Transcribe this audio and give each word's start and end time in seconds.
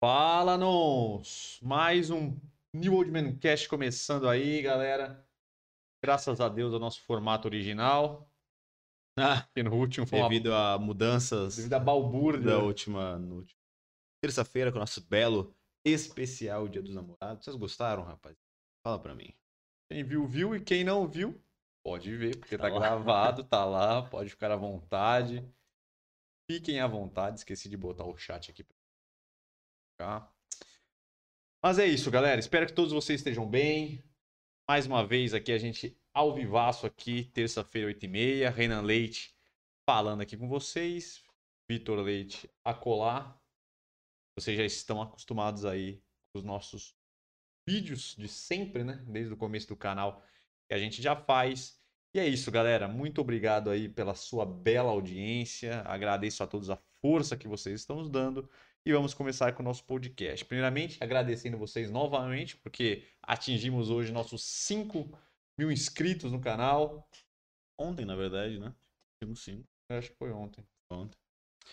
Fala-nos! 0.00 1.58
Mais 1.60 2.08
um 2.08 2.38
New 2.72 2.94
Old 2.94 3.10
Man 3.10 3.36
Cast 3.36 3.68
começando 3.68 4.28
aí, 4.28 4.62
galera. 4.62 5.28
Graças 6.00 6.40
a 6.40 6.48
Deus, 6.48 6.72
o 6.72 6.78
nosso 6.78 7.02
formato 7.02 7.48
original. 7.48 8.24
Ah, 9.20 9.44
Que 9.52 9.64
no 9.64 9.74
último 9.74 10.06
foi 10.06 10.20
uma... 10.20 10.28
devido 10.28 10.54
a 10.54 10.78
mudanças 10.78 11.56
devido 11.56 11.72
à 11.74 11.80
balbúrdia. 11.80 12.52
da 12.52 12.58
última, 12.62 13.18
no 13.18 13.44
terça-feira 14.22 14.70
com 14.70 14.76
o 14.76 14.80
nosso 14.80 15.00
belo 15.00 15.52
especial 15.84 16.68
Dia 16.68 16.80
dos 16.80 16.94
Namorados. 16.94 17.44
Vocês 17.44 17.56
gostaram, 17.56 18.04
rapaz? 18.04 18.36
Fala 18.86 18.96
pra 19.00 19.16
mim. 19.16 19.34
Quem 19.90 20.04
viu, 20.04 20.24
viu. 20.24 20.54
E 20.54 20.60
quem 20.60 20.84
não 20.84 21.08
viu, 21.08 21.42
pode 21.84 22.14
ver, 22.16 22.38
porque 22.38 22.56
tá, 22.56 22.70
Tá 22.70 22.78
gravado, 22.78 23.42
tá 23.42 23.64
lá. 23.64 24.02
Pode 24.08 24.30
ficar 24.30 24.52
à 24.52 24.56
vontade. 24.56 25.44
Fiquem 26.48 26.78
à 26.78 26.86
vontade. 26.86 27.38
Esqueci 27.38 27.68
de 27.68 27.76
botar 27.76 28.04
o 28.04 28.16
chat 28.16 28.52
aqui 28.52 28.62
pra 28.62 28.77
ficar. 29.98 30.32
Mas 31.60 31.80
é 31.80 31.86
isso, 31.86 32.08
galera. 32.08 32.38
Espero 32.38 32.66
que 32.66 32.72
todos 32.72 32.92
vocês 32.92 33.18
estejam 33.18 33.44
bem. 33.44 34.04
Mais 34.68 34.86
uma 34.86 35.04
vez 35.04 35.34
aqui, 35.34 35.50
a 35.50 35.58
gente 35.58 35.98
ao 36.14 36.32
vivaço 36.32 36.86
aqui, 36.86 37.24
terça-feira, 37.24 37.92
8h30. 37.92 38.48
Renan 38.52 38.82
Leite 38.82 39.34
falando 39.84 40.20
aqui 40.20 40.36
com 40.36 40.48
vocês. 40.48 41.24
Vitor 41.68 41.98
Leite 41.98 42.48
a 42.64 42.72
colar. 42.72 43.42
Vocês 44.38 44.56
já 44.56 44.64
estão 44.64 45.02
acostumados 45.02 45.64
aí 45.64 46.00
com 46.32 46.38
os 46.38 46.44
nossos 46.44 46.94
vídeos 47.66 48.14
de 48.16 48.28
sempre, 48.28 48.84
né? 48.84 49.04
Desde 49.08 49.32
o 49.32 49.36
começo 49.36 49.66
do 49.66 49.76
canal 49.76 50.22
que 50.68 50.74
a 50.74 50.78
gente 50.78 51.02
já 51.02 51.16
faz. 51.16 51.82
E 52.14 52.20
é 52.20 52.26
isso, 52.26 52.52
galera. 52.52 52.86
Muito 52.86 53.20
obrigado 53.20 53.68
aí 53.68 53.88
pela 53.88 54.14
sua 54.14 54.46
bela 54.46 54.90
audiência. 54.90 55.82
Agradeço 55.82 56.44
a 56.44 56.46
todos 56.46 56.70
a 56.70 56.76
força 57.00 57.36
que 57.36 57.48
vocês 57.48 57.80
estão 57.80 57.96
nos 57.96 58.08
dando. 58.08 58.48
E 58.88 58.92
vamos 58.94 59.12
começar 59.12 59.52
com 59.52 59.62
o 59.62 59.64
nosso 59.66 59.84
podcast. 59.84 60.46
Primeiramente, 60.46 60.96
agradecendo 61.04 61.58
vocês 61.58 61.90
novamente, 61.90 62.56
porque 62.56 63.04
atingimos 63.22 63.90
hoje 63.90 64.10
nossos 64.10 64.42
5 64.42 65.10
mil 65.58 65.70
inscritos 65.70 66.32
no 66.32 66.40
canal. 66.40 67.06
Ontem, 67.78 68.06
na 68.06 68.16
verdade, 68.16 68.58
né? 68.58 68.74
Temos 69.20 69.40
sim. 69.40 69.62
Eu 69.90 69.98
Acho 69.98 70.10
que 70.10 70.16
foi 70.16 70.32
ontem. 70.32 70.66
Ontem. 70.90 71.18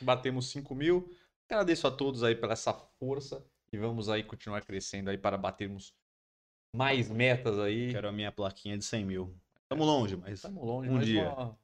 Batemos 0.02 0.50
5 0.50 0.76
mil. 0.76 1.10
Agradeço 1.50 1.88
a 1.88 1.92
todos 1.92 2.22
aí 2.22 2.36
pela 2.36 2.52
essa 2.52 2.74
força. 2.74 3.50
E 3.72 3.78
vamos 3.78 4.10
aí 4.10 4.22
continuar 4.22 4.60
crescendo 4.66 5.10
aí 5.10 5.18
para 5.18 5.38
batermos 5.38 5.96
mais 6.76 7.10
metas 7.10 7.58
aí. 7.60 7.94
Quero 7.94 8.10
a 8.10 8.12
minha 8.12 8.30
plaquinha 8.30 8.78
de 8.78 8.84
100 8.84 9.06
mil. 9.06 9.40
Tamo 9.70 9.86
longe, 9.86 10.18
mas 10.18 10.34
Estamos 10.34 10.62
longe, 10.62 10.90
Um 10.90 10.96
mas 10.96 11.06
dia. 11.06 11.34
um 11.34 11.56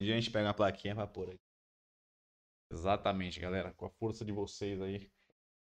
dia 0.00 0.14
a 0.14 0.20
gente 0.20 0.30
pega 0.30 0.46
uma 0.46 0.54
plaquinha 0.54 0.94
pra 0.94 1.08
pôr 1.08 1.30
aqui. 1.30 1.51
Exatamente, 2.72 3.38
galera. 3.38 3.72
Com 3.72 3.86
a 3.86 3.90
força 3.90 4.24
de 4.24 4.32
vocês 4.32 4.80
aí, 4.80 5.10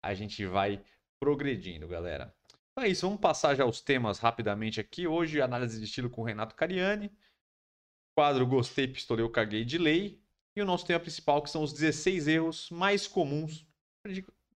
a 0.03 0.15
gente 0.15 0.47
vai 0.47 0.83
progredindo, 1.19 1.89
galera. 1.89 2.35
Então 2.71 2.85
é 2.85 2.89
isso, 2.89 3.05
vamos 3.07 3.21
passar 3.21 3.55
já 3.57 3.67
os 3.67 3.81
temas 3.81 4.19
rapidamente 4.19 4.81
aqui. 4.81 5.07
Hoje, 5.07 5.43
análise 5.43 5.79
de 5.79 5.85
estilo 5.85 6.09
com 6.09 6.23
o 6.23 6.25
Renato 6.25 6.55
Cariani. 6.55 7.11
Quadro 8.15 8.47
Gostei, 8.47 8.87
Pistolei, 8.87 9.25
Eu 9.25 9.31
Caguei 9.31 9.65
de 9.65 9.77
Lei. 9.77 10.23
E 10.55 10.63
o 10.63 10.65
nosso 10.65 10.87
tema 10.87 11.01
principal, 11.01 11.43
que 11.43 11.51
são 11.51 11.63
os 11.63 11.73
16 11.73 12.29
erros 12.29 12.71
mais 12.71 13.07
comuns. 13.07 13.67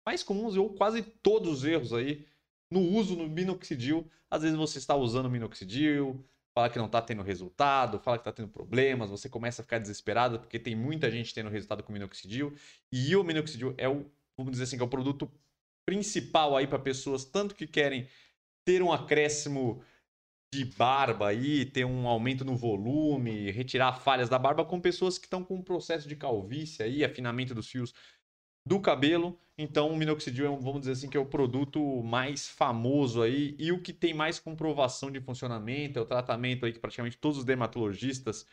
Mais 0.07 0.23
comuns 0.23 0.57
ou 0.57 0.75
quase 0.75 1.03
todos 1.03 1.59
os 1.59 1.65
erros 1.65 1.93
aí 1.93 2.27
no 2.71 2.81
uso 2.81 3.17
no 3.17 3.29
minoxidil. 3.29 4.09
Às 4.31 4.43
vezes 4.43 4.57
você 4.57 4.79
está 4.79 4.95
usando 4.95 5.31
minoxidil, 5.31 6.25
fala 6.55 6.71
que 6.71 6.79
não 6.79 6.87
está 6.87 7.03
tendo 7.03 7.23
resultado, 7.23 7.99
fala 7.99 8.17
que 8.17 8.23
está 8.23 8.33
tendo 8.33 8.49
problemas, 8.49 9.11
você 9.11 9.29
começa 9.29 9.61
a 9.61 9.65
ficar 9.65 9.79
desesperado 9.79 10.39
porque 10.39 10.59
tem 10.59 10.77
muita 10.77 11.11
gente 11.11 11.35
tendo 11.35 11.51
resultado 11.51 11.83
com 11.83 11.93
minoxidil. 11.93 12.55
E 12.93 13.17
o 13.17 13.25
minoxidil 13.25 13.75
é 13.77 13.89
o, 13.89 14.07
vamos 14.37 14.53
dizer 14.53 14.65
assim, 14.65 14.77
que 14.77 14.83
é 14.83 14.87
o 14.87 14.89
produto 14.89 15.31
principal 15.85 16.57
aí 16.57 16.67
para 16.67 16.79
pessoas 16.79 17.25
tanto 17.25 17.55
que 17.55 17.67
querem 17.67 18.09
ter 18.65 18.83
um 18.83 18.93
acréscimo 18.93 19.83
de 20.55 20.65
barba 20.65 21.29
aí, 21.29 21.67
ter 21.67 21.85
um 21.85 22.07
aumento 22.07 22.45
no 22.45 22.57
volume, 22.57 23.51
retirar 23.51 24.01
falhas 24.01 24.29
da 24.29 24.39
barba, 24.39 24.65
com 24.65 24.81
pessoas 24.81 25.19
que 25.19 25.27
estão 25.27 25.43
com 25.45 25.57
um 25.57 25.63
processo 25.63 26.09
de 26.09 26.15
calvície 26.15 26.85
aí, 26.85 27.05
afinamento 27.05 27.53
dos 27.55 27.69
fios 27.69 27.93
do 28.67 28.81
cabelo. 28.81 29.39
Então, 29.57 29.91
o 29.91 29.97
minoxidil 29.97 30.47
é, 30.47 30.51
um, 30.51 30.59
vamos 30.59 30.81
dizer 30.81 30.93
assim, 30.93 31.09
que 31.09 31.17
é 31.17 31.21
o 31.21 31.27
produto 31.27 32.03
mais 32.03 32.49
famoso 32.49 33.23
aí 33.23 33.55
e 33.59 33.71
o 33.71 33.81
que 33.81 33.93
tem 33.93 34.13
mais 34.13 34.41
comprovação 34.41 35.11
de 35.11 35.21
funcionamento, 35.21 35.99
é 35.99 36.03
o 36.03 36.07
tratamento 36.07 36.67
aí 36.67 36.73
que 36.73 36.81
praticamente 36.81 37.19
todos 37.19 37.39
os 37.39 37.45
dermatologistas 37.45 38.47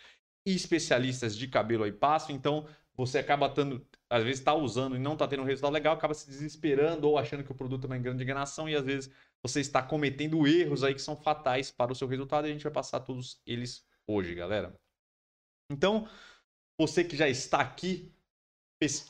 e 0.45 0.55
especialistas 0.55 1.35
de 1.35 1.47
cabelo 1.47 1.83
aí 1.83 1.91
passam. 1.91 2.35
Então, 2.35 2.67
você 2.95 3.17
acaba 3.17 3.49
tendo, 3.49 3.85
às 4.09 4.23
vezes 4.23 4.39
está 4.39 4.53
usando 4.53 4.95
e 4.95 4.99
não 4.99 5.13
está 5.13 5.27
tendo 5.27 5.41
um 5.41 5.45
resultado 5.45 5.73
legal, 5.73 5.95
acaba 5.95 6.13
se 6.13 6.27
desesperando 6.27 7.07
ou 7.07 7.17
achando 7.17 7.43
que 7.43 7.51
o 7.51 7.55
produto 7.55 7.85
é 7.85 7.87
uma 7.87 7.97
grande 7.97 8.23
enganação 8.23 8.69
e 8.69 8.75
às 8.75 8.85
vezes 8.85 9.11
você 9.41 9.59
está 9.59 9.81
cometendo 9.81 10.45
erros 10.45 10.83
aí 10.83 10.93
que 10.93 11.01
são 11.01 11.15
fatais 11.15 11.71
para 11.71 11.91
o 11.91 11.95
seu 11.95 12.07
resultado 12.07 12.45
e 12.45 12.51
a 12.51 12.53
gente 12.53 12.63
vai 12.63 12.71
passar 12.71 12.99
todos 12.99 13.41
eles 13.45 13.83
hoje, 14.05 14.35
galera. 14.35 14.79
Então, 15.71 16.07
você 16.77 17.03
que 17.03 17.15
já 17.15 17.29
está 17.29 17.59
aqui, 17.59 18.13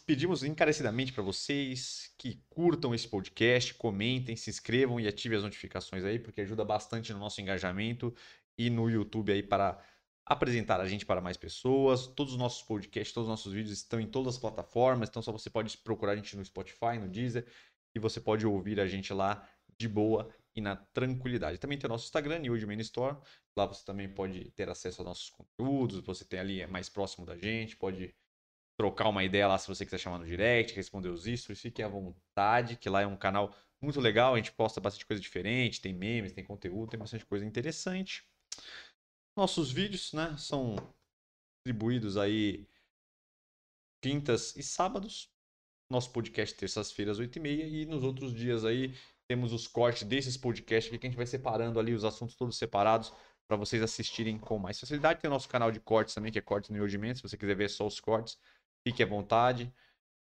pedimos 0.06 0.44
encarecidamente 0.44 1.14
para 1.14 1.24
vocês 1.24 2.14
que 2.18 2.44
curtam 2.50 2.94
esse 2.94 3.08
podcast, 3.08 3.74
comentem, 3.76 4.36
se 4.36 4.50
inscrevam 4.50 5.00
e 5.00 5.08
ativem 5.08 5.38
as 5.38 5.44
notificações 5.44 6.04
aí, 6.04 6.20
porque 6.20 6.42
ajuda 6.42 6.66
bastante 6.66 7.14
no 7.14 7.20
nosso 7.20 7.40
engajamento 7.40 8.14
e 8.58 8.70
no 8.70 8.90
YouTube 8.90 9.32
aí 9.32 9.42
para 9.42 9.82
apresentar 10.26 10.82
a 10.82 10.88
gente 10.88 11.06
para 11.06 11.22
mais 11.22 11.38
pessoas. 11.38 12.06
Todos 12.08 12.34
os 12.34 12.40
nossos 12.40 12.62
podcasts, 12.64 13.14
todos 13.14 13.28
os 13.28 13.32
nossos 13.32 13.54
vídeos 13.54 13.72
estão 13.72 14.00
em 14.02 14.08
todas 14.08 14.36
as 14.36 14.42
plataformas, 14.42 15.08
então 15.08 15.22
só 15.22 15.32
você 15.32 15.50
pode 15.50 15.78
procurar 15.78 16.14
a 16.14 16.16
gente 16.18 16.36
no 16.36 16.44
Spotify, 16.44 17.00
no 17.00 17.08
Deezer, 17.08 17.46
e 17.96 18.00
você 18.00 18.20
pode 18.20 18.46
ouvir 18.46 18.78
a 18.80 18.88
gente 18.88 19.14
lá 19.14 19.48
de 19.78 19.88
boa 19.88 20.30
e 20.54 20.60
na 20.60 20.76
tranquilidade. 20.76 21.58
Também 21.58 21.78
tem 21.78 21.88
o 21.88 21.94
nosso 21.94 22.06
Instagram, 22.06 22.40
New 22.40 22.68
Man 22.68 22.82
Store. 22.82 23.18
Lá 23.56 23.66
você 23.66 23.86
também 23.86 24.10
pode 24.10 24.52
ter 24.52 24.70
acesso 24.70 25.02
aos 25.02 25.08
nossos 25.08 25.30
conteúdos, 25.30 26.02
você 26.02 26.26
tem 26.26 26.40
ali 26.42 26.62
é 26.62 26.68
mais 26.68 26.90
próximo 26.90 27.26
da 27.26 27.38
gente, 27.38 27.78
pode 27.78 28.14
trocar 28.78 29.10
uma 29.10 29.24
ideia 29.24 29.48
lá 29.48 29.58
se 29.58 29.68
você 29.68 29.86
quiser 29.86 29.98
chamar 29.98 30.20
no 30.20 30.26
direct, 30.26 30.76
responder 30.76 31.10
os 31.10 31.22
stories, 31.22 31.62
fique 31.62 31.84
à 31.84 31.88
vontade, 31.88 32.78
que 32.78 32.90
lá 32.90 33.02
é 33.02 33.08
um 33.08 33.18
canal 33.18 33.56
muito 33.82 34.00
legal, 34.00 34.34
a 34.34 34.38
gente 34.38 34.52
posta 34.52 34.80
bastante 34.80 35.06
coisa 35.06 35.22
diferente, 35.22 35.82
tem 35.82 35.94
memes, 35.94 36.34
tem 36.34 36.44
conteúdo, 36.44 36.92
tem 36.92 37.00
bastante 37.00 37.26
coisa 37.26 37.46
interessante. 37.46 38.24
Nossos 39.36 39.72
vídeos, 39.72 40.14
né, 40.14 40.36
são 40.38 40.76
distribuídos 41.66 42.18
aí 42.18 42.68
quintas 44.02 44.56
e 44.56 44.64
sábados. 44.64 45.30
Nosso 45.90 46.12
podcast 46.12 46.56
terças-feiras, 46.56 47.20
8h30. 47.20 47.68
E 47.70 47.86
nos 47.86 48.04
outros 48.04 48.34
dias 48.34 48.66
aí 48.66 48.96
temos 49.28 49.54
os 49.54 49.68
cortes 49.68 50.04
desses 50.04 50.38
podcasts 50.38 50.92
aqui 50.92 51.00
que 51.00 51.08
a 51.08 51.10
gente 51.10 51.18
vai 51.18 51.26
separando 51.26 51.80
ali 51.80 51.94
os 51.94 52.04
assuntos 52.04 52.36
todos 52.36 52.58
separados 52.58 53.14
para 53.48 53.58
vocês 53.58 53.82
assistirem 53.82 54.38
com 54.38 54.58
mais 54.58 54.80
facilidade. 54.80 55.20
Tem 55.20 55.30
o 55.30 55.34
nosso 55.34 55.50
canal 55.50 55.72
de 55.72 55.80
cortes 55.80 56.14
também, 56.14 56.32
que 56.32 56.40
é 56.40 56.42
Cortes 56.42 56.70
no 56.70 56.78
Yodimento. 56.78 57.18
Se 57.18 57.24
você 57.24 57.38
quiser 57.38 57.56
ver 57.56 57.70
só 57.70 57.86
os 57.86 58.00
cortes, 58.00 58.38
fique 58.84 59.02
à 59.04 59.06
vontade 59.06 59.74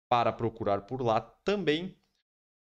para 0.09 0.33
procurar 0.33 0.83
por 0.83 1.03
lá 1.03 1.21
também. 1.21 1.97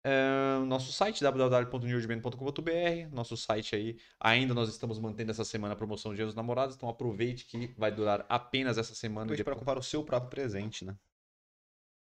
É, 0.03 0.57
nosso 0.65 0.91
site 0.91 1.21
www.newdman.com.br 1.21 3.13
nosso 3.13 3.37
site 3.37 3.75
aí 3.75 3.99
ainda 4.19 4.51
nós 4.51 4.67
estamos 4.67 4.97
mantendo 4.97 5.29
essa 5.29 5.45
semana 5.45 5.75
a 5.75 5.77
promoção 5.77 6.09
do 6.09 6.15
Dia 6.15 6.25
dos 6.25 6.33
Namorados 6.33 6.75
então 6.75 6.89
aproveite 6.89 7.45
que 7.45 7.67
vai 7.77 7.91
durar 7.91 8.25
apenas 8.27 8.79
essa 8.79 8.95
semana 8.95 9.25
Aproveite 9.25 9.43
para 9.43 9.55
comprar 9.55 9.77
o 9.77 9.83
seu 9.83 10.03
próprio 10.03 10.31
presente, 10.31 10.83
né? 10.83 10.97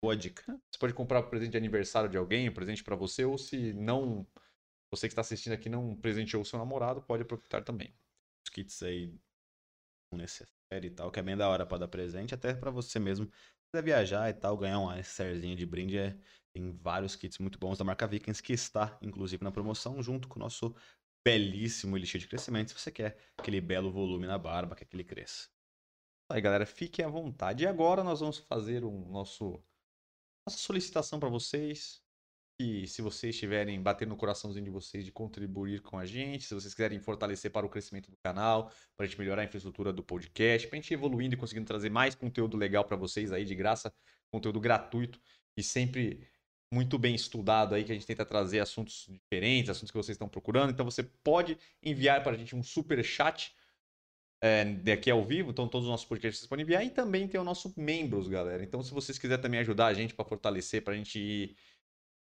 Boa 0.04 0.16
dica. 0.16 0.44
Você 0.70 0.78
pode 0.78 0.94
comprar 0.94 1.20
um 1.22 1.30
presente 1.30 1.52
de 1.52 1.58
aniversário 1.58 2.10
de 2.10 2.18
alguém, 2.18 2.48
um 2.48 2.54
presente 2.54 2.84
pra 2.84 2.96
você, 2.96 3.26
ou 3.26 3.38
se 3.38 3.74
não, 3.74 4.28
você 4.92 5.08
que 5.08 5.14
está 5.14 5.22
assistindo 5.22 5.54
aqui 5.54 5.70
não 5.70 5.96
presenteou 5.96 6.44
o 6.44 6.46
seu 6.46 6.60
namorado, 6.60 7.02
pode 7.02 7.24
aproveitar 7.24 7.64
também. 7.64 7.94
Os 8.46 8.50
kits 8.54 8.84
aí 8.84 9.14
necessário 10.14 10.52
e 10.84 10.90
tal, 10.90 11.12
que 11.12 11.20
é 11.20 11.24
bem 11.24 11.36
da 11.36 11.50
hora 11.50 11.66
pra 11.66 11.80
dar 11.80 11.88
presente, 11.88 12.34
até 12.34 12.54
pra 12.54 12.70
você 12.70 13.00
mesmo. 13.00 13.30
Se 13.68 13.72
quiser 13.72 13.84
viajar 13.84 14.30
e 14.30 14.34
tal, 14.34 14.58
ganhar 14.58 14.80
um 14.80 14.90
necessairezinho 14.94 15.56
de 15.56 15.66
brinde, 15.66 15.98
é... 15.98 16.18
tem 16.54 16.72
vários 16.72 17.16
kits 17.16 17.38
muito 17.40 17.60
bons 17.60 17.78
da 17.78 17.84
marca 17.84 18.08
Vikings, 18.08 18.42
que 18.42 18.54
está, 18.54 18.98
inclusive, 19.02 19.44
na 19.44 19.52
promoção, 19.52 20.02
junto 20.02 20.28
com 20.28 20.40
o 20.40 20.44
nosso 20.44 20.74
belíssimo 21.26 21.98
elixir 21.98 22.22
de 22.22 22.28
crescimento, 22.28 22.70
se 22.70 22.80
você 22.80 22.90
quer 22.92 23.18
aquele 23.38 23.60
belo 23.60 23.92
volume 23.92 24.26
na 24.26 24.38
barba, 24.38 24.76
quer 24.76 24.86
que 24.86 24.96
ele 24.96 25.04
cresça. 25.04 25.50
Aí, 26.32 26.40
galera, 26.42 26.66
fiquem 26.66 27.04
à 27.04 27.10
vontade. 27.10 27.64
E 27.64 27.68
agora 27.68 28.04
nós 28.04 28.22
vamos 28.22 28.38
fazer 28.38 28.86
um 28.86 29.10
nosso 29.10 29.62
nossa 30.48 30.58
solicitação 30.60 31.20
para 31.20 31.28
vocês. 31.28 32.02
E 32.60 32.88
se 32.88 33.04
vocês 33.04 33.36
estiverem 33.36 33.80
batendo 33.80 34.10
no 34.10 34.18
coraçãozinho 34.18 34.66
de 34.66 34.72
vocês 34.72 35.06
de 35.06 35.12
contribuir 35.12 35.80
com 35.82 36.00
a 36.00 36.08
gente, 36.08 36.46
se 36.46 36.56
vocês 36.56 36.74
quiserem 36.74 37.00
fortalecer 37.00 37.52
para 37.52 37.64
o 37.64 37.70
crescimento 37.70 38.10
do 38.10 38.18
canal, 38.18 38.72
para 38.96 39.06
a 39.06 39.08
gente 39.08 39.20
melhorar 39.20 39.44
a 39.44 39.46
infraestrutura 39.46 39.94
do 39.94 40.02
podcast, 40.02 40.68
para 40.68 40.76
a 40.76 40.82
gente 40.82 40.92
evoluindo 40.92 41.36
e 41.36 41.38
conseguindo 41.38 41.68
trazer 41.68 41.92
mais 41.92 42.16
conteúdo 42.16 42.58
legal 42.58 42.84
para 42.84 42.98
vocês 42.98 43.32
aí 43.32 43.46
de 43.46 43.54
graça, 43.54 43.94
conteúdo 44.32 44.60
gratuito 44.60 45.22
e 45.56 45.62
sempre 45.62 46.28
muito 46.74 46.98
bem 46.98 47.14
estudado 47.14 47.76
aí, 47.76 47.84
que 47.84 47.92
a 47.92 47.96
gente 47.96 48.08
tenta 48.08 48.26
trazer 48.26 48.60
assuntos 48.60 49.08
diferentes, 49.08 49.70
assuntos 49.70 49.92
que 49.92 49.98
vocês 49.98 50.16
estão 50.16 50.28
procurando. 50.28 50.72
Então 50.72 50.84
você 50.84 51.04
pode 51.04 51.60
enviar 51.84 52.24
para 52.24 52.32
a 52.32 52.38
gente 52.38 52.56
um 52.56 52.64
super 52.64 53.04
chat 53.04 53.56
é, 54.42 54.66
daqui 54.66 55.12
ao 55.12 55.24
vivo, 55.24 55.52
então 55.52 55.68
todos 55.68 55.88
os 55.88 55.92
nossos 55.92 56.08
podcasts 56.08 56.40
vocês 56.40 56.50
podem 56.50 56.64
enviar 56.64 56.84
e 56.84 56.90
também 56.90 57.28
tem 57.28 57.40
o 57.40 57.44
nosso 57.44 57.72
membros, 57.78 58.28
galera. 58.28 58.64
Então 58.64 58.82
se 58.82 58.92
vocês 58.92 59.20
quiserem 59.20 59.44
também 59.44 59.60
ajudar 59.60 59.88
a 59.88 59.94
gente 59.94 60.16
para 60.16 60.26
fortalecer, 60.26 60.84
para 60.84 60.94
a 60.94 60.98
gente 60.98 61.20
ir 61.20 61.56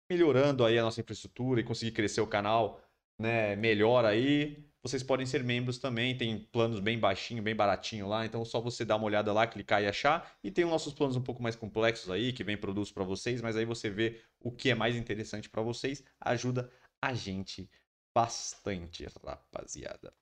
melhorando 0.10 0.66
aí 0.66 0.78
a 0.78 0.84
nossa 0.84 1.02
infraestrutura 1.02 1.62
e 1.62 1.64
conseguir 1.64 1.92
crescer 1.92 2.22
o 2.22 2.28
canal, 2.28 2.82
né, 3.20 3.56
melhor 3.56 4.06
aí, 4.06 4.66
vocês 4.86 5.02
podem 5.02 5.26
ser 5.26 5.44
membros 5.44 5.80
também, 5.80 6.16
tem 6.16 6.38
planos 6.52 6.80
bem 6.80 7.00
baixinho, 7.00 7.42
bem 7.42 7.56
baratinho 7.56 8.08
lá, 8.08 8.24
então 8.24 8.44
é 8.44 8.46
só 8.46 8.62
você 8.62 8.86
dar 8.86 8.98
uma 8.98 9.06
olhada 9.06 9.34
lá, 9.34 9.48
clicar 9.48 9.82
e 9.82 9.88
achar. 9.88 10.38
E 10.44 10.52
tem 10.52 10.64
os 10.64 10.70
nossos 10.70 10.94
planos 10.94 11.16
um 11.16 11.24
pouco 11.24 11.42
mais 11.42 11.56
complexos 11.56 12.12
aí, 12.12 12.32
que 12.32 12.44
vem 12.44 12.56
produtos 12.56 12.92
para 12.92 13.04
vocês, 13.04 13.42
mas 13.42 13.58
aí 13.58 13.66
você 13.66 13.90
vê 13.90 14.22
o 14.40 14.52
que 14.52 14.70
é 14.70 14.76
mais 14.76 14.96
interessante 14.96 15.50
para 15.50 15.64
vocês, 15.64 16.04
ajuda 16.22 16.72
a 17.02 17.16
gente 17.16 17.68
bastante, 18.14 19.08
rapaziada. 19.26 20.14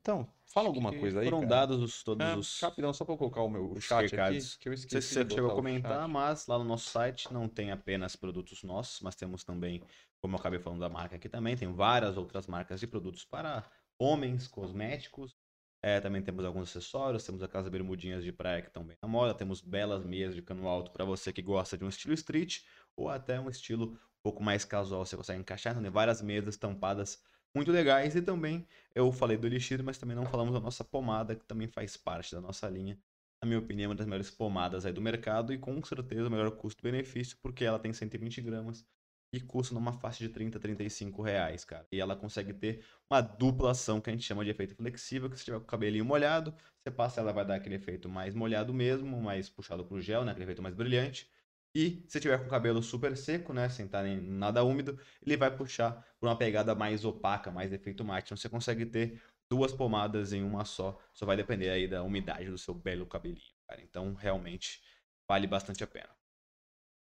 Então, 0.00 0.28
fala 0.46 0.68
alguma 0.68 0.92
coisa 0.92 1.20
aí. 1.20 1.24
Foram 1.24 1.38
cara. 1.40 1.50
dados 1.50 1.80
os, 1.82 2.02
todos 2.02 2.24
É, 2.26 2.34
os. 2.36 2.60
Rapidão, 2.60 2.92
só 2.92 3.04
para 3.04 3.16
colocar 3.16 3.42
o 3.42 3.48
meu 3.48 3.70
os 3.72 3.84
chat 3.84 4.10
recados. 4.10 4.54
aqui, 4.54 4.58
que 4.58 4.68
eu 4.68 4.72
Não 4.72 4.76
sei 5.00 5.00
esqueci. 5.00 5.08
se 5.08 5.14
você 5.14 5.24
de 5.24 5.34
chegou 5.34 5.50
a 5.50 5.54
comentar, 5.54 6.08
mas 6.08 6.46
lá 6.46 6.58
no 6.58 6.64
nosso 6.64 6.88
site 6.90 7.32
não 7.32 7.48
tem 7.48 7.70
apenas 7.70 8.16
produtos 8.16 8.62
nossos, 8.62 9.00
mas 9.00 9.14
temos 9.14 9.44
também, 9.44 9.82
como 10.20 10.34
eu 10.36 10.40
acabei 10.40 10.58
falando 10.58 10.80
da 10.80 10.88
marca 10.88 11.16
aqui 11.16 11.28
também, 11.28 11.56
tem 11.56 11.72
várias 11.72 12.16
outras 12.16 12.46
marcas 12.46 12.80
de 12.80 12.86
produtos 12.86 13.24
para 13.24 13.64
homens, 13.98 14.46
cosméticos. 14.48 15.36
É, 15.82 16.00
também 16.00 16.22
temos 16.22 16.44
alguns 16.46 16.70
acessórios, 16.70 17.24
temos 17.24 17.42
aquelas 17.42 17.68
bermudinhas 17.68 18.24
de 18.24 18.32
praia 18.32 18.62
que 18.62 18.68
estão 18.68 18.82
bem 18.84 18.96
na 19.02 19.08
moda, 19.08 19.34
temos 19.34 19.60
belas 19.60 20.02
meias 20.02 20.34
de 20.34 20.40
cano 20.40 20.66
alto 20.66 20.90
para 20.90 21.04
você 21.04 21.30
que 21.30 21.42
gosta 21.42 21.76
de 21.76 21.84
um 21.84 21.88
estilo 21.88 22.14
street 22.14 22.60
ou 22.96 23.10
até 23.10 23.38
um 23.38 23.50
estilo 23.50 23.92
um 23.92 23.98
pouco 24.22 24.42
mais 24.42 24.64
casual, 24.64 25.04
você 25.04 25.14
consegue 25.16 25.40
encaixar, 25.40 25.72
então 25.72 25.82
tem 25.82 25.92
várias 25.92 26.22
mesas 26.22 26.56
tampadas 26.56 27.22
muito 27.54 27.70
legais 27.72 28.14
e 28.16 28.22
também 28.22 28.66
eu 28.94 29.10
falei 29.12 29.36
do 29.36 29.46
Elixir, 29.46 29.82
mas 29.82 29.98
também 29.98 30.16
não 30.16 30.26
falamos 30.26 30.54
da 30.54 30.60
nossa 30.60 30.84
pomada, 30.84 31.34
que 31.36 31.44
também 31.46 31.68
faz 31.68 31.96
parte 31.96 32.34
da 32.34 32.40
nossa 32.40 32.68
linha. 32.68 32.98
Na 33.42 33.46
minha 33.48 33.58
opinião, 33.58 33.90
uma 33.90 33.94
das 33.94 34.06
melhores 34.06 34.30
pomadas 34.30 34.86
aí 34.86 34.92
do 34.92 35.00
mercado 35.02 35.52
e 35.52 35.58
com 35.58 35.82
certeza 35.84 36.28
o 36.28 36.30
melhor 36.30 36.50
custo-benefício, 36.52 37.36
porque 37.42 37.64
ela 37.64 37.78
tem 37.78 37.92
120 37.92 38.40
gramas 38.40 38.84
e 39.32 39.40
custa 39.40 39.74
numa 39.74 39.92
faixa 39.92 40.20
de 40.24 40.28
30, 40.30 40.60
35 40.60 41.20
reais, 41.22 41.64
cara. 41.64 41.86
E 41.90 42.00
ela 42.00 42.14
consegue 42.16 42.52
ter 42.54 42.84
uma 43.10 43.20
dupla 43.20 43.72
ação 43.72 44.00
que 44.00 44.08
a 44.08 44.12
gente 44.12 44.24
chama 44.24 44.44
de 44.44 44.50
efeito 44.50 44.74
flexível, 44.76 45.28
que 45.28 45.36
se 45.38 45.44
tiver 45.44 45.58
com 45.58 45.64
o 45.64 45.66
cabelinho 45.66 46.04
molhado, 46.04 46.54
você 46.82 46.90
passa 46.90 47.20
ela 47.20 47.32
vai 47.32 47.44
dar 47.44 47.56
aquele 47.56 47.74
efeito 47.74 48.08
mais 48.08 48.34
molhado 48.34 48.72
mesmo, 48.72 49.20
mais 49.20 49.50
puxado 49.50 49.84
pro 49.84 50.00
gel, 50.00 50.24
né? 50.24 50.30
Aquele 50.30 50.44
efeito 50.44 50.62
mais 50.62 50.74
brilhante. 50.74 51.28
E 51.74 52.04
se 52.08 52.20
tiver 52.20 52.38
com 52.38 52.46
o 52.46 52.48
cabelo 52.48 52.82
super 52.82 53.16
seco, 53.16 53.52
né, 53.52 53.68
sem 53.68 53.86
estar 53.86 54.06
em 54.06 54.20
nada 54.20 54.62
úmido, 54.62 54.98
ele 55.20 55.36
vai 55.36 55.54
puxar 55.54 56.06
por 56.20 56.28
uma 56.28 56.38
pegada 56.38 56.74
mais 56.74 57.04
opaca, 57.04 57.50
mais 57.50 57.72
efeito 57.72 58.04
mate. 58.04 58.26
Então 58.26 58.36
você 58.36 58.48
consegue 58.48 58.86
ter 58.86 59.20
duas 59.50 59.72
pomadas 59.72 60.32
em 60.32 60.42
uma 60.42 60.64
só, 60.64 60.98
só 61.12 61.26
vai 61.26 61.36
depender 61.36 61.70
aí 61.70 61.88
da 61.88 62.02
umidade 62.02 62.48
do 62.50 62.58
seu 62.58 62.74
belo 62.74 63.06
cabelinho, 63.06 63.42
cara. 63.66 63.82
Então 63.82 64.14
realmente 64.14 64.82
vale 65.28 65.46
bastante 65.46 65.82
a 65.82 65.86
pena. 65.86 66.10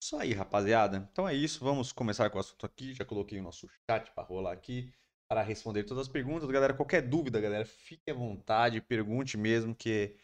Isso 0.01 0.15
aí, 0.17 0.33
rapaziada. 0.33 1.07
Então 1.11 1.27
é 1.27 1.33
isso, 1.33 1.63
vamos 1.63 1.91
começar 1.91 2.29
com 2.29 2.37
o 2.37 2.41
assunto 2.41 2.65
aqui. 2.65 2.93
Já 2.93 3.03
coloquei 3.03 3.39
o 3.39 3.43
nosso 3.43 3.67
chat 3.89 4.11
para 4.11 4.23
rolar 4.23 4.53
aqui 4.53 4.93
para 5.27 5.41
responder 5.41 5.83
todas 5.83 6.07
as 6.07 6.11
perguntas. 6.11 6.49
Galera, 6.49 6.73
qualquer 6.73 7.01
dúvida, 7.01 7.41
galera, 7.41 7.65
fique 7.65 8.11
à 8.11 8.13
vontade, 8.13 8.81
pergunte 8.81 9.37
mesmo, 9.37 9.75
que 9.75 10.15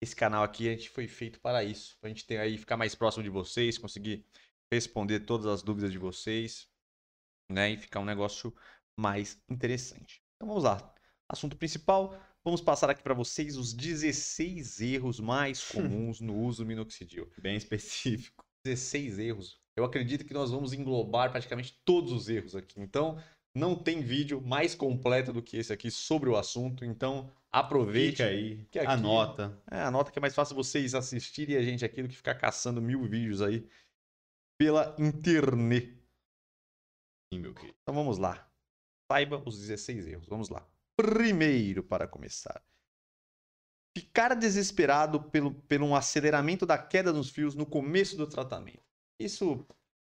esse 0.00 0.14
canal 0.14 0.42
aqui 0.42 0.68
a 0.68 0.72
gente 0.72 0.90
foi 0.90 1.08
feito 1.08 1.40
para 1.40 1.64
isso. 1.64 1.96
Pra 2.00 2.08
gente 2.08 2.26
ter 2.26 2.38
aí, 2.38 2.56
ficar 2.56 2.76
mais 2.76 2.94
próximo 2.94 3.22
de 3.22 3.30
vocês, 3.30 3.78
conseguir 3.78 4.24
responder 4.70 5.20
todas 5.20 5.46
as 5.46 5.62
dúvidas 5.62 5.90
de 5.90 5.98
vocês, 5.98 6.68
né? 7.50 7.70
E 7.70 7.76
ficar 7.76 8.00
um 8.00 8.04
negócio 8.04 8.54
mais 8.98 9.42
interessante. 9.48 10.22
Então 10.36 10.48
vamos 10.48 10.64
lá. 10.64 10.94
Assunto 11.28 11.56
principal, 11.56 12.18
vamos 12.44 12.60
passar 12.60 12.90
aqui 12.90 13.02
para 13.02 13.14
vocês 13.14 13.56
os 13.56 13.72
16 13.72 14.80
erros 14.80 15.20
mais 15.20 15.62
comuns 15.70 16.20
no 16.20 16.34
uso 16.34 16.62
do 16.62 16.66
minoxidil. 16.66 17.30
Bem 17.38 17.56
específico. 17.56 18.44
16 18.64 19.18
erros. 19.18 19.60
Eu 19.76 19.84
acredito 19.84 20.24
que 20.24 20.34
nós 20.34 20.50
vamos 20.50 20.72
englobar 20.72 21.30
praticamente 21.30 21.80
todos 21.84 22.12
os 22.12 22.28
erros 22.28 22.56
aqui. 22.56 22.80
Então, 22.80 23.22
não 23.58 23.74
tem 23.74 24.00
vídeo 24.00 24.40
mais 24.40 24.74
completo 24.74 25.32
do 25.32 25.42
que 25.42 25.56
esse 25.56 25.72
aqui 25.72 25.90
sobre 25.90 26.30
o 26.30 26.36
assunto. 26.36 26.84
Então, 26.84 27.30
aproveite. 27.50 28.16
Fica 28.18 28.28
aí, 28.28 28.64
que 28.70 28.78
aqui- 28.78 28.88
anota. 28.90 29.60
É, 29.70 29.80
anota 29.80 30.10
que 30.10 30.18
é 30.18 30.22
mais 30.22 30.34
fácil 30.34 30.54
vocês 30.54 30.94
assistirem 30.94 31.56
a 31.56 31.62
gente 31.62 31.84
aqui 31.84 32.02
do 32.02 32.08
que 32.08 32.16
ficar 32.16 32.34
caçando 32.36 32.80
mil 32.80 33.02
vídeos 33.04 33.42
aí 33.42 33.68
pela 34.58 34.94
internet. 34.98 35.98
Sim, 37.32 37.40
meu 37.40 37.52
querido. 37.54 37.76
Então 37.82 37.94
vamos 37.94 38.18
lá. 38.18 38.50
Saiba 39.10 39.42
os 39.46 39.58
16 39.58 40.06
erros. 40.06 40.26
Vamos 40.28 40.48
lá. 40.48 40.66
Primeiro, 40.96 41.82
para 41.82 42.06
começar. 42.08 42.62
Ficar 43.96 44.34
desesperado 44.34 45.22
pelo, 45.30 45.54
pelo 45.62 45.86
um 45.86 45.94
aceleramento 45.96 46.64
da 46.64 46.78
queda 46.78 47.12
dos 47.12 47.30
fios 47.30 47.54
no 47.54 47.66
começo 47.66 48.16
do 48.16 48.26
tratamento. 48.26 48.82
Isso, 49.20 49.66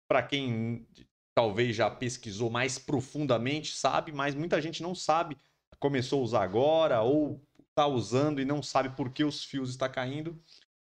para 0.09 0.23
quem 0.23 0.87
talvez 1.35 1.75
já 1.75 1.91
pesquisou 1.91 2.49
mais 2.49 2.79
profundamente, 2.79 3.75
sabe, 3.75 4.11
mas 4.11 4.33
muita 4.33 4.61
gente 4.61 4.81
não 4.81 4.95
sabe. 4.95 5.37
Começou 5.77 6.21
a 6.21 6.23
usar 6.23 6.43
agora 6.43 7.01
ou 7.01 7.41
está 7.69 7.85
usando 7.85 8.39
e 8.39 8.45
não 8.45 8.63
sabe 8.63 8.95
por 8.95 9.11
que 9.11 9.23
os 9.23 9.43
fios 9.43 9.71
estão 9.71 9.91
caindo. 9.91 10.41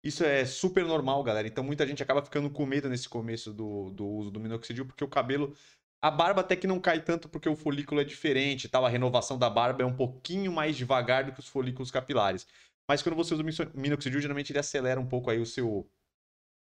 Isso 0.03 0.25
é 0.25 0.47
super 0.47 0.85
normal, 0.85 1.23
galera. 1.25 1.49
Então 1.49 1.65
muita 1.65 1.85
gente 1.87 2.03
acaba 2.03 2.23
ficando 2.23 2.49
com 2.49 2.65
medo 2.65 2.89
nesse 2.89 3.09
começo 3.09 3.53
do, 3.53 3.91
do 3.91 4.07
uso 4.07 4.31
do 4.31 4.39
minoxidil, 4.39 4.87
porque 4.87 5.03
o 5.03 5.09
cabelo 5.09 5.55
a 6.01 6.11
barba 6.13 6.43
até 6.43 6.55
que 6.55 6.69
não 6.69 6.79
cai 6.81 7.03
tanto 7.03 7.29
porque 7.29 7.49
o 7.49 7.57
folículo 7.57 8.01
é 8.01 8.05
diferente, 8.05 8.69
tal. 8.69 8.87
A 8.87 8.89
renovação 8.89 9.37
da 9.37 9.51
barba 9.51 9.83
é 9.83 9.87
um 9.87 9.97
pouquinho 9.97 10.53
mais 10.53 10.77
devagar 10.77 11.25
do 11.25 11.33
que 11.33 11.41
os 11.41 11.49
folículos 11.49 11.91
capilares. 11.91 12.47
Mas 12.89 13.03
quando 13.03 13.17
você 13.17 13.35
usa 13.35 13.43
o 13.43 13.81
minoxidil, 13.81 14.21
geralmente 14.21 14.53
ele 14.53 14.61
acelera 14.61 15.01
um 15.01 15.07
pouco 15.07 15.31
aí 15.31 15.41
o 15.41 15.47
seu 15.47 15.91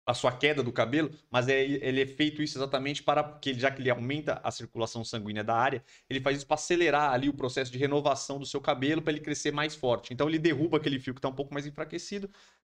a 0.05 0.15
sua 0.15 0.33
queda 0.33 0.63
do 0.63 0.73
cabelo, 0.73 1.11
mas 1.31 1.49
é, 1.49 1.63
ele 1.63 2.03
é 2.03 2.07
feito 2.07 2.43
isso 2.43 2.59
exatamente 2.59 3.03
para 3.03 3.23
que 3.23 3.55
já 3.55 3.71
que 3.71 3.81
ele 3.81 3.91
aumenta 3.91 4.41
a 4.43 4.51
circulação 4.51 5.05
sanguínea 5.05 5.45
da 5.45 5.55
área, 5.55 5.85
ele 6.11 6.21
faz 6.21 6.39
isso 6.39 6.47
para 6.47 6.55
acelerar 6.55 7.13
ali 7.13 7.29
o 7.29 7.35
processo 7.35 7.71
de 7.71 7.79
renovação 7.79 8.39
do 8.39 8.47
seu 8.47 8.61
cabelo 8.61 9.01
para 9.01 9.13
ele 9.13 9.21
crescer 9.21 9.53
mais 9.53 9.77
forte. 9.77 10.13
Então 10.13 10.29
ele 10.29 10.39
derruba 10.39 10.79
aquele 10.79 10.99
fio 10.99 11.15
que 11.15 11.19
está 11.19 11.29
um 11.29 11.35
pouco 11.35 11.55
mais 11.55 11.67
enfraquecido. 11.67 12.29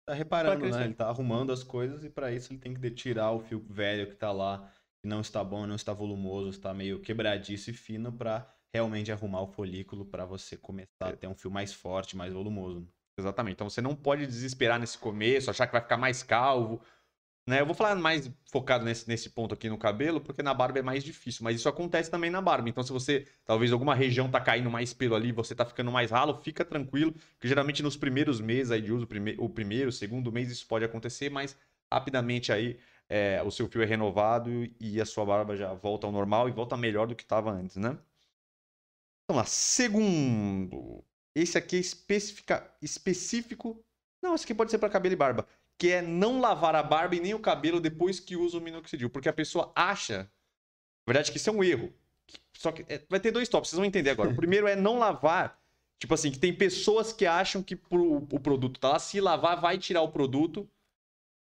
Tá 0.06 0.14
reparando, 0.14 0.66
né? 0.66 0.84
Ele 0.84 0.94
tá 0.94 1.06
arrumando 1.08 1.52
as 1.52 1.62
coisas 1.62 2.02
e 2.02 2.08
para 2.08 2.32
isso 2.32 2.50
ele 2.50 2.58
tem 2.58 2.72
que 2.72 2.90
tirar 2.90 3.30
o 3.32 3.40
fio 3.40 3.62
velho 3.68 4.06
que 4.08 4.14
tá 4.14 4.32
lá, 4.32 4.66
que 5.02 5.08
não 5.08 5.20
está 5.20 5.44
bom, 5.44 5.66
não 5.66 5.76
está 5.76 5.92
volumoso, 5.92 6.48
está 6.48 6.72
meio 6.72 6.98
quebradiço 7.00 7.70
e 7.70 7.74
fino 7.74 8.10
para 8.10 8.50
realmente 8.72 9.12
arrumar 9.12 9.42
o 9.42 9.46
folículo 9.46 10.06
para 10.06 10.24
você 10.24 10.56
começar 10.56 11.08
a 11.08 11.16
ter 11.16 11.26
um 11.26 11.34
fio 11.34 11.50
mais 11.50 11.74
forte, 11.74 12.16
mais 12.16 12.32
volumoso. 12.32 12.88
Exatamente. 13.18 13.54
Então 13.54 13.68
você 13.68 13.82
não 13.82 13.94
pode 13.94 14.26
desesperar 14.26 14.78
nesse 14.78 14.96
começo, 14.96 15.50
achar 15.50 15.66
que 15.66 15.72
vai 15.72 15.82
ficar 15.82 15.96
mais 15.96 16.22
calvo. 16.22 16.80
Né? 17.48 17.62
Eu 17.62 17.64
vou 17.66 17.74
falar 17.74 17.94
mais 17.94 18.30
focado 18.52 18.84
nesse, 18.84 19.08
nesse 19.08 19.30
ponto 19.30 19.54
aqui 19.54 19.70
no 19.70 19.78
cabelo, 19.78 20.20
porque 20.20 20.42
na 20.42 20.52
barba 20.52 20.80
é 20.80 20.82
mais 20.82 21.02
difícil. 21.02 21.42
Mas 21.42 21.56
isso 21.56 21.66
acontece 21.66 22.10
também 22.10 22.28
na 22.30 22.42
barba. 22.42 22.68
Então, 22.68 22.84
se 22.84 22.92
você, 22.92 23.26
talvez 23.46 23.72
alguma 23.72 23.94
região 23.94 24.30
tá 24.30 24.38
caindo 24.38 24.70
mais 24.70 24.92
pelo 24.92 25.14
ali, 25.14 25.32
você 25.32 25.54
tá 25.54 25.64
ficando 25.64 25.90
mais 25.90 26.10
ralo, 26.10 26.42
fica 26.42 26.62
tranquilo. 26.62 27.14
Que 27.40 27.48
geralmente 27.48 27.82
nos 27.82 27.96
primeiros 27.96 28.38
meses 28.38 28.70
aí 28.70 28.82
de 28.82 28.92
uso, 28.92 29.08
o 29.38 29.48
primeiro, 29.48 29.88
o 29.88 29.92
segundo 29.92 30.30
mês, 30.30 30.50
isso 30.50 30.66
pode 30.66 30.84
acontecer, 30.84 31.30
mas 31.30 31.56
rapidamente 31.90 32.52
aí 32.52 32.78
é, 33.08 33.42
o 33.42 33.50
seu 33.50 33.66
fio 33.66 33.80
é 33.80 33.86
renovado 33.86 34.50
e 34.78 35.00
a 35.00 35.06
sua 35.06 35.24
barba 35.24 35.56
já 35.56 35.72
volta 35.72 36.06
ao 36.06 36.12
normal 36.12 36.50
e 36.50 36.52
volta 36.52 36.76
melhor 36.76 37.06
do 37.06 37.16
que 37.16 37.22
estava 37.22 37.50
antes, 37.50 37.76
né? 37.76 37.96
Vamos 39.26 39.42
lá. 39.42 39.44
Segundo. 39.46 41.02
Esse 41.34 41.56
aqui 41.56 41.76
é 41.76 41.80
especifica, 41.80 42.70
específico. 42.82 43.82
Não, 44.22 44.34
esse 44.34 44.44
aqui 44.44 44.54
pode 44.54 44.70
ser 44.70 44.76
para 44.76 44.90
cabelo 44.90 45.14
e 45.14 45.16
barba. 45.16 45.46
Que 45.78 45.92
é 45.92 46.02
não 46.02 46.40
lavar 46.40 46.74
a 46.74 46.82
barba 46.82 47.14
e 47.14 47.20
nem 47.20 47.34
o 47.34 47.38
cabelo 47.38 47.80
depois 47.80 48.18
que 48.18 48.36
usa 48.36 48.58
o 48.58 48.60
minoxidil. 48.60 49.08
Porque 49.08 49.28
a 49.28 49.32
pessoa 49.32 49.72
acha. 49.76 50.24
Na 51.06 51.12
verdade, 51.12 51.30
que 51.30 51.38
isso 51.38 51.48
é 51.48 51.52
um 51.52 51.62
erro. 51.62 51.92
Só 52.52 52.72
que 52.72 52.84
é, 52.88 53.00
vai 53.08 53.20
ter 53.20 53.30
dois 53.30 53.48
tópicos, 53.48 53.70
vocês 53.70 53.78
vão 53.78 53.86
entender 53.86 54.10
agora. 54.10 54.30
O 54.30 54.34
primeiro 54.36 54.66
é 54.66 54.74
não 54.74 54.98
lavar. 54.98 55.58
Tipo 56.00 56.14
assim, 56.14 56.30
que 56.30 56.38
tem 56.38 56.52
pessoas 56.52 57.12
que 57.12 57.24
acham 57.26 57.62
que 57.62 57.74
pro- 57.74 58.26
o 58.30 58.40
produto 58.40 58.78
tá 58.78 58.90
lá, 58.90 58.98
se 58.98 59.20
lavar, 59.20 59.60
vai 59.60 59.78
tirar 59.78 60.02
o 60.02 60.10
produto. 60.12 60.68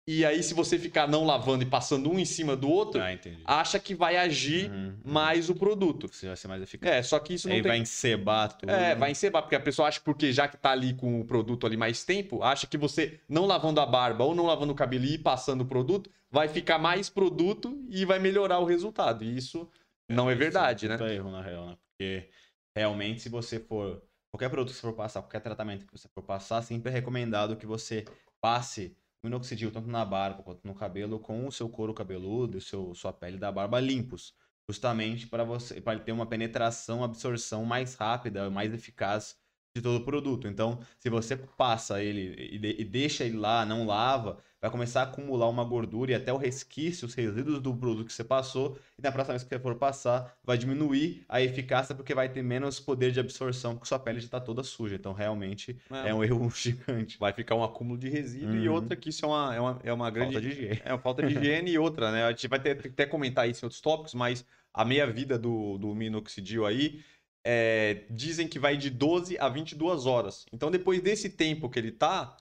E 0.10 0.24
aí, 0.24 0.42
se 0.42 0.54
você 0.54 0.80
ficar 0.80 1.06
não 1.06 1.26
lavando 1.26 1.64
e 1.64 1.66
passando 1.66 2.10
um 2.10 2.18
em 2.18 2.24
cima 2.24 2.56
do 2.56 2.70
outro, 2.70 3.02
Ah, 3.44 3.60
acha 3.60 3.78
que 3.78 3.94
vai 3.94 4.16
agir 4.16 4.72
Uhum, 4.72 4.86
uhum. 4.86 4.96
mais 5.04 5.50
o 5.50 5.56
produto. 5.56 6.08
Você 6.08 6.28
vai 6.28 6.36
ser 6.38 6.48
mais 6.48 6.62
eficaz. 6.62 6.96
É, 6.96 7.04
só 7.04 7.20
que 7.20 7.34
isso 7.34 7.50
não 7.50 7.56
Aí 7.56 7.62
tem. 7.62 7.70
vai 7.72 7.78
encebar 7.80 8.58
tudo. 8.58 8.70
É, 8.72 8.96
vai 8.96 9.12
encebar, 9.12 9.42
porque 9.42 9.56
a 9.56 9.60
pessoa 9.60 9.90
acha 9.90 10.00
que 10.00 10.06
porque 10.06 10.32
já 10.32 10.48
que 10.48 10.56
tá 10.56 10.72
ali 10.72 10.94
com 10.94 11.20
o 11.20 11.26
produto 11.26 11.68
ali 11.68 11.76
mais 11.76 12.06
tempo, 12.06 12.42
acha 12.42 12.66
que 12.66 12.78
você 12.78 13.20
não 13.28 13.46
lavando 13.46 13.82
a 13.82 13.86
barba 13.86 14.24
ou 14.24 14.34
não 14.34 14.46
lavando 14.46 14.72
o 14.72 14.76
cabelo 14.76 15.04
e 15.04 15.18
passando 15.18 15.62
o 15.62 15.66
produto, 15.66 16.10
vai 16.32 16.48
ficar 16.48 16.78
mais 16.80 17.10
produto 17.10 17.78
e 17.90 18.06
vai 18.06 18.18
melhorar 18.18 18.60
o 18.60 18.66
resultado. 18.66 19.26
E 19.26 19.36
isso 19.38 19.70
não 20.10 20.30
é 20.30 20.34
Isso 20.34 20.40
verdade, 20.40 20.88
né? 20.88 20.96
um 20.96 20.98
puta 21.00 21.14
erro, 21.14 21.32
na 21.32 21.42
real, 21.42 21.68
né? 21.68 21.78
Porque 21.92 22.30
realmente, 22.76 23.22
se 23.22 23.28
você 23.30 23.60
for. 23.60 24.02
Qualquer 24.32 24.50
produto 24.50 24.70
que 24.70 24.76
você 24.76 24.82
for 24.88 24.94
passar, 24.94 25.22
qualquer 25.22 25.42
tratamento 25.42 25.86
que 25.86 25.92
você 25.92 26.08
for 26.14 26.22
passar, 26.22 26.62
sempre 26.62 26.90
é 26.92 26.94
recomendado 26.94 27.56
que 27.58 27.66
você 27.66 28.06
passe 28.40 28.96
minoxidil 29.24 29.72
tanto 29.72 29.88
na 29.88 30.06
barba 30.06 30.44
quanto 30.44 30.66
no 30.66 30.76
cabelo 30.76 31.20
com 31.20 31.48
o 31.48 31.52
seu 31.52 31.70
couro 31.70 31.94
cabeludo 31.94 32.58
e 32.58 32.62
seu, 32.62 32.94
sua 32.94 33.14
pele 33.14 33.38
da 33.38 33.52
barba 33.52 33.80
limpos. 33.80 34.34
Justamente 34.70 35.28
para 35.28 35.44
você 35.44 35.80
para 35.80 36.00
ter 36.00 36.12
uma 36.12 36.26
penetração, 36.26 37.04
absorção 37.04 37.64
mais 37.66 37.96
rápida, 37.96 38.50
mais 38.50 38.74
eficaz 38.74 39.38
de 39.76 39.82
todo 39.82 40.02
o 40.02 40.06
produto. 40.06 40.48
Então, 40.48 40.80
se 41.00 41.10
você 41.10 41.38
passa 41.38 42.04
ele 42.04 42.36
e 42.54 42.84
deixa 42.84 43.24
ele 43.24 43.38
lá, 43.38 43.66
não 43.66 43.86
lava, 43.86 44.44
vai 44.62 44.72
começar 44.72 45.02
a 45.02 45.04
acumular 45.04 45.48
uma 45.48 45.64
gordura 45.64 46.12
e 46.12 46.16
até 46.16 46.34
o 46.34 46.38
resquício, 46.38 47.08
os 47.08 47.14
resíduos 47.14 47.60
do 47.60 47.76
produto 47.76 48.08
que 48.08 48.14
você 48.14 48.24
passou, 48.24 48.78
e 48.98 49.02
na 49.02 49.12
próxima 49.12 49.34
vez 49.34 49.44
que 49.44 49.50
você 49.50 49.60
for 49.60 49.76
passar, 49.76 50.36
vai 50.44 50.58
diminuir 50.58 51.24
a 51.30 51.42
eficácia 51.42 51.94
porque 51.94 52.14
vai 52.14 52.30
ter 52.30 52.42
menos 52.42 52.80
poder 52.80 53.12
de 53.12 53.20
absorção, 53.20 53.76
porque 53.76 53.88
sua 53.88 54.00
pele 54.00 54.20
já 54.20 54.26
está 54.26 54.40
toda 54.40 54.64
suja. 54.64 54.96
Então, 54.96 55.14
realmente, 55.14 55.78
é, 55.92 56.10
é 56.10 56.14
um 56.14 56.24
erro 56.24 56.50
gigante. 56.56 57.18
Vai 57.20 57.34
ficar 57.34 57.56
um 57.56 57.64
acúmulo 57.64 57.98
de 57.98 58.10
resíduo 58.10 58.56
uhum. 58.56 58.64
e 58.64 58.70
outra 58.70 58.96
que 58.96 59.10
isso 59.10 59.26
é 59.26 59.28
uma, 59.28 59.56
é 59.56 59.60
uma, 59.60 59.80
é 59.84 59.94
uma 59.94 60.10
grande... 60.10 60.34
Falta 60.34 60.48
de 60.48 60.54
higiene. 60.54 60.82
É 60.84 60.94
uma 60.94 61.00
falta 61.00 61.24
de 61.24 61.38
higiene 61.38 61.72
e 61.72 61.78
outra, 61.78 62.12
né? 62.12 62.24
A 62.24 62.30
gente 62.32 62.48
vai 62.48 62.60
ter, 62.60 62.82
que 62.82 62.88
até 62.88 63.06
comentar 63.06 63.48
isso 63.48 63.64
em 63.64 63.68
outros 63.68 63.82
tópicos, 63.82 64.14
mas 64.14 64.46
a 64.74 64.84
meia-vida 64.84 65.38
do, 65.38 65.78
do 65.78 65.94
minoxidil 65.94 66.66
aí 66.66 67.04
é, 67.46 68.06
dizem 68.10 68.48
que 68.48 68.60
vai 68.60 68.76
de 68.76 68.90
12 68.90 69.38
a 69.40 69.48
22 69.48 70.06
horas. 70.06 70.46
Então, 70.52 70.70
depois 70.70 71.02
desse 71.02 71.30
tempo 71.30 71.70
que 71.70 71.80
ele 71.80 71.92
tá, 71.92 72.36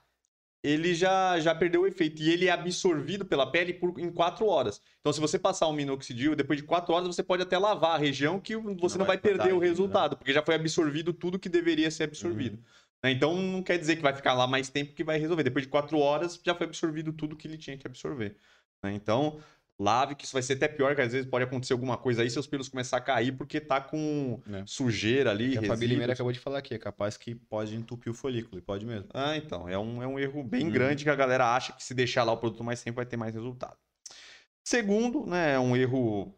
ele 0.66 0.94
já, 0.94 1.38
já 1.38 1.54
perdeu 1.54 1.82
o 1.82 1.86
efeito. 1.86 2.20
E 2.20 2.28
ele 2.28 2.46
é 2.46 2.50
absorvido 2.50 3.24
pela 3.24 3.50
pele 3.50 3.72
por, 3.72 3.98
em 4.00 4.10
4 4.10 4.44
horas. 4.46 4.82
Então, 5.00 5.12
se 5.12 5.20
você 5.20 5.38
passar 5.38 5.68
um 5.68 5.72
minoxidil, 5.72 6.34
depois 6.34 6.58
de 6.58 6.66
4 6.66 6.92
horas, 6.92 7.06
você 7.06 7.22
pode 7.22 7.42
até 7.42 7.56
lavar 7.56 7.94
a 7.94 7.98
região 7.98 8.40
que 8.40 8.56
você 8.56 8.98
não, 8.98 9.04
não 9.04 9.06
vai, 9.06 9.16
vai 9.16 9.18
perder 9.18 9.54
o 9.54 9.60
né? 9.60 9.66
resultado, 9.66 10.12
né? 10.12 10.16
porque 10.16 10.32
já 10.32 10.42
foi 10.42 10.56
absorvido 10.56 11.12
tudo 11.12 11.38
que 11.38 11.48
deveria 11.48 11.88
ser 11.88 12.04
absorvido. 12.04 12.56
Uhum. 12.56 12.62
Né? 13.04 13.12
Então, 13.12 13.40
não 13.40 13.62
quer 13.62 13.78
dizer 13.78 13.94
que 13.94 14.02
vai 14.02 14.12
ficar 14.12 14.34
lá 14.34 14.46
mais 14.48 14.68
tempo 14.68 14.92
que 14.92 15.04
vai 15.04 15.18
resolver. 15.18 15.44
Depois 15.44 15.64
de 15.64 15.70
4 15.70 15.96
horas, 15.98 16.40
já 16.44 16.52
foi 16.52 16.66
absorvido 16.66 17.12
tudo 17.12 17.36
que 17.36 17.46
ele 17.46 17.58
tinha 17.58 17.78
que 17.78 17.86
absorver. 17.86 18.36
Né? 18.82 18.92
Então, 18.92 19.38
lave, 19.78 20.14
que 20.14 20.24
isso 20.24 20.32
vai 20.32 20.42
ser 20.42 20.54
até 20.54 20.68
pior, 20.68 20.94
que 20.94 21.02
às 21.02 21.12
vezes 21.12 21.28
pode 21.28 21.44
acontecer 21.44 21.72
alguma 21.72 21.96
coisa 21.96 22.22
aí, 22.22 22.30
seus 22.30 22.46
pelos 22.46 22.68
começar 22.68 22.96
a 22.96 23.00
cair 23.00 23.32
porque 23.32 23.60
tá 23.60 23.80
com 23.80 24.40
é. 24.50 24.62
sujeira 24.66 25.30
ali. 25.30 25.58
a 25.58 25.62
Fabi 25.62 25.86
Limeira 25.86 26.12
acabou 26.12 26.32
de 26.32 26.38
falar 26.38 26.58
aqui, 26.58 26.74
é 26.74 26.78
capaz 26.78 27.16
que 27.16 27.34
pode 27.34 27.76
entupir 27.76 28.10
o 28.10 28.14
folículo, 28.14 28.58
e 28.58 28.62
pode 28.62 28.86
mesmo. 28.86 29.08
Ah, 29.12 29.36
então, 29.36 29.68
é 29.68 29.78
um, 29.78 30.02
é 30.02 30.06
um 30.06 30.18
erro 30.18 30.42
bem 30.42 30.66
hum. 30.66 30.70
grande 30.70 31.04
que 31.04 31.10
a 31.10 31.14
galera 31.14 31.54
acha 31.54 31.72
que 31.72 31.84
se 31.84 31.94
deixar 31.94 32.24
lá 32.24 32.32
o 32.32 32.38
produto 32.38 32.64
mais 32.64 32.82
tempo 32.82 32.96
vai 32.96 33.06
ter 33.06 33.16
mais 33.16 33.34
resultado. 33.34 33.76
Segundo, 34.64 35.26
né, 35.26 35.54
é 35.54 35.58
um 35.58 35.76
erro, 35.76 36.34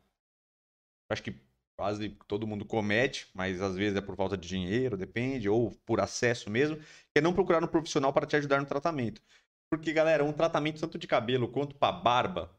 acho 1.11 1.23
que 1.23 1.35
quase 1.79 2.09
todo 2.27 2.47
mundo 2.47 2.65
comete, 2.65 3.29
mas 3.33 3.63
às 3.63 3.77
vezes 3.77 3.97
é 3.97 4.01
por 4.01 4.17
falta 4.17 4.37
de 4.37 4.49
dinheiro, 4.49 4.97
depende, 4.97 5.49
ou 5.49 5.71
por 5.87 6.01
acesso 6.01 6.51
mesmo, 6.51 6.77
é 7.15 7.21
não 7.21 7.33
procurar 7.33 7.63
um 7.63 7.69
profissional 7.69 8.13
para 8.13 8.27
te 8.27 8.35
ajudar 8.35 8.61
no 8.61 8.67
tratamento. 8.67 9.23
Porque, 9.71 9.93
galera, 9.93 10.25
um 10.25 10.33
tratamento 10.33 10.81
tanto 10.81 10.99
de 10.99 11.07
cabelo 11.07 11.47
quanto 11.47 11.77
para 11.77 11.93
barba, 11.93 12.58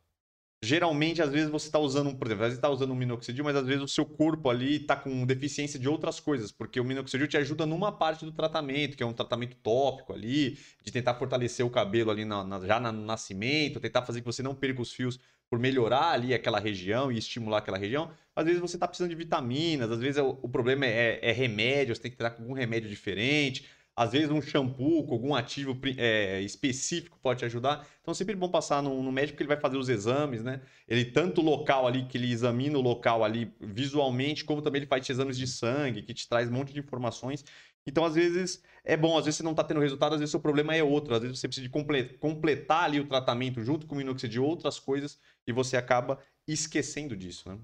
geralmente, 0.61 1.21
às 1.21 1.29
vezes, 1.29 1.49
você 1.49 1.67
está 1.67 1.79
usando, 1.79 2.13
por 2.15 2.27
exemplo, 2.27 2.43
às 2.43 2.49
vezes 2.49 2.57
está 2.57 2.69
usando 2.69 2.91
um 2.91 2.95
minoxidil, 2.95 3.43
mas 3.43 3.55
às 3.55 3.65
vezes 3.65 3.81
o 3.81 3.87
seu 3.87 4.05
corpo 4.05 4.49
ali 4.49 4.77
está 4.77 4.95
com 4.95 5.25
deficiência 5.25 5.79
de 5.79 5.87
outras 5.87 6.19
coisas, 6.19 6.51
porque 6.51 6.79
o 6.79 6.83
minoxidil 6.83 7.27
te 7.27 7.37
ajuda 7.37 7.65
numa 7.65 7.91
parte 7.91 8.25
do 8.25 8.31
tratamento, 8.31 8.97
que 8.97 9.03
é 9.03 9.05
um 9.05 9.13
tratamento 9.13 9.55
tópico 9.57 10.13
ali, 10.13 10.57
de 10.83 10.91
tentar 10.91 11.15
fortalecer 11.15 11.65
o 11.65 11.69
cabelo 11.69 12.11
ali 12.11 12.25
na, 12.25 12.43
na, 12.43 12.59
já 12.65 12.79
no 12.79 12.91
nascimento, 12.91 13.79
tentar 13.79 14.01
fazer 14.01 14.21
que 14.21 14.25
você 14.25 14.43
não 14.43 14.53
perca 14.53 14.81
os 14.81 14.91
fios 14.91 15.19
por 15.49 15.57
melhorar 15.57 16.11
ali 16.11 16.33
aquela 16.33 16.59
região 16.59 17.11
e 17.11 17.17
estimular 17.17 17.57
aquela 17.57 17.77
região. 17.77 18.11
Às 18.35 18.45
vezes 18.45 18.61
você 18.61 18.75
está 18.75 18.87
precisando 18.87 19.09
de 19.09 19.15
vitaminas, 19.15 19.89
às 19.89 19.99
vezes 19.99 20.21
o, 20.21 20.37
o 20.41 20.47
problema 20.47 20.85
é, 20.85 21.19
é, 21.21 21.31
remédio, 21.31 21.95
você 21.95 22.01
tem 22.01 22.11
que 22.11 22.17
ter 22.17 22.25
algum 22.25 22.53
remédio 22.53 22.89
diferente. 22.89 23.65
Às 23.99 24.13
vezes 24.13 24.29
um 24.29 24.41
shampoo 24.41 25.05
com 25.05 25.13
algum 25.13 25.35
ativo 25.35 25.77
é, 25.97 26.39
específico 26.39 27.19
pode 27.21 27.39
te 27.39 27.45
ajudar. 27.45 27.85
Então, 27.99 28.13
sempre 28.13 28.33
bom 28.33 28.47
passar 28.47 28.81
no, 28.81 29.03
no, 29.03 29.11
médico, 29.11 29.33
porque 29.33 29.43
ele 29.43 29.49
vai 29.49 29.59
fazer 29.59 29.75
os 29.75 29.89
exames, 29.89 30.41
né? 30.41 30.61
Ele, 30.87 31.03
tanto 31.03 31.41
o 31.41 31.43
local 31.43 31.85
ali, 31.85 32.05
que 32.05 32.17
ele 32.17 32.31
examina 32.31 32.77
o 32.77 32.81
local 32.81 33.25
ali 33.25 33.53
visualmente, 33.59 34.45
como 34.45 34.61
também 34.61 34.79
ele 34.79 34.87
faz 34.87 35.09
exames 35.09 35.37
de 35.37 35.45
sangue, 35.45 36.01
que 36.01 36.13
te 36.13 36.29
traz 36.29 36.47
um 36.47 36.53
monte 36.53 36.71
de 36.71 36.79
informações. 36.79 37.43
Então, 37.85 38.05
às 38.05 38.15
vezes, 38.15 38.63
é 38.85 38.95
bom, 38.95 39.17
às 39.17 39.25
vezes 39.25 39.39
você 39.39 39.43
não 39.43 39.51
está 39.51 39.65
tendo 39.65 39.81
resultado, 39.81 40.13
às 40.13 40.21
vezes 40.21 40.29
o 40.29 40.35
seu 40.37 40.39
problema 40.39 40.73
é 40.73 40.81
outro. 40.81 41.13
Às 41.13 41.19
vezes 41.19 41.37
você 41.37 41.49
precisa 41.49 41.67
de 41.67 42.17
completar 42.19 42.85
ali 42.85 43.01
o 43.01 43.05
tratamento 43.05 43.61
junto 43.61 43.85
com 43.85 43.95
o 43.95 43.97
minoxidil 43.97 44.43
de 44.43 44.49
outras 44.49 44.79
coisas 44.79 45.19
e 45.45 45.51
você 45.51 45.75
acaba 45.75 46.23
esquecendo 46.47 47.17
disso, 47.17 47.49
né? 47.49 47.59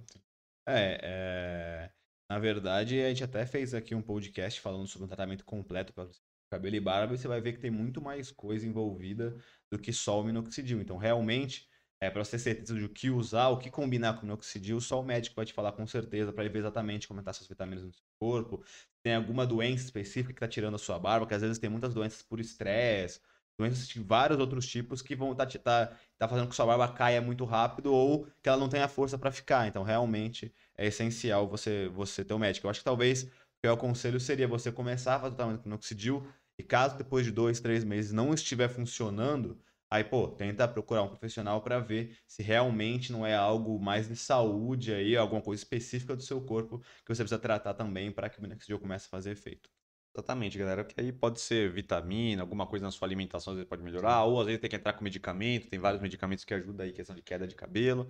É, 0.67 0.99
é, 1.01 1.89
na 2.29 2.39
verdade, 2.39 2.99
a 3.01 3.09
gente 3.09 3.23
até 3.23 3.45
fez 3.45 3.73
aqui 3.73 3.93
um 3.93 4.01
podcast 4.01 4.59
falando 4.59 4.87
sobre 4.87 5.05
um 5.05 5.07
tratamento 5.07 5.45
completo 5.45 5.93
para 5.93 6.07
cabelo 6.49 6.75
e 6.75 6.79
barba, 6.79 7.17
você 7.17 7.27
vai 7.27 7.41
ver 7.41 7.53
que 7.53 7.59
tem 7.59 7.71
muito 7.71 8.01
mais 8.01 8.31
coisa 8.31 8.67
envolvida 8.67 9.35
do 9.69 9.77
que 9.77 9.91
só 9.91 10.21
o 10.21 10.23
minoxidil. 10.23 10.79
Então, 10.79 10.97
realmente, 10.97 11.67
é, 11.99 12.09
para 12.09 12.23
você 12.23 12.31
ter 12.31 12.39
certeza 12.39 12.75
de 12.75 12.85
o 12.85 12.89
que 12.89 13.09
usar, 13.09 13.49
o 13.49 13.57
que 13.57 13.69
combinar 13.69 14.13
com 14.15 14.21
o 14.21 14.25
minoxidil, 14.25 14.79
só 14.79 15.01
o 15.01 15.03
médico 15.03 15.35
vai 15.35 15.45
te 15.45 15.53
falar 15.53 15.71
com 15.71 15.85
certeza 15.87 16.31
para 16.31 16.43
ele 16.43 16.53
ver 16.53 16.59
exatamente 16.59 17.07
como 17.07 17.19
estão 17.19 17.31
tá 17.31 17.37
essas 17.37 17.47
vitaminas 17.47 17.83
no 17.83 17.91
seu 17.91 18.03
corpo. 18.19 18.63
Tem 19.03 19.15
alguma 19.15 19.45
doença 19.45 19.85
específica 19.85 20.33
que 20.33 20.37
está 20.37 20.47
tirando 20.47 20.75
a 20.75 20.77
sua 20.79 20.99
barba, 20.99 21.27
que 21.27 21.33
às 21.33 21.41
vezes 21.41 21.59
tem 21.59 21.69
muitas 21.69 21.93
doenças 21.93 22.21
por 22.21 22.39
estresse, 22.39 23.19
doenças 23.57 23.87
de 23.87 23.99
vários 24.01 24.39
outros 24.39 24.67
tipos 24.67 25.01
que 25.01 25.15
vão 25.15 25.31
estar 25.31 25.45
tá, 25.45 25.59
tá, 25.59 25.97
tá 26.17 26.27
fazendo 26.27 26.45
com 26.45 26.49
que 26.49 26.55
sua 26.55 26.65
barba 26.65 26.87
caia 26.89 27.21
muito 27.21 27.45
rápido 27.45 27.93
ou 27.93 28.27
que 28.41 28.49
ela 28.49 28.57
não 28.57 28.69
tenha 28.69 28.87
força 28.87 29.17
para 29.17 29.31
ficar. 29.31 29.67
Então, 29.67 29.83
realmente, 29.83 30.53
é 30.77 30.87
essencial 30.87 31.47
você, 31.47 31.87
você 31.89 32.23
ter 32.23 32.33
um 32.33 32.39
médico. 32.39 32.67
Eu 32.67 32.71
acho 32.71 32.79
que 32.81 32.85
talvez 32.85 33.23
o 33.23 33.27
que 33.61 33.67
eu 33.67 33.73
aconselho 33.73 34.19
seria 34.19 34.47
você 34.47 34.71
começar 34.71 35.15
a 35.15 35.19
fazer 35.19 35.33
o 35.33 35.37
tratamento 35.37 35.61
com 35.63 35.69
minoxidil 35.69 36.27
e 36.57 36.63
caso 36.63 36.97
depois 36.97 37.25
de 37.25 37.31
dois, 37.31 37.59
três 37.59 37.83
meses 37.83 38.11
não 38.11 38.33
estiver 38.33 38.69
funcionando, 38.69 39.59
aí, 39.89 40.03
pô, 40.03 40.27
tenta 40.29 40.67
procurar 40.67 41.03
um 41.03 41.09
profissional 41.09 41.61
para 41.61 41.79
ver 41.79 42.17
se 42.27 42.41
realmente 42.43 43.11
não 43.11 43.25
é 43.25 43.35
algo 43.35 43.79
mais 43.79 44.07
de 44.07 44.15
saúde 44.15 44.93
aí, 44.93 45.15
alguma 45.17 45.41
coisa 45.41 45.61
específica 45.61 46.15
do 46.15 46.21
seu 46.23 46.41
corpo 46.41 46.79
que 46.79 47.13
você 47.13 47.23
precisa 47.23 47.39
tratar 47.39 47.73
também 47.73 48.11
para 48.11 48.29
que 48.29 48.39
o 48.39 48.41
minoxidil 48.41 48.79
comece 48.79 49.07
a 49.07 49.09
fazer 49.09 49.31
efeito. 49.31 49.74
Exatamente, 50.15 50.57
galera. 50.57 50.85
Que 50.85 50.99
aí 51.01 51.11
pode 51.11 51.41
ser 51.41 51.69
vitamina, 51.71 52.41
alguma 52.41 52.65
coisa 52.65 52.85
na 52.85 52.91
sua 52.91 53.05
alimentação 53.05 53.51
às 53.51 53.57
vezes 53.57 53.69
pode 53.69 53.83
melhorar, 53.83 54.23
ou 54.23 54.39
às 54.39 54.45
vezes 54.45 54.61
tem 54.61 54.69
que 54.69 54.75
entrar 54.77 54.93
com 54.93 55.03
medicamento. 55.03 55.67
Tem 55.67 55.77
vários 55.77 56.01
medicamentos 56.01 56.45
que 56.45 56.53
ajudam 56.53 56.85
aí 56.85 56.93
questão 56.93 57.15
de 57.15 57.21
queda 57.21 57.45
de 57.45 57.55
cabelo 57.55 58.09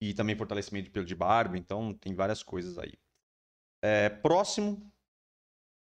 e 0.00 0.12
também 0.14 0.36
fortalecimento 0.36 0.84
de 0.86 0.90
pelo 0.90 1.06
de 1.06 1.14
barba. 1.14 1.56
Então 1.56 1.94
tem 1.94 2.14
várias 2.14 2.42
coisas 2.42 2.78
aí. 2.78 2.92
É, 3.82 4.10
próximo, 4.10 4.92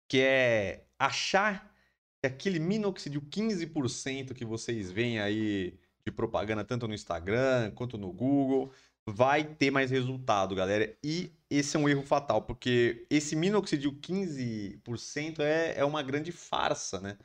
que 0.07 0.19
é 0.21 0.87
achar 0.97 1.73
que 2.21 2.27
aquele 2.27 2.59
minoxidil 2.59 3.21
15% 3.21 4.33
que 4.33 4.45
vocês 4.45 4.91
veem 4.91 5.19
aí 5.19 5.77
de 6.05 6.11
propaganda 6.11 6.63
tanto 6.63 6.87
no 6.87 6.93
Instagram 6.93 7.71
quanto 7.71 7.97
no 7.97 8.13
Google 8.13 8.71
vai 9.07 9.43
ter 9.43 9.71
mais 9.71 9.91
resultado, 9.91 10.55
galera. 10.55 10.95
E 11.03 11.31
esse 11.49 11.75
é 11.75 11.79
um 11.79 11.87
erro 11.87 12.03
fatal, 12.03 12.41
porque 12.41 13.05
esse 13.09 13.35
minoxidil 13.35 13.93
15% 13.93 15.39
é, 15.39 15.75
é 15.77 15.85
uma 15.85 16.01
grande 16.01 16.31
farsa, 16.31 16.99
né? 16.99 17.17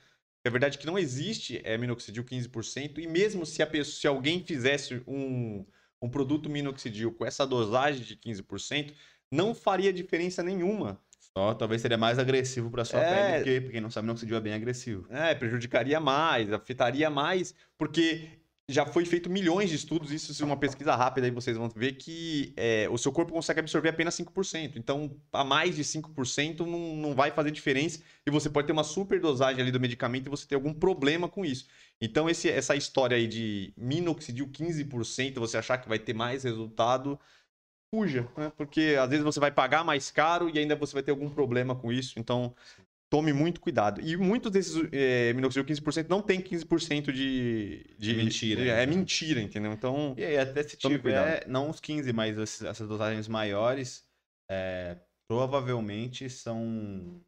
É 0.45 0.51
verdade 0.51 0.79
que 0.79 0.87
não 0.87 0.99
existe 0.99 1.61
é, 1.65 1.77
minoxidil 1.77 2.25
15%, 2.25 2.99
e 2.99 3.07
mesmo 3.07 3.45
se, 3.45 3.63
a 3.63 3.67
pessoa, 3.67 4.01
se 4.01 4.07
alguém 4.07 4.45
fizesse 4.45 5.03
um, 5.07 5.67
um 6.01 6.09
produto 6.09 6.49
minoxidil 6.49 7.13
com 7.13 7.27
essa 7.27 7.47
dosagem 7.47 8.03
de 8.03 8.17
15%, 8.17 8.93
não 9.31 9.55
faria 9.55 9.93
diferença 9.93 10.43
nenhuma 10.43 11.01
só 11.37 11.55
talvez 11.55 11.81
seria 11.81 11.97
mais 11.97 12.19
agressivo 12.19 12.71
para 12.71 12.85
sua 12.85 13.01
é... 13.01 13.43
pele, 13.43 13.61
porque 13.61 13.73
quem 13.73 13.81
não 13.81 13.91
sabe 13.91 14.19
se 14.19 14.35
é 14.35 14.41
bem 14.41 14.53
agressivo. 14.53 15.07
É, 15.11 15.35
prejudicaria 15.35 16.01
mais, 16.01 16.53
afetaria 16.53 17.09
mais, 17.09 17.55
porque 17.79 18.29
já 18.71 18.87
foi 18.87 19.05
feito 19.05 19.29
milhões 19.29 19.69
de 19.71 19.77
estudos, 19.77 20.13
isso 20.13 20.43
é 20.43 20.47
uma 20.47 20.57
pesquisa 20.57 20.95
rápida 20.95 21.27
aí 21.27 21.31
vocês 21.31 21.57
vão 21.57 21.69
ver 21.69 21.93
que 21.93 22.53
é, 22.57 22.89
o 22.91 22.97
seu 22.97 23.13
corpo 23.13 23.33
consegue 23.33 23.61
absorver 23.61 23.89
apenas 23.89 24.15
5%. 24.15 24.77
Então, 24.77 25.17
a 25.33 25.45
mais 25.45 25.77
de 25.77 25.83
5% 25.83 26.61
não, 26.61 26.97
não 26.97 27.15
vai 27.15 27.31
fazer 27.31 27.51
diferença 27.51 28.01
e 28.27 28.31
você 28.31 28.49
pode 28.49 28.67
ter 28.67 28.73
uma 28.73 28.85
superdosagem 28.85 29.61
ali 29.61 29.73
do 29.73 29.81
medicamento 29.81 30.27
e 30.27 30.31
você 30.31 30.47
ter 30.47 30.55
algum 30.55 30.73
problema 30.73 31.29
com 31.29 31.45
isso. 31.45 31.67
Então, 32.01 32.31
esse, 32.31 32.49
essa 32.49 32.77
história 32.77 33.17
aí 33.17 33.27
de 33.27 33.73
minoxidil 33.77 34.47
15%, 34.49 35.39
você 35.39 35.59
achar 35.59 35.79
que 35.79 35.89
vai 35.89 35.99
ter 35.99 36.15
mais 36.15 36.45
resultado, 36.45 37.19
fuja, 37.93 38.29
né? 38.37 38.53
Porque 38.57 38.97
às 39.01 39.11
vezes 39.11 39.25
você 39.25 39.41
vai 39.41 39.51
pagar 39.51 39.85
mais 39.85 40.11
caro 40.11 40.49
e 40.49 40.59
ainda 40.59 40.77
você 40.77 40.95
vai 40.95 41.03
ter 41.03 41.11
algum 41.11 41.29
problema 41.29 41.75
com 41.75 41.93
isso. 41.93 42.19
Então, 42.19 42.55
tome 43.11 43.33
muito 43.33 43.61
cuidado. 43.61 44.01
E 44.01 44.17
muitos 44.17 44.53
desses 44.53 44.89
é, 44.93 45.33
minoxidil 45.33 45.65
15% 45.65 46.09
não 46.09 46.23
tem 46.23 46.41
15% 46.41 47.11
de, 47.13 47.85
de 47.99 48.15
mentira. 48.15 48.63
De, 48.63 48.69
é 48.71 48.87
mentira, 48.87 49.43
entendeu? 49.43 49.73
Então. 49.73 50.15
E 50.17 50.25
aí, 50.25 50.39
até 50.39 50.63
se 50.63 50.77
tiver, 50.77 51.01
cuidado. 51.01 51.51
não 51.51 51.69
os 51.69 51.81
15, 51.81 52.13
mas 52.13 52.39
essas 52.39 52.89
dosagens 52.89 53.27
maiores, 53.27 54.07
é, 54.49 54.97
provavelmente 55.29 56.31
são 56.31 57.21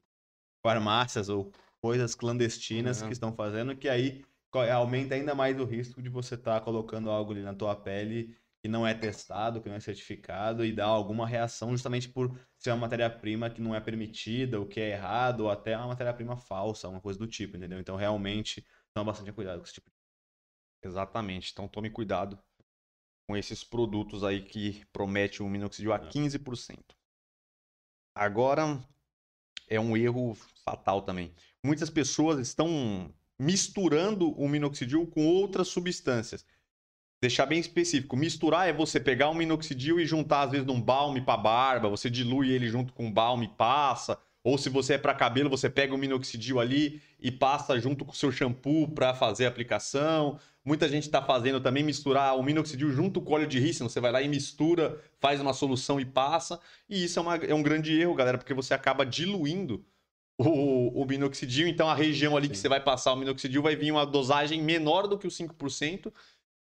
farmácias 0.64 1.28
ou 1.28 1.52
coisas 1.82 2.14
clandestinas 2.14 3.02
que 3.02 3.12
estão 3.12 3.34
fazendo, 3.34 3.76
que 3.76 3.88
aí 3.88 4.24
aumenta 4.72 5.16
ainda 5.16 5.34
mais 5.34 5.58
o 5.58 5.64
risco 5.64 6.00
de 6.00 6.08
você 6.08 6.36
estar 6.36 6.60
tá 6.60 6.64
colocando 6.64 7.10
algo 7.10 7.32
ali 7.32 7.42
na 7.42 7.54
tua 7.54 7.74
pele 7.74 8.36
que 8.62 8.68
não 8.68 8.86
é 8.86 8.94
testado, 8.94 9.60
que 9.60 9.68
não 9.68 9.74
é 9.74 9.80
certificado 9.80 10.64
e 10.64 10.72
dá 10.72 10.86
alguma 10.86 11.26
reação 11.26 11.72
justamente 11.72 12.08
por 12.08 12.38
ser 12.56 12.70
uma 12.70 12.76
matéria-prima 12.82 13.50
que 13.50 13.60
não 13.60 13.74
é 13.74 13.80
permitida, 13.80 14.60
o 14.60 14.66
que 14.66 14.78
é 14.78 14.90
errado, 14.90 15.40
ou 15.40 15.50
até 15.50 15.76
uma 15.76 15.88
matéria-prima 15.88 16.36
falsa, 16.36 16.88
uma 16.88 17.00
coisa 17.00 17.18
do 17.18 17.26
tipo, 17.26 17.56
entendeu? 17.56 17.80
Então, 17.80 17.96
realmente, 17.96 18.64
toma 18.94 19.06
bastante 19.06 19.32
cuidado 19.32 19.58
com 19.58 19.64
esse 19.64 19.74
tipo 19.74 19.90
de 19.90 20.88
Exatamente. 20.88 21.50
Então, 21.52 21.66
tome 21.66 21.90
cuidado 21.90 22.38
com 23.26 23.36
esses 23.36 23.64
produtos 23.64 24.22
aí 24.22 24.42
que 24.42 24.84
prometem 24.92 25.44
um 25.44 25.50
minoxidil 25.50 25.92
a 25.92 25.98
15%. 25.98 26.78
É. 26.78 26.94
Agora, 28.14 28.80
é 29.68 29.80
um 29.80 29.96
erro 29.96 30.34
fatal 30.64 31.02
também. 31.02 31.34
Muitas 31.64 31.90
pessoas 31.90 32.38
estão 32.38 33.12
misturando 33.38 34.30
o 34.32 34.48
minoxidil 34.48 35.06
com 35.06 35.26
outras 35.26 35.68
substâncias. 35.68 36.46
Deixar 37.22 37.46
bem 37.46 37.60
específico. 37.60 38.16
Misturar 38.16 38.68
é 38.68 38.72
você 38.72 38.98
pegar 38.98 39.28
o 39.28 39.34
minoxidil 39.34 40.00
e 40.00 40.04
juntar, 40.04 40.42
às 40.42 40.50
vezes, 40.50 40.66
num 40.66 40.80
balme 40.80 41.20
para 41.20 41.36
barba, 41.36 41.88
você 41.88 42.10
dilui 42.10 42.50
ele 42.50 42.66
junto 42.66 42.92
com 42.92 43.06
o 43.06 43.12
balme 43.12 43.46
e 43.46 43.48
passa. 43.48 44.18
Ou 44.42 44.58
se 44.58 44.68
você 44.68 44.94
é 44.94 44.98
para 44.98 45.14
cabelo, 45.14 45.48
você 45.48 45.70
pega 45.70 45.94
o 45.94 45.98
minoxidil 45.98 46.58
ali 46.58 47.00
e 47.20 47.30
passa 47.30 47.78
junto 47.78 48.04
com 48.04 48.10
o 48.10 48.14
seu 48.16 48.32
shampoo 48.32 48.88
para 48.88 49.14
fazer 49.14 49.44
a 49.44 49.48
aplicação. 49.48 50.36
Muita 50.64 50.88
gente 50.88 51.04
está 51.04 51.22
fazendo 51.22 51.60
também 51.60 51.84
misturar 51.84 52.36
o 52.36 52.42
minoxidil 52.42 52.90
junto 52.90 53.20
com 53.20 53.30
o 53.30 53.34
óleo 53.36 53.46
de 53.46 53.60
rícino. 53.60 53.88
Você 53.88 54.00
vai 54.00 54.10
lá 54.10 54.20
e 54.20 54.26
mistura, 54.26 55.00
faz 55.20 55.40
uma 55.40 55.52
solução 55.52 56.00
e 56.00 56.04
passa. 56.04 56.58
E 56.88 57.04
isso 57.04 57.20
é, 57.20 57.22
uma, 57.22 57.36
é 57.36 57.54
um 57.54 57.62
grande 57.62 57.96
erro, 57.96 58.16
galera, 58.16 58.36
porque 58.36 58.52
você 58.52 58.74
acaba 58.74 59.06
diluindo 59.06 59.84
o, 60.38 61.02
o 61.02 61.04
minoxidil. 61.04 61.68
Então 61.68 61.88
a 61.88 61.94
região 61.94 62.36
ali 62.36 62.46
Sim. 62.46 62.52
que 62.52 62.58
você 62.58 62.68
vai 62.68 62.80
passar 62.80 63.12
o 63.12 63.16
minoxidil 63.16 63.62
vai 63.62 63.76
vir 63.76 63.92
uma 63.92 64.04
dosagem 64.04 64.60
menor 64.60 65.06
do 65.06 65.18
que 65.18 65.26
os 65.26 65.36
5%. 65.38 66.12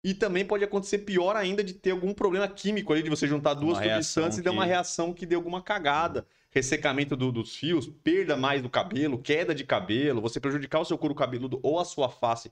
E 0.05 0.15
também 0.15 0.45
pode 0.45 0.63
acontecer 0.63 0.99
pior 0.99 1.35
ainda 1.37 1.65
de 1.65 1.75
ter 1.75 1.91
algum 1.91 2.15
problema 2.15 2.47
químico 2.47 2.93
ali, 2.93 3.03
de 3.03 3.11
você 3.11 3.27
juntar 3.27 3.55
duas 3.55 3.79
substâncias 3.79 4.39
e 4.39 4.43
dar 4.43 4.53
uma 4.53 4.65
reação 4.65 5.13
que 5.13 5.27
dê 5.27 5.35
alguma 5.35 5.61
cagada. 5.61 6.27
Ressecamento 6.51 7.17
do, 7.17 7.31
dos 7.31 7.55
fios, 7.55 7.87
perda 7.87 8.37
mais 8.37 8.63
do 8.63 8.71
cabelo, 8.71 9.19
queda 9.19 9.55
de 9.55 9.65
cabelo, 9.65 10.23
você 10.23 10.41
prejudicar 10.41 10.81
o 10.81 10.85
seu 10.85 10.97
couro 10.97 11.15
cabeludo 11.15 11.61
ou 11.63 11.79
a 11.79 11.85
sua 11.85 12.09
face, 12.09 12.51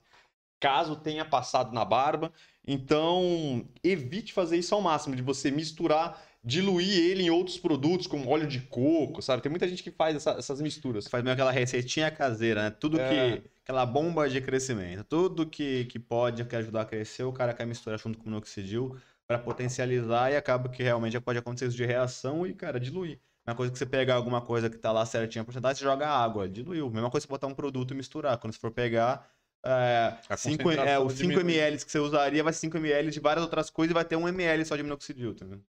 caso 0.59 0.97
tenha 0.97 1.25
passado 1.25 1.73
na 1.73 1.83
barba. 1.83 2.31
Então, 2.67 3.65
evite 3.83 4.31
fazer 4.31 4.57
isso 4.57 4.75
ao 4.75 4.81
máximo, 4.81 5.15
de 5.15 5.23
você 5.23 5.49
misturar 5.49 6.21
diluir 6.45 6.99
ele 6.99 7.23
em 7.23 7.29
outros 7.31 7.57
produtos, 7.57 8.05
como 8.05 8.29
óleo 8.29 8.45
de 8.45 8.59
coco, 8.61 9.21
sabe? 9.21 9.41
Tem 9.41 9.49
muita 9.49 9.67
gente 9.67 9.81
que 9.81 9.89
faz 9.89 10.15
essa, 10.15 10.31
essas 10.31 10.61
misturas. 10.61 11.07
Faz 11.07 11.23
meio 11.23 11.33
aquela 11.33 11.51
receitinha 11.51 12.11
caseira, 12.11 12.63
né? 12.63 12.69
Tudo 12.69 12.99
é. 12.99 13.09
que. 13.41 13.54
Aquela 13.65 13.83
bomba 13.83 14.29
de 14.29 14.39
crescimento. 14.39 15.03
Tudo 15.03 15.43
que, 15.43 15.85
que 15.85 15.97
pode 15.97 16.45
que 16.45 16.55
ajudar 16.55 16.81
a 16.81 16.85
crescer, 16.85 17.23
o 17.23 17.33
cara 17.33 17.51
quer 17.51 17.65
misturar 17.65 17.97
junto 17.97 18.19
com 18.19 18.25
o 18.25 18.27
minoxidil 18.27 18.95
para 19.25 19.39
potencializar 19.39 20.31
e 20.31 20.35
acaba 20.35 20.69
que 20.69 20.83
realmente 20.83 21.19
pode 21.19 21.39
acontecer 21.39 21.65
isso 21.65 21.75
de 21.75 21.83
reação 21.83 22.45
e, 22.45 22.53
cara, 22.53 22.79
diluir. 22.79 23.19
Uma 23.43 23.55
coisa 23.55 23.71
que 23.71 23.79
você 23.79 23.85
pegar 23.87 24.13
alguma 24.13 24.39
coisa 24.39 24.69
que 24.69 24.77
tá 24.77 24.91
lá 24.91 25.03
certinha 25.03 25.43
porcentagem, 25.43 25.79
você 25.79 25.83
joga 25.83 26.07
água, 26.07 26.47
diluiu. 26.47 26.91
Mesma 26.91 27.09
coisa 27.09 27.25
você 27.25 27.31
botar 27.31 27.47
um 27.47 27.55
produto 27.55 27.91
e 27.91 27.97
misturar. 27.97 28.37
Quando 28.37 28.53
você 28.53 28.59
for 28.59 28.69
pegar, 28.69 29.27
é, 29.65 30.15
cinco, 30.37 30.69
é, 30.69 30.99
os 30.99 31.13
5 31.13 31.39
ml 31.39 31.83
que 31.83 31.91
você 31.91 31.97
usaria 31.97 32.43
vai 32.43 32.53
ser 32.53 32.59
5 32.59 32.77
ml 32.77 33.09
de 33.09 33.19
várias 33.19 33.43
outras 33.43 33.71
coisas 33.71 33.89
e 33.89 33.95
vai 33.95 34.05
ter 34.05 34.15
1 34.15 34.27
ml 34.27 34.63
só 34.63 34.75
de 34.75 34.83
minoxidil, 34.83 35.33
tá 35.33 35.43
vendo? 35.43 35.65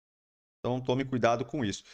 Então 0.60 0.80
tome 0.80 1.04
cuidado 1.04 1.44
com 1.44 1.62
isso. 1.62 1.84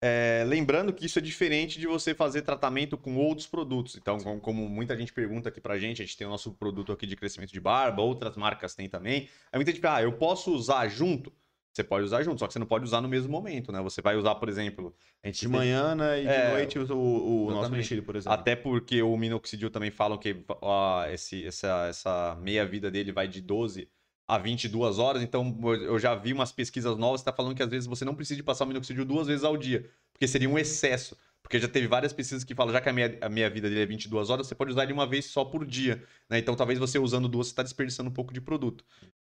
É, 0.00 0.44
lembrando 0.46 0.92
que 0.92 1.06
isso 1.06 1.18
é 1.18 1.22
diferente 1.22 1.80
de 1.80 1.86
você 1.86 2.14
fazer 2.14 2.42
tratamento 2.42 2.96
com 2.96 3.16
outros 3.16 3.46
produtos. 3.46 3.96
Então, 3.96 4.18
como, 4.18 4.40
como, 4.40 4.68
muita 4.68 4.96
gente 4.96 5.12
pergunta 5.12 5.48
aqui 5.48 5.60
pra 5.60 5.78
gente, 5.78 6.00
a 6.00 6.04
gente 6.04 6.16
tem 6.16 6.26
o 6.26 6.30
nosso 6.30 6.52
produto 6.52 6.92
aqui 6.92 7.06
de 7.06 7.16
crescimento 7.16 7.52
de 7.52 7.60
barba, 7.60 8.02
outras 8.02 8.36
marcas 8.36 8.74
têm 8.74 8.88
também. 8.88 9.28
Aí 9.50 9.58
muita 9.58 9.72
gente 9.72 9.80
fala, 9.80 9.98
ah, 9.98 10.02
eu 10.02 10.12
posso 10.12 10.52
usar 10.52 10.86
junto? 10.88 11.32
Você 11.72 11.84
pode 11.84 12.04
usar 12.04 12.22
junto, 12.22 12.40
só 12.40 12.46
que 12.46 12.52
você 12.52 12.58
não 12.58 12.66
pode 12.66 12.84
usar 12.84 13.00
no 13.00 13.08
mesmo 13.08 13.30
momento, 13.30 13.70
né? 13.70 13.80
Você 13.82 14.02
vai 14.02 14.16
usar, 14.16 14.34
por 14.36 14.48
exemplo. 14.48 14.94
de 15.24 15.32
tem... 15.32 15.48
manhã 15.48 15.94
né, 15.94 16.22
e 16.22 16.26
de 16.26 16.32
é, 16.32 16.50
noite 16.50 16.78
o, 16.78 17.46
o 17.46 17.50
nosso 17.50 17.70
mexilho, 17.70 18.02
por 18.02 18.16
exemplo. 18.16 18.32
Até 18.32 18.56
porque 18.56 19.00
o 19.02 19.16
minoxidil 19.16 19.70
também 19.70 19.90
falam 19.90 20.18
que 20.18 20.44
ó, 20.60 21.06
esse, 21.06 21.46
essa, 21.46 21.86
essa 21.88 22.36
meia-vida 22.40 22.90
dele 22.90 23.12
vai 23.12 23.28
de 23.28 23.40
12 23.40 23.88
a 24.28 24.36
22 24.36 24.98
horas, 24.98 25.22
então 25.22 25.58
eu 25.80 25.98
já 25.98 26.14
vi 26.14 26.34
umas 26.34 26.52
pesquisas 26.52 26.98
novas 26.98 27.22
que 27.22 27.30
está 27.30 27.32
falando 27.34 27.56
que 27.56 27.62
às 27.62 27.70
vezes 27.70 27.86
você 27.86 28.04
não 28.04 28.14
precisa 28.14 28.42
passar 28.42 28.64
o 28.64 28.68
minoxidil 28.68 29.06
duas 29.06 29.26
vezes 29.26 29.42
ao 29.42 29.56
dia, 29.56 29.88
porque 30.12 30.28
seria 30.28 30.50
um 30.50 30.58
excesso. 30.58 31.16
Porque 31.42 31.58
já 31.58 31.68
teve 31.68 31.86
várias 31.86 32.12
pesquisas 32.12 32.44
que 32.44 32.54
falam, 32.54 32.74
já 32.74 32.80
que 32.80 32.90
a 32.90 32.92
minha, 32.92 33.16
a 33.22 33.28
minha 33.30 33.48
vida 33.48 33.70
dele 33.70 33.80
é 33.80 33.86
22 33.86 34.28
horas, 34.28 34.46
você 34.46 34.54
pode 34.54 34.70
usar 34.70 34.82
ele 34.82 34.92
uma 34.92 35.06
vez 35.06 35.24
só 35.26 35.46
por 35.46 35.64
dia. 35.64 36.04
Né? 36.28 36.38
Então 36.38 36.54
talvez 36.54 36.78
você 36.78 36.98
usando 36.98 37.26
duas, 37.26 37.46
você 37.46 37.52
está 37.52 37.62
desperdiçando 37.62 38.10
um 38.10 38.12
pouco 38.12 38.34
de 38.34 38.40
produto. 38.40 38.84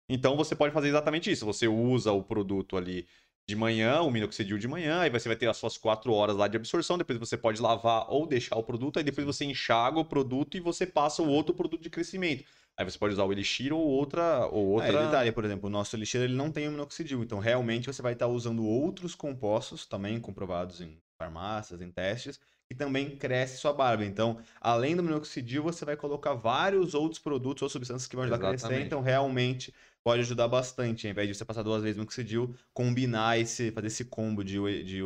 Então 0.08 0.36
você 0.36 0.54
pode 0.54 0.72
fazer 0.72 0.88
exatamente 0.88 1.32
isso. 1.32 1.44
Você 1.44 1.66
usa 1.66 2.12
o 2.12 2.22
produto 2.22 2.76
ali 2.76 3.08
de 3.48 3.56
manhã, 3.56 4.02
o 4.02 4.10
minoxidil 4.10 4.56
de 4.56 4.68
manhã, 4.68 5.00
aí 5.00 5.10
você 5.10 5.28
vai 5.28 5.36
ter 5.36 5.48
as 5.48 5.56
suas 5.56 5.76
quatro 5.76 6.12
horas 6.12 6.36
lá 6.36 6.46
de 6.46 6.56
absorção, 6.56 6.96
depois 6.96 7.18
você 7.18 7.36
pode 7.36 7.60
lavar 7.60 8.06
ou 8.08 8.24
deixar 8.24 8.56
o 8.56 8.62
produto, 8.62 8.98
aí 8.98 9.04
depois 9.04 9.26
você 9.26 9.44
enxaga 9.44 9.98
o 9.98 10.04
produto 10.04 10.56
e 10.56 10.60
você 10.60 10.86
passa 10.86 11.22
o 11.22 11.28
outro 11.28 11.52
produto 11.52 11.82
de 11.82 11.90
crescimento. 11.90 12.44
Aí 12.76 12.84
você 12.84 12.98
pode 12.98 13.14
usar 13.14 13.24
o 13.24 13.32
Elixir 13.32 13.72
ou 13.72 13.80
outra. 13.80 14.46
Ou 14.46 14.68
outra... 14.68 15.00
Ah, 15.00 15.04
detalhe, 15.06 15.32
por 15.32 15.44
exemplo, 15.44 15.68
o 15.68 15.70
nosso 15.70 15.94
Elixir 15.94 16.22
ele 16.22 16.34
não 16.34 16.50
tem 16.50 16.68
o 16.68 16.70
minoxidil, 16.70 17.22
então 17.22 17.38
realmente 17.38 17.86
você 17.86 18.00
vai 18.00 18.14
estar 18.14 18.26
usando 18.26 18.64
outros 18.64 19.14
compostos, 19.14 19.86
também 19.86 20.18
comprovados 20.18 20.80
em 20.80 20.98
farmácias, 21.18 21.80
em 21.80 21.90
testes, 21.90 22.40
que 22.68 22.74
também 22.74 23.16
cresce 23.16 23.58
sua 23.58 23.72
barba. 23.72 24.04
Então, 24.04 24.38
além 24.60 24.96
do 24.96 25.02
minoxidil, 25.02 25.62
você 25.62 25.84
vai 25.84 25.96
colocar 25.96 26.34
vários 26.34 26.94
outros 26.94 27.20
produtos 27.20 27.62
ou 27.62 27.68
substâncias 27.68 28.08
que 28.08 28.16
vão 28.16 28.24
ajudar 28.24 28.38
Exatamente. 28.38 28.64
a 28.64 28.68
crescer, 28.68 28.86
então 28.86 29.02
realmente 29.02 29.74
pode 30.02 30.22
ajudar 30.22 30.48
bastante. 30.48 31.06
Ao 31.06 31.10
invés 31.10 31.28
de 31.28 31.34
você 31.34 31.44
passar 31.44 31.62
duas 31.62 31.82
vezes 31.82 31.98
minoxidil, 31.98 32.54
combinar 32.72 33.38
esse, 33.38 33.70
fazer 33.70 33.88
esse 33.88 34.06
combo 34.06 34.42
de, 34.42 34.58
de, 34.84 34.84
de 34.84 35.02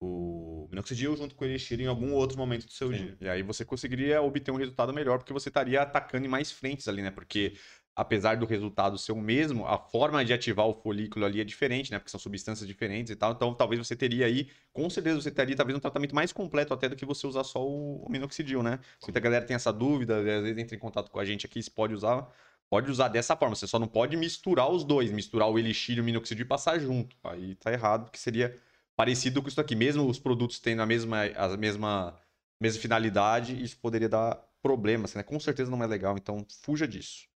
o 0.00 0.66
minoxidil 0.70 1.16
junto 1.16 1.34
com 1.34 1.44
o 1.44 1.48
elixir 1.48 1.80
em 1.80 1.86
algum 1.86 2.12
outro 2.12 2.36
momento 2.36 2.66
do 2.66 2.72
seu 2.72 2.90
Sim. 2.92 2.98
dia. 2.98 3.16
E 3.20 3.28
aí 3.28 3.42
você 3.42 3.64
conseguiria 3.64 4.20
obter 4.20 4.50
um 4.50 4.56
resultado 4.56 4.92
melhor, 4.92 5.18
porque 5.18 5.32
você 5.32 5.48
estaria 5.48 5.80
atacando 5.82 6.26
em 6.26 6.28
mais 6.28 6.50
frentes 6.50 6.88
ali, 6.88 7.02
né? 7.02 7.10
Porque 7.10 7.54
apesar 7.96 8.36
do 8.36 8.44
resultado 8.44 8.98
ser 8.98 9.12
o 9.12 9.20
mesmo, 9.20 9.66
a 9.66 9.78
forma 9.78 10.24
de 10.24 10.32
ativar 10.32 10.66
o 10.66 10.74
folículo 10.74 11.24
ali 11.24 11.40
é 11.40 11.44
diferente, 11.44 11.92
né? 11.92 11.98
Porque 11.98 12.10
são 12.10 12.18
substâncias 12.18 12.66
diferentes 12.66 13.12
e 13.12 13.16
tal. 13.16 13.32
Então, 13.32 13.54
talvez 13.54 13.78
você 13.86 13.94
teria 13.94 14.26
aí, 14.26 14.48
com 14.72 14.90
certeza 14.90 15.20
você 15.20 15.30
teria 15.30 15.54
talvez 15.54 15.76
um 15.76 15.80
tratamento 15.80 16.14
mais 16.14 16.32
completo 16.32 16.74
até 16.74 16.88
do 16.88 16.96
que 16.96 17.04
você 17.04 17.26
usar 17.26 17.44
só 17.44 17.64
o 17.64 18.06
minoxidil, 18.10 18.62
né? 18.62 18.80
Muita 19.02 19.20
galera 19.20 19.44
tem 19.44 19.54
essa 19.54 19.72
dúvida, 19.72 20.18
às 20.18 20.24
vezes 20.24 20.58
entra 20.58 20.74
em 20.74 20.78
contato 20.78 21.10
com 21.10 21.20
a 21.20 21.24
gente 21.24 21.46
aqui, 21.46 21.62
se 21.62 21.70
pode 21.70 21.94
usar. 21.94 22.28
Pode 22.68 22.90
usar 22.90 23.08
dessa 23.08 23.36
forma, 23.36 23.54
você 23.54 23.66
só 23.66 23.78
não 23.78 23.86
pode 23.86 24.16
misturar 24.16 24.68
os 24.70 24.82
dois, 24.84 25.12
misturar 25.12 25.48
o 25.48 25.58
elixir 25.58 25.98
e 25.98 26.00
o 26.00 26.04
minoxidil 26.04 26.44
e 26.44 26.48
passar 26.48 26.78
junto. 26.80 27.14
Aí 27.22 27.54
tá 27.56 27.72
errado, 27.72 28.04
porque 28.04 28.18
seria 28.18 28.58
parecido 28.96 29.42
com 29.42 29.48
isso 29.48 29.60
aqui. 29.60 29.74
Mesmo 29.74 30.08
os 30.08 30.18
produtos 30.18 30.58
tendo 30.58 30.82
a 30.82 30.86
mesma, 30.86 31.24
a 31.36 31.56
mesma, 31.56 32.18
mesma 32.60 32.80
finalidade, 32.80 33.62
isso 33.62 33.78
poderia 33.78 34.08
dar 34.08 34.42
problemas, 34.62 35.14
né? 35.14 35.22
Com 35.22 35.38
certeza 35.38 35.70
não 35.70 35.82
é 35.82 35.86
legal, 35.86 36.16
então 36.16 36.44
fuja 36.62 36.88
disso. 36.88 37.28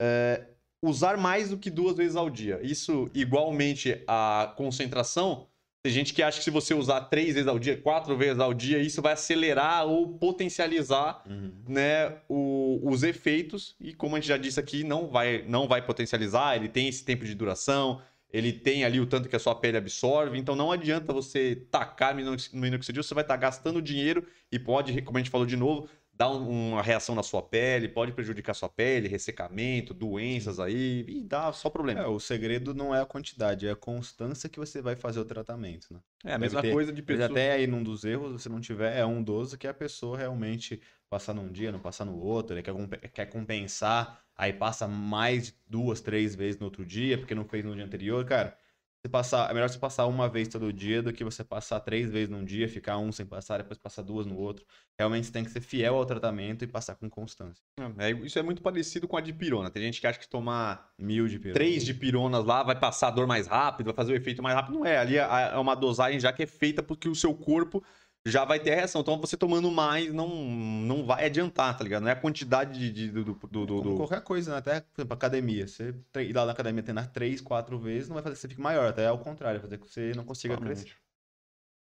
É, 0.00 0.46
usar 0.82 1.16
mais 1.16 1.50
do 1.50 1.56
que 1.56 1.70
duas 1.70 1.96
vezes 1.96 2.16
ao 2.16 2.28
dia. 2.28 2.58
Isso 2.62 3.08
igualmente 3.14 4.02
a 4.06 4.52
concentração. 4.56 5.46
Tem 5.84 5.92
gente 5.92 6.14
que 6.14 6.22
acha 6.22 6.38
que 6.38 6.44
se 6.44 6.50
você 6.50 6.74
usar 6.74 7.02
três 7.02 7.34
vezes 7.34 7.48
ao 7.48 7.58
dia, 7.58 7.76
quatro 7.76 8.16
vezes 8.16 8.38
ao 8.38 8.54
dia, 8.54 8.78
isso 8.78 9.02
vai 9.02 9.14
acelerar 9.14 9.84
ou 9.84 10.16
potencializar 10.16 11.22
uhum. 11.26 11.52
né, 11.68 12.18
o, 12.28 12.80
os 12.84 13.02
efeitos. 13.02 13.74
E 13.80 13.92
como 13.92 14.14
a 14.14 14.20
gente 14.20 14.28
já 14.28 14.36
disse 14.36 14.60
aqui, 14.60 14.84
não 14.84 15.08
vai, 15.08 15.44
não 15.48 15.66
vai 15.66 15.84
potencializar, 15.84 16.56
ele 16.56 16.68
tem 16.68 16.88
esse 16.88 17.04
tempo 17.04 17.24
de 17.24 17.34
duração, 17.34 18.00
ele 18.32 18.52
tem 18.52 18.84
ali 18.84 18.98
o 18.98 19.06
tanto 19.06 19.28
que 19.28 19.36
a 19.36 19.38
sua 19.38 19.54
pele 19.54 19.76
absorve, 19.76 20.38
então 20.38 20.56
não 20.56 20.72
adianta 20.72 21.12
você 21.12 21.66
tacar 21.70 22.14
no 22.14 22.36
minoxidil, 22.54 23.02
você 23.02 23.14
vai 23.14 23.22
estar 23.22 23.36
gastando 23.36 23.82
dinheiro 23.82 24.26
e 24.50 24.58
pode, 24.58 25.00
como 25.02 25.18
a 25.18 25.20
gente 25.20 25.30
falou 25.30 25.46
de 25.46 25.56
novo, 25.56 25.88
dar 26.14 26.28
uma 26.28 26.82
reação 26.82 27.14
na 27.14 27.22
sua 27.22 27.42
pele, 27.42 27.88
pode 27.88 28.12
prejudicar 28.12 28.52
a 28.52 28.54
sua 28.54 28.68
pele, 28.68 29.08
ressecamento, 29.08 29.92
doenças 29.92 30.60
aí, 30.60 31.04
e 31.08 31.24
dá 31.24 31.52
só 31.52 31.68
problema. 31.68 32.00
É, 32.00 32.06
o 32.06 32.20
segredo 32.20 32.74
não 32.74 32.94
é 32.94 33.00
a 33.00 33.06
quantidade, 33.06 33.66
é 33.66 33.70
a 33.70 33.76
constância 33.76 34.48
que 34.48 34.58
você 34.58 34.80
vai 34.80 34.94
fazer 34.94 35.20
o 35.20 35.24
tratamento, 35.24 35.88
né? 35.90 36.00
É 36.24 36.34
a 36.34 36.38
mesma 36.38 36.62
ter, 36.62 36.72
coisa 36.72 36.92
de 36.92 37.02
pessoa. 37.02 37.26
Até 37.26 37.52
aí 37.52 37.66
num 37.66 37.82
dos 37.82 38.04
erros, 38.04 38.42
se 38.42 38.48
não 38.48 38.60
tiver, 38.60 38.96
é 38.96 39.04
um 39.04 39.22
dos 39.22 39.56
que 39.56 39.66
a 39.66 39.74
pessoa 39.74 40.16
realmente 40.16 40.80
passar 41.08 41.34
num 41.34 41.50
dia, 41.50 41.72
não 41.72 41.80
passar 41.80 42.04
no 42.04 42.16
outro, 42.16 42.54
ele 42.54 42.62
quer, 42.62 43.10
quer 43.10 43.26
compensar 43.26 44.21
aí 44.36 44.52
passa 44.52 44.86
mais 44.86 45.54
duas, 45.68 46.00
três 46.00 46.34
vezes 46.34 46.60
no 46.60 46.66
outro 46.66 46.84
dia, 46.84 47.18
porque 47.18 47.34
não 47.34 47.44
fez 47.44 47.64
no 47.64 47.74
dia 47.74 47.84
anterior, 47.84 48.24
cara. 48.24 48.56
Se 49.04 49.08
passar, 49.08 49.50
é 49.50 49.54
melhor 49.54 49.68
você 49.68 49.80
passar 49.80 50.06
uma 50.06 50.28
vez 50.28 50.46
todo 50.46 50.72
dia 50.72 51.02
do 51.02 51.12
que 51.12 51.24
você 51.24 51.42
passar 51.42 51.80
três 51.80 52.08
vezes 52.08 52.28
num 52.28 52.44
dia, 52.44 52.68
ficar 52.68 52.98
um 52.98 53.10
sem 53.10 53.26
passar, 53.26 53.58
depois 53.58 53.76
passar 53.76 54.00
duas 54.00 54.26
no 54.26 54.36
outro. 54.36 54.64
Realmente 54.96 55.26
você 55.26 55.32
tem 55.32 55.42
que 55.42 55.50
ser 55.50 55.60
fiel 55.60 55.96
ao 55.96 56.06
tratamento 56.06 56.62
e 56.62 56.68
passar 56.68 56.94
com 56.94 57.10
constância. 57.10 57.64
É, 57.98 58.12
isso 58.12 58.38
é 58.38 58.42
muito 58.44 58.62
parecido 58.62 59.08
com 59.08 59.16
a 59.16 59.20
dipirona. 59.20 59.70
Tem 59.70 59.82
gente 59.82 60.00
que 60.00 60.06
acha 60.06 60.20
que 60.20 60.28
tomar 60.28 60.92
mil 60.96 61.26
de 61.26 61.40
três 61.40 61.84
dipironas 61.84 62.44
lá 62.44 62.62
vai 62.62 62.78
passar 62.78 63.08
a 63.08 63.10
dor 63.10 63.26
mais 63.26 63.48
rápido, 63.48 63.86
vai 63.86 63.94
fazer 63.94 64.12
o 64.12 64.16
efeito 64.16 64.40
mais 64.40 64.54
rápido. 64.54 64.78
Não 64.78 64.86
é. 64.86 64.96
Ali 64.96 65.18
é, 65.18 65.50
é 65.52 65.58
uma 65.58 65.74
dosagem 65.74 66.20
já 66.20 66.32
que 66.32 66.44
é 66.44 66.46
feita 66.46 66.80
porque 66.80 67.08
o 67.08 67.14
seu 67.14 67.34
corpo 67.34 67.82
já 68.26 68.44
vai 68.44 68.60
ter 68.60 68.72
a 68.72 68.76
reação. 68.76 69.00
Então, 69.00 69.20
você 69.20 69.36
tomando 69.36 69.70
mais 69.70 70.12
não, 70.12 70.28
não 70.28 71.04
vai 71.04 71.26
adiantar, 71.26 71.76
tá 71.76 71.82
ligado? 71.84 72.02
Não 72.02 72.08
é 72.10 72.12
a 72.12 72.20
quantidade 72.20 72.78
de, 72.78 72.92
de 72.92 73.10
do, 73.10 73.34
do, 73.34 73.66
do, 73.66 73.80
do... 73.82 73.96
qualquer 73.96 74.22
coisa, 74.22 74.52
né? 74.52 74.58
Até, 74.58 74.80
por 74.80 75.00
exemplo, 75.00 75.14
academia. 75.14 75.66
Você 75.66 75.94
ir 76.16 76.32
lá 76.32 76.46
na 76.46 76.52
academia 76.52 76.82
treinar 76.82 77.12
três, 77.12 77.40
quatro 77.40 77.78
vezes, 77.78 78.08
não 78.08 78.14
vai 78.14 78.22
fazer 78.22 78.34
que 78.36 78.40
você 78.40 78.48
fique 78.48 78.60
maior. 78.60 78.88
Até 78.88 79.06
ao 79.06 79.18
contrário, 79.18 79.60
vai 79.60 79.68
fazer 79.68 79.78
que 79.78 79.88
você 79.90 80.12
não 80.14 80.24
consiga 80.24 80.54
Exatamente. 80.54 80.82
crescer. 80.82 80.98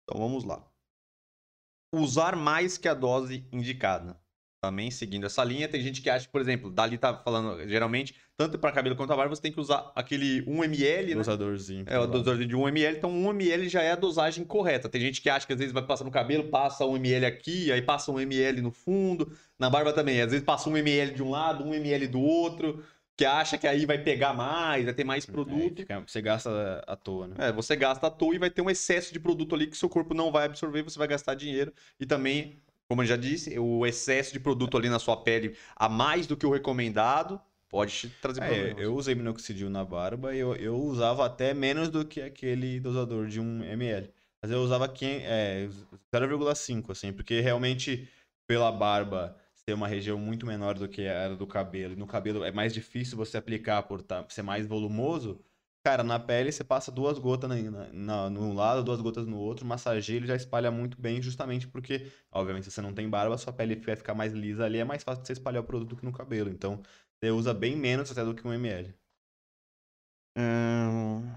Então, 0.04 0.20
vamos 0.20 0.44
lá. 0.44 0.66
Usar 1.94 2.36
mais 2.36 2.78
que 2.78 2.88
a 2.88 2.94
dose 2.94 3.48
indicada. 3.52 4.20
também 4.62 4.90
seguindo 4.92 5.26
essa 5.26 5.44
linha. 5.44 5.70
Tem 5.70 5.82
gente 5.82 6.02
que 6.02 6.10
acha, 6.10 6.28
por 6.30 6.42
exemplo, 6.42 6.72
dali 6.72 6.98
tá 6.98 7.16
falando, 7.24 7.68
geralmente, 7.68 8.16
tanto 8.38 8.60
para 8.60 8.72
cabelo 8.72 8.96
quanto 8.96 9.14
a 9.14 9.16
barba, 9.16 9.34
você 9.34 9.42
tem 9.42 9.52
que 9.52 9.60
usar 9.60 9.92
aquele 9.96 10.42
1ml, 10.44 11.10
né? 11.10 11.16
Dosadorzinho. 11.16 11.86
É, 11.88 11.98
o 11.98 12.06
dosadorzinho 12.06 12.50
de 12.50 12.56
1ml, 12.56 12.98
então 12.98 13.12
1ml 13.12 13.70
já 13.70 13.82
é 13.82 13.92
a 13.92 13.96
dosagem 13.96 14.44
correta. 14.44 14.90
Tem 14.90 15.00
gente 15.00 15.22
que 15.22 15.30
acha 15.30 15.48
que 15.48 15.54
às 15.54 15.60
vezes 15.60 15.74
vai 15.74 15.84
passar 15.84 16.04
no 16.04 16.12
cabelo, 16.12 16.46
passa 16.46 16.84
1ml 16.84 17.26
aqui, 17.26 17.72
aí 17.72 17.82
passa 17.82 18.12
1ml 18.12 18.62
no 18.62 18.72
fundo. 18.72 19.32
Na 19.58 19.70
barba 19.70 19.94
também, 19.94 20.22
às 20.22 20.32
vezes 20.32 20.46
passa 20.46 20.70
1ml 20.70 21.14
de 21.14 21.24
um 21.24 21.30
lado, 21.30 21.64
1ml 21.64 22.08
do 22.10 22.20
outro 22.20 22.84
que 23.18 23.24
acha 23.24 23.58
que 23.58 23.66
aí 23.66 23.86
vai 23.86 23.98
pegar 23.98 24.34
mais, 24.34 24.84
vai 24.84 24.94
ter 24.94 25.06
mais 25.06 25.26
produto. 25.26 25.78
Fica, 25.78 26.04
você 26.06 26.22
gasta 26.22 26.84
à 26.86 26.96
toa, 26.96 27.28
né? 27.28 27.36
É, 27.40 27.52
você 27.52 27.76
gasta 27.76 28.08
à 28.08 28.10
toa 28.10 28.36
e 28.36 28.38
vai 28.38 28.50
ter 28.50 28.62
um 28.62 28.70
excesso 28.70 29.14
de 29.14 29.20
produto 29.20 29.56
ali 29.56 29.68
que 29.68 29.78
seu 29.78 29.88
corpo 29.88 30.14
não 30.14 30.32
vai 30.32 30.46
absorver, 30.46 30.84
você 30.84 31.00
vai 31.00 31.08
gastar 31.08 31.34
dinheiro. 31.34 31.72
E 31.98 32.06
também, 32.06 32.62
como 32.90 33.02
eu 33.02 33.06
já 33.06 33.16
disse, 33.16 33.58
o 33.58 33.86
excesso 33.86 34.34
de 34.34 34.40
produto 34.40 34.78
ali 34.78 34.90
na 34.90 35.00
sua 35.00 35.16
pele 35.16 35.56
a 35.76 35.88
mais 35.88 36.28
do 36.28 36.36
que 36.36 36.46
o 36.46 36.52
recomendado 36.52 37.40
pode 37.76 37.94
te 37.94 38.10
trazer 38.10 38.42
É, 38.42 38.48
problemas. 38.48 38.84
eu 38.86 38.96
usei 38.96 39.16
minoxidil 39.16 39.70
na 39.70 39.84
barba 39.84 40.34
e 40.34 40.40
eu, 40.40 40.56
eu 40.56 40.76
usava 40.78 41.26
até 41.26 41.54
menos 41.54 41.90
do 41.90 42.06
que 42.06 42.22
aquele 42.22 42.80
dosador 42.80 43.28
de 43.28 43.40
1 43.40 43.64
ml. 43.64 44.10
Mas 44.42 44.52
eu 44.52 44.62
usava 44.62 44.86
é, 45.02 45.68
0,5, 46.14 46.92
assim, 46.92 47.12
porque 47.12 47.42
realmente 47.42 48.08
pela 48.48 48.72
barba 48.72 49.36
ser 49.54 49.74
uma 49.74 49.88
região 49.88 50.18
muito 50.20 50.46
menor 50.46 50.76
do 50.78 50.88
que 50.88 51.02
era 51.02 51.36
do 51.36 51.48
cabelo, 51.48 51.94
e 51.94 51.96
no 51.96 52.06
cabelo 52.06 52.44
é 52.44 52.52
mais 52.52 52.74
difícil 52.74 53.18
você 53.18 53.38
aplicar 53.38 53.84
por 53.84 54.02
tá- 54.04 54.24
ser 54.30 54.44
mais 54.44 54.68
volumoso, 54.68 55.42
cara, 55.84 56.04
na 56.04 56.20
pele 56.20 56.52
você 56.52 56.64
passa 56.64 56.92
duas 56.92 57.18
gotas 57.18 57.50
na, 57.50 57.56
na- 57.72 57.90
na- 57.92 58.30
no 58.30 58.54
lado, 58.54 58.84
duas 58.84 59.02
gotas 59.02 59.26
no 59.26 59.38
outro, 59.38 59.66
massageia, 59.66 60.18
ele 60.18 60.28
já 60.28 60.36
espalha 60.36 60.70
muito 60.72 61.00
bem, 61.00 61.22
justamente 61.22 61.68
porque, 61.68 62.12
obviamente, 62.32 62.66
se 62.66 62.72
você 62.72 62.82
não 62.82 62.94
tem 62.94 63.10
barba, 63.10 63.38
sua 63.38 63.54
pele 63.54 63.76
vai 63.78 63.96
ficar 63.96 64.14
mais 64.14 64.34
lisa 64.34 64.66
ali, 64.66 64.78
é 64.80 64.84
mais 64.84 65.04
fácil 65.04 65.22
de 65.22 65.28
você 65.28 65.34
espalhar 65.34 65.62
o 65.64 65.66
produto 65.66 65.96
que 65.96 66.06
no 66.06 66.12
cabelo. 66.12 66.50
Então, 66.50 66.82
você 67.20 67.32
usa 67.32 67.54
bem 67.54 67.76
menos 67.76 68.12
até 68.12 68.24
do 68.24 68.36
que 68.36 68.48
um 68.48 68.54
ml. 68.54 68.94
Hum, 70.36 71.32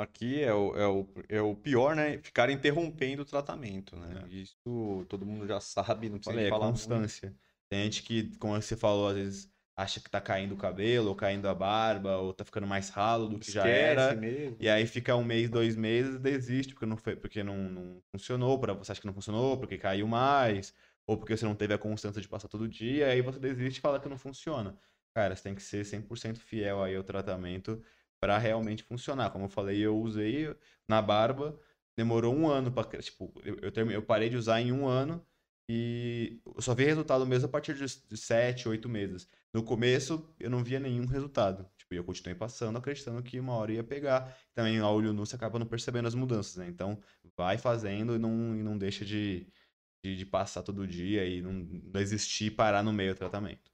Aqui 0.00 0.40
é 0.40 0.52
o, 0.54 0.74
é, 0.76 0.86
o, 0.88 1.06
é 1.28 1.42
o 1.42 1.54
pior, 1.54 1.94
né? 1.94 2.16
Ficar 2.18 2.48
interrompendo 2.48 3.20
o 3.22 3.24
tratamento, 3.24 3.96
né? 3.96 4.24
É. 4.24 4.28
Isso 4.28 5.04
todo 5.08 5.26
mundo 5.26 5.46
já 5.46 5.60
sabe, 5.60 6.08
não 6.08 6.16
precisa 6.16 6.32
Falei, 6.32 6.44
nem 6.44 6.46
é 6.46 6.50
falar 6.50 6.66
muito. 6.66 6.80
constância. 6.80 7.34
Tem 7.68 7.84
gente 7.84 8.02
que, 8.02 8.36
como 8.38 8.54
você 8.54 8.76
falou, 8.76 9.08
às 9.08 9.16
vezes 9.16 9.50
acha 9.76 10.00
que 10.00 10.10
tá 10.10 10.20
caindo 10.20 10.54
o 10.54 10.56
cabelo, 10.58 11.08
ou 11.08 11.14
caindo 11.14 11.46
a 11.48 11.54
barba, 11.54 12.16
ou 12.16 12.32
tá 12.32 12.44
ficando 12.44 12.66
mais 12.66 12.88
ralo 12.88 13.28
do 13.28 13.38
que 13.38 13.52
já 13.52 13.66
Esquece 13.66 13.66
era. 13.66 14.16
mesmo. 14.16 14.56
E 14.58 14.68
aí 14.68 14.86
fica 14.86 15.14
um 15.16 15.24
mês, 15.24 15.50
dois 15.50 15.76
meses, 15.76 16.18
desiste 16.18 16.72
porque 16.74 16.86
não, 16.86 16.96
foi, 16.96 17.16
porque 17.16 17.42
não, 17.42 17.56
não 17.56 18.02
funcionou, 18.10 18.58
pra, 18.58 18.72
você 18.72 18.92
acha 18.92 19.00
que 19.00 19.06
não 19.06 19.14
funcionou, 19.14 19.58
porque 19.58 19.76
caiu 19.78 20.06
mais, 20.08 20.74
ou 21.10 21.18
porque 21.18 21.36
você 21.36 21.44
não 21.44 21.54
teve 21.54 21.74
a 21.74 21.78
constância 21.78 22.20
de 22.20 22.28
passar 22.28 22.48
todo 22.48 22.68
dia, 22.68 23.08
aí 23.08 23.20
você 23.22 23.38
desiste 23.38 23.78
e 23.78 23.80
fala 23.82 24.00
que 24.00 24.08
não 24.08 24.18
funciona. 24.18 24.78
Cara, 25.14 25.34
você 25.34 25.42
tem 25.42 25.54
que 25.54 25.62
ser 25.62 25.84
100% 25.84 26.40
fiel 26.40 26.82
aí 26.82 26.94
ao 26.96 27.02
tratamento 27.04 27.82
pra 28.20 28.38
realmente 28.38 28.82
funcionar. 28.84 29.30
Como 29.30 29.46
eu 29.46 29.48
falei, 29.48 29.80
eu 29.80 29.98
usei 29.98 30.54
na 30.88 31.02
barba, 31.02 31.58
demorou 31.96 32.34
um 32.34 32.48
ano 32.48 32.70
pra... 32.72 32.84
cre- 32.84 33.02
Tipo, 33.02 33.32
eu, 33.44 33.56
eu, 33.60 33.72
termi- 33.72 33.94
eu 33.94 34.02
parei 34.04 34.28
de 34.28 34.36
usar 34.36 34.60
em 34.60 34.72
um 34.72 34.86
ano 34.86 35.26
e 35.68 36.40
eu 36.56 36.60
só 36.62 36.74
vi 36.74 36.84
resultado 36.84 37.24
mesmo 37.26 37.46
a 37.46 37.50
partir 37.50 37.74
de, 37.74 37.84
de 37.86 38.16
7, 38.16 38.68
8 38.68 38.88
meses. 38.88 39.28
No 39.54 39.62
começo, 39.64 40.34
eu 40.38 40.50
não 40.50 40.62
via 40.64 40.80
nenhum 40.80 41.06
resultado. 41.06 41.68
Tipo, 41.76 41.94
eu 41.94 42.04
continuei 42.04 42.34
passando, 42.36 42.76
acreditando 42.78 43.22
que 43.22 43.38
uma 43.38 43.54
hora 43.54 43.72
ia 43.72 43.84
pegar. 43.84 44.36
Também, 44.54 44.78
a 44.78 44.88
olho 44.90 45.12
nu, 45.12 45.24
você 45.26 45.36
acaba 45.36 45.58
não 45.58 45.66
percebendo 45.66 46.06
as 46.08 46.14
mudanças, 46.14 46.56
né? 46.56 46.66
Então, 46.68 47.00
vai 47.36 47.56
fazendo 47.58 48.14
e 48.14 48.18
não, 48.18 48.56
e 48.56 48.62
não 48.62 48.76
deixa 48.78 49.04
de, 49.04 49.52
de, 50.02 50.16
de 50.16 50.26
passar 50.26 50.62
todo 50.62 50.86
dia 50.86 51.24
e 51.26 51.42
não 51.42 51.62
desistir 51.62 52.46
e 52.46 52.50
parar 52.50 52.82
no 52.82 52.92
meio 52.92 53.14
do 53.14 53.18
tratamento. 53.18 53.70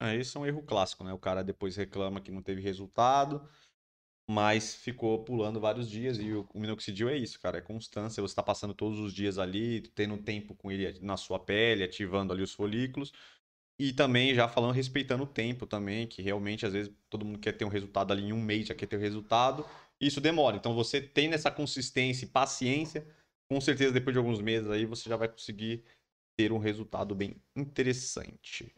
É, 0.00 0.16
esse 0.16 0.36
é 0.36 0.40
um 0.40 0.46
erro 0.46 0.62
clássico, 0.62 1.04
né? 1.04 1.12
O 1.12 1.18
cara 1.18 1.44
depois 1.44 1.76
reclama 1.76 2.20
que 2.20 2.32
não 2.32 2.42
teve 2.42 2.60
resultado, 2.60 3.48
mas 4.28 4.74
ficou 4.74 5.24
pulando 5.24 5.60
vários 5.60 5.88
dias 5.88 6.18
e 6.18 6.32
o, 6.32 6.48
o 6.52 6.60
minoxidil 6.60 7.08
é 7.08 7.16
isso, 7.16 7.38
cara, 7.40 7.58
é 7.58 7.60
constância, 7.60 8.20
você 8.20 8.34
tá 8.34 8.42
passando 8.42 8.74
todos 8.74 8.98
os 8.98 9.14
dias 9.14 9.38
ali, 9.38 9.82
tendo 9.94 10.16
tempo 10.18 10.54
com 10.54 10.70
ele 10.70 10.98
na 11.00 11.16
sua 11.16 11.38
pele, 11.38 11.84
ativando 11.84 12.32
ali 12.32 12.42
os 12.42 12.52
folículos. 12.52 13.12
E 13.78 13.92
também 13.92 14.34
já 14.34 14.48
falando, 14.48 14.72
respeitando 14.72 15.24
o 15.24 15.26
tempo 15.26 15.66
também, 15.66 16.06
que 16.06 16.22
realmente 16.22 16.66
às 16.66 16.72
vezes 16.72 16.92
todo 17.08 17.24
mundo 17.24 17.38
quer 17.38 17.52
ter 17.52 17.64
um 17.64 17.68
resultado 17.68 18.12
ali 18.12 18.22
em 18.24 18.32
um 18.32 18.40
mês, 18.40 18.68
já 18.68 18.74
quer 18.74 18.86
ter 18.86 18.96
o 18.96 19.00
resultado, 19.00 19.66
e 20.00 20.06
isso 20.06 20.20
demora. 20.20 20.56
Então 20.56 20.74
você 20.74 21.00
tendo 21.00 21.34
essa 21.34 21.50
consistência 21.50 22.24
e 22.24 22.28
paciência, 22.28 23.06
com 23.52 23.60
certeza 23.60 23.92
depois 23.92 24.14
de 24.14 24.18
alguns 24.18 24.40
meses 24.40 24.70
aí 24.70 24.86
você 24.86 25.08
já 25.08 25.16
vai 25.16 25.28
conseguir 25.28 25.84
ter 26.38 26.52
um 26.52 26.58
resultado 26.58 27.14
bem 27.14 27.36
interessante. 27.54 28.74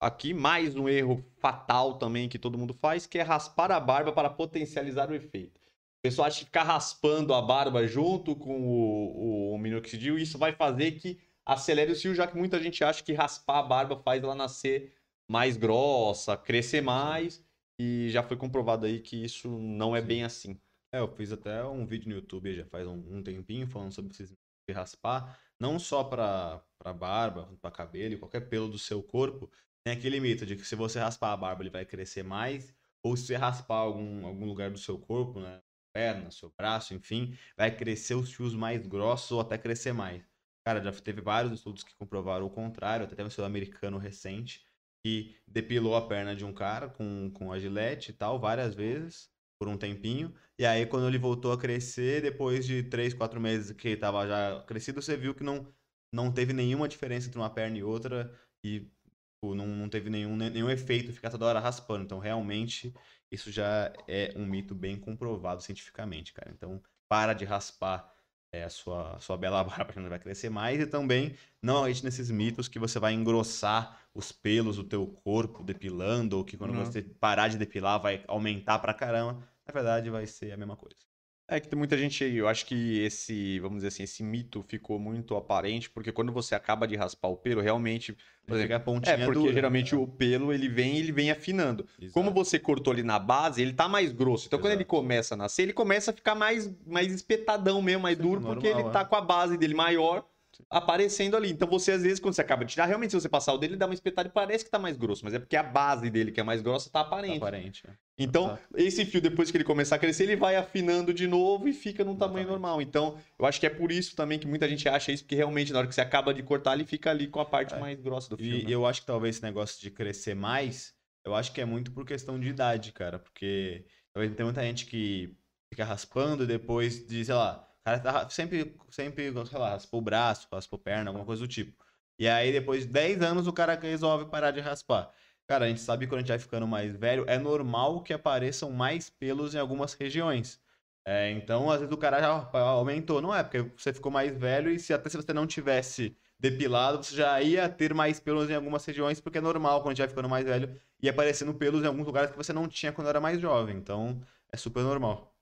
Aqui 0.00 0.32
mais 0.32 0.74
um 0.74 0.88
erro 0.88 1.22
fatal 1.36 1.98
também 1.98 2.26
que 2.26 2.38
todo 2.38 2.56
mundo 2.56 2.72
faz, 2.72 3.06
que 3.06 3.18
é 3.18 3.22
raspar 3.22 3.70
a 3.70 3.78
barba 3.78 4.10
para 4.10 4.30
potencializar 4.30 5.10
o 5.10 5.14
efeito. 5.14 5.58
O 5.58 6.02
pessoal 6.02 6.28
acha 6.28 6.38
que 6.38 6.46
ficar 6.46 6.62
raspando 6.62 7.34
a 7.34 7.42
barba 7.42 7.86
junto 7.86 8.34
com 8.34 8.62
o, 8.62 9.52
o 9.52 9.58
minoxidil, 9.58 10.18
isso 10.18 10.38
vai 10.38 10.54
fazer 10.54 10.92
que 10.92 11.20
acelere 11.44 11.92
o 11.92 11.94
cio, 11.94 12.14
já 12.14 12.26
que 12.26 12.38
muita 12.38 12.58
gente 12.58 12.82
acha 12.82 13.04
que 13.04 13.12
raspar 13.12 13.58
a 13.58 13.62
barba 13.62 13.96
faz 13.98 14.22
ela 14.22 14.34
nascer 14.34 14.94
mais 15.28 15.58
grossa, 15.58 16.38
crescer 16.38 16.80
mais, 16.80 17.44
e 17.78 18.08
já 18.08 18.22
foi 18.22 18.38
comprovado 18.38 18.86
aí 18.86 19.00
que 19.00 19.22
isso 19.22 19.50
não 19.58 19.94
é 19.94 20.00
Sim. 20.00 20.06
bem 20.06 20.24
assim. 20.24 20.60
É, 20.92 20.98
eu 20.98 21.08
fiz 21.08 21.30
até 21.32 21.64
um 21.64 21.86
vídeo 21.86 22.08
no 22.08 22.16
YouTube 22.16 22.54
já 22.54 22.66
faz 22.66 22.86
um, 22.86 23.18
um 23.18 23.22
tempinho 23.22 23.66
falando 23.66 23.92
sobre 23.92 24.12
esses 24.12 24.30
de 24.68 24.74
raspar, 24.74 25.40
não 25.58 25.78
só 25.78 26.04
para 26.04 26.64
barba, 26.96 27.56
para 27.60 27.70
cabelo, 27.70 28.18
qualquer 28.18 28.48
pelo 28.48 28.68
do 28.68 28.78
seu 28.78 29.02
corpo. 29.02 29.50
Tem 29.84 29.94
aquele 29.94 30.20
mito 30.20 30.44
de 30.46 30.56
que 30.56 30.64
se 30.64 30.76
você 30.76 30.98
raspar 30.98 31.32
a 31.32 31.36
barba 31.36 31.62
ele 31.62 31.70
vai 31.70 31.84
crescer 31.84 32.22
mais, 32.22 32.74
ou 33.04 33.16
se 33.16 33.26
você 33.26 33.36
raspar 33.36 33.76
algum, 33.76 34.26
algum 34.26 34.46
lugar 34.46 34.70
do 34.70 34.78
seu 34.78 34.98
corpo, 34.98 35.40
né, 35.40 35.62
perna, 35.92 36.30
seu 36.30 36.52
braço, 36.56 36.94
enfim, 36.94 37.36
vai 37.56 37.74
crescer 37.74 38.14
os 38.14 38.32
fios 38.32 38.54
mais 38.54 38.86
grossos 38.86 39.32
ou 39.32 39.40
até 39.40 39.58
crescer 39.58 39.92
mais. 39.92 40.28
Cara, 40.64 40.82
já 40.82 40.92
teve 40.92 41.20
vários 41.20 41.52
estudos 41.52 41.82
que 41.82 41.94
comprovaram 41.96 42.46
o 42.46 42.50
contrário, 42.50 43.06
até 43.06 43.16
teve 43.16 43.26
um 43.26 43.28
estudo 43.28 43.46
americano 43.46 43.98
recente 43.98 44.64
que 45.04 45.36
depilou 45.46 45.96
a 45.96 46.06
perna 46.06 46.36
de 46.36 46.44
um 46.44 46.52
cara 46.52 46.88
com, 46.88 47.30
com 47.32 47.50
a 47.50 47.58
gilete 47.58 48.10
e 48.10 48.14
tal, 48.14 48.38
várias 48.38 48.74
vezes, 48.74 49.29
por 49.60 49.68
um 49.68 49.76
tempinho. 49.76 50.34
E 50.58 50.64
aí, 50.64 50.86
quando 50.86 51.06
ele 51.06 51.18
voltou 51.18 51.52
a 51.52 51.58
crescer, 51.58 52.22
depois 52.22 52.66
de 52.66 52.82
3, 52.84 53.12
4 53.14 53.40
meses 53.40 53.72
que 53.76 53.88
ele 53.88 53.96
tava 53.98 54.26
já 54.26 54.62
crescido, 54.66 55.02
você 55.02 55.16
viu 55.16 55.34
que 55.34 55.44
não, 55.44 55.72
não 56.12 56.32
teve 56.32 56.52
nenhuma 56.52 56.88
diferença 56.88 57.28
entre 57.28 57.38
uma 57.38 57.50
perna 57.50 57.78
e 57.78 57.82
outra 57.84 58.32
e 58.64 58.80
tipo, 58.80 59.54
não, 59.54 59.66
não 59.66 59.88
teve 59.88 60.10
nenhum, 60.10 60.36
nenhum 60.36 60.70
efeito 60.70 61.12
ficar 61.12 61.30
toda 61.30 61.46
hora 61.46 61.60
raspando. 61.60 62.04
Então, 62.04 62.18
realmente, 62.18 62.94
isso 63.30 63.50
já 63.50 63.92
é 64.08 64.32
um 64.36 64.46
mito 64.46 64.74
bem 64.74 64.98
comprovado 64.98 65.62
cientificamente, 65.62 66.32
cara. 66.32 66.50
Então, 66.50 66.82
para 67.08 67.34
de 67.34 67.44
raspar 67.44 68.12
é, 68.52 68.64
a 68.64 68.68
sua, 68.70 69.18
sua 69.20 69.36
bela 69.36 69.62
barba, 69.64 69.92
que 69.92 70.00
não 70.00 70.08
vai 70.08 70.18
crescer 70.18 70.50
mais. 70.50 70.80
E 70.80 70.86
também, 70.86 71.36
não 71.62 71.78
acredite 71.80 72.04
nesses 72.04 72.30
mitos 72.30 72.68
que 72.68 72.78
você 72.78 72.98
vai 72.98 73.12
engrossar 73.14 74.00
os 74.14 74.32
pelos 74.32 74.76
do 74.76 74.84
teu 74.84 75.06
corpo 75.06 75.62
depilando, 75.62 76.36
ou 76.36 76.44
que 76.44 76.56
quando 76.56 76.74
Não. 76.74 76.84
você 76.84 77.02
parar 77.02 77.48
de 77.48 77.58
depilar 77.58 78.00
vai 78.00 78.24
aumentar 78.28 78.78
pra 78.78 78.94
caramba. 78.94 79.42
Na 79.66 79.72
verdade, 79.72 80.10
vai 80.10 80.26
ser 80.26 80.52
a 80.52 80.56
mesma 80.56 80.76
coisa. 80.76 81.09
É 81.52 81.58
que 81.58 81.66
tem 81.66 81.76
muita 81.76 81.98
gente 81.98 82.22
aí, 82.22 82.36
eu 82.36 82.46
acho 82.46 82.64
que 82.64 83.00
esse, 83.00 83.58
vamos 83.58 83.78
dizer 83.78 83.88
assim, 83.88 84.04
esse 84.04 84.22
mito 84.22 84.62
ficou 84.62 85.00
muito 85.00 85.34
aparente, 85.34 85.90
porque 85.90 86.12
quando 86.12 86.32
você 86.32 86.54
acaba 86.54 86.86
de 86.86 86.94
raspar 86.94 87.26
o 87.26 87.36
pelo, 87.36 87.60
realmente, 87.60 88.16
por 88.46 88.56
exemplo, 88.56 88.76
a 88.76 88.78
pontinha 88.78 89.16
é 89.16 89.24
porque 89.24 89.40
dura, 89.40 89.52
geralmente 89.52 89.92
né? 89.92 90.00
o 90.00 90.06
pelo 90.06 90.52
ele 90.52 90.68
vem, 90.68 90.96
ele 90.96 91.10
vem 91.10 91.28
afinando. 91.28 91.84
Como 92.12 92.28
Exato. 92.30 92.44
você 92.44 92.56
cortou 92.56 92.92
ali 92.92 93.02
na 93.02 93.18
base, 93.18 93.60
ele 93.60 93.72
tá 93.72 93.88
mais 93.88 94.12
grosso. 94.12 94.46
Então 94.46 94.60
quando 94.60 94.74
ele 94.74 94.82
Exato. 94.82 94.90
começa 94.90 95.34
a 95.34 95.36
nascer, 95.36 95.62
ele 95.64 95.72
começa 95.72 96.12
a 96.12 96.14
ficar 96.14 96.36
mais 96.36 96.72
mais 96.86 97.12
espetadão 97.12 97.82
mesmo, 97.82 98.04
mais 98.04 98.16
Sim, 98.16 98.22
duro, 98.22 98.40
porque 98.40 98.68
normal, 98.68 98.80
ele 98.82 98.88
é. 98.88 98.92
tá 98.92 99.04
com 99.04 99.16
a 99.16 99.20
base 99.20 99.58
dele 99.58 99.74
maior 99.74 100.24
aparecendo 100.68 101.36
ali. 101.36 101.50
Então 101.50 101.68
você 101.68 101.92
às 101.92 102.02
vezes 102.02 102.18
quando 102.20 102.34
você 102.34 102.40
acaba 102.40 102.64
de 102.64 102.72
tirar, 102.72 102.86
realmente 102.86 103.10
se 103.12 103.20
você 103.20 103.28
passar 103.28 103.52
o 103.54 103.58
dele, 103.58 103.74
ele 103.74 103.78
dá 103.78 103.86
uma 103.86 103.94
espetada 103.94 104.28
e 104.28 104.32
parece 104.32 104.64
que 104.64 104.70
tá 104.70 104.78
mais 104.78 104.96
grosso, 104.96 105.24
mas 105.24 105.32
é 105.34 105.38
porque 105.38 105.56
a 105.56 105.62
base 105.62 106.10
dele 106.10 106.32
que 106.32 106.40
é 106.40 106.42
mais 106.42 106.60
grossa 106.62 106.90
tá 106.90 107.00
Tá 107.02 107.06
aparente. 107.06 107.36
aparente. 107.38 107.86
né? 107.86 107.94
Então, 108.18 108.44
Exato. 108.48 108.62
esse 108.76 109.06
fio, 109.06 109.20
depois 109.22 109.50
que 109.50 109.56
ele 109.56 109.64
começar 109.64 109.96
a 109.96 109.98
crescer, 109.98 110.24
ele 110.24 110.36
vai 110.36 110.54
afinando 110.56 111.14
de 111.14 111.26
novo 111.26 111.66
e 111.66 111.72
fica 111.72 112.04
num 112.04 112.14
tamanho 112.14 112.40
Exatamente. 112.44 112.50
normal. 112.50 112.82
Então, 112.82 113.18
eu 113.38 113.46
acho 113.46 113.58
que 113.58 113.64
é 113.66 113.70
por 113.70 113.90
isso 113.90 114.14
também 114.14 114.38
que 114.38 114.46
muita 114.46 114.68
gente 114.68 114.86
acha 114.88 115.10
isso, 115.10 115.22
porque 115.24 115.36
realmente, 115.36 115.72
na 115.72 115.78
hora 115.78 115.88
que 115.88 115.94
você 115.94 116.02
acaba 116.02 116.34
de 116.34 116.42
cortar, 116.42 116.74
ele 116.74 116.84
fica 116.84 117.10
ali 117.10 117.28
com 117.28 117.40
a 117.40 117.46
parte 117.46 117.72
É. 117.74 117.78
mais 117.78 117.98
grossa 117.98 118.28
do 118.28 118.36
fio. 118.36 118.58
E 118.58 118.64
né? 118.64 118.70
eu 118.70 118.84
acho 118.84 119.00
que 119.00 119.06
talvez 119.06 119.36
esse 119.36 119.42
negócio 119.42 119.80
de 119.80 119.90
crescer 119.90 120.34
mais, 120.34 120.92
eu 121.24 121.34
acho 121.34 121.50
que 121.52 121.62
é 121.62 121.64
muito 121.64 121.92
por 121.92 122.04
questão 122.04 122.38
de 122.38 122.48
idade, 122.48 122.92
cara. 122.92 123.18
Porque 123.18 123.86
talvez 124.12 124.34
tem 124.36 124.44
muita 124.44 124.62
gente 124.62 124.84
que 124.84 125.34
fica 125.72 125.84
raspando 125.86 126.44
e 126.44 126.46
depois 126.46 127.06
de, 127.06 127.24
sei 127.24 127.34
lá, 127.34 127.66
o 127.80 127.84
cara 127.84 128.00
tá 128.00 128.30
sempre, 128.30 128.76
sempre, 128.90 129.32
sei 129.46 129.58
lá, 129.58 129.70
raspou 129.70 130.00
o 130.00 130.02
braço, 130.02 130.48
raspou 130.52 130.78
perna, 130.78 131.10
alguma 131.10 131.24
coisa 131.24 131.42
do 131.42 131.48
tipo. 131.48 131.72
E 132.18 132.28
aí, 132.28 132.52
depois 132.52 132.86
de 132.86 132.92
10 132.92 133.22
anos, 133.22 133.46
o 133.46 133.52
cara 133.52 133.78
resolve 133.78 134.26
parar 134.26 134.50
de 134.50 134.60
raspar. 134.60 135.12
Cara, 135.46 135.64
a 135.64 135.68
gente 135.68 135.80
sabe 135.80 136.06
que 136.06 136.10
quando 136.10 136.18
a 136.18 136.20
gente 136.22 136.28
vai 136.28 136.38
ficando 136.38 136.66
mais 136.66 136.94
velho, 136.96 137.24
é 137.26 137.38
normal 137.38 138.02
que 138.02 138.12
apareçam 138.12 138.70
mais 138.70 139.10
pelos 139.10 139.54
em 139.54 139.58
algumas 139.58 139.94
regiões. 139.94 140.60
É, 141.04 141.30
então, 141.32 141.70
às 141.70 141.80
vezes 141.80 141.92
o 141.92 141.96
cara 141.98 142.20
já 142.20 142.28
aumentou. 142.60 143.20
Não 143.22 143.34
é, 143.34 143.42
porque 143.42 143.62
você 143.76 143.92
ficou 143.92 144.12
mais 144.12 144.36
velho 144.36 144.70
e 144.70 144.78
se 144.78 144.92
até 144.92 145.08
se 145.08 145.16
você 145.16 145.32
não 145.32 145.46
tivesse 145.46 146.16
depilado, 146.38 147.02
você 147.02 147.16
já 147.16 147.40
ia 147.42 147.68
ter 147.68 147.92
mais 147.94 148.20
pelos 148.20 148.48
em 148.50 148.54
algumas 148.54 148.84
regiões, 148.84 149.20
porque 149.20 149.38
é 149.38 149.40
normal 149.40 149.82
quando 149.82 149.96
já 149.96 150.06
ficando 150.08 150.28
mais 150.28 150.44
velho 150.44 150.80
e 151.02 151.08
aparecendo 151.08 151.54
pelos 151.54 151.82
em 151.82 151.86
alguns 151.86 152.06
lugares 152.06 152.30
que 152.30 152.36
você 152.36 152.52
não 152.52 152.68
tinha 152.68 152.92
quando 152.92 153.08
era 153.08 153.20
mais 153.20 153.40
jovem. 153.40 153.76
Então, 153.76 154.20
é 154.52 154.56
super 154.56 154.82
normal. 154.82 155.34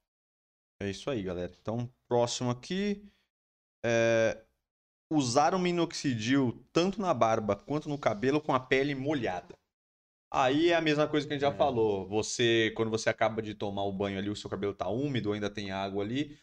É 0.81 0.91
isso 0.91 1.11
aí, 1.11 1.23
galera. 1.23 1.53
Então, 1.61 1.93
próximo 2.09 2.51
aqui. 2.51 3.05
É... 3.85 4.43
Usar 5.11 5.55
o 5.55 5.59
minoxidil 5.59 6.63
tanto 6.73 7.01
na 7.01 7.15
barba 7.15 7.57
quanto 7.57 7.89
no 7.89 7.99
cabelo 7.99 8.41
com 8.41 8.53
a 8.55 8.61
pele 8.61 8.95
molhada. 8.95 9.55
Aí 10.31 10.69
é 10.69 10.75
a 10.75 10.81
mesma 10.83 11.09
coisa 11.09 11.27
que 11.27 11.33
a 11.33 11.37
gente 11.37 11.43
já 11.43 11.53
É. 11.53 11.57
falou. 11.57 12.07
Você, 12.09 12.73
quando 12.77 12.91
você 12.91 13.09
acaba 13.09 13.41
de 13.41 13.55
tomar 13.55 13.85
o 13.85 13.93
banho 13.93 14.19
ali, 14.19 14.29
o 14.29 14.37
seu 14.37 14.51
cabelo 14.51 14.75
tá 14.75 14.89
úmido, 14.89 15.33
ainda 15.33 15.49
tem 15.49 15.71
água 15.71 16.05
ali. 16.05 16.39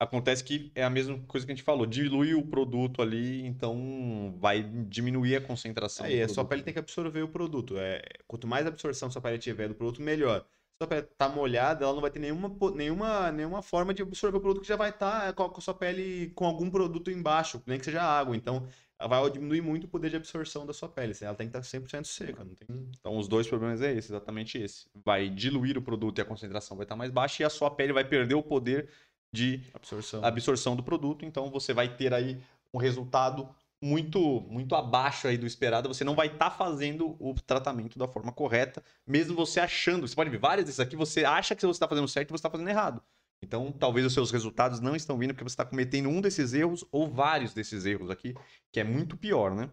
Acontece 0.00 0.44
que 0.44 0.70
é 0.74 0.84
a 0.84 0.90
mesma 0.90 1.18
coisa 1.26 1.44
que 1.44 1.50
a 1.50 1.54
gente 1.56 1.64
falou, 1.64 1.84
dilui 1.84 2.34
o 2.34 2.46
produto 2.46 3.02
ali, 3.02 3.44
então 3.44 4.36
vai 4.38 4.62
diminuir 4.62 5.36
a 5.36 5.40
concentração. 5.40 6.06
Aí, 6.06 6.22
a 6.22 6.28
sua 6.28 6.44
pele 6.44 6.62
tem 6.62 6.72
que 6.72 6.78
absorver 6.78 7.22
o 7.22 7.28
produto. 7.28 7.76
É, 7.78 8.02
quanto 8.26 8.46
mais 8.46 8.66
absorção 8.66 9.10
sua 9.10 9.20
pele 9.22 9.38
tiver 9.38 9.68
do 9.68 9.74
produto, 9.74 10.00
melhor. 10.00 10.46
Sua 10.80 10.86
pele 10.86 11.02
tá 11.18 11.28
molhada, 11.28 11.84
ela 11.84 11.92
não 11.92 12.00
vai 12.00 12.10
ter 12.10 12.20
nenhuma, 12.20 12.54
nenhuma, 12.72 13.32
nenhuma 13.32 13.62
forma 13.62 13.92
de 13.92 14.00
absorver 14.00 14.38
o 14.38 14.40
produto 14.40 14.62
que 14.62 14.68
já 14.68 14.76
vai 14.76 14.90
estar 14.90 15.32
com 15.32 15.42
a 15.42 15.50
com 15.50 15.58
a 15.58 15.60
sua 15.60 15.74
pele 15.74 16.30
com 16.36 16.46
algum 16.46 16.70
produto 16.70 17.10
embaixo, 17.10 17.60
nem 17.66 17.80
que 17.80 17.84
seja 17.84 18.00
água. 18.00 18.36
Então, 18.36 18.64
ela 18.96 19.08
vai 19.08 19.30
diminuir 19.30 19.60
muito 19.60 19.84
o 19.84 19.88
poder 19.88 20.10
de 20.10 20.16
absorção 20.16 20.64
da 20.64 20.72
sua 20.72 20.88
pele. 20.88 21.10
assim, 21.10 21.24
Ela 21.24 21.34
tem 21.34 21.48
que 21.48 21.56
estar 21.56 21.78
100% 21.80 22.04
seca. 22.04 22.44
Não 22.44 22.54
tem... 22.54 22.68
Então, 22.98 23.16
os 23.16 23.26
dois 23.26 23.48
problemas 23.48 23.82
é 23.82 23.92
esse, 23.92 24.12
exatamente 24.12 24.56
esse. 24.56 24.86
Vai 25.04 25.28
diluir 25.28 25.76
o 25.76 25.82
produto 25.82 26.18
e 26.18 26.22
a 26.22 26.24
concentração 26.24 26.76
vai 26.76 26.84
estar 26.84 26.94
mais 26.94 27.10
baixa 27.10 27.42
e 27.42 27.46
a 27.46 27.50
sua 27.50 27.70
pele 27.72 27.92
vai 27.92 28.04
perder 28.04 28.36
o 28.36 28.42
poder 28.42 28.88
de 29.32 29.60
Absorção. 29.74 30.24
absorção 30.24 30.76
do 30.76 30.82
produto, 30.84 31.24
então 31.24 31.50
você 31.50 31.74
vai 31.74 31.96
ter 31.96 32.14
aí 32.14 32.40
um 32.72 32.78
resultado 32.78 33.48
muito 33.80 34.40
muito 34.42 34.74
abaixo 34.74 35.28
aí 35.28 35.38
do 35.38 35.46
esperado, 35.46 35.88
você 35.88 36.04
não 36.04 36.14
vai 36.14 36.26
estar 36.26 36.50
fazendo 36.50 37.16
o 37.20 37.34
tratamento 37.34 37.98
da 37.98 38.08
forma 38.08 38.32
correta, 38.32 38.82
mesmo 39.06 39.36
você 39.36 39.60
achando, 39.60 40.06
você 40.06 40.14
pode 40.16 40.30
ver 40.30 40.38
várias 40.38 40.66
desses 40.66 40.80
aqui, 40.80 40.96
você 40.96 41.24
acha 41.24 41.54
que 41.54 41.62
você 41.62 41.76
está 41.76 41.88
fazendo 41.88 42.08
certo 42.08 42.30
e 42.30 42.32
você 42.32 42.36
está 42.36 42.50
fazendo 42.50 42.68
errado. 42.68 43.02
Então, 43.42 43.70
talvez 43.70 44.04
os 44.04 44.12
seus 44.12 44.30
resultados 44.32 44.80
não 44.80 44.96
estão 44.96 45.16
vindo 45.16 45.32
porque 45.32 45.44
você 45.44 45.52
está 45.52 45.64
cometendo 45.64 46.08
um 46.08 46.20
desses 46.20 46.52
erros 46.54 46.84
ou 46.90 47.08
vários 47.08 47.54
desses 47.54 47.84
erros 47.86 48.10
aqui, 48.10 48.34
que 48.72 48.80
é 48.80 48.84
muito 48.84 49.16
pior, 49.16 49.54
né? 49.54 49.70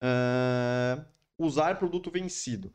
Ah, 0.00 1.04
usar 1.38 1.78
produto 1.78 2.10
vencido. 2.10 2.74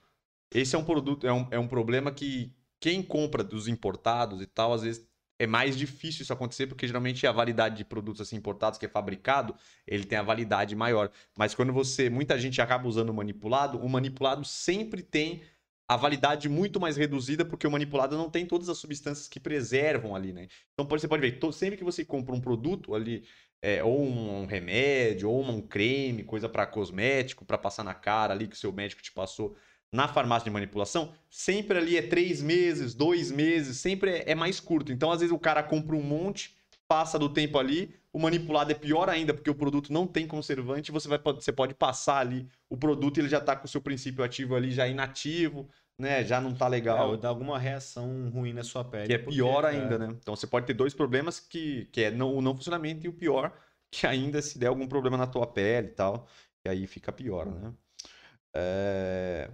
Esse 0.54 0.76
é 0.76 0.80
um 0.80 0.84
produto, 0.84 1.26
é 1.26 1.34
um, 1.34 1.48
é 1.52 1.60
um 1.60 1.68
problema 1.68 2.12
que 2.12 2.54
quem 2.80 3.02
compra 3.04 3.44
dos 3.44 3.68
importados 3.68 4.42
e 4.42 4.46
tal, 4.46 4.74
às 4.74 4.82
vezes 4.82 5.08
é 5.42 5.48
mais 5.48 5.76
difícil 5.76 6.22
isso 6.22 6.32
acontecer, 6.32 6.68
porque 6.68 6.86
geralmente 6.86 7.26
a 7.26 7.32
validade 7.32 7.76
de 7.78 7.84
produtos 7.84 8.22
assim 8.22 8.36
importados 8.36 8.78
que 8.78 8.86
é 8.86 8.90
fabricado, 8.90 9.56
ele 9.88 10.06
tem 10.06 10.16
a 10.16 10.22
validade 10.22 10.76
maior. 10.76 11.10
Mas 11.36 11.56
quando 11.56 11.74
você, 11.74 12.12
muita 12.12 12.38
gente 12.38 12.62
acaba 12.62 12.88
usando 12.88 13.10
o 13.10 13.14
manipulado, 13.14 13.80
o 13.80 13.90
manipulado 13.90 14.46
sempre 14.46 15.02
tem 15.02 15.42
a 15.88 15.98
validade 15.98 16.48
muito 16.48 16.80
mais 16.80 16.96
reduzida, 16.96 17.44
porque 17.44 17.66
o 17.66 17.72
manipulado 17.72 18.16
não 18.16 18.30
tem 18.30 18.46
todas 18.46 18.70
as 18.70 18.78
substâncias 18.78 19.28
que 19.28 19.40
preservam 19.40 20.16
ali, 20.16 20.32
né? 20.32 20.48
Então 20.74 20.88
você 20.88 21.08
pode 21.08 21.28
ver, 21.28 21.40
sempre 21.52 21.76
que 21.76 21.84
você 21.84 22.06
compra 22.06 22.36
um 22.36 22.40
produto 22.40 22.94
ali, 22.94 23.24
é, 23.64 23.84
ou 23.84 24.00
um 24.00 24.46
remédio, 24.46 25.28
ou 25.28 25.44
um 25.44 25.60
creme, 25.60 26.24
coisa 26.24 26.48
para 26.48 26.68
cosmético, 26.68 27.44
para 27.44 27.58
passar 27.58 27.84
na 27.84 27.96
cara 27.96 28.32
ali 28.32 28.48
que 28.48 28.56
o 28.56 28.60
seu 28.60 28.72
médico 28.72 29.02
te 29.02 29.12
passou 29.12 29.58
na 29.92 30.08
farmácia 30.08 30.46
de 30.46 30.52
manipulação, 30.52 31.14
sempre 31.30 31.78
ali 31.78 31.98
é 31.98 32.02
três 32.02 32.42
meses, 32.42 32.94
dois 32.94 33.30
meses, 33.32 33.78
sempre 33.78 34.12
é, 34.12 34.32
é 34.32 34.36
mais 34.36 34.60
curto. 34.60 34.92
Então, 34.92 35.12
às 35.12 35.20
vezes, 35.20 35.34
o 35.34 35.40
cara 35.40 35.62
compra 35.62 35.96
um 35.96 36.02
monte, 36.02 36.56
passa 36.88 37.20
do 37.20 37.30
tempo 37.30 37.58
ali, 37.58 37.94
o 38.14 38.20
manipulado 38.20 38.72
é 38.72 38.76
pior 38.76 39.10
ainda, 39.10 39.34
porque 39.34 39.50
o 39.50 39.56
produto 39.56 39.92
não 39.92 40.06
tem 40.08 40.28
conservante, 40.28 40.92
você, 40.92 41.08
vai, 41.08 41.20
você 41.20 41.52
pode 41.52 41.74
passar 41.74 42.20
ali 42.20 42.48
o 42.70 42.78
produto 42.78 43.18
e 43.18 43.22
ele 43.22 43.30
já 43.30 43.40
tá 43.42 43.56
com 43.56 43.66
o 43.66 43.70
seu 43.70 43.82
princípio 43.82 44.24
ativo 44.24 44.56
ali 44.56 44.72
já 44.72 44.88
inativo, 44.88 45.70
né? 45.98 46.24
Já 46.24 46.42
não 46.42 46.54
tá 46.54 46.66
É, 46.66 46.70
legal. 46.70 47.10
ou 47.12 47.18
dá 47.18 47.30
alguma 47.30 47.58
reação 47.60 48.30
ruim 48.30 48.54
na 48.54 48.64
sua 48.64 48.84
pele. 48.84 49.08
Que 49.08 49.14
é 49.14 49.18
porque, 49.18 49.36
pior 49.36 49.64
é, 49.64 49.70
ainda, 49.70 49.98
né? 49.98 50.08
Então 50.20 50.36
você 50.36 50.48
pode 50.48 50.66
ter 50.66 50.74
dois 50.74 50.94
problemas 50.94 51.40
que, 51.40 51.86
que 51.92 52.02
é 52.04 52.12
não, 52.12 52.34
o 52.36 52.42
não 52.42 52.56
funcionamento 52.56 53.06
e 53.06 53.10
o 53.10 53.14
pior, 53.14 53.54
que 53.90 54.08
ainda 54.08 54.42
se 54.42 54.58
der 54.60 54.68
algum 54.68 54.88
problema 54.88 55.18
na 55.18 55.28
tua 55.28 55.48
pele 55.48 55.88
e 55.88 55.92
tal, 55.92 56.28
e 56.66 56.70
aí 56.70 56.88
fica 56.88 57.12
pior, 57.12 57.46
né? 57.46 57.74
É, 58.54 59.50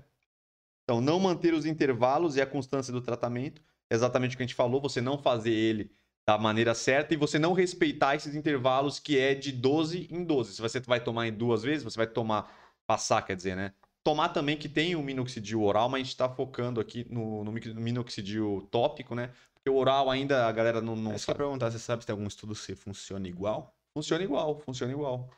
Então, 0.88 1.02
não 1.02 1.20
manter 1.20 1.54
os 1.54 1.66
intervalos 1.66 2.38
e 2.38 2.42
a 2.42 2.46
constância 2.46 2.94
do 2.94 3.02
tratamento, 3.02 3.62
exatamente 3.92 4.36
o 4.36 4.38
que 4.38 4.44
a 4.44 4.46
gente 4.46 4.56
falou, 4.56 4.80
você 4.80 5.02
não 5.02 5.18
fazer 5.18 5.52
ele 5.52 5.92
da 6.26 6.38
maneira 6.38 6.74
certa 6.74 7.14
e 7.14 7.18
você 7.18 7.38
não 7.38 7.52
respeitar 7.52 8.16
esses 8.16 8.34
intervalos 8.34 8.98
que 8.98 9.20
é 9.20 9.36
de 9.36 9.52
12 9.52 10.08
em 10.10 10.24
12. 10.24 10.54
Se 10.54 10.62
você 10.62 10.80
vai 10.80 11.02
tomar 11.02 11.28
em 11.28 11.34
duas 11.34 11.62
vezes, 11.62 11.84
você 11.84 11.98
vai 11.98 12.08
tomar, 12.08 12.50
passar, 12.86 13.22
quer 13.22 13.36
dizer, 13.36 13.56
né? 13.58 13.74
Tomar 14.02 14.30
também 14.30 14.56
que 14.56 14.70
tem 14.70 14.96
o 14.96 15.04
minoxidil 15.04 15.62
oral, 15.62 15.90
mas 15.90 16.00
a 16.00 16.04
gente 16.04 16.14
está 16.14 16.30
focando 16.30 16.80
aqui 16.80 17.06
no, 17.10 17.44
no 17.44 17.52
minoxidil 17.52 18.66
tópico, 18.72 19.14
né? 19.14 19.32
Porque 19.56 19.70
o 19.70 19.76
oral 19.76 20.10
ainda 20.10 20.48
a 20.48 20.52
galera 20.54 20.80
não, 20.80 20.96
não 20.96 21.12
só 21.18 21.28
sabe. 21.28 21.40
perguntar, 21.40 21.70
você 21.70 21.80
sabe 21.80 22.04
se 22.04 22.08
tem 22.08 22.14
algum 22.14 22.28
estudo 22.28 22.56
se 22.56 22.76
funciona 22.76 23.28
igual? 23.28 23.76
Funciona 23.94 24.24
igual, 24.24 24.58
funciona 24.60 24.94
igual. 24.94 25.30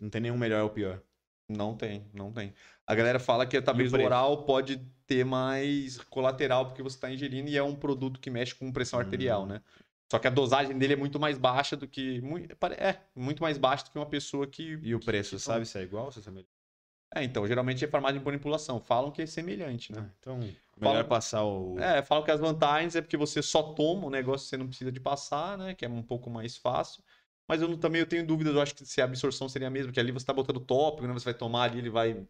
Não 0.00 0.08
tem 0.08 0.20
nenhum 0.20 0.38
melhor 0.38 0.62
ou 0.62 0.70
pior. 0.70 1.02
Não 1.48 1.76
tem, 1.76 2.04
não 2.12 2.32
tem. 2.32 2.52
A 2.86 2.94
galera 2.94 3.18
fala 3.18 3.46
que 3.46 3.60
talvez 3.60 3.92
o 3.92 3.96
oral 3.96 4.44
pode 4.44 4.78
ter 5.06 5.24
mais 5.24 5.98
colateral 5.98 6.66
porque 6.66 6.82
você 6.82 6.96
está 6.96 7.10
ingerindo 7.10 7.48
e 7.48 7.56
é 7.56 7.62
um 7.62 7.74
produto 7.74 8.18
que 8.18 8.30
mexe 8.30 8.54
com 8.54 8.72
pressão 8.72 8.98
arterial, 8.98 9.44
Hum. 9.44 9.46
né? 9.46 9.62
Só 10.10 10.18
que 10.20 10.26
a 10.28 10.30
dosagem 10.30 10.76
dele 10.78 10.92
é 10.92 10.96
muito 10.96 11.18
mais 11.18 11.36
baixa 11.36 11.76
do 11.76 11.86
que. 11.88 12.22
É, 12.78 12.96
muito 13.14 13.42
mais 13.42 13.58
baixa 13.58 13.84
do 13.84 13.90
que 13.90 13.98
uma 13.98 14.06
pessoa 14.06 14.46
que. 14.46 14.78
E 14.82 14.94
o 14.94 15.00
preço, 15.00 15.36
que 15.36 15.42
sabe 15.42 15.66
se 15.66 15.78
é 15.78 15.82
igual? 15.82 16.12
Se 16.12 16.26
é 16.26 16.30
melhor? 16.30 16.46
É, 17.14 17.24
então, 17.24 17.46
geralmente 17.46 17.84
é 17.84 17.88
farmácia 17.88 18.18
de 18.18 18.24
manipulação. 18.24 18.80
Falam 18.80 19.10
que 19.10 19.22
é 19.22 19.26
semelhante, 19.26 19.92
né? 19.92 20.10
Então, 20.20 20.38
melhor 20.76 21.04
passar 21.04 21.44
o. 21.44 21.78
É, 21.78 22.02
falam 22.02 22.24
que 22.24 22.30
as 22.30 22.40
vantagens 22.40 22.94
é 22.94 23.00
porque 23.00 23.16
você 23.16 23.42
só 23.42 23.62
toma 23.74 24.06
o 24.06 24.10
negócio, 24.10 24.48
você 24.48 24.56
não 24.56 24.66
precisa 24.66 24.92
de 24.92 25.00
passar, 25.00 25.56
né? 25.58 25.74
Que 25.74 25.84
é 25.84 25.88
um 25.88 26.02
pouco 26.02 26.30
mais 26.30 26.56
fácil. 26.56 27.02
Mas 27.48 27.62
eu 27.62 27.68
não- 27.68 27.78
também 27.78 28.00
eu 28.00 28.06
tenho 28.06 28.26
dúvidas, 28.26 28.54
eu 28.54 28.60
acho 28.60 28.74
que 28.74 28.84
se 28.86 29.00
a 29.00 29.04
absorção 29.04 29.48
seria 29.48 29.68
a 29.68 29.70
mesma, 29.70 29.88
porque 29.88 30.00
ali 30.00 30.12
você 30.12 30.26
tá 30.26 30.32
botando 30.32 30.60
tópico, 30.60 31.06
né? 31.06 31.12
Você 31.14 31.24
vai 31.26 31.34
tomar 31.34 31.64
ali, 31.64 31.78
ele 31.78 31.90
vai 31.90 32.26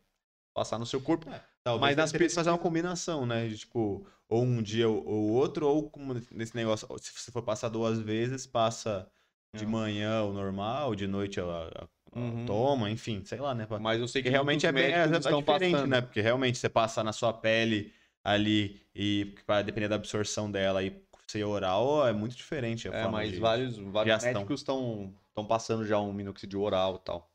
passar 0.54 0.78
no 0.78 0.86
seu 0.86 1.00
corpo. 1.00 1.26
Talvez 1.64 1.96
Mas 1.96 1.96
nas 1.96 2.12
que 2.12 2.28
fazer 2.30 2.50
uma 2.50 2.58
combinação, 2.58 3.26
né? 3.26 3.48
De, 3.48 3.58
tipo, 3.58 4.06
ou 4.28 4.42
um 4.44 4.62
dia 4.62 4.88
ou 4.88 5.04
ou 5.06 5.30
outro, 5.32 5.68
ou 5.68 5.90
como 5.90 6.14
nesse 6.32 6.54
negócio, 6.56 6.86
se 7.00 7.12
você 7.12 7.32
for 7.32 7.42
passar 7.42 7.68
duas 7.68 7.98
vezes, 8.00 8.46
passa 8.46 9.10
de 9.54 9.64
É. 9.64 9.68
manhã 9.68 10.22
o 10.24 10.32
normal, 10.32 10.94
de 10.94 11.06
noite 11.06 11.40
ela, 11.40 11.70
ela 11.74 11.88
Uhum. 12.14 12.46
toma, 12.46 12.90
enfim, 12.90 13.24
sei 13.24 13.38
lá, 13.40 13.54
né? 13.54 13.66
Mas 13.80 14.00
eu 14.00 14.08
sei 14.08 14.22
que 14.22 14.28
realmente 14.30 14.66
é 14.66 14.72
bem 14.72 14.84
é, 14.92 15.00
é 15.02 15.18
diferente, 15.18 15.44
passando. 15.44 15.88
né? 15.90 16.00
Porque 16.00 16.20
realmente 16.20 16.58
você 16.58 16.68
passa 16.68 17.02
na 17.04 17.12
sua 17.12 17.32
pele 17.32 17.92
ali 18.24 18.80
e 18.94 19.34
para 19.46 19.62
depender 19.62 19.88
da 19.88 19.96
absorção 19.96 20.50
dela 20.50 20.82
e 20.82 20.90
ser 21.28 21.44
oral 21.44 22.06
é 22.06 22.12
muito 22.12 22.36
diferente 22.36 22.88
É, 22.88 23.06
mas 23.06 23.32
de- 23.32 23.40
vários, 23.40 23.76
vários 23.78 24.22
médicos 24.24 24.60
estão 24.60 25.14
passando 25.48 25.84
já 25.84 26.00
um 26.00 26.12
minoxidil 26.12 26.62
oral 26.62 26.96
e 26.96 26.98
tal. 27.04 27.30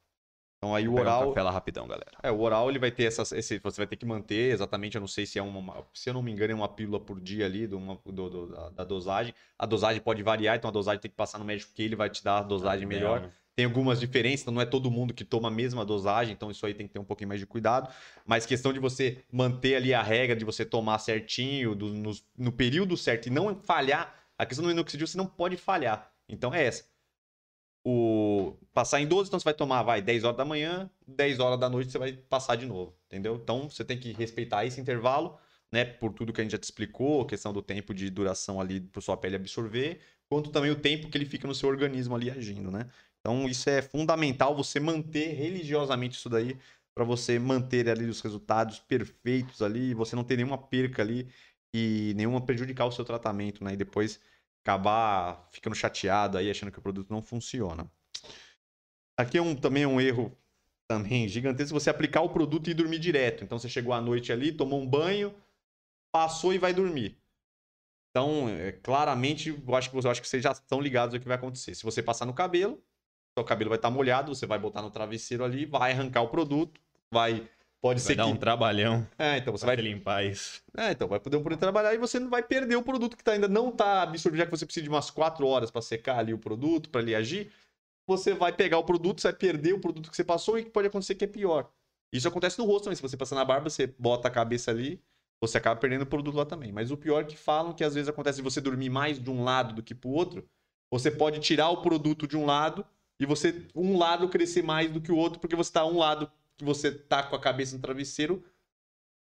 Então 0.58 0.76
aí 0.76 0.88
o 0.88 0.92
Vou 0.92 1.00
um 1.00 1.02
oral, 1.02 1.30
café 1.30 1.42
lá 1.42 1.52
rapidão, 1.52 1.88
galera. 1.88 2.12
é, 2.22 2.32
o 2.32 2.40
oral 2.40 2.70
ele 2.70 2.78
vai 2.78 2.92
ter 2.92 3.04
essas, 3.06 3.32
esse, 3.32 3.58
você 3.60 3.78
vai 3.78 3.88
ter 3.88 3.98
que 3.98 4.06
manter 4.06 4.52
exatamente, 4.54 4.96
eu 4.96 5.02
não 5.02 5.08
sei 5.08 5.26
se 5.26 5.40
é 5.40 5.42
uma, 5.42 5.88
se 5.94 6.08
eu 6.10 6.14
não 6.14 6.22
me 6.22 6.32
engano 6.32 6.52
é 6.52 6.56
uma 6.56 6.70
pílula 6.70 7.00
por 7.04 7.20
dia 7.20 7.46
ali 7.48 7.66
do, 7.66 7.78
uma- 7.78 8.00
do- 8.06 8.30
do- 8.30 8.48
da, 8.48 8.70
da 8.70 8.84
dosagem. 8.84 9.34
A 9.58 9.66
dosagem 9.66 10.02
pode 10.02 10.22
variar, 10.22 10.56
então 10.58 10.70
a 10.70 10.72
dosagem 10.72 11.02
tem 11.02 11.10
que 11.10 11.18
passar 11.18 11.40
no 11.40 11.46
médico 11.46 11.74
que 11.74 11.82
ele 11.82 11.96
vai 11.96 12.10
te 12.12 12.24
dar 12.24 12.40
a 12.40 12.44
dosagem 12.44 12.88
melhor. 12.88 13.22
né? 13.22 13.32
Tem 13.56 13.66
algumas 13.66 14.00
diferenças, 14.00 14.42
então 14.42 14.54
não 14.54 14.62
é 14.62 14.66
todo 14.66 14.90
mundo 14.90 15.14
que 15.14 15.26
toma 15.26 15.50
a 15.50 15.52
mesma 15.52 15.86
dosagem, 15.86 16.34
então 16.34 16.50
isso 16.50 16.66
aí 16.66 16.74
tem 16.74 16.88
que 16.88 16.94
ter 16.94 17.00
um 17.00 17.04
pouquinho 17.04 17.28
mais 17.28 17.40
de 17.40 17.46
cuidado. 17.46 17.94
Mas 18.26 18.46
questão 18.46 18.72
de 18.72 18.80
você 18.80 19.24
manter 19.32 19.76
ali 19.76 19.94
a 19.94 20.02
regra 20.02 20.36
de 20.36 20.46
você 20.46 20.66
tomar 20.66 20.98
certinho, 21.00 21.76
do- 21.76 21.94
nos- 21.94 22.26
no 22.38 22.52
período 22.52 22.96
certo 22.98 23.28
e 23.28 23.30
não 23.30 23.56
falhar. 23.62 24.16
A 24.38 24.46
questão 24.46 24.64
do 24.64 24.70
minoxidil 24.70 25.06
você 25.06 25.18
não 25.18 25.28
pode 25.28 25.58
falhar. 25.58 26.12
Então 26.30 26.54
é 26.54 26.66
essa. 26.66 26.86
O 27.84 28.58
passar 28.74 29.02
em 29.02 29.08
12, 29.08 29.30
então 29.30 29.40
você 29.40 29.44
vai 29.44 29.56
tomar, 29.56 29.82
vai, 29.82 30.02
10 30.04 30.24
horas 30.24 30.38
da 30.38 30.46
manhã, 30.46 30.90
10 31.08 31.40
horas 31.40 31.60
da 31.60 31.68
noite 31.68 31.92
você 31.92 31.98
vai 31.98 32.14
passar 32.14 32.56
de 32.56 32.66
novo, 32.68 32.96
entendeu? 33.08 33.36
Então 33.36 33.70
você 33.70 33.84
tem 33.84 34.00
que 34.00 34.14
respeitar 34.14 34.64
esse 34.66 34.80
intervalo, 34.80 35.38
né, 35.72 35.84
por 35.86 36.14
tudo 36.14 36.32
que 36.32 36.40
a 36.42 36.44
gente 36.44 36.52
já 36.52 36.60
te 36.60 36.64
explicou, 36.66 37.26
questão 37.26 37.52
do 37.52 37.62
tempo 37.62 37.92
de 37.94 38.08
duração 38.12 38.62
ali 38.62 38.80
para 38.82 39.02
sua 39.02 39.18
pele 39.18 39.36
absorver, 39.36 40.00
quanto 40.30 40.52
também 40.52 40.70
o 40.70 40.76
tempo 40.80 41.10
que 41.10 41.18
ele 41.18 41.26
fica 41.26 41.48
no 41.48 41.56
seu 41.56 41.70
organismo 41.70 42.16
ali 42.16 42.30
agindo, 42.30 42.70
né? 42.70 42.88
Então 43.22 43.48
isso 43.48 43.70
é 43.70 43.82
fundamental 43.82 44.56
você 44.56 44.80
manter 44.80 45.34
religiosamente 45.34 46.18
isso 46.18 46.30
daí 46.30 46.58
para 46.94 47.06
você 47.06 47.40
manter 47.40 47.88
ali 47.90 48.06
os 48.06 48.20
resultados 48.20 48.80
perfeitos 48.80 49.62
ali, 49.62 49.94
você 49.94 50.16
não 50.16 50.24
ter 50.24 50.36
nenhuma 50.36 50.58
perca 50.58 51.02
ali 51.02 51.32
e 51.74 52.14
nenhuma 52.18 52.42
prejudicar 52.42 52.86
o 52.86 52.92
seu 52.92 53.06
tratamento, 53.06 53.64
né? 53.64 53.74
E 53.74 53.78
depois 53.78 54.20
acabar 54.64 55.48
ficando 55.52 55.76
chateado 55.76 56.38
aí 56.38 56.50
achando 56.50 56.72
que 56.72 56.80
o 56.80 56.82
produto 56.82 57.10
não 57.10 57.22
funciona. 57.22 57.90
Aqui 59.18 59.38
é 59.38 59.42
um, 59.42 59.56
também 59.56 59.86
um 59.86 60.02
erro 60.02 60.36
também 60.90 61.28
gigantesco 61.28 61.80
você 61.80 61.90
aplicar 61.90 62.22
o 62.22 62.30
produto 62.30 62.70
e 62.70 62.74
dormir 62.74 63.00
direto. 63.00 63.44
Então 63.44 63.58
você 63.58 63.70
chegou 63.70 63.94
à 63.94 64.02
noite 64.02 64.32
ali, 64.34 64.52
tomou 64.52 64.82
um 64.82 64.88
banho, 64.88 65.34
passou 66.12 66.54
e 66.54 66.58
vai 66.58 66.74
dormir. 66.74 67.18
Então, 68.10 68.50
é, 68.50 68.74
claramente, 68.74 69.50
eu 69.50 69.76
acho, 69.76 69.90
que, 69.90 69.96
eu 69.96 70.12
acho 70.12 70.22
que 70.22 70.28
vocês 70.28 70.44
já 70.44 70.52
estão 70.52 70.82
ligados 70.82 71.16
ao 71.16 71.22
que 71.22 71.28
vai 71.28 71.38
acontecer. 71.38 71.74
Se 71.76 71.84
você 71.84 72.04
passar 72.04 72.26
no 72.26 72.34
cabelo, 72.34 72.84
seu 73.38 73.44
cabelo 73.46 73.70
vai 73.70 73.78
estar 73.78 73.90
molhado, 73.90 74.34
você 74.34 74.46
vai 74.46 74.60
botar 74.60 74.82
no 74.82 74.92
travesseiro 74.92 75.44
ali, 75.44 75.66
vai 75.66 75.92
arrancar 75.92 76.22
o 76.22 76.28
produto, 76.30 76.80
vai. 77.12 77.48
Pode 77.82 78.00
Vai 78.00 78.08
ser 78.10 78.16
dar 78.16 78.26
que. 78.26 78.32
um 78.32 78.38
trabalhão 78.38 79.08
É, 79.18 79.38
então 79.38 79.52
você 79.58 79.66
vai. 79.66 79.76
limpar 79.76 80.24
isso. 80.24 80.62
É, 80.78 80.92
então 80.92 81.08
vai 81.08 81.20
poder 81.20 81.40
poder 81.40 81.58
trabalhar 81.58 81.92
e 81.96 81.98
você 81.98 82.20
não 82.20 82.30
vai 82.30 82.44
perder 82.44 82.76
o 82.76 82.84
produto 82.84 83.18
que 83.18 83.24
tá, 83.24 83.32
ainda 83.32 83.48
não 83.48 83.70
está 83.70 84.04
absorvido, 84.04 84.38
já 84.38 84.46
que 84.46 84.52
você 84.52 84.66
precisa 84.66 84.84
de 84.84 84.90
umas 84.90 85.10
4 85.10 85.48
horas 85.48 85.72
para 85.72 85.82
secar 85.82 86.20
ali 86.20 86.32
o 86.32 86.38
produto, 86.38 86.90
para 86.92 87.02
ele 87.02 87.16
agir. 87.16 87.52
Você 88.08 88.34
vai 88.36 88.52
pegar 88.54 88.78
o 88.78 88.84
produto, 88.84 89.22
você 89.22 89.30
vai 89.30 89.38
perder 89.38 89.74
o 89.74 89.80
produto 89.80 90.10
que 90.12 90.16
você 90.16 90.24
passou 90.24 90.60
e 90.60 90.66
pode 90.66 90.88
acontecer 90.88 91.16
que 91.16 91.26
é 91.26 91.28
pior. 91.28 91.72
Isso 92.14 92.28
acontece 92.28 92.60
no 92.60 92.66
rosto 92.66 92.84
também. 92.84 92.96
Se 92.96 93.02
você 93.02 93.18
passar 93.18 93.36
na 93.36 93.46
barba, 93.46 93.70
você 93.70 93.88
bota 93.88 94.28
a 94.28 94.32
cabeça 94.32 94.70
ali, 94.70 95.02
você 95.42 95.58
acaba 95.58 95.80
perdendo 95.80 96.04
o 96.04 96.06
produto 96.06 96.36
lá 96.36 96.46
também. 96.46 96.72
Mas 96.72 96.92
o 96.92 96.98
pior 96.98 97.22
é 97.22 97.26
que 97.26 97.38
falam 97.38 97.74
que 97.74 97.84
às 97.84 97.96
vezes 97.96 98.10
acontece 98.10 98.38
de 98.38 98.44
você 98.44 98.62
dormir 98.62 98.90
mais 98.90 99.18
de 99.20 99.30
um 99.32 99.44
lado 99.44 99.74
do 99.74 99.82
que 99.82 99.96
pro 99.96 100.10
outro. 100.10 100.48
Você 100.92 101.10
pode 101.10 101.40
tirar 101.40 101.70
o 101.70 101.82
produto 101.82 102.28
de 102.28 102.38
um 102.38 102.46
lado 102.46 102.86
e 103.22 103.26
você 103.26 103.68
um 103.76 104.00
lado 104.00 104.28
crescer 104.28 104.64
mais 104.64 104.92
do 104.92 105.00
que 105.00 105.12
o 105.12 105.16
outro, 105.16 105.40
porque 105.40 105.56
você 105.56 105.72
tá 105.72 105.86
um 105.86 105.98
lado 105.98 106.30
que 106.58 106.66
você 106.66 106.92
tá 106.92 107.22
com 107.22 107.36
a 107.36 107.40
cabeça 107.40 107.76
no 107.76 107.82
travesseiro, 107.82 108.44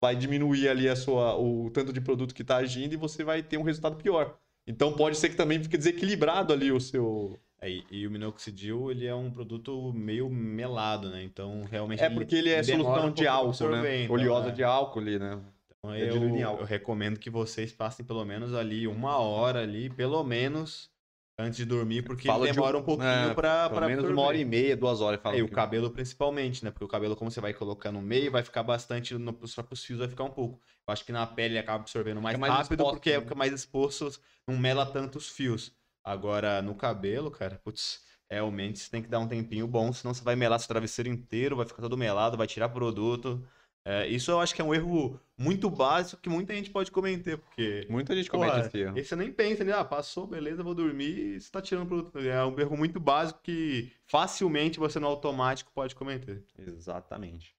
vai 0.01 0.15
diminuir 0.15 0.67
ali 0.67 0.89
a 0.89 0.95
sua, 0.95 1.37
o 1.39 1.69
tanto 1.69 1.93
de 1.93 2.01
produto 2.01 2.33
que 2.33 2.43
tá 2.43 2.57
agindo 2.57 2.93
e 2.93 2.97
você 2.97 3.23
vai 3.23 3.43
ter 3.43 3.57
um 3.57 3.61
resultado 3.61 3.95
pior. 3.95 4.39
Então 4.65 4.91
pode 4.93 5.17
ser 5.17 5.29
que 5.29 5.35
também 5.35 5.61
fique 5.61 5.77
desequilibrado 5.77 6.51
ali 6.51 6.71
o 6.71 6.79
seu. 6.79 7.39
É, 7.61 7.69
e, 7.91 8.07
o 8.07 8.11
minoxidil, 8.11 8.89
ele 8.89 9.05
é 9.05 9.13
um 9.13 9.29
produto 9.29 9.93
meio 9.93 10.29
melado, 10.29 11.09
né? 11.09 11.23
Então, 11.23 11.63
realmente... 11.69 12.03
É 12.03 12.09
porque 12.09 12.35
ele 12.35 12.49
é 12.49 12.61
solução 12.61 13.11
de 13.11 13.25
álcool, 13.25 13.69
né? 13.69 14.03
então, 14.03 14.15
Oleosa 14.15 14.49
é. 14.49 14.51
de 14.51 14.63
álcool 14.63 14.99
ali, 14.99 15.17
né? 15.17 15.41
Então, 15.69 15.93
É 15.93 16.09
eu, 16.09 16.35
eu 16.35 16.63
recomendo 16.63 17.19
que 17.19 17.29
vocês 17.29 17.71
passem 17.71 18.05
pelo 18.05 18.25
menos 18.25 18.53
ali 18.53 18.87
uma 18.87 19.17
hora 19.17 19.61
ali, 19.61 19.89
pelo 19.89 20.23
menos, 20.23 20.89
antes 21.37 21.57
de 21.57 21.65
dormir, 21.65 22.03
porque 22.03 22.27
Fala 22.27 22.45
ele 22.45 22.53
de 22.53 22.53
demora 22.53 22.77
um- 22.77 22.81
um 22.81 22.83
pouquinho 22.83 23.29
é, 23.29 23.33
pra, 23.35 23.69
Pelo 23.69 23.79
pra 23.79 23.87
menos 23.87 24.07
uma 24.09 24.21
hora 24.21 24.37
e 24.37 24.45
meia, 24.45 24.75
duas 24.77 25.01
horas. 25.01 25.21
Fala 25.21 25.35
É, 25.35 25.39
e 25.39 25.43
o 25.43 25.49
cabelo 25.49 25.91
principalmente, 25.91 26.63
né? 26.63 26.71
Porque 26.71 26.85
o 26.85 26.87
cabelo, 26.87 27.15
como 27.15 27.29
você 27.31 27.41
vai 27.41 27.53
colocar 27.53 27.91
no 27.91 28.01
meio, 28.01 28.31
vai 28.31 28.43
ficar 28.43 28.63
bastante, 28.63 29.13
no, 29.15 29.37
os 29.41 29.53
próprios 29.53 29.83
fios 29.83 29.99
vai 29.99 30.07
ficar 30.07 30.23
um 30.23 30.31
pouco. 30.31 30.61
Eu 30.87 30.91
acho 30.93 31.03
que 31.05 31.11
na 31.11 31.25
pele 31.27 31.53
ele 31.55 31.59
acaba 31.59 31.81
absorvendo 31.81 32.21
mais, 32.21 32.37
mais 32.37 32.53
rápido, 32.53 32.81
exposto, 32.81 32.95
porque 32.97 33.11
né? 33.11 33.19
fica 33.21 33.35
mais 33.35 33.51
exposto, 33.53 34.09
não 34.47 34.57
mela 34.57 34.85
tantos 34.85 35.29
fios. 35.29 35.75
Agora, 36.03 36.61
no 36.61 36.75
cabelo, 36.75 37.31
cara, 37.31 37.59
putz, 37.63 38.01
realmente 38.29 38.79
você 38.79 38.89
tem 38.91 39.01
que 39.01 39.09
dar 39.09 39.19
um 39.19 39.27
tempinho 39.27 39.67
bom, 39.67 39.91
senão 39.91 40.13
você 40.13 40.23
vai 40.23 40.35
melar 40.35 40.59
seu 40.59 40.67
travesseiro 40.67 41.09
inteiro, 41.09 41.55
vai 41.55 41.65
ficar 41.65 41.81
todo 41.81 41.97
melado, 41.97 42.37
vai 42.37 42.47
tirar 42.47 42.69
produto. 42.69 43.45
É, 43.87 44.07
isso 44.07 44.31
eu 44.31 44.39
acho 44.39 44.55
que 44.55 44.61
é 44.61 44.65
um 44.65 44.73
erro 44.73 45.19
muito 45.37 45.69
básico 45.69 46.19
que 46.19 46.27
muita 46.27 46.55
gente 46.55 46.71
pode 46.71 46.89
cometer, 46.89 47.37
porque 47.37 47.85
Muita 47.87 48.15
gente 48.15 48.29
comete 48.31 48.51
Porra, 48.53 48.65
esse 48.65 48.77
erro. 48.79 48.97
e 48.97 49.03
você 49.03 49.15
nem 49.15 49.31
pensa, 49.31 49.63
né? 49.63 49.73
Ah, 49.73 49.85
passou, 49.85 50.25
beleza, 50.25 50.63
vou 50.63 50.73
dormir 50.73 51.35
e 51.35 51.39
você 51.39 51.51
tá 51.51 51.61
tirando 51.61 51.87
produto. 51.87 52.17
É 52.17 52.43
um 52.43 52.59
erro 52.59 52.75
muito 52.75 52.99
básico 52.99 53.41
que 53.43 53.93
facilmente 54.07 54.79
você 54.79 54.99
no 54.99 55.05
automático 55.05 55.71
pode 55.71 55.93
cometer. 55.93 56.43
Exatamente. 56.57 57.55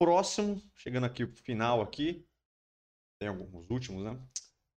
Próximo, 0.00 0.62
chegando 0.76 1.04
aqui 1.06 1.26
pro 1.26 1.42
final 1.42 1.80
aqui. 1.80 2.24
Tem 3.20 3.28
alguns 3.28 3.68
últimos, 3.68 4.04
né? 4.04 4.16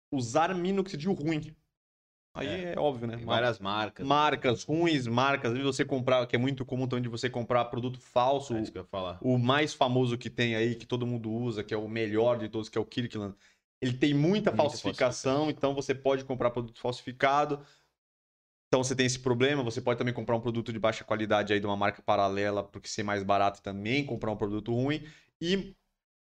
Usar 0.10 0.56
minoxidil 0.56 1.12
ruim. 1.12 1.54
Aí 2.34 2.66
é, 2.66 2.76
óbvio, 2.78 3.08
né? 3.08 3.18
Tem 3.18 3.26
várias 3.26 3.60
marcas. 3.60 4.06
Marcas 4.06 4.64
ruins, 4.64 5.08
marcas, 5.08 5.54
às 5.54 5.62
você 5.62 5.84
comprar, 5.84 6.26
que 6.28 6.36
é 6.36 6.40
muito 6.40 6.64
comum 6.64 6.88
também 6.88 7.04
de 7.04 7.10
você 7.10 7.30
comprar 7.30 7.66
produto 7.66 8.00
falso. 8.00 8.56
É 8.56 8.62
isso 8.62 8.72
que 8.72 8.78
eu 8.78 8.84
ia 8.84 8.88
falar. 8.88 9.18
O 9.22 9.38
mais 9.38 9.74
famoso 9.74 10.18
que 10.18 10.30
tem 10.30 10.56
aí, 10.56 10.76
que 10.76 10.86
todo 10.86 11.08
mundo 11.08 11.32
usa, 11.32 11.64
que 11.64 11.74
é 11.74 11.78
o 11.78 11.88
melhor 11.88 12.38
de 12.38 12.48
todos, 12.48 12.70
que 12.70 12.78
é 12.78 12.82
o 12.82 12.86
Kirkland. 12.86 13.36
Ele 13.82 13.94
tem 13.94 14.14
muita, 14.14 14.52
Muita 14.52 14.56
falsificação, 14.56 15.50
então 15.50 15.74
você 15.74 15.96
pode 15.96 16.26
comprar 16.26 16.52
produto 16.52 16.80
falsificado. 16.80 17.62
Então 18.68 18.84
você 18.84 18.96
tem 18.96 19.06
esse 19.06 19.18
problema, 19.18 19.64
você 19.64 19.82
pode 19.82 19.98
também 19.98 20.14
comprar 20.14 20.36
um 20.36 20.42
produto 20.42 20.72
de 20.72 20.78
baixa 20.78 21.04
qualidade 21.04 21.54
aí 21.54 21.60
de 21.60 21.66
uma 21.66 21.78
marca 21.78 22.04
paralela, 22.04 22.64
porque 22.64 22.88
ser 22.88 23.02
mais 23.02 23.24
barato 23.24 23.60
e 23.60 23.64
também 23.64 24.06
comprar 24.06 24.32
um 24.32 24.38
produto 24.38 24.72
ruim. 24.74 25.04
E 25.42 25.76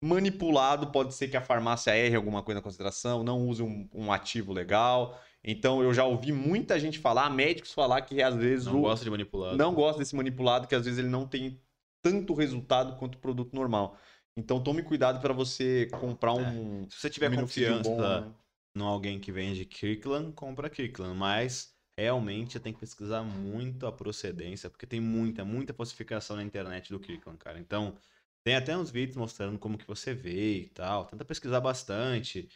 manipulado, 0.02 0.92
pode 0.92 1.14
ser 1.14 1.28
que 1.28 1.36
a 1.36 1.42
farmácia 1.42 1.96
erre 1.98 2.16
alguma 2.16 2.42
coisa 2.42 2.60
na 2.60 2.64
consideração, 2.64 3.24
não 3.24 3.46
use 3.46 3.62
um, 3.62 3.90
um 3.94 4.12
ativo 4.12 4.54
legal. 4.54 5.20
Então 5.44 5.82
eu 5.82 5.94
já 5.94 6.06
ouvi 6.06 6.32
muita 6.32 6.80
gente 6.80 7.00
falar, 7.00 7.30
médicos 7.30 7.74
falar 7.74 8.02
que 8.02 8.22
às 8.22 8.36
vezes 8.36 8.66
Não 8.66 8.80
o, 8.80 8.82
gosta 8.82 9.06
de 9.06 9.12
manipulado. 9.12 9.58
não 9.58 9.74
gosta 9.74 10.00
desse 10.00 10.16
manipulado, 10.16 10.68
que 10.68 10.76
às 10.76 10.86
vezes 10.86 11.00
ele 11.00 11.08
não 11.08 11.26
tem 11.28 11.60
tanto 12.02 12.34
resultado 12.34 12.98
quanto 12.98 13.16
o 13.16 13.20
produto 13.20 13.56
normal. 13.56 13.98
Então 14.38 14.62
tome 14.62 14.84
cuidado 14.84 15.22
para 15.22 15.34
você 15.34 15.88
comprar 16.00 16.34
um. 16.34 16.88
Se 16.90 17.02
você 17.02 17.10
tiver 17.10 17.32
um 17.32 17.38
confiança 17.38 17.90
bom, 17.90 17.98
né? 17.98 18.34
em 18.76 18.82
alguém 18.82 19.20
que 19.20 19.32
vende 19.32 19.66
Kirkland, 19.66 20.34
compra 20.34 20.70
Kirkland. 20.70 21.18
Mas 21.18 21.74
realmente 21.98 22.60
tem 22.60 22.72
que 22.72 22.80
pesquisar 22.80 23.24
muito 23.24 23.86
a 23.86 23.92
procedência, 23.92 24.70
porque 24.70 24.88
tem 24.88 25.02
muita, 25.02 25.44
muita 25.44 25.74
falsificação 25.74 26.38
na 26.38 26.44
internet 26.44 26.90
do 26.90 27.00
Kirkland, 27.00 27.38
cara. 27.38 27.60
Então, 27.60 27.98
tem 28.46 28.56
até 28.56 28.78
uns 28.78 28.90
vídeos 28.90 29.18
mostrando 29.18 29.60
como 29.60 29.78
que 29.78 29.86
você 29.86 30.14
vê 30.14 30.60
e 30.60 30.70
tal. 30.70 31.06
Tenta 31.06 31.26
pesquisar 31.26 31.60
bastante. 31.60 32.48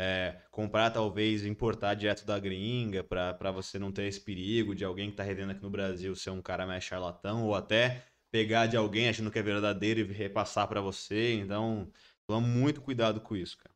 É, 0.00 0.42
comprar, 0.52 0.92
talvez, 0.92 1.44
importar 1.44 1.94
direto 1.94 2.24
da 2.24 2.38
gringa, 2.38 3.02
pra 3.02 3.50
você 3.50 3.80
não 3.80 3.90
ter 3.90 4.04
esse 4.04 4.20
perigo 4.20 4.72
de 4.72 4.84
alguém 4.84 5.10
que 5.10 5.16
tá 5.16 5.24
revendo 5.24 5.50
aqui 5.50 5.60
no 5.60 5.70
Brasil 5.70 6.14
ser 6.14 6.30
um 6.30 6.40
cara 6.40 6.64
mais 6.64 6.84
charlatão, 6.84 7.44
ou 7.44 7.52
até 7.52 8.04
pegar 8.30 8.68
de 8.68 8.76
alguém 8.76 9.08
achando 9.08 9.28
que 9.28 9.40
é 9.40 9.42
verdadeiro 9.42 9.98
e 9.98 10.04
repassar 10.04 10.68
pra 10.68 10.80
você. 10.80 11.34
Então, 11.34 11.90
toma 12.28 12.46
muito 12.46 12.80
cuidado 12.80 13.20
com 13.20 13.34
isso, 13.34 13.58
cara. 13.58 13.74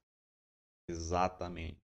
Exatamente. 0.89 1.83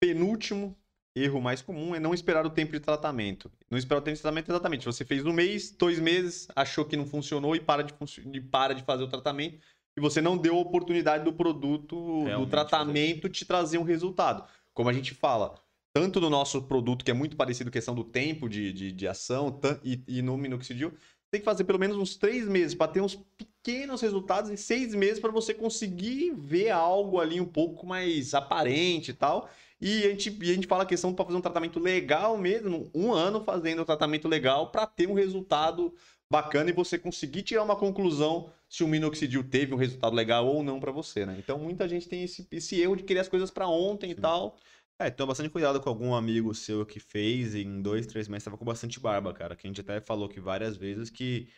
Penúltimo 0.00 0.78
erro 1.16 1.40
mais 1.40 1.60
comum 1.62 1.92
é 1.92 1.98
não 1.98 2.14
esperar 2.14 2.46
o 2.46 2.50
tempo 2.50 2.70
de 2.70 2.78
tratamento. 2.78 3.50
Não 3.68 3.78
esperar 3.78 3.98
o 3.98 4.02
tempo 4.02 4.14
de 4.14 4.22
tratamento 4.22 4.48
exatamente. 4.48 4.84
Você 4.84 5.04
fez 5.04 5.24
um 5.24 5.32
mês, 5.32 5.72
dois 5.72 5.98
meses, 5.98 6.46
achou 6.54 6.84
que 6.84 6.96
não 6.96 7.06
funcionou 7.06 7.56
e 7.56 7.60
para 7.60 7.82
de, 7.82 7.94
e 8.32 8.40
para 8.40 8.74
de 8.74 8.84
fazer 8.84 9.02
o 9.02 9.08
tratamento. 9.08 9.58
E 9.96 10.00
você 10.00 10.20
não 10.20 10.36
deu 10.36 10.56
a 10.56 10.60
oportunidade 10.60 11.24
do 11.24 11.32
produto, 11.32 11.96
do 11.96 12.24
Realmente 12.24 12.50
tratamento 12.50 13.28
te 13.28 13.44
trazer 13.44 13.78
um 13.78 13.82
resultado. 13.82 14.44
Como 14.74 14.90
a 14.90 14.92
gente 14.92 15.14
fala, 15.14 15.54
tanto 15.94 16.20
no 16.20 16.28
nosso 16.28 16.60
produto, 16.62 17.02
que 17.02 17.10
é 17.10 17.14
muito 17.14 17.36
parecido 17.36 17.70
questão 17.70 17.94
do 17.94 18.04
tempo 18.04 18.48
de, 18.48 18.72
de, 18.72 18.92
de 18.92 19.08
ação, 19.08 19.58
e, 19.82 20.02
e 20.06 20.20
no 20.20 20.36
minoxidil, 20.36 20.92
tem 21.30 21.40
que 21.40 21.44
fazer 21.44 21.64
pelo 21.64 21.78
menos 21.78 21.96
uns 21.96 22.16
três 22.16 22.46
meses 22.46 22.74
para 22.74 22.92
ter 22.92 23.00
uns 23.00 23.18
pequenos 23.38 24.02
resultados 24.02 24.50
e 24.50 24.56
seis 24.56 24.94
meses 24.94 25.18
para 25.18 25.32
você 25.32 25.54
conseguir 25.54 26.34
ver 26.36 26.70
algo 26.70 27.18
ali 27.18 27.40
um 27.40 27.46
pouco 27.46 27.86
mais 27.86 28.34
aparente 28.34 29.10
e 29.10 29.14
tal. 29.14 29.48
E 29.80 30.04
a 30.04 30.10
gente, 30.10 30.38
e 30.42 30.50
a 30.50 30.54
gente 30.54 30.66
fala 30.66 30.82
a 30.82 30.86
questão 30.86 31.12
para 31.14 31.24
fazer 31.24 31.38
um 31.38 31.42
tratamento 31.42 31.80
legal 31.80 32.36
mesmo, 32.36 32.90
um 32.94 33.12
ano 33.12 33.42
fazendo 33.42 33.82
o 33.82 33.84
tratamento 33.84 34.28
legal 34.28 34.70
para 34.70 34.86
ter 34.86 35.08
um 35.08 35.14
resultado 35.14 35.94
bacana 36.30 36.70
e 36.70 36.74
você 36.74 36.98
conseguir 36.98 37.42
tirar 37.42 37.62
uma 37.62 37.76
conclusão 37.76 38.50
se 38.68 38.82
o 38.84 38.88
minoxidil 38.88 39.48
teve 39.48 39.72
um 39.74 39.76
resultado 39.76 40.14
legal 40.14 40.46
ou 40.46 40.62
não 40.62 40.80
para 40.80 40.92
você, 40.92 41.24
né? 41.24 41.36
Então 41.38 41.58
muita 41.58 41.88
gente 41.88 42.08
tem 42.08 42.24
esse, 42.24 42.46
esse 42.50 42.80
erro 42.80 42.96
de 42.96 43.04
querer 43.04 43.20
as 43.20 43.28
coisas 43.28 43.50
para 43.50 43.68
ontem 43.68 44.10
e 44.10 44.14
Sim. 44.14 44.20
tal. 44.20 44.56
É, 44.98 45.10
toma 45.10 45.28
bastante 45.28 45.50
cuidado 45.50 45.80
com 45.80 45.88
algum 45.90 46.14
amigo 46.14 46.54
seu 46.54 46.84
que 46.86 46.98
fez 46.98 47.54
e 47.54 47.62
em 47.62 47.82
dois, 47.82 48.06
três 48.06 48.28
meses 48.28 48.44
tava 48.44 48.56
com 48.56 48.64
bastante 48.64 48.98
barba, 48.98 49.32
cara. 49.32 49.54
Que 49.54 49.66
a 49.66 49.70
gente 49.70 49.80
até 49.80 50.00
falou 50.00 50.28
que 50.28 50.40
várias 50.40 50.76
vezes 50.76 51.10
que 51.10 51.48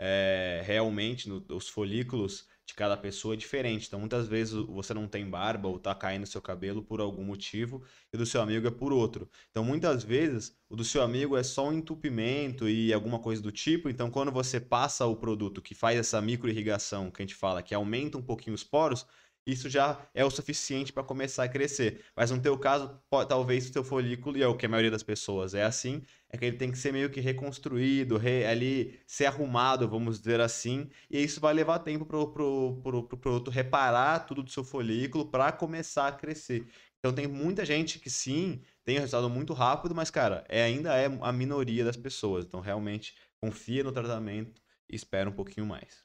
é, 0.00 0.62
realmente 0.64 1.28
no- 1.28 1.44
os 1.50 1.68
folículos 1.68 2.48
de 2.66 2.74
cada 2.74 2.96
pessoa 2.96 3.34
é 3.34 3.36
diferente. 3.36 3.86
Então, 3.86 4.00
muitas 4.00 4.26
vezes 4.26 4.54
você 4.54 4.94
não 4.94 5.06
tem 5.06 5.28
barba 5.28 5.68
ou 5.68 5.78
tá 5.78 5.94
caindo 5.94 6.26
seu 6.26 6.40
cabelo 6.40 6.82
por 6.82 7.00
algum 7.00 7.24
motivo 7.24 7.82
e 8.12 8.16
do 8.16 8.24
seu 8.24 8.40
amigo 8.40 8.66
é 8.66 8.70
por 8.70 8.92
outro. 8.92 9.28
Então, 9.50 9.64
muitas 9.64 10.02
vezes 10.02 10.56
o 10.68 10.76
do 10.76 10.84
seu 10.84 11.02
amigo 11.02 11.36
é 11.36 11.42
só 11.42 11.68
um 11.68 11.72
entupimento 11.72 12.68
e 12.68 12.92
alguma 12.92 13.18
coisa 13.18 13.42
do 13.42 13.52
tipo. 13.52 13.88
Então, 13.88 14.10
quando 14.10 14.32
você 14.32 14.58
passa 14.60 15.06
o 15.06 15.16
produto 15.16 15.60
que 15.62 15.74
faz 15.74 15.98
essa 15.98 16.20
microirrigação 16.20 17.10
que 17.10 17.22
a 17.22 17.24
gente 17.24 17.34
fala, 17.34 17.62
que 17.62 17.74
aumenta 17.74 18.18
um 18.18 18.22
pouquinho 18.22 18.54
os 18.54 18.64
poros, 18.64 19.06
isso 19.46 19.68
já 19.68 20.00
é 20.14 20.24
o 20.24 20.30
suficiente 20.30 20.92
para 20.92 21.02
começar 21.02 21.44
a 21.44 21.48
crescer. 21.48 22.04
Mas 22.16 22.30
no 22.30 22.40
teu 22.40 22.58
caso, 22.58 22.98
po- 23.10 23.24
talvez 23.26 23.68
o 23.68 23.72
teu 23.72 23.84
folículo, 23.84 24.36
e 24.38 24.42
é 24.42 24.46
o 24.48 24.56
que 24.56 24.66
a 24.66 24.68
maioria 24.68 24.90
das 24.90 25.02
pessoas 25.02 25.54
é 25.54 25.62
assim, 25.64 26.02
é 26.30 26.36
que 26.36 26.44
ele 26.44 26.56
tem 26.56 26.70
que 26.70 26.78
ser 26.78 26.92
meio 26.92 27.10
que 27.10 27.20
reconstruído, 27.20 28.16
re- 28.16 28.46
ali 28.46 28.98
ser 29.06 29.26
arrumado, 29.26 29.88
vamos 29.88 30.18
dizer 30.18 30.40
assim, 30.40 30.88
e 31.10 31.22
isso 31.22 31.40
vai 31.40 31.52
levar 31.54 31.78
tempo 31.80 32.04
pro, 32.06 32.32
pro, 32.32 32.80
pro, 32.82 33.02
pro 33.04 33.18
produto 33.18 33.50
reparar 33.50 34.20
tudo 34.20 34.42
do 34.42 34.50
seu 34.50 34.64
folículo 34.64 35.26
para 35.30 35.52
começar 35.52 36.08
a 36.08 36.12
crescer. 36.12 36.66
Então 36.98 37.12
tem 37.12 37.26
muita 37.26 37.64
gente 37.64 37.98
que 37.98 38.08
sim, 38.08 38.62
tem 38.84 38.96
um 38.96 39.00
resultado 39.00 39.28
muito 39.28 39.52
rápido, 39.52 39.94
mas 39.94 40.10
cara, 40.10 40.44
é, 40.48 40.62
ainda 40.62 40.94
é 40.96 41.06
a 41.20 41.32
minoria 41.32 41.84
das 41.84 41.96
pessoas. 41.96 42.44
Então 42.46 42.60
realmente 42.60 43.14
confia 43.40 43.84
no 43.84 43.92
tratamento 43.92 44.62
e 44.88 44.96
espera 44.96 45.28
um 45.28 45.32
pouquinho 45.32 45.66
mais. 45.66 46.02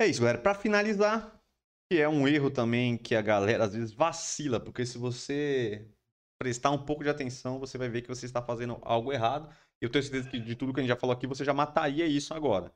É 0.00 0.06
isso, 0.06 0.20
galera. 0.20 0.38
Para 0.38 0.54
finalizar, 0.54 1.37
que 1.90 2.00
é 2.00 2.08
um 2.08 2.28
erro 2.28 2.50
também 2.50 2.96
que 2.96 3.14
a 3.14 3.22
galera 3.22 3.64
às 3.64 3.74
vezes 3.74 3.92
vacila, 3.92 4.60
porque 4.60 4.84
se 4.84 4.98
você 4.98 5.88
prestar 6.38 6.70
um 6.70 6.84
pouco 6.84 7.02
de 7.02 7.08
atenção, 7.08 7.58
você 7.58 7.78
vai 7.78 7.88
ver 7.88 8.02
que 8.02 8.08
você 8.08 8.26
está 8.26 8.42
fazendo 8.42 8.78
algo 8.82 9.12
errado. 9.12 9.52
Eu 9.80 9.88
tenho 9.88 10.02
certeza 10.02 10.28
que 10.28 10.38
de 10.38 10.54
tudo 10.54 10.72
que 10.72 10.80
a 10.80 10.82
gente 10.82 10.88
já 10.88 10.96
falou 10.96 11.14
aqui, 11.14 11.26
você 11.26 11.44
já 11.44 11.54
mataria 11.54 12.06
isso 12.06 12.34
agora. 12.34 12.72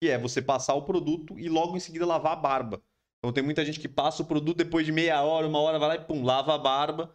Que 0.00 0.10
é 0.10 0.18
você 0.18 0.42
passar 0.42 0.74
o 0.74 0.82
produto 0.82 1.38
e 1.38 1.48
logo 1.48 1.76
em 1.76 1.80
seguida 1.80 2.06
lavar 2.06 2.32
a 2.32 2.36
barba. 2.36 2.82
Então 3.18 3.32
tem 3.32 3.42
muita 3.42 3.64
gente 3.64 3.80
que 3.80 3.88
passa 3.88 4.22
o 4.22 4.26
produto 4.26 4.58
depois 4.58 4.86
de 4.86 4.92
meia 4.92 5.22
hora, 5.22 5.46
uma 5.46 5.60
hora, 5.60 5.78
vai 5.78 5.88
lá 5.88 5.94
e 5.96 6.04
pum, 6.04 6.22
lava 6.22 6.54
a 6.54 6.58
barba 6.58 7.14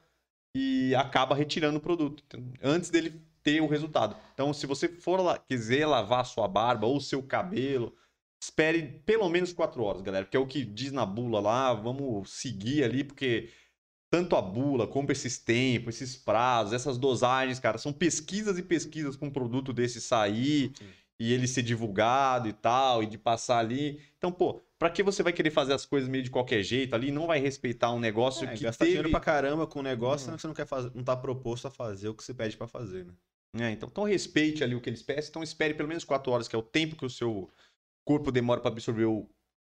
e 0.56 0.96
acaba 0.96 1.36
retirando 1.36 1.78
o 1.78 1.82
produto, 1.82 2.24
antes 2.64 2.90
dele 2.90 3.22
ter 3.44 3.62
o 3.62 3.68
resultado. 3.68 4.16
Então, 4.34 4.54
se 4.54 4.66
você 4.66 4.88
for 4.88 5.20
lá, 5.20 5.38
quiser 5.38 5.86
lavar 5.86 6.22
a 6.22 6.24
sua 6.24 6.48
barba 6.48 6.88
ou 6.88 6.98
o 6.98 7.02
seu 7.02 7.22
cabelo, 7.22 7.94
espere 8.46 9.02
pelo 9.06 9.28
menos 9.30 9.52
quatro 9.52 9.84
horas, 9.84 10.02
galera, 10.02 10.26
que 10.26 10.38
é 10.38 10.40
o 10.40 10.48
que 10.48 10.64
diz 10.64 10.92
na 10.92 11.06
bula 11.06 11.40
lá, 11.40 11.74
vamos 11.74 12.32
seguir 12.32 12.84
ali, 12.84 13.04
porque 13.04 13.50
tanto 14.10 14.36
a 14.36 14.42
bula 14.42 14.88
como 14.88 15.12
esses 15.12 15.38
tempos, 15.38 15.96
esses 15.96 16.16
prazos, 16.16 16.74
essas 16.74 16.98
dosagens, 16.98 17.60
cara, 17.60 17.78
são 17.78 17.92
pesquisas 17.92 18.58
e 18.58 18.64
pesquisas 18.64 19.16
com 19.16 19.28
um 19.28 19.32
produto 19.32 19.74
desse 19.74 20.00
sair 20.00 20.72
Sim. 20.78 20.86
e 21.20 21.34
ele 21.34 21.48
ser 21.48 21.64
divulgado 21.64 22.48
e 22.48 22.54
tal, 22.54 23.04
e 23.04 23.08
de 23.08 23.18
passar 23.18 23.60
ali. 23.60 24.00
Então, 24.18 24.32
pô, 24.32 24.62
Pra 24.78 24.90
que 24.90 25.02
você 25.02 25.24
vai 25.24 25.32
querer 25.32 25.52
fazer 25.52 25.74
as 25.74 25.86
coisas 25.86 26.10
meio 26.10 26.22
de 26.22 26.30
qualquer 26.30 26.62
jeito 26.62 26.94
ali? 26.94 27.10
Não 27.10 27.28
vai 27.28 27.40
respeitar 27.40 27.94
um 27.94 28.00
negócio 28.00 28.46
é, 28.46 28.54
que 28.54 28.64
gastar 28.64 28.84
teve... 28.84 28.98
dinheiro 28.98 29.10
pra 29.10 29.22
caramba 29.22 29.66
com 29.66 29.80
um 29.80 29.82
negócio, 29.82 30.32
hum. 30.32 30.38
você 30.38 30.48
não 30.48 30.54
quer 30.54 30.68
fazer, 30.68 30.92
não 30.94 31.02
tá 31.02 31.16
proposto 31.16 31.68
a 31.68 31.72
fazer 31.72 32.10
o 32.10 32.14
que 32.14 32.22
você 32.22 32.34
pede 32.34 32.58
para 32.58 32.68
fazer, 32.68 33.06
né? 33.06 33.14
É, 33.58 33.72
então, 33.72 33.88
então 33.90 34.04
respeite 34.04 34.66
ali 34.66 34.76
o 34.76 34.82
que 34.82 34.90
eles 34.90 35.02
pedem, 35.02 35.24
então 35.26 35.42
espere 35.42 35.74
pelo 35.74 35.88
menos 35.88 36.04
quatro 36.04 36.30
horas, 36.30 36.46
que 36.46 36.56
é 36.56 36.60
o 36.60 36.62
tempo 36.62 36.98
que 36.98 37.06
o 37.06 37.10
seu 37.10 37.50
corpo 38.06 38.32
demora 38.32 38.62
para 38.62 38.72
absorver 38.72 39.06
o, 39.06 39.28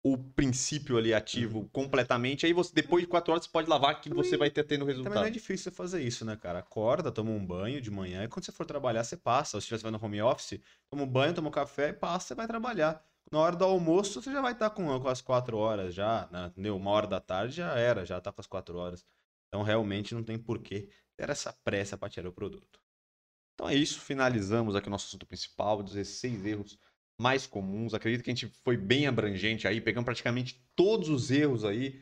o 0.04 0.18
princípio 0.18 0.98
ali 0.98 1.14
ativo 1.14 1.60
uhum. 1.60 1.68
completamente. 1.70 2.46
Aí 2.46 2.54
você, 2.54 2.74
depois 2.74 3.04
de 3.04 3.08
quatro 3.08 3.32
horas, 3.32 3.46
você 3.46 3.52
pode 3.52 3.70
lavar 3.70 4.00
que 4.00 4.10
também, 4.10 4.24
você 4.24 4.38
vai 4.38 4.50
ter 4.50 4.64
tendo 4.64 4.86
resultado. 4.86 5.14
Também 5.14 5.24
não 5.24 5.28
é 5.30 5.32
difícil 5.32 5.72
você 5.72 5.72
fazer 5.72 6.02
isso, 6.04 6.24
né, 6.26 6.36
cara? 6.36 6.60
Acorda, 6.60 7.12
toma 7.12 7.32
um 7.32 7.46
banho 7.46 7.82
de 7.82 7.90
manhã 7.90 8.24
e 8.24 8.28
quando 8.28 8.46
você 8.46 8.52
for 8.52 8.66
trabalhar, 8.66 9.04
você 9.04 9.18
passa. 9.18 9.60
Se 9.60 9.74
estiver 9.74 9.92
no 9.92 10.04
home 10.04 10.22
office, 10.22 10.60
toma 10.90 11.04
um 11.04 11.08
banho, 11.08 11.34
toma 11.34 11.48
um 11.48 11.52
café 11.52 11.90
e 11.90 11.94
passa, 11.94 12.28
você 12.28 12.36
vai 12.36 12.48
trabalhar. 12.48 13.04
Na 13.32 13.40
hora 13.40 13.56
do 13.56 13.66
almoço, 13.66 14.22
você 14.22 14.32
já 14.32 14.42
vai 14.42 14.54
estar 14.54 14.70
tá 14.70 14.76
com, 14.76 15.00
com 15.00 15.08
as 15.10 15.22
quatro 15.22 15.58
horas 15.58 15.94
já, 15.94 16.30
né? 16.32 16.48
entendeu? 16.48 16.78
Uma 16.78 16.92
hora 16.92 17.08
da 17.08 17.20
tarde 17.20 17.56
já 17.56 17.74
era, 17.78 18.06
já 18.06 18.22
tá 18.22 18.32
com 18.32 18.40
as 18.40 18.48
quatro 18.48 18.78
horas. 18.78 19.06
Então, 19.48 19.64
realmente, 19.64 20.14
não 20.14 20.24
tem 20.24 20.38
porquê 20.38 20.90
ter 21.18 21.30
essa 21.30 21.52
pressa 21.64 21.98
para 21.98 22.10
tirar 22.10 22.30
o 22.30 22.34
produto. 22.34 22.80
Então 23.54 23.68
é 23.68 23.74
isso, 23.74 24.00
finalizamos 24.00 24.76
aqui 24.76 24.88
o 24.88 24.92
nosso 24.92 25.08
assunto 25.08 25.26
principal, 25.26 25.82
16 25.82 26.46
erros 26.46 26.78
mais 27.20 27.48
comuns. 27.48 27.94
Acredito 27.94 28.24
que 28.24 28.30
a 28.30 28.34
gente 28.34 28.48
foi 28.64 28.78
bem 28.78 29.08
abrangente 29.08 29.68
aí, 29.68 29.82
pegando 29.82 30.06
praticamente 30.06 30.62
todos 30.76 31.10
os 31.10 31.32
erros 31.32 31.66
aí 31.66 32.02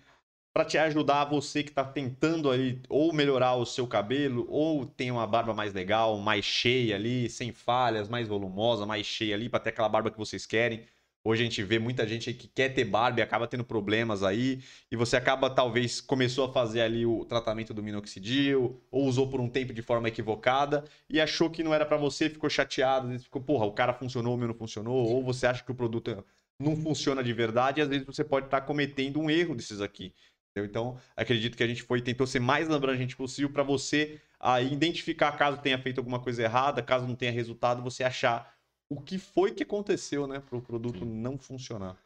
para 0.54 0.66
te 0.66 0.78
ajudar 0.78 1.26
você 1.26 1.64
que 1.64 1.70
está 1.70 1.84
tentando 1.84 2.50
aí 2.50 2.82
ou 2.88 3.12
melhorar 3.12 3.56
o 3.56 3.66
seu 3.66 3.86
cabelo 3.86 4.46
ou 4.50 4.86
tem 4.86 5.12
uma 5.12 5.28
barba 5.28 5.54
mais 5.54 5.74
legal, 5.74 6.18
mais 6.18 6.46
cheia 6.46 6.96
ali, 6.96 7.30
sem 7.30 7.52
falhas, 7.52 8.08
mais 8.08 8.28
volumosa, 8.28 8.86
mais 8.86 9.06
cheia 9.06 9.36
ali 9.36 9.50
para 9.50 9.60
ter 9.60 9.72
aquela 9.72 9.90
barba 9.90 10.10
que 10.10 10.18
vocês 10.18 10.46
querem. 10.46 10.86
Hoje 11.28 11.42
a 11.42 11.46
gente 11.46 11.64
vê 11.64 11.80
muita 11.80 12.08
gente 12.08 12.32
que 12.36 12.48
quer 12.48 12.70
ter 12.70 12.86
barba 12.86 13.20
e 13.20 13.24
acaba 13.24 13.48
tendo 13.48 13.64
problemas 13.64 14.22
aí, 14.22 14.62
e 14.92 14.96
você 14.96 15.18
acaba, 15.18 15.50
talvez, 15.50 16.00
começou 16.00 16.46
a 16.46 16.54
fazer 16.54 16.82
ali 16.82 17.04
o 17.04 17.26
tratamento 17.26 17.74
do 17.74 17.82
minoxidil, 17.82 18.80
ou 18.92 19.06
usou 19.08 19.28
por 19.28 19.42
um 19.42 19.50
tempo 19.50 19.74
de 19.74 19.82
forma 19.82 20.08
equivocada, 20.08 20.84
e 21.10 21.20
achou 21.20 21.50
que 21.50 21.64
não 21.64 21.74
era 21.74 21.84
para 21.84 21.98
você, 21.98 22.30
ficou 22.30 22.48
chateado, 22.48 23.12
e 23.12 23.18
ficou, 23.18 23.42
porra, 23.42 23.66
o 23.66 23.72
cara 23.72 23.92
funcionou, 23.92 24.36
o 24.36 24.38
meu 24.38 24.50
não 24.50 24.54
funcionou, 24.54 24.96
ou 24.96 25.24
você 25.24 25.48
acha 25.48 25.64
que 25.64 25.72
o 25.72 25.76
produto 25.76 26.24
não 26.60 26.76
funciona 26.76 27.24
de 27.24 27.34
verdade, 27.34 27.80
e 27.80 27.82
às 27.82 27.90
vezes 27.90 28.06
você 28.06 28.24
pode 28.24 28.46
estar 28.46 28.62
tá 28.62 28.68
cometendo 28.68 29.20
um 29.20 29.28
erro 29.28 29.56
desses 29.56 29.82
aqui. 29.82 30.14
Entendeu? 30.52 30.70
Então, 30.70 30.98
acredito 31.18 31.58
que 31.58 31.64
a 31.64 31.68
gente 31.68 31.82
foi 31.82 32.02
tentou 32.02 32.28
ser 32.28 32.40
mais 32.40 32.70
abrangente 32.70 33.16
possível 33.16 33.50
para 33.50 33.64
você 33.64 34.22
aí 34.40 34.72
identificar 34.72 35.32
caso 35.34 35.58
tenha 35.58 35.78
feito 35.80 35.98
alguma 35.98 36.20
coisa 36.20 36.44
errada, 36.44 36.84
caso 36.84 37.08
não 37.08 37.16
tenha 37.16 37.32
resultado, 37.32 37.82
você 37.82 38.04
achar 38.04 38.55
o 38.90 39.02
que 39.02 39.18
foi 39.18 39.54
que 39.54 39.64
aconteceu, 39.64 40.28
né, 40.28 40.40
para 40.40 40.58
o 40.58 40.62
produto 40.62 41.00
Sim. 41.00 41.06
não 41.06 41.38
funcionar. 41.38 41.98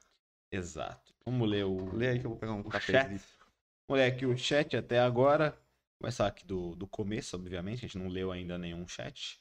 Exato. 0.51 1.13
Vamos 1.25 1.47
ler 1.47 1.65
o. 1.65 1.93
Lê 1.95 2.09
aí 2.09 2.19
que 2.19 2.25
eu 2.25 2.31
vou 2.31 2.39
pegar 2.39 2.53
um 2.53 2.63
café. 2.63 3.03
Vamos 3.87 4.01
ler 4.01 4.05
aqui 4.05 4.25
o 4.25 4.37
chat 4.37 4.75
até 4.75 4.99
agora. 4.99 5.57
Começar 6.01 6.27
aqui 6.27 6.45
do, 6.45 6.75
do 6.75 6.87
começo, 6.87 7.35
obviamente. 7.35 7.79
A 7.79 7.87
gente 7.87 7.97
não 7.97 8.07
leu 8.07 8.31
ainda 8.31 8.57
nenhum 8.57 8.87
chat. 8.87 9.39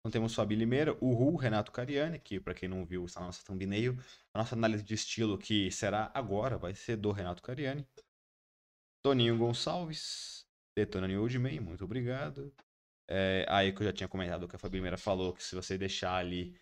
Então 0.00 0.12
temos 0.12 0.34
Fabi 0.34 0.54
Limeira, 0.54 0.96
o 1.00 1.14
Ru, 1.14 1.34
Renato 1.34 1.72
Cariani, 1.72 2.18
que 2.18 2.38
para 2.38 2.52
quem 2.52 2.68
não 2.68 2.84
viu 2.84 3.06
está 3.06 3.20
na 3.20 3.26
nossa 3.26 3.42
thumbnail. 3.42 3.96
A 4.34 4.38
nossa 4.38 4.54
análise 4.54 4.84
de 4.84 4.94
estilo 4.94 5.38
que 5.38 5.70
será 5.70 6.10
agora, 6.12 6.58
vai 6.58 6.74
ser 6.74 6.96
do 6.96 7.10
Renato 7.10 7.42
Cariani. 7.42 7.88
Toninho 9.02 9.38
Gonçalves, 9.38 10.46
Detonando 10.76 11.20
Oldman, 11.20 11.58
muito 11.60 11.84
obrigado. 11.84 12.52
É, 13.08 13.46
aí 13.48 13.72
que 13.72 13.80
eu 13.80 13.86
já 13.86 13.92
tinha 13.92 14.08
comentado 14.08 14.46
que 14.46 14.56
a 14.56 14.58
Fabi 14.58 14.76
Limeira 14.76 14.98
falou 14.98 15.32
que 15.32 15.42
se 15.42 15.54
você 15.54 15.78
deixar 15.78 16.16
ali 16.16 16.54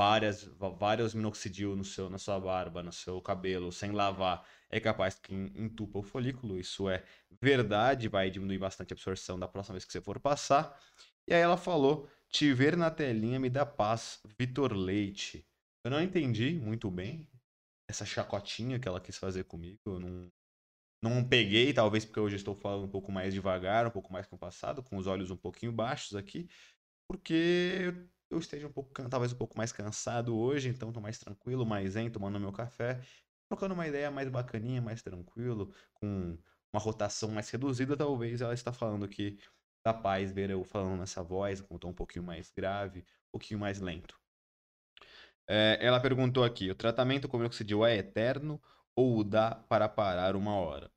várias, 0.00 0.44
vários 0.78 1.12
minoxidil 1.12 1.76
no 1.76 1.84
seu, 1.84 2.08
na 2.08 2.16
sua 2.16 2.40
barba, 2.40 2.82
no 2.82 2.90
seu 2.90 3.20
cabelo, 3.20 3.70
sem 3.70 3.92
lavar, 3.92 4.48
é 4.70 4.80
capaz 4.80 5.16
que 5.16 5.34
entupa 5.34 5.98
o 5.98 6.02
folículo. 6.02 6.58
Isso 6.58 6.88
é 6.88 7.04
verdade, 7.38 8.08
vai 8.08 8.30
diminuir 8.30 8.56
bastante 8.56 8.94
a 8.94 8.94
absorção 8.94 9.38
da 9.38 9.46
próxima 9.46 9.74
vez 9.74 9.84
que 9.84 9.92
você 9.92 10.00
for 10.00 10.18
passar. 10.18 10.74
E 11.28 11.34
aí 11.34 11.40
ela 11.42 11.58
falou: 11.58 12.08
te 12.30 12.50
ver 12.54 12.78
na 12.78 12.90
telinha 12.90 13.38
me 13.38 13.50
dá 13.50 13.66
paz, 13.66 14.22
Vitor 14.38 14.72
Leite. 14.72 15.46
Eu 15.84 15.90
não 15.90 16.00
entendi 16.00 16.54
muito 16.54 16.90
bem 16.90 17.28
essa 17.86 18.06
chacotinha 18.06 18.78
que 18.78 18.88
ela 18.88 19.02
quis 19.02 19.18
fazer 19.18 19.44
comigo. 19.44 19.80
Eu 19.84 20.00
não, 20.00 20.32
não 21.02 21.28
peguei, 21.28 21.74
talvez 21.74 22.06
porque 22.06 22.20
hoje 22.20 22.36
estou 22.36 22.54
falando 22.54 22.86
um 22.86 22.90
pouco 22.90 23.12
mais 23.12 23.34
devagar, 23.34 23.86
um 23.86 23.90
pouco 23.90 24.10
mais 24.10 24.26
passado, 24.26 24.82
com 24.82 24.96
os 24.96 25.06
olhos 25.06 25.30
um 25.30 25.36
pouquinho 25.36 25.72
baixos 25.72 26.16
aqui, 26.16 26.48
porque 27.06 27.92
eu 28.30 28.38
esteja 28.38 28.66
um 28.68 28.72
pouco, 28.72 28.90
talvez 29.08 29.32
um 29.32 29.36
pouco 29.36 29.58
mais 29.58 29.72
cansado 29.72 30.36
hoje, 30.38 30.68
então 30.68 30.88
estou 30.88 31.02
mais 31.02 31.18
tranquilo, 31.18 31.66
mais 31.66 31.92
zen, 31.92 32.10
tomando 32.10 32.38
meu 32.38 32.52
café, 32.52 33.00
trocando 33.48 33.74
uma 33.74 33.86
ideia 33.86 34.10
mais 34.10 34.28
bacaninha, 34.28 34.80
mais 34.80 35.02
tranquilo, 35.02 35.74
com 35.94 36.38
uma 36.72 36.80
rotação 36.80 37.30
mais 37.30 37.50
reduzida, 37.50 37.96
talvez 37.96 38.40
ela 38.40 38.54
está 38.54 38.72
falando 38.72 39.08
que 39.08 39.38
da 39.84 39.92
paz 39.92 40.30
ver 40.30 40.50
eu 40.50 40.62
falando 40.62 41.00
nessa 41.00 41.22
voz, 41.22 41.60
com 41.60 41.74
um 41.74 41.78
tom 41.78 41.88
um 41.88 41.94
pouquinho 41.94 42.24
mais 42.24 42.50
grave, 42.50 43.00
um 43.00 43.30
pouquinho 43.32 43.58
mais 43.58 43.80
lento. 43.80 44.18
É, 45.48 45.78
ela 45.80 46.00
perguntou 46.00 46.44
aqui: 46.44 46.70
o 46.70 46.74
tratamento 46.74 47.28
com 47.28 47.38
minoxidil 47.38 47.84
é 47.84 47.96
eterno 47.96 48.62
ou 48.94 49.24
dá 49.24 49.54
para 49.54 49.88
parar 49.88 50.36
uma 50.36 50.54
hora? 50.54 50.90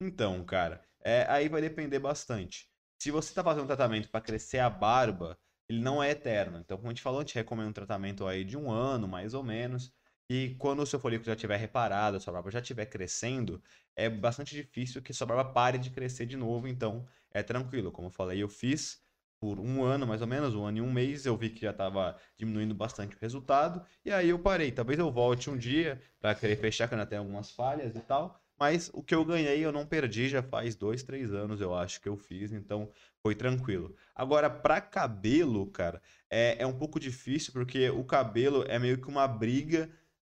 Então, 0.00 0.42
cara, 0.44 0.82
é, 1.02 1.26
aí 1.28 1.48
vai 1.48 1.60
depender 1.60 1.98
bastante. 1.98 2.70
Se 2.98 3.10
você 3.10 3.30
está 3.30 3.42
fazendo 3.44 3.64
um 3.64 3.66
tratamento 3.66 4.08
para 4.08 4.20
crescer 4.20 4.58
a 4.60 4.70
barba, 4.70 5.38
ele 5.70 5.80
não 5.80 6.02
é 6.02 6.10
eterno. 6.10 6.58
Então, 6.58 6.76
como 6.76 6.88
a 6.88 6.92
gente 6.92 7.02
falou, 7.02 7.20
a 7.20 7.22
gente 7.22 7.36
recomenda 7.36 7.70
um 7.70 7.72
tratamento 7.72 8.26
aí 8.26 8.44
de 8.44 8.56
um 8.56 8.70
ano, 8.70 9.06
mais 9.06 9.34
ou 9.34 9.42
menos. 9.44 9.92
E 10.28 10.56
quando 10.58 10.80
o 10.80 10.86
seu 10.86 10.98
folículo 10.98 11.26
já 11.26 11.34
estiver 11.34 11.56
reparado, 11.56 12.16
a 12.16 12.20
sua 12.20 12.32
barba 12.32 12.50
já 12.50 12.58
estiver 12.58 12.86
crescendo, 12.86 13.62
é 13.94 14.10
bastante 14.10 14.54
difícil 14.54 15.00
que 15.00 15.12
sua 15.12 15.28
barba 15.28 15.44
pare 15.44 15.78
de 15.78 15.90
crescer 15.90 16.26
de 16.26 16.36
novo. 16.36 16.66
Então, 16.66 17.06
é 17.30 17.40
tranquilo. 17.42 17.92
Como 17.92 18.08
eu 18.08 18.12
falei, 18.12 18.42
eu 18.42 18.48
fiz 18.48 19.00
por 19.38 19.60
um 19.60 19.84
ano, 19.84 20.06
mais 20.06 20.20
ou 20.20 20.26
menos, 20.26 20.54
um 20.56 20.64
ano 20.64 20.78
e 20.78 20.80
um 20.80 20.92
mês, 20.92 21.24
eu 21.24 21.36
vi 21.36 21.50
que 21.50 21.60
já 21.60 21.70
estava 21.70 22.16
diminuindo 22.36 22.74
bastante 22.74 23.14
o 23.16 23.18
resultado. 23.20 23.84
E 24.04 24.10
aí 24.12 24.28
eu 24.28 24.38
parei. 24.40 24.72
Talvez 24.72 24.98
eu 24.98 25.10
volte 25.10 25.48
um 25.48 25.56
dia 25.56 26.02
para 26.20 26.34
querer 26.34 26.56
fechar, 26.56 26.88
que 26.88 26.94
ainda 26.94 27.06
tem 27.06 27.18
algumas 27.18 27.52
falhas 27.52 27.94
e 27.94 28.00
tal. 28.00 28.42
Mas 28.60 28.90
o 28.92 29.02
que 29.02 29.14
eu 29.14 29.24
ganhei 29.24 29.64
eu 29.64 29.72
não 29.72 29.86
perdi, 29.86 30.28
já 30.28 30.42
faz 30.42 30.76
dois, 30.76 31.02
três 31.02 31.32
anos 31.32 31.60
eu 31.60 31.74
acho 31.74 32.00
que 32.00 32.08
eu 32.08 32.16
fiz, 32.16 32.52
então 32.52 32.90
foi 33.22 33.34
tranquilo. 33.34 33.96
Agora, 34.14 34.50
para 34.50 34.80
cabelo, 34.82 35.66
cara, 35.70 36.02
é, 36.28 36.62
é 36.62 36.66
um 36.66 36.76
pouco 36.76 37.00
difícil 37.00 37.52
porque 37.54 37.88
o 37.88 38.04
cabelo 38.04 38.64
é 38.68 38.78
meio 38.78 39.00
que 39.00 39.08
uma 39.08 39.26
briga 39.26 39.90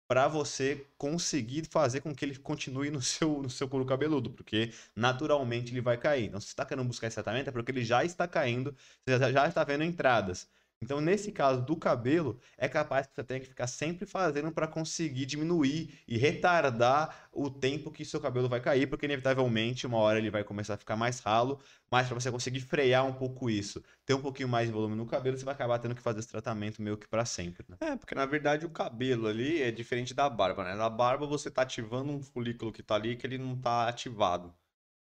para 0.08 0.28
você 0.28 0.86
conseguir 0.98 1.66
fazer 1.68 2.00
com 2.00 2.14
que 2.14 2.24
ele 2.24 2.36
continue 2.38 2.90
no 2.90 3.02
seu, 3.02 3.42
no 3.42 3.50
seu 3.50 3.68
couro 3.68 3.84
cabeludo, 3.84 4.30
porque 4.30 4.72
naturalmente 4.94 5.72
ele 5.72 5.80
vai 5.80 5.96
cair. 5.96 6.26
Então, 6.26 6.40
se 6.40 6.46
você 6.48 6.52
está 6.52 6.64
querendo 6.64 6.86
buscar 6.86 7.08
esse 7.08 7.14
tratamento, 7.14 7.48
é 7.48 7.52
porque 7.52 7.72
ele 7.72 7.84
já 7.84 8.04
está 8.04 8.26
caindo, 8.28 8.74
você 9.04 9.18
já, 9.18 9.32
já 9.32 9.48
está 9.48 9.64
vendo 9.64 9.84
entradas. 9.84 10.48
Então, 10.82 11.00
nesse 11.00 11.32
caso 11.32 11.64
do 11.64 11.74
cabelo, 11.76 12.38
é 12.56 12.68
capaz 12.68 13.06
que 13.06 13.14
você 13.14 13.24
tenha 13.24 13.40
que 13.40 13.46
ficar 13.46 13.66
sempre 13.66 14.04
fazendo 14.06 14.52
para 14.52 14.68
conseguir 14.68 15.24
diminuir 15.24 16.00
e 16.06 16.18
retardar 16.18 17.28
o 17.32 17.50
tempo 17.50 17.90
que 17.90 18.04
seu 18.04 18.20
cabelo 18.20 18.48
vai 18.48 18.60
cair, 18.60 18.86
porque 18.86 19.06
inevitavelmente 19.06 19.86
uma 19.86 19.98
hora 19.98 20.18
ele 20.18 20.30
vai 20.30 20.44
começar 20.44 20.74
a 20.74 20.76
ficar 20.76 20.94
mais 20.96 21.20
ralo, 21.20 21.60
mas 21.90 22.06
para 22.06 22.20
você 22.20 22.30
conseguir 22.30 22.60
frear 22.60 23.06
um 23.06 23.12
pouco 23.14 23.48
isso, 23.48 23.82
ter 24.04 24.14
um 24.14 24.20
pouquinho 24.20 24.48
mais 24.48 24.66
de 24.68 24.72
volume 24.72 24.94
no 24.94 25.06
cabelo, 25.06 25.36
você 25.38 25.44
vai 25.44 25.54
acabar 25.54 25.78
tendo 25.78 25.94
que 25.94 26.02
fazer 26.02 26.20
esse 26.20 26.28
tratamento 26.28 26.82
meio 26.82 26.98
que 26.98 27.08
para 27.08 27.24
sempre. 27.24 27.64
Né? 27.68 27.78
É, 27.80 27.96
porque 27.96 28.14
na 28.14 28.26
verdade 28.26 28.64
o 28.66 28.70
cabelo 28.70 29.26
ali 29.26 29.62
é 29.62 29.70
diferente 29.70 30.14
da 30.14 30.28
barba, 30.30 30.64
né? 30.64 30.74
Na 30.74 30.88
barba 30.90 31.26
você 31.26 31.50
tá 31.50 31.62
ativando 31.62 32.12
um 32.12 32.22
folículo 32.22 32.72
que 32.72 32.82
tá 32.82 32.94
ali 32.94 33.16
que 33.16 33.26
ele 33.26 33.38
não 33.38 33.58
tá 33.60 33.88
ativado. 33.88 34.54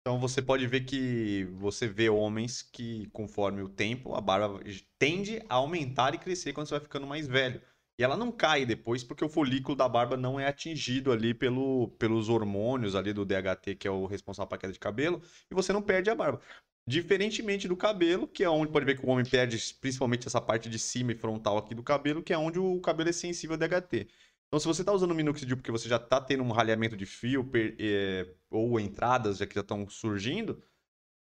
Então 0.00 0.18
você 0.18 0.40
pode 0.40 0.66
ver 0.66 0.84
que 0.84 1.44
você 1.52 1.86
vê 1.86 2.08
homens 2.08 2.62
que, 2.62 3.08
conforme 3.10 3.62
o 3.62 3.68
tempo, 3.68 4.14
a 4.14 4.20
barba 4.20 4.60
tende 4.98 5.42
a 5.48 5.56
aumentar 5.56 6.14
e 6.14 6.18
crescer 6.18 6.52
quando 6.52 6.66
você 6.66 6.74
vai 6.76 6.80
ficando 6.80 7.06
mais 7.06 7.26
velho. 7.26 7.60
E 7.98 8.04
ela 8.04 8.16
não 8.16 8.30
cai 8.30 8.64
depois 8.64 9.02
porque 9.02 9.24
o 9.24 9.28
folículo 9.28 9.76
da 9.76 9.88
barba 9.88 10.16
não 10.16 10.38
é 10.38 10.46
atingido 10.46 11.10
ali 11.12 11.34
pelo, 11.34 11.88
pelos 11.98 12.28
hormônios 12.28 12.94
ali 12.94 13.12
do 13.12 13.24
DHT, 13.24 13.74
que 13.74 13.88
é 13.88 13.90
o 13.90 14.06
responsável 14.06 14.48
pela 14.48 14.60
queda 14.60 14.72
de 14.72 14.78
cabelo, 14.78 15.20
e 15.50 15.54
você 15.54 15.72
não 15.72 15.82
perde 15.82 16.08
a 16.08 16.14
barba. 16.14 16.40
Diferentemente 16.86 17.68
do 17.68 17.76
cabelo, 17.76 18.26
que 18.26 18.42
é 18.44 18.48
onde 18.48 18.72
pode 18.72 18.86
ver 18.86 18.98
que 18.98 19.04
o 19.04 19.10
homem 19.10 19.24
perde 19.26 19.58
principalmente 19.80 20.26
essa 20.26 20.40
parte 20.40 20.70
de 20.70 20.78
cima 20.78 21.12
e 21.12 21.14
frontal 21.16 21.58
aqui 21.58 21.74
do 21.74 21.82
cabelo, 21.82 22.22
que 22.22 22.32
é 22.32 22.38
onde 22.38 22.58
o 22.58 22.80
cabelo 22.80 23.10
é 23.10 23.12
sensível 23.12 23.54
ao 23.54 23.58
DHT. 23.58 24.08
Então, 24.48 24.58
se 24.58 24.66
você 24.66 24.82
está 24.82 24.92
usando 24.92 25.10
o 25.10 25.14
minoxidil 25.14 25.56
porque 25.56 25.70
você 25.70 25.88
já 25.88 25.96
está 25.96 26.20
tendo 26.20 26.42
um 26.42 26.50
ralhamento 26.50 26.96
de 26.96 27.04
fio 27.04 27.44
per, 27.44 27.76
é, 27.78 28.26
ou 28.50 28.80
entradas 28.80 29.38
já 29.38 29.46
que 29.46 29.54
já 29.54 29.60
estão 29.60 29.88
surgindo, 29.88 30.62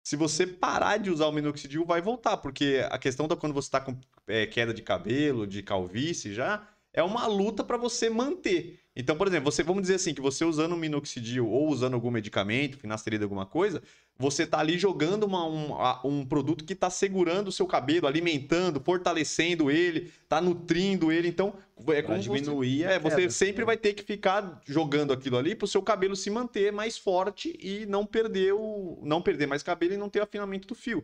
se 0.03 0.15
você 0.15 0.45
parar 0.47 0.97
de 0.97 1.09
usar 1.09 1.27
o 1.27 1.31
minoxidil, 1.31 1.85
vai 1.85 2.01
voltar, 2.01 2.37
porque 2.37 2.85
a 2.89 2.97
questão 2.97 3.27
da 3.27 3.35
quando 3.37 3.53
você 3.53 3.67
está 3.67 3.79
com 3.79 3.97
é, 4.27 4.45
queda 4.47 4.73
de 4.73 4.81
cabelo, 4.81 5.47
de 5.47 5.63
calvície 5.63 6.33
já, 6.33 6.67
é 6.93 7.01
uma 7.01 7.25
luta 7.25 7.63
para 7.63 7.75
você 7.75 8.09
manter. 8.09 8.79
Então, 8.95 9.17
por 9.17 9.27
exemplo, 9.27 9.51
você 9.51 9.63
vamos 9.63 9.81
dizer 9.81 9.95
assim 9.95 10.13
que 10.13 10.21
você 10.21 10.45
usando 10.45 10.77
minoxidil 10.77 11.49
ou 11.49 11.67
usando 11.69 11.95
algum 11.95 12.11
medicamento, 12.11 12.77
finasterida, 12.77 13.25
alguma 13.25 13.45
coisa, 13.45 13.81
você 14.17 14.45
tá 14.45 14.59
ali 14.59 14.77
jogando 14.77 15.23
uma, 15.23 15.47
um, 15.47 15.73
um 16.03 16.25
produto 16.25 16.63
que 16.63 16.73
está 16.73 16.91
segurando 16.91 17.47
o 17.47 17.51
seu 17.51 17.65
cabelo, 17.65 18.05
alimentando, 18.05 18.79
fortalecendo 18.79 19.71
ele, 19.71 20.11
tá 20.29 20.39
nutrindo 20.39 21.11
ele. 21.11 21.27
Então, 21.27 21.55
é 21.87 22.03
como 22.03 22.19
diminuir. 22.19 22.83
Você, 22.83 22.85
é, 22.85 22.99
você 22.99 23.29
sempre 23.31 23.61
né? 23.61 23.65
vai 23.65 23.77
ter 23.77 23.93
que 23.93 24.03
ficar 24.03 24.61
jogando 24.63 25.11
aquilo 25.11 25.37
ali 25.37 25.55
para 25.55 25.65
o 25.65 25.67
seu 25.67 25.81
cabelo 25.81 26.15
se 26.15 26.29
manter 26.29 26.71
mais 26.71 26.95
forte 26.95 27.57
e 27.59 27.87
não 27.87 28.05
perder 28.05 28.53
o, 28.53 28.99
não 29.01 29.23
perder 29.23 29.47
mais 29.47 29.63
cabelo 29.63 29.95
e 29.95 29.97
não 29.97 30.09
ter 30.09 30.21
afinamento 30.21 30.67
do 30.67 30.75
fio. 30.75 31.03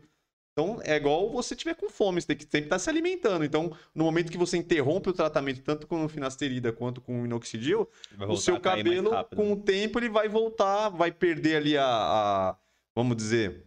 Então, 0.59 0.81
é 0.83 0.97
igual 0.97 1.29
você 1.29 1.55
tiver 1.55 1.73
com 1.73 1.89
fome, 1.89 2.19
você 2.19 2.27
tem 2.27 2.35
que 2.35 2.43
sempre 2.43 2.65
estar 2.65 2.75
tá 2.75 2.79
se 2.79 2.89
alimentando. 2.89 3.45
Então, 3.45 3.71
no 3.95 4.03
momento 4.03 4.29
que 4.29 4.37
você 4.37 4.57
interrompe 4.57 5.09
o 5.09 5.13
tratamento, 5.13 5.61
tanto 5.61 5.87
com 5.87 6.07
finasterida 6.09 6.73
quanto 6.73 6.99
com 6.99 7.25
inoxidil, 7.25 7.89
o 8.27 8.35
seu 8.35 8.59
cabelo, 8.59 9.11
com 9.33 9.53
o 9.53 9.55
tempo, 9.55 9.97
ele 9.99 10.09
vai 10.09 10.27
voltar, 10.27 10.89
vai 10.89 11.13
perder 11.13 11.55
ali 11.55 11.77
a, 11.77 11.85
a 11.85 12.57
vamos 12.93 13.15
dizer, 13.15 13.65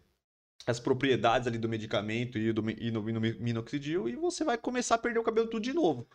as 0.66 0.78
propriedades 0.78 1.48
ali 1.48 1.56
do 1.56 1.68
medicamento 1.68 2.36
e 2.36 2.52
do 2.52 2.68
e 2.70 2.90
no, 2.90 3.00
no 3.00 3.20
minoxidil 3.20 4.06
e 4.06 4.14
você 4.14 4.44
vai 4.44 4.58
começar 4.58 4.96
a 4.96 4.98
perder 4.98 5.18
o 5.18 5.24
cabelo 5.24 5.48
tudo 5.48 5.62
de 5.62 5.72
novo. 5.72 6.06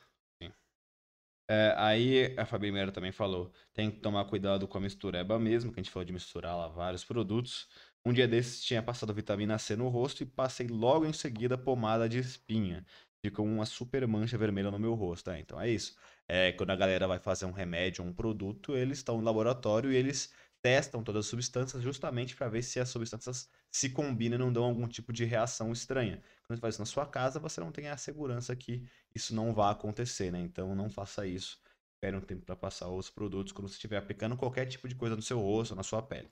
É, 1.49 1.73
aí 1.77 2.35
a 2.37 2.45
Fabi 2.45 2.71
Mera 2.71 2.91
também 2.91 3.13
falou, 3.13 3.51
tem 3.73 3.89
que 3.89 3.99
tomar 3.99 4.25
cuidado 4.25 4.67
com 4.67 4.77
a 4.77 4.81
mistureba 4.81 5.39
mesmo, 5.39 5.71
que 5.71 5.79
a 5.79 5.83
gente 5.83 5.91
falou 5.91 6.05
de 6.05 6.11
misturar 6.11 6.55
lá 6.57 6.67
vários 6.67 7.05
produtos. 7.05 7.67
Um 8.05 8.13
dia 8.13 8.27
desses 8.27 8.63
tinha 8.63 8.81
passado 8.81 9.13
vitamina 9.13 9.57
C 9.59 9.75
no 9.75 9.89
rosto 9.89 10.23
e 10.23 10.25
passei 10.25 10.67
logo 10.67 11.05
em 11.05 11.13
seguida 11.13 11.57
pomada 11.57 12.07
de 12.07 12.19
espinha. 12.19 12.85
Ficou 13.23 13.45
uma 13.45 13.65
super 13.65 14.07
mancha 14.07 14.37
vermelha 14.37 14.71
no 14.71 14.79
meu 14.79 14.93
rosto. 14.93 15.29
É, 15.29 15.39
então 15.39 15.59
é 15.59 15.69
isso. 15.69 15.97
É, 16.27 16.51
quando 16.53 16.69
a 16.71 16.75
galera 16.75 17.07
vai 17.07 17.19
fazer 17.19 17.45
um 17.45 17.51
remédio, 17.51 18.03
um 18.03 18.13
produto, 18.13 18.75
eles 18.75 18.99
estão 18.99 19.17
no 19.17 19.23
laboratório 19.23 19.91
e 19.91 19.95
eles 19.95 20.33
testam 20.61 21.03
todas 21.03 21.25
as 21.25 21.29
substâncias 21.29 21.81
justamente 21.83 22.35
para 22.35 22.49
ver 22.49 22.61
se 22.63 22.79
as 22.79 22.89
substâncias 22.89 23.49
se 23.71 23.89
combinam 23.89 24.35
e 24.37 24.39
não 24.39 24.51
dão 24.53 24.63
algum 24.63 24.87
tipo 24.87 25.11
de 25.13 25.25
reação 25.25 25.71
estranha. 25.71 26.21
Quando 26.45 26.57
você 26.57 26.61
faz 26.61 26.75
isso 26.75 26.81
na 26.81 26.85
sua 26.85 27.05
casa, 27.05 27.39
você 27.39 27.59
não 27.59 27.71
tem 27.71 27.87
a 27.89 27.97
segurança 27.97 28.55
que 28.55 28.83
isso 29.13 29.35
não 29.35 29.53
vai 29.53 29.71
acontecer, 29.71 30.31
né? 30.31 30.39
Então 30.39 30.75
não 30.75 30.89
faça 30.89 31.25
isso. 31.27 31.59
Espere 31.95 32.15
um 32.17 32.21
tempo 32.21 32.45
para 32.45 32.55
passar 32.55 32.89
os 32.89 33.09
produtos 33.09 33.51
quando 33.53 33.67
você 33.67 33.75
estiver 33.75 33.97
aplicando 33.97 34.37
qualquer 34.37 34.65
tipo 34.67 34.87
de 34.87 34.95
coisa 34.95 35.15
no 35.15 35.21
seu 35.21 35.39
rosto, 35.39 35.75
na 35.75 35.83
sua 35.83 36.01
pele. 36.01 36.31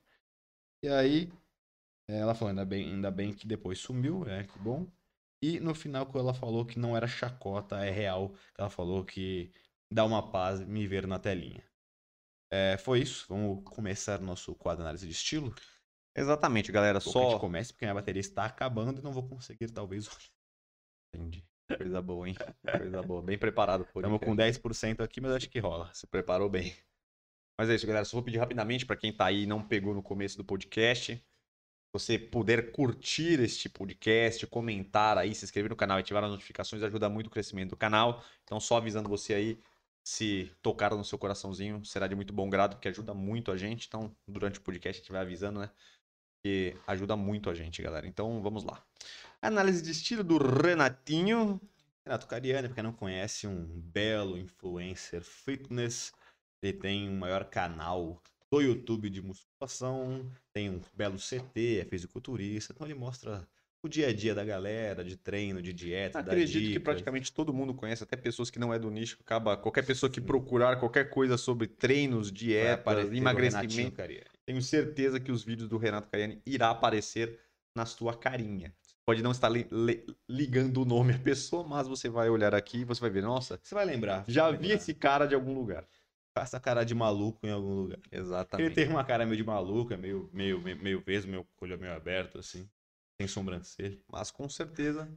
E 0.81 0.87
aí, 0.87 1.31
ela 2.07 2.35
falou, 2.35 2.49
ainda 2.49 2.65
bem, 2.65 2.93
ainda 2.93 3.11
bem 3.11 3.33
que 3.33 3.47
depois 3.47 3.79
sumiu, 3.79 4.27
é 4.27 4.43
que 4.43 4.59
bom. 4.59 4.87
E 5.41 5.59
no 5.59 5.75
final, 5.75 6.05
quando 6.05 6.25
ela 6.25 6.33
falou 6.33 6.65
que 6.65 6.79
não 6.79 6.95
era 6.95 7.07
chacota, 7.07 7.83
é 7.83 7.91
real, 7.91 8.33
ela 8.57 8.69
falou 8.69 9.03
que 9.03 9.51
dá 9.91 10.03
uma 10.05 10.31
paz 10.31 10.59
me 10.61 10.87
ver 10.87 11.07
na 11.07 11.19
telinha. 11.19 11.63
É, 12.51 12.77
foi 12.77 13.01
isso. 13.01 13.25
Vamos 13.27 13.63
começar 13.65 14.19
nosso 14.19 14.55
quadro 14.55 14.83
análise 14.83 15.05
de 15.05 15.13
estilo. 15.13 15.53
Exatamente, 16.15 16.71
galera. 16.71 16.99
Só. 16.99 17.27
A 17.27 17.31
gente 17.31 17.39
comece 17.39 17.73
porque 17.73 17.85
a 17.85 17.87
minha 17.87 17.95
bateria 17.95 18.21
está 18.21 18.45
acabando 18.45 18.99
e 18.99 19.03
não 19.03 19.11
vou 19.11 19.27
conseguir, 19.27 19.69
talvez. 19.71 20.07
Entendi. 21.13 21.45
Coisa 21.77 22.01
boa, 22.01 22.29
hein? 22.29 22.35
Coisa 22.77 23.01
boa. 23.01 23.21
Bem 23.21 23.37
preparado. 23.37 23.83
Estamos 23.83 24.19
com 24.19 24.35
10% 24.35 25.01
aqui, 25.03 25.19
mas 25.19 25.31
acho 25.31 25.49
que 25.49 25.59
rola. 25.59 25.91
Se 25.93 26.07
preparou 26.07 26.49
bem. 26.49 26.75
Mas 27.59 27.69
é 27.69 27.75
isso, 27.75 27.87
galera. 27.87 28.05
Só 28.05 28.17
vou 28.17 28.23
pedir 28.23 28.37
rapidamente 28.37 28.85
para 28.85 28.95
quem 28.95 29.09
está 29.09 29.25
aí 29.25 29.43
e 29.43 29.47
não 29.47 29.61
pegou 29.61 29.93
no 29.93 30.03
começo 30.03 30.37
do 30.37 30.45
podcast. 30.45 31.21
Você 31.95 32.19
puder 32.19 32.73
curtir 32.73 33.39
este 33.39 33.69
podcast, 33.69 34.45
comentar 34.47 35.17
aí, 35.17 35.33
se 35.33 35.45
inscrever 35.45 35.69
no 35.69 35.77
canal 35.77 35.97
ativar 35.97 36.25
as 36.25 36.29
notificações, 36.29 36.83
ajuda 36.83 37.07
muito 37.07 37.27
o 37.27 37.29
crescimento 37.29 37.69
do 37.69 37.77
canal. 37.77 38.21
Então, 38.43 38.59
só 38.59 38.75
avisando 38.75 39.07
você 39.07 39.33
aí, 39.33 39.57
se 40.03 40.51
tocaram 40.61 40.97
no 40.97 41.05
seu 41.05 41.17
coraçãozinho, 41.17 41.85
será 41.85 42.05
de 42.05 42.13
muito 42.13 42.33
bom 42.33 42.49
grado, 42.49 42.75
porque 42.75 42.89
ajuda 42.89 43.13
muito 43.13 43.49
a 43.49 43.55
gente. 43.55 43.87
Então, 43.87 44.13
durante 44.27 44.59
o 44.59 44.61
podcast, 44.61 44.99
a 44.99 45.01
gente 45.03 45.11
vai 45.13 45.21
avisando, 45.21 45.61
né? 45.61 45.69
Que 46.43 46.75
ajuda 46.85 47.15
muito 47.15 47.49
a 47.49 47.53
gente, 47.53 47.81
galera. 47.81 48.05
Então, 48.05 48.41
vamos 48.41 48.65
lá. 48.65 48.83
Análise 49.41 49.81
de 49.81 49.91
estilo 49.91 50.21
do 50.21 50.37
Renatinho. 50.37 51.61
Renato 52.05 52.27
Cariani, 52.27 52.67
para 52.67 52.75
quem 52.75 52.83
não 52.83 52.91
conhece, 52.91 53.47
um 53.47 53.65
belo 53.65 54.37
influencer 54.37 55.23
fitness. 55.23 56.11
Ele 56.61 56.73
tem 56.73 57.09
um 57.09 57.17
maior 57.17 57.45
canal 57.45 58.21
do 58.55 58.61
YouTube 58.61 59.09
de 59.09 59.21
musculação, 59.21 60.31
tem 60.53 60.69
um 60.69 60.81
belo 60.93 61.17
CT, 61.17 61.79
é 61.81 61.85
fisiculturista, 61.85 62.73
então 62.73 62.87
ele 62.87 62.95
mostra 62.95 63.47
o 63.83 63.87
dia 63.87 64.07
a 64.07 64.13
dia 64.13 64.33
da 64.33 64.43
galera, 64.43 65.03
de 65.03 65.15
treino, 65.15 65.61
de 65.61 65.71
dieta, 65.71 66.19
Acredito 66.19 66.71
que 66.71 66.79
praticamente 66.79 67.31
todo 67.31 67.53
mundo 67.53 67.73
conhece, 67.73 68.03
até 68.03 68.15
pessoas 68.15 68.49
que 68.49 68.57
não 68.57 68.73
é 68.73 68.79
do 68.79 68.89
nicho, 68.89 69.17
acaba 69.21 69.55
qualquer 69.55 69.85
pessoa 69.85 70.09
que 70.09 70.19
procurar 70.19 70.77
qualquer 70.77 71.09
coisa 71.09 71.37
sobre 71.37 71.67
treinos, 71.67 72.31
dieta, 72.31 73.01
emagrecimento, 73.13 74.01
tenho 74.45 74.61
certeza 74.61 75.19
que 75.19 75.31
os 75.31 75.43
vídeos 75.43 75.69
do 75.69 75.77
Renato 75.77 76.09
Cariani 76.09 76.41
irá 76.45 76.71
aparecer 76.71 77.39
na 77.75 77.85
sua 77.85 78.15
carinha. 78.15 78.73
Pode 79.05 79.21
não 79.21 79.31
estar 79.31 79.49
li 79.49 79.67
ligando 80.27 80.81
o 80.81 80.85
nome 80.85 81.13
à 81.13 81.19
pessoa, 81.19 81.63
mas 81.63 81.87
você 81.87 82.09
vai 82.09 82.27
olhar 82.27 82.55
aqui 82.55 82.79
e 82.79 82.83
você 82.83 82.99
vai 82.99 83.11
ver, 83.11 83.21
nossa, 83.21 83.59
você 83.61 83.75
vai 83.75 83.85
lembrar. 83.85 84.25
Já 84.27 84.49
vai 84.49 84.53
vi 84.53 84.63
lembrar. 84.63 84.75
esse 84.77 84.93
cara 84.95 85.27
de 85.27 85.35
algum 85.35 85.53
lugar. 85.53 85.85
Faça 86.37 86.59
cara 86.59 86.83
de 86.83 86.93
maluco 86.93 87.47
em 87.47 87.49
algum 87.49 87.73
lugar. 87.73 87.99
Exatamente. 88.11 88.67
Ele 88.67 88.75
tem 88.75 88.89
uma 88.89 89.05
cara 89.05 89.25
meio 89.25 89.37
de 89.37 89.43
maluco, 89.43 89.93
é 89.93 89.97
meio, 89.97 90.29
meio, 90.33 90.59
meio, 90.61 90.77
meio 90.77 91.01
peso, 91.01 91.29
meio 91.29 91.47
olho 91.61 91.79
meio 91.79 91.93
aberto, 91.93 92.37
assim. 92.37 92.69
Sem 93.17 93.27
sobrancelha. 93.27 93.97
Mas 94.11 94.31
com 94.31 94.49
certeza. 94.49 95.09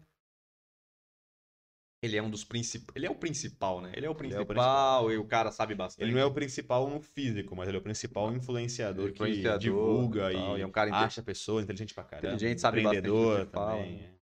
Ele 2.01 2.17
é 2.17 2.23
um 2.23 2.31
dos 2.31 2.45
principais. 2.45 2.95
Ele 2.95 3.07
é 3.07 3.11
o 3.11 3.17
principal, 3.17 3.81
né? 3.81 3.93
Ele 3.97 4.07
é 4.07 4.11
o 4.11 4.15
principal, 4.15 4.41
é 4.41 4.45
o 4.45 4.47
principal, 4.47 5.13
e 5.13 5.19
o 5.19 5.25
cara 5.25 5.51
sabe 5.51 5.75
bastante. 5.75 6.05
Ele 6.05 6.13
não 6.13 6.21
é 6.21 6.25
o 6.25 6.33
principal 6.33 6.89
no 6.89 7.01
físico, 7.01 7.57
mas 7.57 7.67
ele 7.67 7.77
é 7.77 7.81
o 7.81 7.83
principal 7.83 8.33
influenciador, 8.33 9.11
influenciador 9.11 9.59
que 9.59 9.65
divulga 9.65 10.33
e, 10.33 10.37
tal, 10.37 10.59
e 10.59 10.61
é 10.63 10.67
um 10.67 10.71
cara 10.71 10.95
acha 10.95 11.21
pessoa 11.21 11.61
inteligente 11.61 11.93
pra 11.93 12.05
caramba. 12.05 12.35
Inteligente, 12.35 12.61
sabe 12.61 12.81
empreendedor 12.81 13.47
também. 13.47 13.99
Fala, 13.99 14.19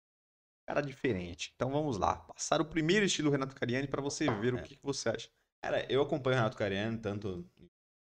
Cara 0.66 0.80
diferente. 0.82 1.52
Então 1.56 1.70
vamos 1.70 1.96
lá. 1.96 2.16
Passar 2.16 2.60
o 2.60 2.66
primeiro 2.66 3.06
estilo 3.06 3.30
Renato 3.30 3.54
Cariani 3.54 3.88
para 3.88 4.02
você 4.02 4.30
ver 4.30 4.52
é. 4.52 4.56
o 4.56 4.62
que, 4.62 4.76
que, 4.76 4.82
você 4.82 5.08
acha. 5.08 5.30
Cara, 5.64 5.86
eu 5.90 6.02
acompanho 6.02 6.34
o 6.34 6.38
Renato 6.38 6.56
Cariani 6.56 6.98
tanto 6.98 7.48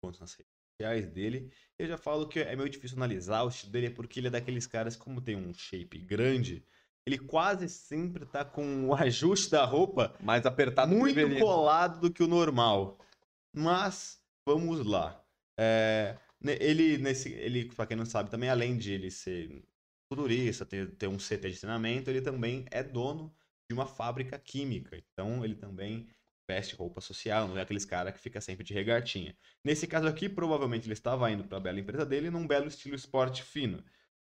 quanto 0.00 0.20
nas 0.20 0.32
redes 0.34 0.52
sociais 0.80 1.10
dele. 1.10 1.52
Eu 1.78 1.88
já 1.88 1.98
falo 1.98 2.28
que 2.28 2.38
é 2.38 2.54
meio 2.54 2.68
difícil 2.68 2.96
analisar 2.96 3.42
o 3.42 3.48
estilo 3.48 3.72
dele, 3.72 3.90
porque 3.90 4.20
ele 4.20 4.28
é 4.28 4.30
daqueles 4.30 4.66
caras, 4.66 4.94
como 4.94 5.20
tem 5.20 5.34
um 5.34 5.52
shape 5.52 5.98
grande, 5.98 6.64
ele 7.04 7.18
quase 7.18 7.68
sempre 7.68 8.24
tá 8.26 8.44
com 8.44 8.86
o 8.86 8.94
ajuste 8.94 9.50
da 9.50 9.64
roupa 9.64 10.14
mais 10.20 10.46
apertado 10.46 10.94
muito 10.94 11.38
colado 11.38 12.00
do 12.00 12.12
que 12.12 12.22
o 12.22 12.28
normal. 12.28 12.98
Mas 13.54 14.22
vamos 14.46 14.86
lá. 14.86 15.20
É, 15.58 16.16
ele, 16.42 16.98
nesse, 16.98 17.32
ele, 17.32 17.66
pra 17.74 17.86
quem 17.86 17.96
não 17.96 18.06
sabe, 18.06 18.30
também 18.30 18.48
além 18.48 18.78
de 18.78 18.92
ele 18.92 19.10
ser 19.10 19.64
futurista, 20.08 20.64
ter, 20.64 20.90
ter 20.96 21.08
um 21.08 21.18
CT 21.18 21.50
de 21.50 21.60
treinamento, 21.60 22.10
ele 22.10 22.20
também 22.20 22.64
é 22.70 22.82
dono 22.82 23.34
de 23.68 23.74
uma 23.74 23.86
fábrica 23.86 24.38
química. 24.38 24.96
Então 24.96 25.44
ele 25.44 25.56
também 25.56 26.08
veste 26.50 26.74
roupa 26.74 27.00
social, 27.00 27.46
não 27.46 27.56
é 27.56 27.62
aqueles 27.62 27.84
cara 27.84 28.10
que 28.10 28.18
fica 28.18 28.40
sempre 28.40 28.64
de 28.64 28.74
regatinha. 28.74 29.36
Nesse 29.64 29.86
caso 29.86 30.08
aqui, 30.08 30.28
provavelmente 30.28 30.86
ele 30.86 30.94
estava 30.94 31.30
indo 31.30 31.44
para 31.44 31.58
a 31.58 31.60
bela 31.60 31.78
empresa 31.78 32.04
dele 32.04 32.28
num 32.28 32.44
belo 32.44 32.66
estilo 32.66 32.96
esporte 32.96 33.44
fino. 33.44 33.84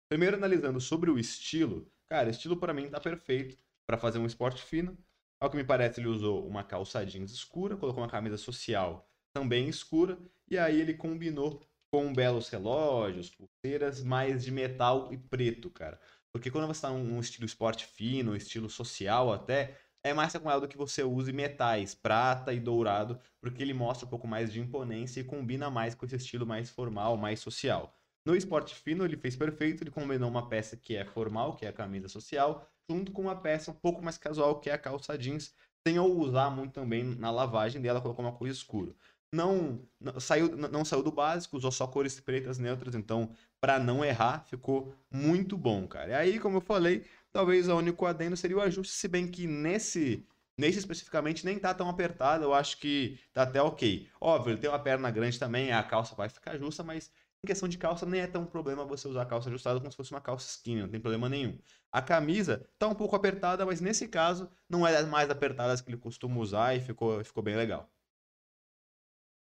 Primeiro 0.07 0.37
analisando 0.37 0.79
sobre 0.79 1.11
o 1.11 1.19
estilo, 1.19 1.91
cara, 2.07 2.29
estilo 2.29 2.55
para 2.55 2.73
mim 2.73 2.89
tá 2.89 2.99
perfeito 2.99 3.57
para 3.85 3.97
fazer 3.97 4.19
um 4.19 4.25
esporte 4.25 4.61
fino. 4.61 4.97
Ao 5.37 5.49
que 5.49 5.57
me 5.57 5.65
parece, 5.65 5.99
ele 5.99 6.07
usou 6.07 6.47
uma 6.47 6.63
calça 6.63 7.05
jeans 7.05 7.31
escura, 7.31 7.75
colocou 7.75 8.01
uma 8.01 8.09
camisa 8.09 8.37
social 8.37 9.05
também 9.33 9.67
escura, 9.67 10.17
e 10.49 10.57
aí 10.57 10.79
ele 10.79 10.93
combinou 10.93 11.61
com 11.91 12.13
belos 12.13 12.47
relógios, 12.47 13.29
pulseiras 13.29 14.01
mais 14.01 14.45
de 14.45 14.51
metal 14.51 15.11
e 15.11 15.17
preto, 15.17 15.69
cara. 15.69 15.99
Porque 16.31 16.49
quando 16.49 16.67
você 16.67 16.77
está 16.77 16.89
num 16.89 17.19
estilo 17.19 17.45
esporte 17.45 17.85
fino, 17.85 18.35
estilo 18.35 18.69
social 18.69 19.33
até, 19.33 19.77
é 20.03 20.13
mais 20.13 20.33
recomendado 20.33 20.67
que 20.67 20.77
você 20.77 21.03
use 21.03 21.31
metais, 21.31 21.95
prata 21.95 22.53
e 22.53 22.59
dourado, 22.59 23.19
porque 23.41 23.63
ele 23.63 23.73
mostra 23.73 24.05
um 24.05 24.09
pouco 24.09 24.27
mais 24.27 24.51
de 24.51 24.59
imponência 24.59 25.21
e 25.21 25.23
combina 25.23 25.69
mais 25.69 25.95
com 25.95 26.05
esse 26.05 26.17
estilo 26.17 26.45
mais 26.45 26.69
formal, 26.69 27.15
mais 27.15 27.39
social. 27.39 27.93
No 28.25 28.35
esporte 28.35 28.75
fino, 28.75 29.03
ele 29.03 29.17
fez 29.17 29.35
perfeito, 29.35 29.83
ele 29.83 29.91
combinou 29.91 30.29
uma 30.29 30.47
peça 30.47 30.77
que 30.77 30.95
é 30.95 31.05
formal, 31.05 31.55
que 31.55 31.65
é 31.65 31.69
a 31.69 31.73
camisa 31.73 32.07
social, 32.07 32.67
junto 32.89 33.11
com 33.11 33.23
uma 33.23 33.35
peça 33.35 33.71
um 33.71 33.73
pouco 33.73 34.01
mais 34.01 34.17
casual, 34.17 34.59
que 34.59 34.69
é 34.69 34.73
a 34.73 34.77
calça 34.77 35.17
jeans, 35.17 35.53
sem 35.85 35.97
eu 35.97 36.05
usar 36.05 36.49
muito 36.49 36.73
também 36.73 37.03
na 37.03 37.31
lavagem 37.31 37.81
dela, 37.81 38.01
colocou 38.01 38.23
uma 38.23 38.31
cor 38.33 38.47
escura. 38.47 38.93
Não, 39.33 39.81
não, 39.99 40.19
saiu, 40.19 40.55
não 40.55 40.85
saiu 40.85 41.01
do 41.01 41.11
básico, 41.11 41.57
usou 41.57 41.71
só 41.71 41.87
cores 41.87 42.19
pretas 42.19 42.59
neutras, 42.59 42.93
então, 42.93 43.31
para 43.59 43.79
não 43.79 44.05
errar, 44.05 44.45
ficou 44.45 44.93
muito 45.11 45.57
bom, 45.57 45.87
cara. 45.87 46.11
E 46.11 46.13
aí, 46.13 46.39
como 46.39 46.57
eu 46.57 46.61
falei, 46.61 47.03
Talvez 47.33 47.67
o 47.67 47.75
único 47.77 48.05
adendo 48.05 48.37
seria 48.37 48.57
o 48.57 48.61
ajuste, 48.61 48.93
se 48.93 49.07
bem 49.07 49.29
que 49.29 49.47
nesse 49.47 50.27
Nesse 50.55 50.77
especificamente 50.77 51.43
nem 51.45 51.57
tá 51.57 51.73
tão 51.73 51.89
apertado, 51.89 52.43
eu 52.43 52.53
acho 52.53 52.77
que 52.77 53.19
tá 53.33 53.41
até 53.41 53.59
ok. 53.61 54.07
Óbvio, 54.21 54.51
ele 54.53 54.61
tem 54.61 54.69
uma 54.69 54.77
perna 54.77 55.09
grande 55.09 55.39
também, 55.39 55.71
a 55.71 55.81
calça 55.83 56.13
vai 56.15 56.29
ficar 56.29 56.57
justa, 56.59 56.83
mas 56.83 57.11
em 57.43 57.47
questão 57.47 57.67
de 57.67 57.75
calça 57.77 58.05
nem 58.05 58.21
é 58.21 58.27
tão 58.27 58.45
problema 58.45 58.85
você 58.85 59.07
usar 59.07 59.23
a 59.23 59.25
calça 59.25 59.49
ajustada 59.49 59.79
como 59.79 59.89
se 59.91 59.97
fosse 59.97 60.11
uma 60.11 60.21
calça 60.21 60.47
skinny, 60.47 60.81
não 60.83 60.89
tem 60.89 60.99
problema 60.99 61.27
nenhum. 61.27 61.57
A 61.91 62.03
camisa 62.03 62.69
tá 62.77 62.87
um 62.87 62.93
pouco 62.95 63.15
apertada, 63.15 63.65
mas 63.65 63.81
nesse 63.81 64.07
caso 64.07 64.47
não 64.69 64.85
é 64.85 64.93
das 64.93 65.07
mais 65.09 65.29
apertadas 65.31 65.81
que 65.81 65.89
ele 65.89 65.97
costuma 65.97 66.39
usar 66.39 66.75
e 66.75 66.81
ficou, 66.81 67.23
ficou 67.23 67.41
bem 67.41 67.55
legal. 67.55 67.91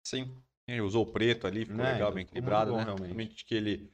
Sim. 0.05 0.41
Ele 0.67 0.81
usou 0.81 1.03
o 1.05 1.11
preto 1.11 1.45
ali, 1.47 1.65
ficou 1.65 1.83
Né, 1.83 1.85
legal, 1.85 2.11
então 2.11 2.13
bem 2.13 2.23
equilibrado, 2.23 2.71
bom, 2.71 2.83
né? 2.83 2.83
realmente. 2.83 3.09
Realmente 3.09 3.45
que 3.45 3.53
ele. 3.55 3.93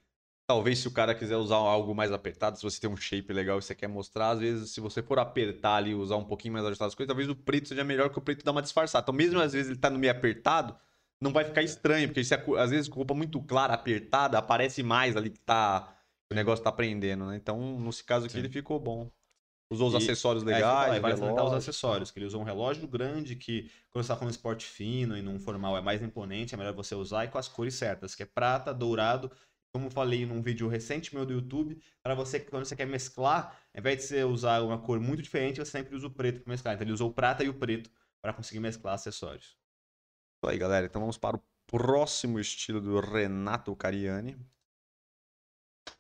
Talvez 0.50 0.80
se 0.80 0.88
o 0.88 0.92
cara 0.92 1.14
quiser 1.14 1.36
usar 1.38 1.58
algo 1.58 1.94
mais 1.94 2.12
apertado, 2.12 2.58
se 2.58 2.64
você 2.64 2.82
tem 2.82 2.90
um 2.90 2.98
shape 2.98 3.32
legal 3.32 3.60
e 3.60 3.62
você 3.62 3.76
quer 3.76 3.88
mostrar, 3.88 4.32
às 4.32 4.40
vezes, 4.40 4.72
se 4.72 4.82
você 4.82 5.04
for 5.04 5.20
apertar 5.20 5.76
ali 5.76 5.92
e 5.92 5.94
usar 5.94 6.16
um 6.16 6.26
pouquinho 6.26 6.56
mais 6.56 6.66
ajustado 6.66 6.88
as 6.88 6.96
coisas, 6.96 7.08
talvez 7.08 7.30
o 7.30 7.36
preto 7.36 7.68
seja 7.68 7.84
melhor 7.84 8.10
que 8.10 8.18
o 8.18 8.22
preto 8.22 8.44
dá 8.44 8.50
uma 8.52 8.64
disfarçada. 8.64 9.04
Então, 9.04 9.14
mesmo 9.14 9.40
às 9.40 9.54
vezes 9.54 9.70
ele 9.70 9.80
tá 9.80 9.92
no 9.92 10.00
meio 10.00 10.12
apertado, 10.12 10.76
não 11.22 11.32
vai 11.32 11.46
ficar 11.46 11.62
estranho, 11.62 12.08
porque 12.08 12.24
se 12.24 12.34
às 12.34 12.72
vezes 12.72 12.90
com 12.90 12.96
roupa 12.96 13.14
muito 13.14 13.40
clara, 13.44 13.76
apertada, 13.76 14.40
aparece 14.40 14.82
mais 14.82 15.16
ali 15.16 15.30
que 15.30 15.40
tá. 15.40 15.96
O 16.32 16.36
negócio 16.36 16.64
tá 16.64 16.72
prendendo, 16.72 17.26
né? 17.28 17.36
Então, 17.36 17.80
nesse 17.80 18.04
caso 18.04 18.26
aqui, 18.26 18.34
Sim. 18.34 18.40
ele 18.40 18.50
ficou 18.50 18.80
bom. 18.80 19.12
Usou 19.72 19.88
os 19.90 19.94
E- 19.94 19.98
acessórios 19.98 20.42
É, 20.44 20.48
legais, 20.48 20.86
falei, 20.86 21.00
vale 21.00 21.18
salientar 21.18 21.46
os 21.46 21.54
acessórios, 21.54 22.10
que 22.10 22.18
ele 22.18 22.26
usa 22.26 22.40
um 22.40 22.44
relógio 22.44 22.88
grande 22.88 23.36
que, 23.36 23.70
quando 23.92 24.04
você 24.04 24.12
tá 24.12 24.18
com 24.18 24.26
um 24.26 24.30
esporte 24.30 24.66
fino 24.66 25.16
e 25.16 25.22
num 25.22 25.40
formal 25.40 25.78
é 25.78 25.82
mais 25.82 26.02
imponente, 26.02 26.56
é 26.56 26.58
melhor 26.58 26.74
você 26.74 26.96
usar 26.96 27.26
e 27.26 27.28
com 27.28 27.38
as 27.38 27.48
cores 27.48 27.76
certas, 27.76 28.16
que 28.16 28.24
é 28.24 28.26
prata, 28.26 28.74
dourado, 28.74 29.32
como 29.72 29.88
eu 29.88 29.92
falei 29.92 30.26
num 30.26 30.42
vídeo 30.42 30.68
recente 30.68 31.14
meu 31.14 31.26
do 31.26 31.34
YouTube, 31.34 31.82
para 32.02 32.16
você, 32.16 32.40
quando 32.40 32.66
você 32.66 32.76
quer 32.76 32.86
mesclar, 32.88 33.58
ao 33.74 33.80
invés 33.80 33.98
de 33.98 34.04
você 34.04 34.24
usar 34.24 34.62
uma 34.62 34.80
cor 34.80 35.00
muito 35.00 35.22
diferente, 35.22 35.58
você 35.60 35.72
sempre 35.72 35.96
usa 35.96 36.08
o 36.08 36.12
preto 36.12 36.42
para 36.42 36.52
mesclar. 36.52 36.74
Então 36.76 36.86
ele 36.86 36.94
usou 36.94 37.10
o 37.10 37.14
prata 37.14 37.44
e 37.44 37.50
o 37.50 37.54
preto 37.54 37.92
para 38.22 38.34
conseguir 38.34 38.60
mesclar 38.60 38.96
acessórios. 38.96 39.58
Isso 40.38 40.50
aí, 40.52 40.58
galera. 40.58 40.86
Então 40.86 41.02
vamos 41.02 41.18
para 41.18 41.38
o 41.38 41.44
próximo 41.68 42.40
estilo 42.40 42.82
do 42.82 43.00
Renato 43.00 43.76
Cariani. 43.76 44.38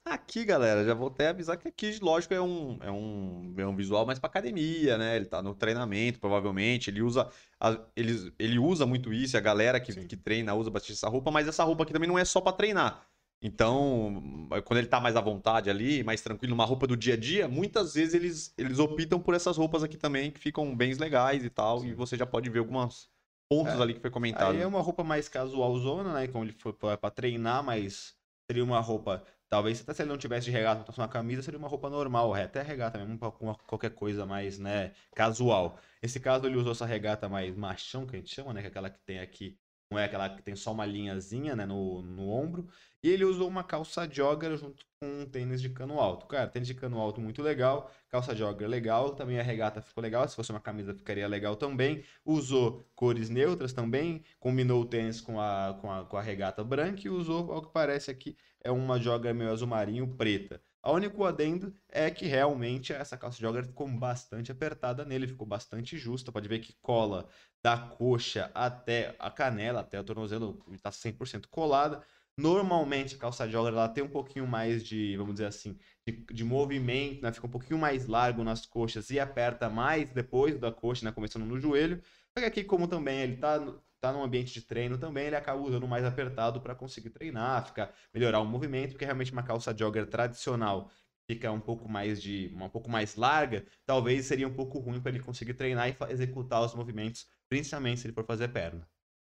Aqui, 0.06 0.44
galera, 0.44 0.84
já 0.84 0.94
vou 0.94 1.08
até 1.08 1.28
avisar 1.30 1.58
que 1.58 1.68
aqui, 1.68 2.00
lógico, 2.02 2.34
é 2.34 2.42
um, 2.42 2.78
é 2.82 2.92
um, 2.92 3.54
é 3.58 3.66
um 3.68 3.76
visual 3.76 4.06
mais 4.06 4.18
pra 4.20 4.28
academia, 4.30 4.98
né? 4.98 5.16
Ele 5.16 5.26
tá 5.26 5.42
no 5.42 5.54
treinamento, 5.54 6.20
provavelmente. 6.20 6.90
Ele 6.90 7.02
usa, 7.02 7.30
a- 7.60 7.80
ele, 7.96 8.34
ele 8.40 8.58
usa 8.60 8.86
muito 8.86 9.14
isso, 9.14 9.36
e 9.36 9.38
a 9.38 9.42
galera 9.42 9.80
que, 9.80 9.92
Sim. 9.94 10.08
que 10.08 10.18
treina 10.18 10.54
usa 10.56 10.70
bastante 10.72 10.94
essa 10.94 11.08
roupa, 11.10 11.30
mas 11.32 11.48
essa 11.48 11.64
roupa 11.64 11.84
aqui 11.84 11.94
também 11.94 12.08
não 12.10 12.18
é 12.18 12.26
só 12.26 12.42
pra 12.42 12.52
treinar. 12.54 13.08
Então, 13.42 14.48
quando 14.66 14.80
ele 14.80 14.88
tá 14.88 15.00
mais 15.00 15.16
à 15.16 15.22
vontade 15.22 15.70
ali, 15.70 16.04
mais 16.04 16.22
tranquilo, 16.22 16.52
numa 16.52 16.66
roupa 16.66 16.86
do 16.86 16.98
dia 16.98 17.14
a 17.14 17.18
dia, 17.18 17.48
muitas 17.48 17.94
vezes 17.94 18.14
eles, 18.14 18.54
eles 18.58 18.80
optam 18.80 19.20
por 19.20 19.34
essas 19.34 19.56
roupas 19.56 19.82
aqui 19.82 19.96
também, 19.98 20.30
que 20.30 20.40
ficam 20.40 20.76
bem 20.76 20.94
legais 20.94 21.44
e 21.46 21.50
tal, 21.50 21.78
e 21.78 21.90
Sim. 21.90 21.94
você 21.96 22.18
já 22.18 22.26
pode 22.26 22.50
ver 22.50 22.60
alguns 22.60 23.10
pontos 23.50 23.74
É. 23.76 23.82
ali 23.82 23.94
que 23.94 24.02
foi 24.02 24.12
comentado. 24.12 24.52
Aí 24.52 24.62
é 24.62 24.68
uma 24.68 24.82
roupa 24.82 25.04
mais 25.06 25.30
casualzona, 25.30 26.14
né? 26.14 26.28
Como 26.28 26.44
ele 26.44 26.52
foi 26.52 26.74
pra 26.74 26.98
pra 26.98 27.10
treinar, 27.10 27.64
mas 27.64 28.14
seria 28.50 28.64
uma 28.64 28.80
roupa. 28.82 29.24
Talvez 29.48 29.82
até 29.82 29.94
se 29.94 30.02
ele 30.04 30.10
não 30.10 30.18
tivesse 30.18 30.46
de 30.46 30.52
regata, 30.52 30.92
uma 30.96 31.08
camisa, 31.08 31.42
seria 31.42 31.58
uma 31.58 31.68
roupa 31.68 31.90
normal, 31.90 32.36
é, 32.36 32.44
até 32.44 32.62
regata 32.62 33.00
mesmo, 33.00 33.18
com 33.32 33.46
uma- 33.46 33.56
qualquer 33.56 33.92
coisa 33.96 34.26
mais, 34.26 34.60
né, 34.60 34.92
casual. 35.16 35.80
Nesse 36.04 36.20
caso, 36.20 36.46
ele 36.46 36.56
usou 36.58 36.74
essa 36.74 36.86
regata 36.86 37.28
mais 37.30 37.56
machão, 37.56 38.06
que 38.06 38.16
a 38.16 38.20
gente 38.20 38.34
chama, 38.36 38.54
né? 38.54 38.62
Que 38.62 38.68
é 38.68 38.70
aquela 38.70 38.90
que 38.90 39.00
tem 39.06 39.20
aqui, 39.20 39.58
é 39.98 40.04
aquela 40.04 40.30
que 40.30 40.44
tem 40.44 40.56
só 40.56 40.72
uma 40.72 40.86
linhazinha, 40.86 41.56
né, 41.56 41.66
no, 41.66 42.02
no 42.04 42.30
ombro. 42.30 42.68
E 43.02 43.10
ele 43.10 43.26
usou 43.26 43.48
uma 43.48 43.64
calça 43.64 44.08
jogger 44.08 44.56
junto 44.58 44.86
com 45.02 45.22
um 45.22 45.26
tênis 45.26 45.62
de 45.62 45.70
cano 45.70 46.00
alto. 46.00 46.28
Cara, 46.28 46.48
tênis 46.48 46.68
de 46.68 46.76
cano 46.76 47.00
alto 47.00 47.20
muito 47.20 47.42
legal, 47.42 47.90
calça 48.08 48.36
jogger 48.36 48.68
legal, 48.68 49.16
também 49.16 49.40
a 49.40 49.44
regata 49.44 49.82
ficou 49.82 50.02
legal, 50.04 50.28
se 50.28 50.36
fosse 50.36 50.52
uma 50.52 50.60
camisa 50.60 50.94
ficaria 50.94 51.28
legal 51.28 51.56
também. 51.56 52.04
Usou 52.24 52.88
cores 52.96 53.30
neutras 53.30 53.74
também, 53.74 54.24
combinou 54.40 54.82
o 54.82 54.86
tênis 54.86 55.22
com 55.22 55.40
a, 55.40 55.78
com 55.82 55.92
a, 55.92 56.06
com 56.06 56.18
a 56.18 56.22
regata 56.22 56.64
branca 56.64 57.02
e 57.08 57.10
usou, 57.10 57.52
ao 57.52 57.62
que 57.64 57.72
parece 57.74 58.12
aqui, 58.12 58.38
é 58.62 58.70
uma 58.72 59.00
jogger 59.00 59.34
meio 59.34 59.52
azul 59.52 59.68
marinho 59.68 60.16
preta. 60.16 60.62
O 60.84 60.94
único 60.94 61.26
adendo 61.26 61.74
é 61.90 62.10
que 62.10 62.26
realmente 62.26 62.94
essa 62.94 63.18
calça 63.18 63.40
jogger 63.40 63.66
ficou 63.66 63.88
bastante 63.88 64.52
apertada 64.52 65.04
nele, 65.04 65.28
ficou 65.28 65.46
bastante 65.46 65.98
justa. 65.98 66.32
Pode 66.32 66.48
ver 66.48 66.60
que 66.60 66.74
cola 66.82 67.28
da 67.62 67.78
coxa 67.78 68.50
até 68.54 69.16
a 69.20 69.30
canela, 69.30 69.82
até 69.82 70.00
o 70.00 70.04
tornozelo, 70.04 70.64
está 70.72 70.92
100% 70.92 71.48
colada. 71.50 72.02
Normalmente 72.38 73.16
a 73.16 73.18
calça 73.18 73.50
jogger 73.50 73.74
ela 73.74 73.90
tem 73.90 74.04
um 74.04 74.10
pouquinho 74.10 74.48
mais 74.48 74.82
de, 74.84 75.18
vamos 75.18 75.34
dizer 75.34 75.48
assim, 75.48 75.78
de, 76.08 76.26
de 76.34 76.44
movimento, 76.46 77.22
né? 77.22 77.34
Fica 77.34 77.48
um 77.48 77.52
pouquinho 77.52 77.78
mais 77.78 78.08
largo 78.08 78.44
nas 78.46 78.66
coxas 78.66 79.10
e 79.10 79.20
aperta 79.20 79.70
mais 79.70 80.12
depois 80.12 80.58
da 80.58 80.72
coxa, 80.72 81.04
né? 81.06 81.12
Começando 81.12 81.46
no 81.46 81.60
joelho. 81.60 82.02
Só 82.34 82.40
que 82.42 82.46
aqui, 82.46 82.64
como 82.64 82.88
também 82.88 83.20
ele 83.20 83.38
tá, 83.38 83.60
no- 84.00 84.12
tá 84.12 84.12
num 84.14 84.24
ambiente 84.24 84.54
de 84.54 84.62
treino 84.62 84.98
também, 84.98 85.28
ele 85.28 85.36
acaba 85.36 85.62
usando 85.62 85.88
mais 85.88 86.04
apertado 86.06 86.62
para 86.62 86.76
conseguir 86.76 87.10
treinar, 87.10 87.66
ficar, 87.68 87.94
melhorar 88.14 88.40
o 88.42 88.46
movimento, 88.46 88.92
porque 88.92 89.06
realmente 89.06 89.32
uma 89.32 89.44
calça 89.44 89.76
jogger 89.78 90.08
tradicional 90.08 90.92
fica 91.30 91.52
um 91.52 91.60
pouco 91.62 91.88
mais 91.88 92.22
de, 92.22 92.52
um 92.56 92.70
pouco 92.70 92.90
mais 92.90 93.16
larga, 93.16 93.66
talvez 93.86 94.26
seria 94.26 94.48
um 94.48 94.54
pouco 94.54 94.80
ruim 94.80 95.00
para 95.02 95.12
ele 95.12 95.20
conseguir 95.24 95.54
treinar 95.54 95.88
e 95.90 95.96
executar 96.12 96.62
os 96.64 96.74
movimentos, 96.74 97.28
principalmente 97.50 98.00
se 98.02 98.08
ele 98.08 98.14
for 98.14 98.26
fazer 98.26 98.48
perna. 98.50 98.88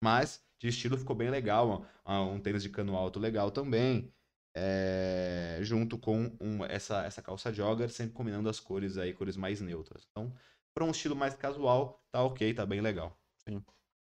Mas 0.02 0.44
de 0.58 0.68
estilo 0.68 0.96
ficou 0.98 1.16
bem 1.16 1.30
legal, 1.30 1.86
um, 2.06 2.34
um 2.34 2.40
tênis 2.40 2.62
de 2.62 2.70
cano 2.70 2.96
alto 2.96 3.18
legal 3.18 3.50
também, 3.50 4.14
é, 4.54 5.58
junto 5.62 5.98
com 5.98 6.36
um- 6.40 6.64
essa, 6.64 7.04
essa 7.04 7.22
calça 7.22 7.52
jogger, 7.52 7.90
sempre 7.90 8.14
combinando 8.14 8.48
as 8.48 8.60
cores 8.60 8.98
aí, 8.98 9.12
cores 9.14 9.36
mais 9.36 9.60
neutras. 9.60 10.06
Então, 10.10 10.34
para 10.74 10.84
um 10.84 10.90
estilo 10.90 11.16
mais 11.16 11.34
casual, 11.34 12.04
tá 12.12 12.22
ok, 12.24 12.54
tá 12.54 12.66
bem 12.66 12.80
legal. 12.80 13.20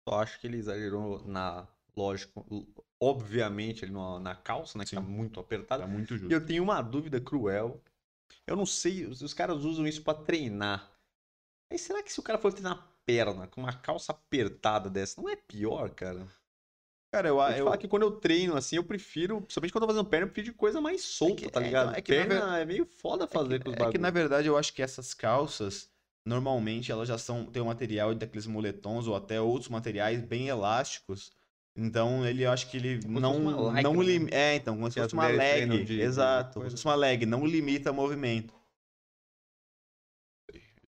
Só 0.09 0.21
acho 0.21 0.41
que 0.41 0.47
ele 0.47 0.57
exagerou 0.59 1.25
na. 1.27 1.67
Lógico, 1.97 2.47
obviamente, 3.01 3.85
ele 3.85 3.93
na, 3.93 4.21
na 4.21 4.35
calça, 4.37 4.79
né? 4.79 4.85
Que 4.85 4.95
tá 4.95 5.01
Sim. 5.01 5.07
muito 5.07 5.41
apertada. 5.41 5.83
Tá 5.85 5.89
muito 5.89 6.15
E 6.15 6.19
justo. 6.19 6.33
eu 6.33 6.45
tenho 6.47 6.63
uma 6.63 6.83
dúvida 6.83 7.21
cruel. 7.21 7.81
Eu 8.47 8.57
não 8.57 8.67
sei, 8.67 9.07
os, 9.07 9.23
os 9.23 9.35
caras 9.35 9.65
usam 9.65 9.87
isso 9.87 10.03
pra 10.03 10.15
treinar. 10.15 10.91
Mas 11.71 11.83
será 11.83 12.03
que 12.03 12.13
se 12.13 12.21
o 12.21 12.23
cara 12.23 12.39
for 12.39 12.53
treinar 12.53 12.89
perna 13.05 13.47
com 13.49 13.61
uma 13.63 13.73
calça 13.73 14.13
apertada 14.13 14.91
dessa, 14.91 15.21
não 15.21 15.29
é 15.29 15.37
pior, 15.37 15.91
cara? 15.91 16.27
Cara, 17.13 17.29
eu, 17.29 17.41
Eu, 17.41 17.79
que 17.79 17.89
quando 17.89 18.03
eu 18.03 18.21
treino 18.21 18.57
assim, 18.57 18.77
eu 18.77 18.85
prefiro, 18.85 19.41
principalmente 19.41 19.73
quando 19.73 19.85
eu 19.85 19.89
tô 19.89 19.95
fazendo 19.95 20.11
perna, 20.11 20.27
eu 20.27 20.31
prefiro 20.31 20.53
de 20.53 20.59
coisa 20.59 20.81
mais 20.81 21.03
solta, 21.03 21.43
que- 21.43 21.51
tá 21.51 21.61
é, 21.61 21.67
ligado? 21.67 21.89
então, 21.89 21.93
é 21.95 22.01
que 22.03 22.13
na 22.13 22.27
perna 22.27 22.59
é 22.59 22.65
meio 22.65 22.85
foda 22.87 23.27
fazer 23.27 23.61
com 23.61 23.71
os 23.71 23.75
É 23.75 23.87
que 23.87 23.99
bagulhos. 23.99 23.99
na 23.99 24.11
verdade 24.11 24.49
eu 24.49 24.57
acho 24.57 24.73
que 24.73 24.83
essas 24.83 25.15
calças, 25.15 25.89
normalmente 26.27 26.93
elas 26.93 27.09
já 27.09 27.17
são, 27.19 27.47
tem 27.47 27.63
um 27.63 27.67
material 27.67 28.15
daqueles 28.15 28.47
moletons 28.47 29.07
ou 29.07 29.17
até 29.17 29.41
outros 29.41 29.71
materiais 29.71 30.23
bem 30.23 30.49
elásticos. 30.49 31.33
Então 31.77 32.27
ele 32.27 32.43
eu 32.45 32.51
acho 32.51 32.71
que 32.71 32.77
ele 32.79 33.01
não 33.07 33.35
lycra, 33.75 33.83
não 33.83 33.95
né? 34.25 34.31
é, 34.33 34.57
então, 34.57 34.75
como 34.77 34.91
se 34.91 34.99
as 34.99 35.05
fosse 35.05 35.15
uma 35.15 35.29
leg, 35.29 35.85
de- 35.85 36.01
exato, 36.01 36.55
como 36.55 36.67
se 36.67 36.77
fosse 36.77 36.85
uma 36.87 36.95
leg, 36.95 37.27
não 37.27 37.47
limita 37.47 37.91
o 37.91 37.95
movimento. 37.95 38.55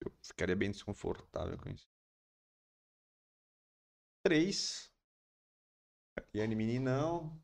Eu 0.04 0.12
ficaria 0.22 0.56
bem 0.56 0.70
desconfortável 0.70 1.56
com 1.58 1.70
isso. 1.70 1.86
3. 4.22 4.90
Cariani 6.16 6.54
Meninão. 6.54 7.40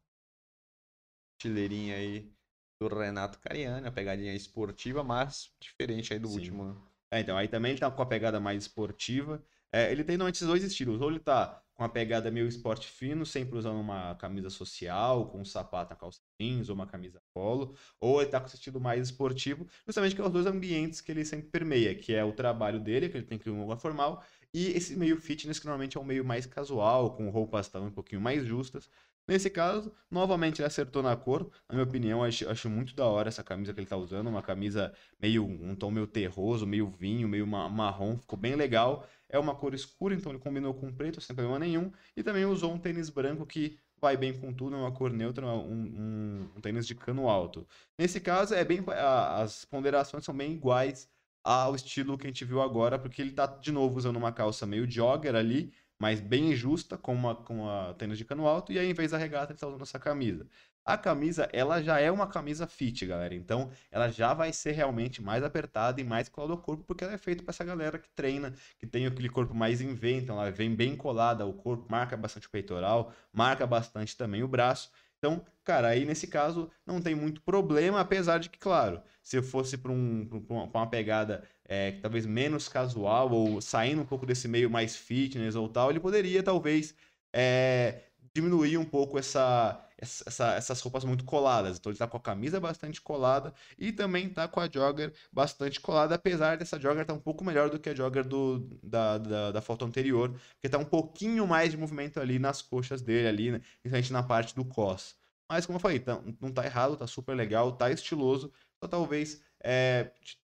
Estileirinha 1.38 1.97
aí 1.97 2.32
do 2.80 2.88
Renato 2.88 3.38
Cariani. 3.38 3.86
A 3.86 3.92
pegadinha 3.92 4.34
esportiva, 4.34 5.05
mas 5.05 5.53
diferente 5.61 6.12
aí 6.12 6.18
do 6.18 6.28
Sim. 6.28 6.38
último. 6.38 6.93
É, 7.15 7.21
então, 7.21 7.37
aí 7.37 7.47
também 7.47 7.71
ele 7.71 7.79
tá 7.81 7.89
com 7.91 8.03
a 8.03 8.07
pegada 8.07 8.41
mais 8.41 8.65
esportiva. 8.65 9.41
É, 9.71 9.93
ele 9.93 10.03
tem 10.03 10.17
normalmente 10.17 10.35
esses 10.37 10.49
dois 10.49 10.65
estilos. 10.65 11.01
Ou 11.01 11.11
ele 11.11 11.21
tá 11.21 11.62
com 11.73 11.85
a 11.85 11.89
pegada 11.89 12.29
meio 12.29 12.49
esporte 12.49 12.89
fino, 12.89 13.25
sempre 13.25 13.57
usando 13.57 13.79
uma 13.81 14.17
camisa 14.17 14.51
social, 14.51 15.29
com 15.31 15.41
um 15.41 15.45
sapato 15.45 15.91
na 15.91 15.97
calça 15.97 16.21
jeans 16.41 16.69
ou 16.69 16.75
uma 16.75 16.89
camisa 16.89 17.23
polo. 17.33 17.77
Ou 18.01 18.21
ele 18.21 18.31
tá 18.31 18.41
com 18.41 18.47
esse 18.47 18.57
estilo 18.57 18.81
mais 18.81 19.01
esportivo, 19.11 19.65
justamente 19.87 20.17
que 20.17 20.21
é 20.21 20.25
os 20.25 20.33
dois 20.33 20.47
ambientes 20.47 21.01
que 21.01 21.12
ele 21.12 21.25
sempre 21.25 21.49
permeia, 21.51 21.95
que 21.95 22.12
é 22.12 22.25
o 22.25 22.33
trabalho 22.33 22.81
dele, 22.81 23.09
que 23.09 23.17
ele 23.17 23.27
tem 23.27 23.39
que 23.39 23.49
ir 23.49 23.53
em 23.53 23.57
uma 23.62 23.77
formal, 23.77 24.25
e 24.53 24.69
esse 24.69 24.97
meio 24.97 25.17
fitness, 25.21 25.59
que 25.61 25.67
normalmente 25.67 25.97
é 25.97 26.01
um 26.01 26.05
meio 26.05 26.25
mais 26.25 26.47
casual, 26.47 27.17
com 27.17 27.29
roupas 27.31 27.69
também 27.69 27.89
um 27.89 27.93
pouquinho 27.93 28.21
mais 28.21 28.45
justas. 28.45 28.89
Nesse 29.27 29.49
caso, 29.49 29.91
novamente 30.11 30.61
ele 30.61 30.66
acertou 30.66 31.03
na 31.03 31.16
cor. 31.16 31.51
Na 31.68 31.75
minha 31.77 31.85
opinião, 31.85 32.22
acho, 32.22 32.49
acho 32.49 32.68
muito 32.68 32.95
da 32.95 33.07
hora 33.07 33.29
essa 33.29 33.43
camisa 33.43 33.72
que 33.72 33.81
ele 33.81 33.87
tá 33.87 33.97
usando. 33.97 34.29
Uma 34.29 34.43
camisa 34.43 34.93
meio, 35.18 35.45
um 35.47 35.75
tom 35.75 35.91
meio 35.91 36.07
terroso, 36.07 36.66
meio 36.66 36.91
vinho, 36.91 37.27
meio 37.29 37.47
ma- 37.47 37.68
marrom. 37.68 38.18
Ficou 38.18 38.39
bem 38.39 38.55
legal. 38.55 39.07
É 39.29 39.39
uma 39.39 39.55
cor 39.55 39.72
escura, 39.75 40.14
então 40.14 40.31
ele 40.33 40.39
combinou 40.39 40.75
com 40.75 40.93
preto 40.95 41.20
sem 41.20 41.35
problema 41.35 41.59
nenhum. 41.59 41.91
E 42.16 42.22
também 42.22 42.45
usou 42.45 42.72
um 42.72 42.79
tênis 42.79 43.09
branco 43.09 43.47
que 43.47 43.79
vai 44.01 44.16
bem 44.16 44.39
com 44.39 44.53
tudo, 44.53 44.77
é 44.77 44.79
uma 44.79 44.93
cor 44.93 45.11
neutra, 45.11 45.47
um, 45.47 45.72
um- 45.72 46.53
um 46.57 46.61
tênis 46.61 46.87
de 46.87 46.95
cano 46.95 47.29
alto. 47.29 47.66
Nesse 47.99 48.20
caso, 48.20 48.55
é 48.55 48.62
bem, 48.64 48.81
a- 48.89 49.41
as 49.43 49.64
ponderações 49.64 50.25
são 50.25 50.37
bem 50.37 50.53
iguais 50.53 51.09
ao 51.43 51.75
estilo 51.75 52.16
que 52.18 52.27
a 52.27 52.29
gente 52.31 52.45
viu 52.45 52.61
agora, 52.62 52.99
porque 52.99 53.20
ele 53.22 53.33
tá 53.33 53.47
de 53.47 53.70
novo 53.72 53.97
usando 53.99 54.16
uma 54.16 54.33
calça 54.33 54.66
meio 54.66 54.91
jogger 54.91 55.35
ali, 55.35 55.72
mas 56.05 56.20
bem 56.20 56.55
justa, 56.55 56.98
com 56.98 57.14
uma 57.14 57.34
com 57.34 57.66
a 57.66 57.94
tênis 57.94 58.18
de 58.18 58.26
cano 58.26 58.46
alto, 58.46 58.70
e 58.70 58.78
aí, 58.78 58.90
em 58.90 58.92
vez 58.92 59.12
da 59.12 59.16
regata, 59.16 59.52
ele 59.52 59.55
está 59.55 59.66
usando 59.66 59.80
essa 59.80 59.98
camisa. 59.98 60.46
A 60.84 60.98
camisa, 60.98 61.48
ela 61.50 61.82
já 61.82 61.98
é 61.98 62.11
uma 62.11 62.26
camisa 62.26 62.66
fit, 62.66 63.07
galera. 63.07 63.34
Então, 63.34 63.70
ela 63.90 64.11
já 64.11 64.34
vai 64.34 64.52
ser 64.52 64.72
realmente 64.72 65.22
mais 65.22 65.42
apertada 65.42 65.98
e 66.02 66.05
mais 66.05 66.28
colada 66.28 66.52
ao 66.52 66.59
corpo, 66.59 66.84
porque 66.84 67.05
ela 67.05 67.14
é 67.14 67.16
feita 67.16 67.42
para 67.42 67.52
essa 67.52 67.64
galera 67.64 67.98
que 67.98 68.11
treina, 68.11 68.52
que 68.78 68.86
tem 68.86 69.07
aquele 69.07 69.30
corpo 69.30 69.55
mais 69.55 69.80
em 69.80 69.94
V, 69.94 70.12
então 70.16 70.38
ela 70.38 70.50
vem 70.50 70.74
bem 70.74 70.94
colada 70.94 71.42
ao 71.42 71.55
corpo, 71.55 71.90
marca 71.90 72.18
bastante 72.18 72.48
o 72.48 72.50
peitoral, 72.50 73.11
marca 73.32 73.66
bastante 73.66 74.14
também 74.14 74.42
o 74.42 74.48
braço. 74.48 74.90
Então, 75.24 75.42
cara, 75.64 75.88
aí 75.88 76.05
nesse 76.05 76.26
caso 76.26 76.70
não 76.84 77.00
tem 77.00 77.14
muito 77.14 77.40
problema, 77.40 77.98
apesar 77.98 78.36
de 78.36 78.50
que, 78.50 78.59
claro, 78.59 79.00
se 79.22 79.38
eu 79.38 79.42
fosse 79.42 79.78
para 79.78 79.90
um, 79.90 80.28
uma, 80.50 80.64
uma 80.64 80.86
pegada 80.86 81.48
é, 81.67 81.93
talvez 81.93 82.27
menos 82.27 82.69
casual 82.69 83.31
ou 83.31 83.61
saindo 83.61 84.03
um 84.03 84.07
pouco 84.07 84.27
desse 84.27 84.49
meio 84.49 84.71
mais 84.71 84.97
fitness 84.97 85.55
ou 85.55 85.69
tal, 85.69 85.91
ele 85.91 86.01
poderia 86.01 86.43
talvez 86.43 86.95
é, 87.33 88.03
diminuir 88.35 88.77
um 88.77 88.85
pouco 88.85 89.19
essa, 89.19 89.81
essa, 89.97 90.55
essas 90.55 90.81
roupas 90.81 91.05
muito 91.05 91.25
coladas. 91.25 91.79
Então 91.79 91.91
ele 91.91 91.99
tá 91.99 92.07
com 92.07 92.17
a 92.17 92.21
camisa 92.21 92.61
bastante 92.61 93.01
colada 93.01 93.55
e 93.79 93.93
também 93.93 94.29
tá 94.29 94.47
com 94.49 94.61
a 94.61 94.69
jogger 94.69 95.12
bastante 95.33 95.81
colada, 95.81 96.15
apesar 96.17 96.57
dessa 96.57 96.79
jogger 96.79 97.07
tá 97.07 97.15
um 97.15 97.21
pouco 97.21 97.45
melhor 97.45 97.71
do 97.71 97.79
que 97.79 97.91
a 97.91 97.95
jogger 97.95 98.25
do, 98.25 98.59
da, 98.83 99.19
da, 99.19 99.53
da, 99.53 99.61
foto 99.62 99.85
anterior, 99.85 100.31
porque 100.55 100.69
tá 100.69 100.79
um 100.79 100.85
pouquinho 100.85 101.47
mais 101.47 101.71
de 101.71 101.77
movimento 101.77 102.21
ali 102.21 102.39
nas 102.39 102.61
coxas 102.61 103.01
dele, 103.03 103.29
ali, 103.29 103.51
né? 103.53 103.61
principalmente 103.81 104.12
na 104.12 104.23
parte 104.23 104.55
do 104.55 104.65
cos. 104.65 105.17
Mas 105.49 105.67
como 105.67 105.77
eu 105.77 105.81
falei, 105.81 106.01
tá, 106.01 106.21
não 106.41 106.51
tá 106.51 106.65
errado, 106.65 106.97
tá 106.97 107.07
super 107.07 107.35
legal, 107.37 107.73
tá 107.73 107.91
estiloso, 107.91 108.53
só 108.83 108.89
talvez 108.89 109.43
é, 109.62 110.11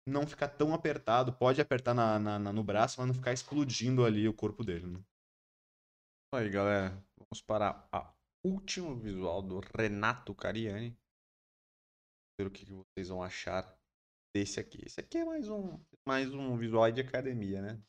não 0.08 0.26
ficar 0.26 0.48
tão 0.48 0.74
apertado, 0.74 1.32
pode 1.32 1.60
apertar 1.60 1.94
na, 1.94 2.18
na, 2.18 2.38
na, 2.38 2.52
no 2.52 2.64
braço, 2.64 2.96
mas 2.98 3.06
não 3.06 3.14
ficar 3.14 3.32
explodindo 3.32 4.04
ali 4.04 4.28
o 4.28 4.34
corpo 4.34 4.64
dele. 4.64 4.86
Né? 4.86 5.00
Aí 6.34 6.48
galera, 6.50 6.90
vamos 7.16 7.42
para 7.42 7.88
a 7.92 8.12
último 8.44 8.96
visual 8.96 9.42
do 9.42 9.60
Renato 9.60 10.34
Cariani. 10.34 10.96
Ver 12.38 12.46
o 12.46 12.50
que 12.50 12.64
vocês 12.64 13.08
vão 13.08 13.22
achar 13.22 13.76
desse 14.34 14.60
aqui. 14.60 14.80
Esse 14.86 15.00
aqui 15.00 15.18
é 15.18 15.24
mais 15.24 15.48
um, 15.48 15.78
mais 16.06 16.32
um 16.32 16.56
visual 16.56 16.90
de 16.92 17.00
academia, 17.00 17.60
né? 17.60 17.82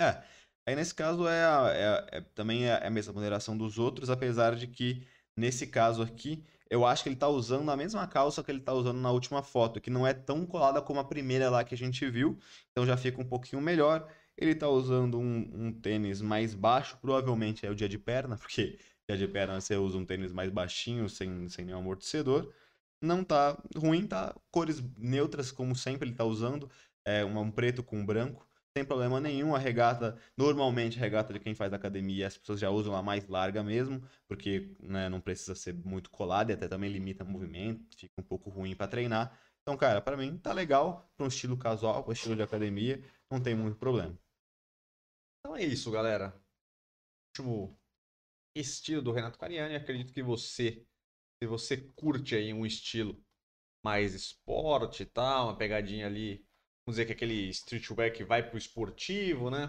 É, 0.00 0.22
aí 0.66 0.76
nesse 0.76 0.94
caso 0.94 1.26
é, 1.26 1.44
a, 1.44 1.70
é, 2.12 2.18
é 2.18 2.20
também 2.34 2.66
é 2.66 2.86
a 2.86 2.90
mesma 2.90 3.14
ponderação 3.14 3.56
dos 3.56 3.78
outros, 3.78 4.10
apesar 4.10 4.54
de 4.54 4.66
que 4.66 5.06
nesse 5.36 5.66
caso 5.66 6.02
aqui 6.02 6.42
eu 6.68 6.84
acho 6.84 7.02
que 7.02 7.08
ele 7.08 7.16
tá 7.16 7.28
usando 7.28 7.70
a 7.70 7.76
mesma 7.76 8.06
calça 8.06 8.42
que 8.42 8.50
ele 8.50 8.60
tá 8.60 8.72
usando 8.72 8.98
na 8.98 9.10
última 9.10 9.42
foto, 9.42 9.80
que 9.80 9.90
não 9.90 10.06
é 10.06 10.12
tão 10.12 10.44
colada 10.44 10.82
como 10.82 10.98
a 10.98 11.04
primeira 11.04 11.48
lá 11.48 11.62
que 11.64 11.74
a 11.74 11.78
gente 11.78 12.08
viu, 12.10 12.38
então 12.72 12.84
já 12.84 12.96
fica 12.96 13.20
um 13.20 13.24
pouquinho 13.24 13.62
melhor. 13.62 14.08
Ele 14.36 14.54
tá 14.54 14.68
usando 14.68 15.18
um, 15.18 15.50
um 15.54 15.72
tênis 15.72 16.20
mais 16.20 16.54
baixo, 16.54 16.98
provavelmente 17.00 17.64
é 17.64 17.70
o 17.70 17.74
dia 17.74 17.88
de 17.88 17.98
perna, 17.98 18.36
porque 18.38 18.78
dia 19.08 19.16
de 19.16 19.28
perna 19.28 19.60
você 19.60 19.76
usa 19.76 19.96
um 19.96 20.04
tênis 20.04 20.32
mais 20.32 20.50
baixinho, 20.50 21.08
sem, 21.08 21.48
sem 21.48 21.64
nenhum 21.64 21.78
amortecedor. 21.78 22.52
Não 23.00 23.22
tá 23.22 23.56
ruim, 23.76 24.06
tá 24.06 24.34
cores 24.50 24.82
neutras, 24.98 25.52
como 25.52 25.76
sempre 25.76 26.08
ele 26.08 26.16
tá 26.16 26.24
usando, 26.24 26.68
é 27.04 27.24
um 27.24 27.50
preto 27.50 27.82
com 27.82 28.04
branco 28.04 28.46
sem 28.76 28.84
problema 28.84 29.18
nenhum. 29.18 29.54
A 29.54 29.58
regata, 29.58 30.18
normalmente 30.36 30.98
a 30.98 31.00
regata 31.00 31.32
de 31.32 31.40
quem 31.40 31.54
faz 31.54 31.72
academia, 31.72 32.26
as 32.26 32.36
pessoas 32.36 32.60
já 32.60 32.68
usam 32.68 32.94
a 32.94 33.02
mais 33.02 33.26
larga 33.26 33.62
mesmo, 33.62 34.06
porque 34.28 34.76
né, 34.80 35.08
não 35.08 35.18
precisa 35.18 35.54
ser 35.54 35.72
muito 35.72 36.10
colada 36.10 36.52
e 36.52 36.54
até 36.54 36.68
também 36.68 36.92
limita 36.92 37.24
o 37.24 37.26
movimento, 37.26 37.96
fica 37.96 38.12
um 38.18 38.22
pouco 38.22 38.50
ruim 38.50 38.76
para 38.76 38.86
treinar. 38.86 39.40
Então, 39.62 39.78
cara, 39.78 40.02
para 40.02 40.14
mim 40.14 40.36
tá 40.36 40.52
legal 40.52 41.10
para 41.16 41.24
um 41.24 41.28
estilo 41.28 41.56
casual, 41.56 42.02
para 42.02 42.10
um 42.10 42.12
estilo 42.12 42.36
de 42.36 42.42
academia, 42.42 43.02
não 43.30 43.42
tem 43.42 43.54
muito 43.54 43.78
problema. 43.78 44.16
Então 45.40 45.56
é 45.56 45.64
isso, 45.64 45.90
galera. 45.90 46.38
Último 47.30 47.80
estilo 48.54 49.00
do 49.00 49.12
Renato 49.12 49.38
Cariani. 49.38 49.74
Acredito 49.74 50.12
que 50.12 50.22
você, 50.22 50.86
se 51.42 51.48
você 51.48 51.78
curte 51.78 52.34
aí 52.34 52.52
um 52.52 52.66
estilo 52.66 53.18
mais 53.82 54.12
esporte 54.12 55.02
e 55.04 55.06
tal, 55.06 55.46
uma 55.46 55.56
pegadinha 55.56 56.06
ali 56.06 56.46
vamos 56.86 56.96
dizer 56.96 57.06
que 57.06 57.12
aquele 57.12 57.48
streetwear 57.50 58.12
que 58.12 58.22
vai 58.22 58.42
para 58.42 58.54
o 58.54 58.58
esportivo, 58.58 59.50
né? 59.50 59.68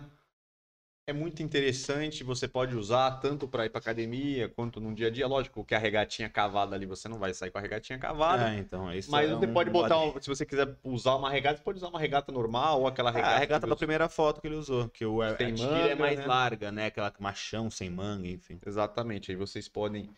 É 1.09 1.13
muito 1.13 1.41
interessante, 1.41 2.21
você 2.21 2.49
pode 2.49 2.75
usar 2.75 3.11
tanto 3.21 3.47
para 3.47 3.65
ir 3.65 3.69
para 3.69 3.79
academia 3.79 4.49
quanto 4.49 4.81
no 4.81 4.93
dia 4.93 5.07
a 5.07 5.09
dia. 5.09 5.25
Lógico 5.25 5.63
que 5.63 5.73
a 5.73 5.79
regatinha 5.79 6.29
cavada 6.29 6.75
ali, 6.75 6.85
você 6.85 7.07
não 7.07 7.17
vai 7.17 7.33
sair 7.33 7.49
com 7.49 7.57
a 7.57 7.61
regatinha 7.61 7.97
cavada. 7.97 8.53
É, 8.53 8.59
então, 8.59 8.93
isso 8.93 9.09
Mas 9.09 9.31
é 9.31 9.33
você 9.33 9.47
um 9.47 9.53
pode 9.53 9.69
botar, 9.69 9.97
um, 9.97 10.21
se 10.21 10.27
você 10.27 10.45
quiser 10.45 10.77
usar 10.83 11.15
uma 11.15 11.29
regata, 11.29 11.57
você 11.57 11.63
pode 11.63 11.77
usar 11.77 11.87
uma 11.87 11.99
regata 11.99 12.29
normal 12.29 12.81
ou 12.81 12.87
aquela 12.87 13.09
regata. 13.09 13.33
Ah, 13.33 13.37
a 13.37 13.39
regata 13.39 13.65
da 13.65 13.75
primeira 13.77 14.09
foto 14.09 14.41
que 14.41 14.47
ele 14.47 14.57
usou, 14.57 14.89
que 14.89 15.05
o 15.05 15.19
tem 15.35 15.53
a 15.53 15.57
manga, 15.57 15.77
é 15.91 15.95
mais 15.95 16.19
né? 16.19 16.25
larga, 16.25 16.71
né? 16.73 16.87
Aquela 16.87 17.13
machão 17.21 17.71
sem 17.71 17.89
manga, 17.89 18.27
enfim. 18.27 18.59
Exatamente. 18.65 19.31
Aí 19.31 19.37
vocês 19.37 19.69
podem 19.69 20.13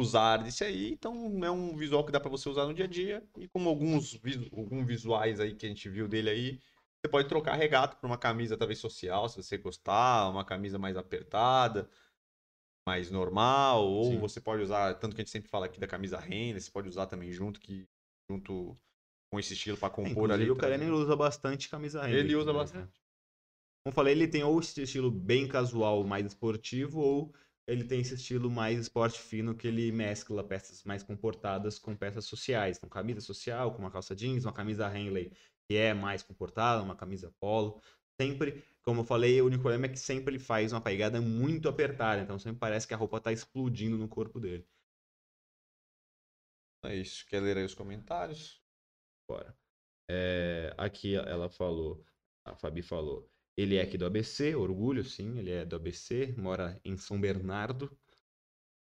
usar 0.00 0.38
desse 0.38 0.64
aí, 0.64 0.92
então 0.92 1.44
é 1.44 1.50
um 1.50 1.76
visual 1.76 2.04
que 2.04 2.12
dá 2.12 2.20
para 2.20 2.30
você 2.30 2.48
usar 2.48 2.66
no 2.66 2.74
dia 2.74 2.84
a 2.84 2.88
dia. 2.88 3.22
E 3.38 3.48
como 3.48 3.68
alguns, 3.68 4.18
alguns 4.52 4.86
visuais 4.86 5.40
aí 5.40 5.54
que 5.54 5.66
a 5.66 5.68
gente 5.68 5.88
viu 5.88 6.08
dele 6.08 6.30
aí, 6.30 6.60
você 7.00 7.10
pode 7.10 7.28
trocar 7.28 7.52
a 7.52 7.56
regata 7.56 7.96
por 7.96 8.06
uma 8.06 8.18
camisa 8.18 8.56
talvez 8.56 8.78
social, 8.78 9.28
se 9.28 9.36
você 9.36 9.56
gostar, 9.56 10.28
uma 10.30 10.44
camisa 10.44 10.78
mais 10.78 10.96
apertada, 10.96 11.88
mais 12.86 13.10
normal, 13.10 13.84
ou 13.84 14.12
Sim. 14.12 14.18
você 14.18 14.40
pode 14.40 14.62
usar, 14.62 14.94
tanto 14.94 15.14
que 15.14 15.20
a 15.20 15.24
gente 15.24 15.32
sempre 15.32 15.50
fala 15.50 15.66
aqui 15.66 15.78
da 15.78 15.86
camisa 15.86 16.18
renda, 16.18 16.60
você 16.60 16.70
pode 16.70 16.88
usar 16.88 17.06
também 17.06 17.32
junto 17.32 17.60
que 17.60 17.86
junto 18.30 18.76
com 19.30 19.38
esse 19.38 19.54
estilo 19.54 19.76
para 19.76 19.90
compor 19.90 20.30
é, 20.30 20.34
ali. 20.34 20.50
O 20.50 20.56
Karen 20.56 20.90
usa 20.90 21.16
bastante 21.16 21.68
camisa 21.68 22.02
renda. 22.02 22.18
Ele 22.18 22.34
usa 22.34 22.52
né? 22.52 22.58
bastante. 22.58 23.00
Como 23.84 23.94
falei, 23.94 24.14
ele 24.14 24.26
tem 24.26 24.42
ou 24.42 24.58
esse 24.58 24.82
estilo 24.82 25.10
bem 25.10 25.46
casual, 25.46 26.02
mais 26.04 26.26
esportivo, 26.26 26.98
ou 26.98 27.34
ele 27.66 27.84
tem 27.84 28.00
esse 28.00 28.14
estilo 28.14 28.50
mais 28.50 28.78
esporte 28.78 29.18
fino 29.18 29.54
que 29.54 29.66
ele 29.66 29.90
mescla 29.90 30.44
peças 30.44 30.84
mais 30.84 31.02
comportadas 31.02 31.78
com 31.78 31.96
peças 31.96 32.24
sociais. 32.24 32.76
Então, 32.76 32.88
camisa 32.88 33.20
social 33.20 33.72
com 33.72 33.80
uma 33.80 33.90
calça 33.90 34.14
jeans, 34.14 34.44
uma 34.44 34.52
camisa 34.52 34.86
Henley 34.96 35.32
que 35.68 35.76
é 35.76 35.92
mais 35.92 36.22
comportada, 36.22 36.82
uma 36.82 36.96
camisa 36.96 37.32
polo. 37.40 37.80
Sempre, 38.20 38.64
como 38.82 39.00
eu 39.00 39.04
falei, 39.04 39.40
o 39.42 39.46
único 39.46 39.62
problema 39.62 39.86
é 39.86 39.88
que 39.88 39.98
sempre 39.98 40.34
ele 40.34 40.38
faz 40.38 40.72
uma 40.72 40.80
pegada 40.80 41.20
muito 41.20 41.68
apertada. 41.68 42.22
Então, 42.22 42.38
sempre 42.38 42.60
parece 42.60 42.86
que 42.86 42.94
a 42.94 42.96
roupa 42.96 43.18
está 43.18 43.32
explodindo 43.32 43.98
no 43.98 44.08
corpo 44.08 44.38
dele. 44.40 44.66
É 46.84 46.94
isso. 46.94 47.26
Quer 47.26 47.40
ler 47.40 47.56
aí 47.58 47.64
os 47.64 47.74
comentários? 47.74 48.62
Bora. 49.28 49.56
É, 50.08 50.72
aqui 50.78 51.16
ela 51.16 51.48
falou, 51.48 52.04
a 52.44 52.54
Fabi 52.54 52.80
falou, 52.80 53.28
ele 53.56 53.76
é 53.76 53.82
aqui 53.82 53.96
do 53.98 54.06
ABC, 54.06 54.54
orgulho, 54.54 55.04
sim, 55.04 55.38
ele 55.38 55.50
é 55.50 55.64
do 55.64 55.76
ABC, 55.76 56.34
mora 56.38 56.80
em 56.84 56.96
São 56.96 57.20
Bernardo. 57.20 57.96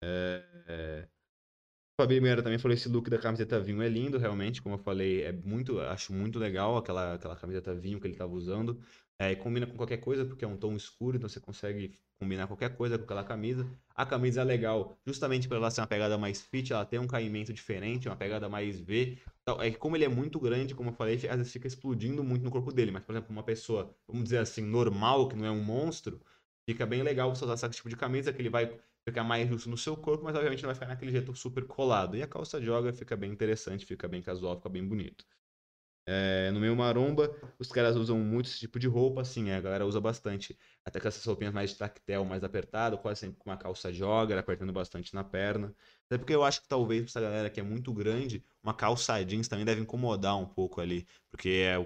É, 0.02 0.44
é... 0.68 1.08
Fabi 2.00 2.20
Meira 2.20 2.42
também 2.42 2.58
falou 2.58 2.74
esse 2.74 2.88
look 2.88 3.10
da 3.10 3.18
camiseta 3.18 3.60
vinho 3.60 3.82
é 3.82 3.88
lindo, 3.88 4.18
realmente, 4.18 4.62
como 4.62 4.76
eu 4.76 4.78
falei, 4.78 5.22
é 5.22 5.32
muito, 5.32 5.80
acho 5.80 6.12
muito 6.14 6.38
legal 6.38 6.76
aquela, 6.76 7.14
aquela 7.14 7.36
camiseta 7.36 7.74
vinho 7.74 8.00
que 8.00 8.06
ele 8.06 8.14
estava 8.14 8.32
usando. 8.32 8.80
É, 9.22 9.34
combina 9.34 9.66
com 9.66 9.76
qualquer 9.76 9.98
coisa, 9.98 10.24
porque 10.24 10.42
é 10.46 10.48
um 10.48 10.56
tom 10.56 10.74
escuro, 10.74 11.18
então 11.18 11.28
você 11.28 11.38
consegue 11.38 11.94
combinar 12.18 12.46
qualquer 12.46 12.74
coisa 12.74 12.96
com 12.96 13.04
aquela 13.04 13.22
camisa. 13.22 13.70
A 13.94 14.06
camisa 14.06 14.40
é 14.40 14.44
legal, 14.44 14.98
justamente 15.06 15.46
por 15.46 15.58
ela 15.58 15.70
ser 15.70 15.82
uma 15.82 15.86
pegada 15.86 16.16
mais 16.16 16.40
fit, 16.40 16.72
ela 16.72 16.86
tem 16.86 16.98
um 16.98 17.06
caimento 17.06 17.52
diferente, 17.52 18.08
uma 18.08 18.16
pegada 18.16 18.48
mais 18.48 18.80
V. 18.80 19.18
Então, 19.42 19.60
é 19.60 19.70
que 19.70 19.76
como 19.76 19.94
ele 19.94 20.06
é 20.06 20.08
muito 20.08 20.40
grande, 20.40 20.74
como 20.74 20.88
eu 20.88 20.94
falei, 20.94 21.16
às 21.16 21.36
vezes 21.36 21.52
fica 21.52 21.66
explodindo 21.66 22.24
muito 22.24 22.42
no 22.42 22.50
corpo 22.50 22.72
dele. 22.72 22.90
Mas, 22.90 23.04
por 23.04 23.12
exemplo, 23.12 23.30
uma 23.30 23.42
pessoa, 23.42 23.94
vamos 24.08 24.24
dizer 24.24 24.38
assim, 24.38 24.62
normal, 24.62 25.28
que 25.28 25.36
não 25.36 25.44
é 25.44 25.50
um 25.50 25.62
monstro, 25.62 26.18
fica 26.64 26.86
bem 26.86 27.02
legal 27.02 27.34
você 27.34 27.44
usar 27.44 27.54
esse 27.66 27.76
tipo 27.76 27.90
de 27.90 27.96
camisa, 27.96 28.32
que 28.32 28.40
ele 28.40 28.48
vai 28.48 28.74
ficar 29.04 29.22
mais 29.22 29.46
justo 29.46 29.68
no 29.68 29.76
seu 29.76 29.98
corpo, 29.98 30.24
mas 30.24 30.34
obviamente 30.34 30.62
não 30.62 30.68
vai 30.68 30.74
ficar 30.74 30.86
naquele 30.86 31.12
jeito 31.12 31.34
super 31.34 31.66
colado. 31.66 32.16
E 32.16 32.22
a 32.22 32.26
calça 32.26 32.58
joga 32.58 32.90
fica 32.94 33.14
bem 33.18 33.30
interessante, 33.30 33.84
fica 33.84 34.08
bem 34.08 34.22
casual, 34.22 34.56
fica 34.56 34.70
bem 34.70 34.86
bonito. 34.86 35.26
É, 36.06 36.50
no 36.50 36.58
meio 36.60 36.74
maromba, 36.76 37.30
os 37.58 37.68
caras 37.70 37.94
usam 37.96 38.18
muito 38.18 38.46
esse 38.48 38.58
tipo 38.58 38.78
de 38.78 38.88
roupa, 38.88 39.20
assim, 39.20 39.50
a 39.50 39.60
galera 39.60 39.86
usa 39.86 40.00
bastante. 40.00 40.58
Até 40.84 40.98
com 41.00 41.06
essas 41.08 41.24
roupinhas 41.24 41.52
mais 41.54 41.70
de 41.70 41.78
tactel, 41.78 42.24
mais 42.24 42.42
apertado, 42.42 42.98
quase 42.98 43.20
sempre 43.20 43.38
com 43.38 43.50
uma 43.50 43.56
calça 43.56 43.92
jogger, 43.92 44.36
apertando 44.38 44.72
bastante 44.72 45.14
na 45.14 45.22
perna. 45.24 45.74
Até 46.10 46.18
porque 46.18 46.34
eu 46.34 46.42
acho 46.42 46.60
que 46.60 46.66
talvez 46.66 47.02
pra 47.02 47.08
essa 47.08 47.20
galera 47.20 47.48
que 47.48 47.60
é 47.60 47.62
muito 47.62 47.92
grande, 47.92 48.42
uma 48.64 48.74
calça 48.74 49.24
jeans 49.24 49.46
também 49.46 49.64
deve 49.64 49.80
incomodar 49.80 50.36
um 50.36 50.44
pouco 50.44 50.80
ali. 50.80 51.06
Porque 51.30 51.62
é 51.64 51.78
o 51.78 51.84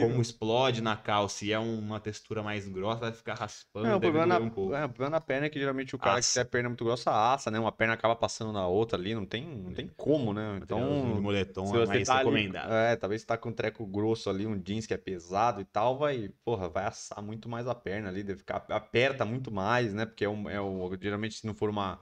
como 0.00 0.20
explode 0.20 0.82
na 0.82 0.96
calça 0.96 1.44
e 1.44 1.52
é 1.52 1.58
uma 1.58 2.00
textura 2.00 2.42
mais 2.42 2.66
grossa, 2.66 3.02
vai 3.02 3.12
ficar 3.12 3.34
raspando. 3.34 3.86
É, 3.86 3.94
o 3.94 4.00
problema, 4.00 4.26
na, 4.26 4.38
um 4.40 4.50
pouco. 4.50 4.74
É, 4.74 4.84
o 4.84 4.88
problema 4.88 5.10
na 5.10 5.20
perna 5.20 5.46
é 5.46 5.48
que 5.48 5.60
geralmente 5.60 5.94
o 5.94 5.98
cara 5.98 6.18
assa. 6.18 6.28
que 6.28 6.34
tem 6.34 6.42
a 6.42 6.44
perna 6.44 6.70
muito 6.70 6.84
grossa 6.84 7.12
assa, 7.12 7.48
né? 7.48 7.60
Uma 7.60 7.70
perna 7.70 7.94
acaba 7.94 8.16
passando 8.16 8.52
na 8.52 8.66
outra 8.66 8.98
ali, 8.98 9.14
não 9.14 9.24
tem, 9.24 9.46
não 9.46 9.72
tem 9.72 9.88
como, 9.96 10.32
né? 10.32 10.58
Então. 10.60 10.80
Um 10.80 11.20
moletom 11.20 11.66
se 11.66 11.76
é 11.76 11.86
mais 11.86 12.08
tá 12.08 12.18
recomendado. 12.18 12.72
Ali, 12.72 12.94
é, 12.94 12.96
talvez 12.96 13.20
você 13.20 13.28
tá 13.28 13.38
com 13.38 13.50
um 13.50 13.52
treco 13.52 13.86
grosso 13.86 14.28
ali, 14.28 14.44
um 14.44 14.58
jeans 14.58 14.86
que 14.86 14.94
é 14.94 14.98
pesado 14.98 15.60
e 15.60 15.64
tal, 15.64 15.96
vai, 15.96 16.30
porra, 16.44 16.68
vai 16.68 16.86
assar 16.86 17.22
muito 17.22 17.48
mais 17.48 17.68
a 17.68 17.76
perna 17.76 18.08
ali, 18.08 18.24
deve 18.24 18.40
ficar, 18.40 18.66
aperta 18.70 19.24
muito 19.24 19.52
mais, 19.52 19.94
né? 19.94 20.04
Porque 20.04 20.24
é 20.24 20.28
um, 20.28 20.50
é 20.50 20.60
um 20.60 20.90
geralmente 21.00 21.36
se 21.36 21.46
não 21.46 21.54
for 21.54 21.70
uma 21.70 22.00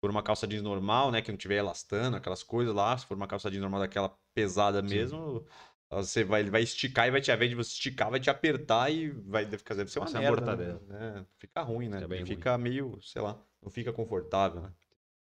for 0.00 0.10
uma 0.10 0.22
calça 0.22 0.46
jeans 0.46 0.62
normal, 0.62 1.10
né, 1.10 1.22
que 1.22 1.30
não 1.30 1.38
tiver 1.38 1.56
elastano, 1.56 2.16
aquelas 2.16 2.42
coisas 2.42 2.74
lá, 2.74 2.96
se 2.96 3.06
for 3.06 3.16
uma 3.16 3.26
calça 3.28 3.50
jeans 3.50 3.60
normal 3.62 3.80
daquela 3.80 4.16
pesada 4.34 4.82
mesmo, 4.82 5.44
Você 5.90 6.24
vai, 6.24 6.40
ele 6.40 6.50
vai 6.50 6.62
esticar 6.62 7.08
e 7.08 7.10
vai 7.10 7.20
te, 7.20 7.30
ao 7.30 7.36
invés 7.36 7.50
de 7.50 7.56
você 7.56 7.70
esticar, 7.72 8.10
vai 8.10 8.20
te 8.20 8.30
apertar 8.30 8.90
e 8.92 9.10
vai 9.10 9.44
ficar 9.46 9.74
deve 9.74 9.90
ser 9.90 9.98
uma 9.98 10.06
uma 10.08 10.18
merda, 10.20 10.56
né? 10.56 11.20
É, 11.20 11.26
fica 11.38 11.62
ruim, 11.62 11.88
né? 11.88 12.00
Fica 12.02 12.26
fica 12.26 12.58
meio, 12.58 13.00
sei 13.02 13.20
lá, 13.22 13.44
não 13.60 13.70
fica 13.70 13.92
confortável, 13.92 14.62
né? 14.62 14.72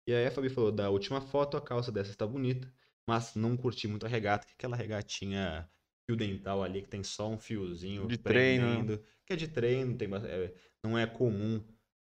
E 0.07 0.13
aí 0.13 0.25
a 0.27 0.31
Fabi 0.31 0.49
falou, 0.49 0.71
da 0.71 0.89
última 0.89 1.19
foto, 1.21 1.57
a 1.57 1.61
calça 1.61 1.91
dessa 1.91 2.11
está 2.11 2.27
bonita, 2.27 2.71
mas 3.07 3.35
não 3.35 3.57
curti 3.57 3.87
muito 3.87 4.05
a 4.05 4.09
regata, 4.09 4.45
que 4.45 4.51
é 4.53 4.55
aquela 4.55 4.75
regatinha 4.75 5.69
fio 6.05 6.15
dental 6.15 6.63
ali, 6.63 6.81
que 6.83 6.87
tem 6.89 7.03
só 7.03 7.29
um 7.29 7.39
fiozinho 7.39 8.07
De 8.07 8.17
treino, 8.17 8.83
né? 8.85 8.99
que 9.25 9.33
é 9.33 9.35
de 9.35 9.47
treino, 9.47 9.97
tem, 9.97 10.07
é, 10.13 10.53
não 10.83 10.97
é 10.97 11.07
comum 11.07 11.63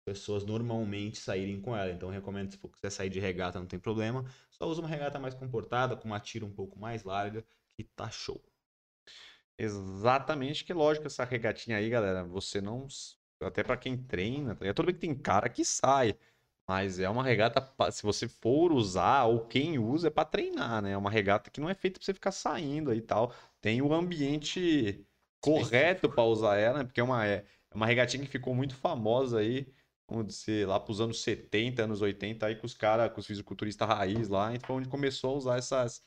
pessoas 0.05 0.45
normalmente 0.45 1.17
saírem 1.19 1.61
com 1.61 1.75
ela. 1.75 1.91
Então 1.91 2.09
eu 2.09 2.13
recomendo, 2.13 2.51
se 2.51 2.57
for 2.57 2.69
quiser 2.69 2.91
sair 2.91 3.09
de 3.09 3.19
regata, 3.19 3.59
não 3.59 3.67
tem 3.67 3.79
problema, 3.79 4.25
só 4.51 4.65
usa 4.67 4.81
uma 4.81 4.89
regata 4.89 5.19
mais 5.19 5.33
comportada, 5.35 5.95
com 5.97 6.07
uma 6.07 6.19
tira 6.19 6.45
um 6.45 6.53
pouco 6.53 6.79
mais 6.79 7.03
larga, 7.03 7.45
que 7.75 7.83
tá 7.83 8.09
show. 8.11 8.41
Exatamente, 9.57 10.65
que 10.65 10.73
lógico, 10.73 11.07
essa 11.07 11.23
regatinha 11.23 11.77
aí, 11.77 11.89
galera, 11.89 12.23
você 12.25 12.59
não. 12.61 12.87
Até 13.41 13.63
pra 13.63 13.77
quem 13.77 13.97
treina, 13.97 14.53
tá 14.55 14.61
ligado? 14.61 14.75
Tudo 14.75 14.85
bem 14.87 14.95
que 14.95 15.01
tem 15.01 15.15
cara 15.15 15.49
que 15.49 15.63
sai, 15.65 16.17
mas 16.67 16.99
é 16.99 17.09
uma 17.09 17.23
regata, 17.23 17.61
pa- 17.61 17.91
se 17.91 18.01
você 18.03 18.27
for 18.27 18.71
usar, 18.71 19.25
ou 19.25 19.45
quem 19.47 19.77
usa, 19.77 20.07
é 20.07 20.09
pra 20.09 20.25
treinar, 20.25 20.81
né? 20.81 20.91
É 20.91 20.97
uma 20.97 21.09
regata 21.11 21.49
que 21.51 21.59
não 21.61 21.69
é 21.69 21.73
feita 21.75 21.99
pra 21.99 22.05
você 22.05 22.13
ficar 22.13 22.31
saindo 22.31 22.91
aí 22.91 22.97
e 22.99 23.01
tal. 23.01 23.33
Tem 23.61 23.81
o 23.81 23.93
ambiente 23.93 25.05
correto 25.41 26.09
pra 26.09 26.23
usar 26.23 26.57
ela, 26.57 26.79
né? 26.79 26.83
Porque 26.85 26.99
é 26.99 27.03
uma, 27.03 27.25
é 27.27 27.45
uma 27.73 27.85
regatinha 27.85 28.23
que 28.25 28.31
ficou 28.31 28.55
muito 28.55 28.75
famosa 28.75 29.39
aí, 29.39 29.67
vamos 30.07 30.27
dizer, 30.27 30.67
lá 30.67 30.79
pros 30.79 31.01
anos 31.01 31.21
70, 31.23 31.83
anos 31.83 32.01
80, 32.01 32.45
aí 32.45 32.55
com 32.55 32.65
os 32.65 32.73
caras, 32.73 33.11
com 33.11 33.19
os 33.19 33.25
fisiculturistas 33.27 33.87
raiz 33.87 34.29
lá, 34.29 34.53
então 34.53 34.67
foi 34.67 34.75
onde 34.77 34.89
começou 34.89 35.31
a 35.33 35.37
usar 35.37 35.57
essas, 35.57 36.03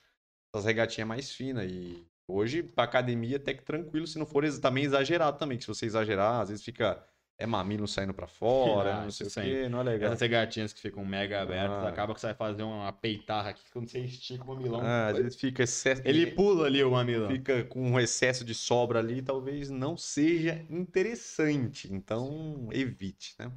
essas 0.55 0.65
regatinhas 0.65 1.09
mais 1.09 1.33
finas. 1.33 1.71
E 1.71 2.07
hoje, 2.29 2.63
pra 2.63 2.85
academia, 2.85 3.37
até 3.37 3.55
que 3.55 3.65
tranquilo, 3.65 4.07
se 4.07 4.19
não 4.19 4.27
for 4.27 4.45
também 4.61 4.85
exagerado 4.85 5.39
também, 5.39 5.59
que 5.59 5.65
se 5.65 5.69
você 5.69 5.87
exagerar, 5.87 6.41
às 6.43 6.49
vezes 6.49 6.65
fica. 6.65 7.05
É 7.41 7.47
mamilo 7.47 7.87
saindo 7.87 8.13
pra 8.13 8.27
fora, 8.27 8.97
Ah, 8.97 9.03
não 9.05 9.13
sei 9.13 9.29
o 9.29 9.31
quê, 9.31 9.69
não 9.69 9.79
é 9.79 9.83
legal. 9.85 10.09
Essas 10.09 10.23
regatinhas 10.23 10.73
que 10.73 10.81
ficam 10.81 11.05
mega 11.05 11.41
abertas, 11.41 11.85
Ah. 11.85 11.89
acaba 11.89 12.13
que 12.13 12.21
você 12.21 12.27
vai 12.27 12.35
fazer 12.35 12.65
uma 12.65 12.93
peitarra 12.93 13.51
aqui, 13.51 13.63
quando 13.73 13.89
você 13.89 14.01
estica 14.01 14.43
o 14.43 14.49
mamilão, 14.49 14.81
Ah, 14.83 15.07
às 15.07 15.19
vezes 15.19 15.37
fica 15.37 15.63
excesso. 15.63 16.03
ele 16.05 16.33
pula 16.33 16.67
ali 16.67 16.83
o 16.83 16.91
mamilão. 16.91 17.31
fica 17.31 17.63
com 17.63 17.93
um 17.93 18.01
excesso 18.01 18.45
de 18.45 18.57
sobra 18.57 18.99
ali, 18.99 19.23
talvez 19.23 19.71
não 19.71 19.97
seja 19.97 20.67
interessante. 20.69 21.93
Então, 21.93 22.69
evite, 22.73 23.37
né? 23.39 23.53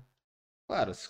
Claro, 0.72 0.94
se, 0.94 1.06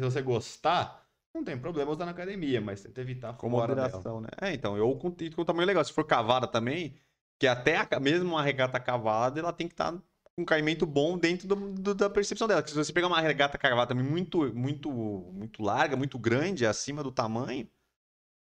você 0.00 0.20
gostar, 0.20 1.06
não 1.32 1.44
tem 1.44 1.56
problema 1.56 1.92
usar 1.92 2.06
na 2.06 2.10
academia, 2.10 2.60
mas 2.60 2.82
tenta 2.82 3.00
evitar 3.00 3.34
Com 3.34 3.48
moderação, 3.48 4.20
né? 4.20 4.26
É, 4.42 4.52
então, 4.52 4.76
eu 4.76 4.96
com, 4.96 5.14
com 5.36 5.44
tamanho 5.44 5.64
legal. 5.64 5.84
Se 5.84 5.92
for 5.92 6.04
cavada 6.04 6.48
também, 6.48 6.96
que 7.38 7.46
até 7.46 7.76
a, 7.76 8.00
mesmo 8.00 8.30
uma 8.30 8.42
regata 8.42 8.80
cavada, 8.80 9.38
ela 9.38 9.52
tem 9.52 9.68
que 9.68 9.74
estar 9.74 9.92
com 9.92 10.42
um 10.42 10.44
caimento 10.44 10.84
bom 10.84 11.16
dentro 11.16 11.46
do- 11.46 11.72
do- 11.72 11.94
da 11.94 12.10
percepção 12.10 12.48
dela. 12.48 12.60
Porque 12.62 12.72
se 12.72 12.76
você 12.84 12.92
pegar 12.92 13.06
uma 13.06 13.20
regata 13.20 13.56
cavada 13.56 13.94
também 13.94 14.04
muito, 14.04 14.52
muito, 14.52 14.90
muito 14.90 15.62
larga, 15.62 15.96
muito 15.96 16.18
grande, 16.18 16.66
acima 16.66 17.00
do 17.00 17.12
tamanho, 17.12 17.70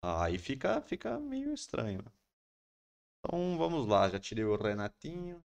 aí 0.04 0.38
fica, 0.38 0.82
fica 0.82 1.20
meio 1.20 1.54
estranho. 1.54 2.04
Então, 3.20 3.58
vamos 3.58 3.88
lá. 3.88 4.08
Já 4.10 4.20
tirei 4.20 4.43
o 4.45 4.56
Renatinho. 4.56 5.43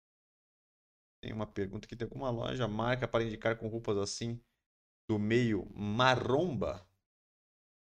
Tem 1.21 1.33
uma 1.33 1.45
pergunta 1.47 1.85
aqui. 1.85 1.95
Tem 1.95 2.05
alguma 2.05 2.29
loja, 2.29 2.67
marca 2.67 3.07
para 3.07 3.23
indicar 3.23 3.57
com 3.57 3.67
roupas 3.67 3.97
assim 3.97 4.41
do 5.09 5.19
meio 5.19 5.67
maromba? 5.75 6.87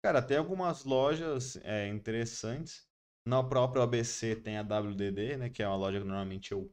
Cara, 0.04 0.22
tem 0.22 0.38
algumas 0.38 0.84
lojas 0.84 1.58
é, 1.58 1.88
interessantes. 1.88 2.88
Na 3.28 3.44
própria 3.44 3.84
ABC 3.84 4.36
tem 4.36 4.58
a 4.58 4.62
WDD, 4.64 5.38
né? 5.38 5.50
Que 5.50 5.62
é 5.62 5.68
uma 5.68 5.76
loja 5.78 6.00
que 6.00 6.06
normalmente 6.06 6.52
eu 6.52 6.72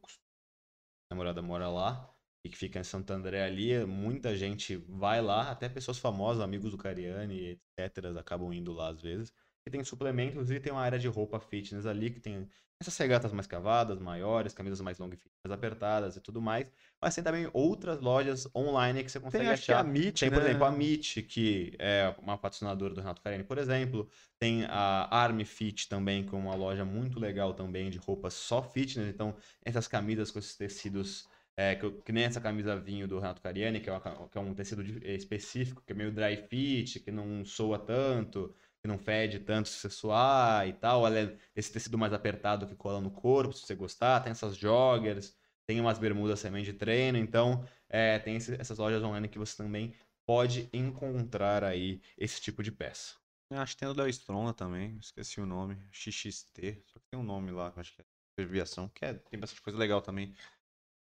namorada 1.11 1.41
mora 1.41 1.69
lá. 1.69 2.11
E 2.43 2.49
que 2.49 2.57
fica 2.57 2.79
em 2.79 2.83
Santo 2.83 3.11
André 3.11 3.43
ali. 3.43 3.85
Muita 3.85 4.35
gente 4.35 4.77
vai 4.77 5.21
lá, 5.21 5.51
até 5.51 5.69
pessoas 5.69 5.99
famosas, 5.99 6.41
amigos 6.41 6.71
do 6.71 6.77
Cariani, 6.77 7.59
etc. 7.77 8.17
acabam 8.17 8.53
indo 8.53 8.71
lá 8.71 8.89
às 8.89 9.01
vezes. 9.01 9.33
E 9.67 9.69
tem 9.69 9.83
suplementos, 9.83 10.33
inclusive 10.33 10.59
tem 10.59 10.71
uma 10.71 10.81
área 10.81 10.97
de 10.97 11.07
roupa 11.07 11.39
fitness 11.39 11.85
ali 11.85 12.09
que 12.09 12.19
tem 12.19 12.49
essas 12.81 12.97
regatas 12.97 13.31
mais 13.33 13.45
cavadas, 13.47 13.99
maiores, 13.99 14.53
camisas 14.53 14.79
mais 14.81 14.97
long 14.99 15.09
fit, 15.11 15.21
mais 15.43 15.51
apertadas 15.57 16.15
e 16.15 16.21
tudo 16.21 16.41
mais. 16.41 16.71
Mas 17.01 17.13
tem 17.15 17.23
também 17.23 17.49
outras 17.53 17.99
lojas 17.99 18.47
online 18.55 19.03
que 19.03 19.11
você 19.11 19.19
consegue 19.19 19.43
Tem, 19.43 19.51
acho 19.51 19.65
que 19.65 19.71
é 19.71 19.75
achar. 19.75 19.81
a 19.81 19.83
Meet, 19.83 20.19
Tem, 20.19 20.31
por 20.31 20.41
né? 20.41 20.41
exemplo, 20.41 20.65
a 20.65 20.71
Meet, 20.71 21.23
que 21.27 21.75
é 21.77 22.15
uma 22.19 22.37
patrocinadora 22.37 22.93
do 22.93 23.01
Renato 23.01 23.21
Carini, 23.21 23.43
por 23.43 23.57
exemplo. 23.57 24.09
Tem 24.39 24.65
a 24.65 25.07
Army 25.15 25.45
Fit 25.45 25.87
também, 25.89 26.25
que 26.25 26.33
é 26.33 26.37
uma 26.37 26.55
loja 26.55 26.85
muito 26.85 27.19
legal 27.19 27.53
também 27.53 27.89
de 27.89 27.97
roupas 27.97 28.33
só 28.33 28.61
fitness. 28.63 29.07
Então, 29.13 29.35
essas 29.63 29.87
camisas 29.87 30.31
com 30.31 30.39
esses 30.39 30.55
tecidos, 30.55 31.27
é, 31.55 31.75
que, 31.75 31.91
que 32.01 32.11
nem 32.11 32.23
essa 32.23 32.41
camisa 32.41 32.79
vinho 32.79 33.07
do 33.07 33.19
Renato 33.19 33.41
Cariani, 33.41 33.79
que 33.81 33.89
é, 33.89 33.93
uma 33.93 34.29
que 34.29 34.37
é 34.37 34.41
um 34.41 34.53
tecido 34.55 34.83
de- 34.83 35.05
específico, 35.15 35.83
que 35.85 35.91
é 35.93 35.95
meio 35.95 36.11
dry 36.13 36.37
fit, 36.49 36.99
que 37.01 37.11
não 37.11 37.43
soa 37.45 37.77
tanto, 37.77 38.55
que 38.81 38.87
não 38.87 38.97
fede 38.97 39.39
tanto 39.39 39.69
se 39.69 39.77
você 39.79 39.89
suar 39.89 40.67
e 40.67 40.73
tal. 40.73 41.05
Ela 41.05 41.19
é 41.19 41.37
esse 41.55 41.71
tecido 41.71 41.97
mais 41.97 42.13
apertado 42.13 42.67
que 42.67 42.75
cola 42.75 43.01
no 43.01 43.11
corpo, 43.11 43.53
se 43.53 43.65
você 43.65 43.75
gostar. 43.75 44.21
Tem 44.21 44.31
essas 44.31 44.55
joggers, 44.57 45.35
tem 45.65 45.79
umas 45.79 45.99
bermudas 45.99 46.41
também 46.41 46.63
de 46.63 46.73
treino. 46.73 47.17
Então, 47.17 47.65
é, 47.89 48.19
tem 48.19 48.35
esse- 48.37 48.55
essas 48.59 48.77
lojas 48.77 49.03
online 49.03 49.27
que 49.27 49.39
você 49.39 49.55
também 49.57 49.93
pode 50.25 50.69
encontrar 50.71 51.63
aí 51.63 52.01
esse 52.17 52.39
tipo 52.41 52.61
de 52.63 52.71
peça. 52.71 53.15
Acho 53.51 53.73
que 53.73 53.79
tem 53.79 53.89
o 53.89 53.93
da 53.95 54.07
Stronda 54.09 54.53
também, 54.53 54.95
esqueci 54.99 55.41
o 55.41 55.45
nome. 55.45 55.75
XXT, 55.91 56.83
só 56.85 56.99
que 56.99 57.07
tem 57.09 57.19
um 57.19 57.23
nome 57.23 57.51
lá, 57.51 57.73
acho 57.75 57.95
que 57.95 58.01
é 58.01 58.05
abreviação, 58.37 58.87
que 58.89 59.03
é, 59.03 59.13
tem 59.15 59.39
bastante 59.39 59.61
coisa 59.61 59.77
legal 59.79 60.01
também. 60.01 60.35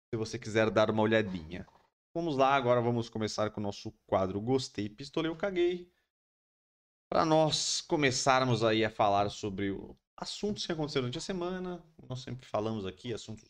Se 0.09 0.17
você 0.17 0.39
quiser 0.39 0.69
dar 0.71 0.89
uma 0.89 1.03
olhadinha. 1.03 1.67
Vamos 2.13 2.36
lá, 2.38 2.55
agora 2.55 2.82
vamos 2.82 3.09
começar 3.09 3.49
com 3.51 3.59
o 3.59 3.63
nosso 3.63 3.91
quadro 4.07 4.41
Gostei, 4.41 4.89
Pistolei, 4.89 5.30
eu 5.30 5.36
Caguei. 5.36 5.91
Para 7.10 7.26
nós 7.26 7.82
começarmos 7.82 8.64
aí 8.64 8.84
a 8.84 8.89
falar 8.89 9.30
sobre 9.30 9.70
assuntos 10.16 10.66
que 10.66 10.72
aconteceram 10.72 11.03
durante 11.03 11.18
a 11.18 11.22
semana. 11.22 11.84
Nós 12.08 12.20
sempre 12.22 12.45
falamos 12.45 12.86
aqui 12.86 13.14
assuntos 13.14 13.45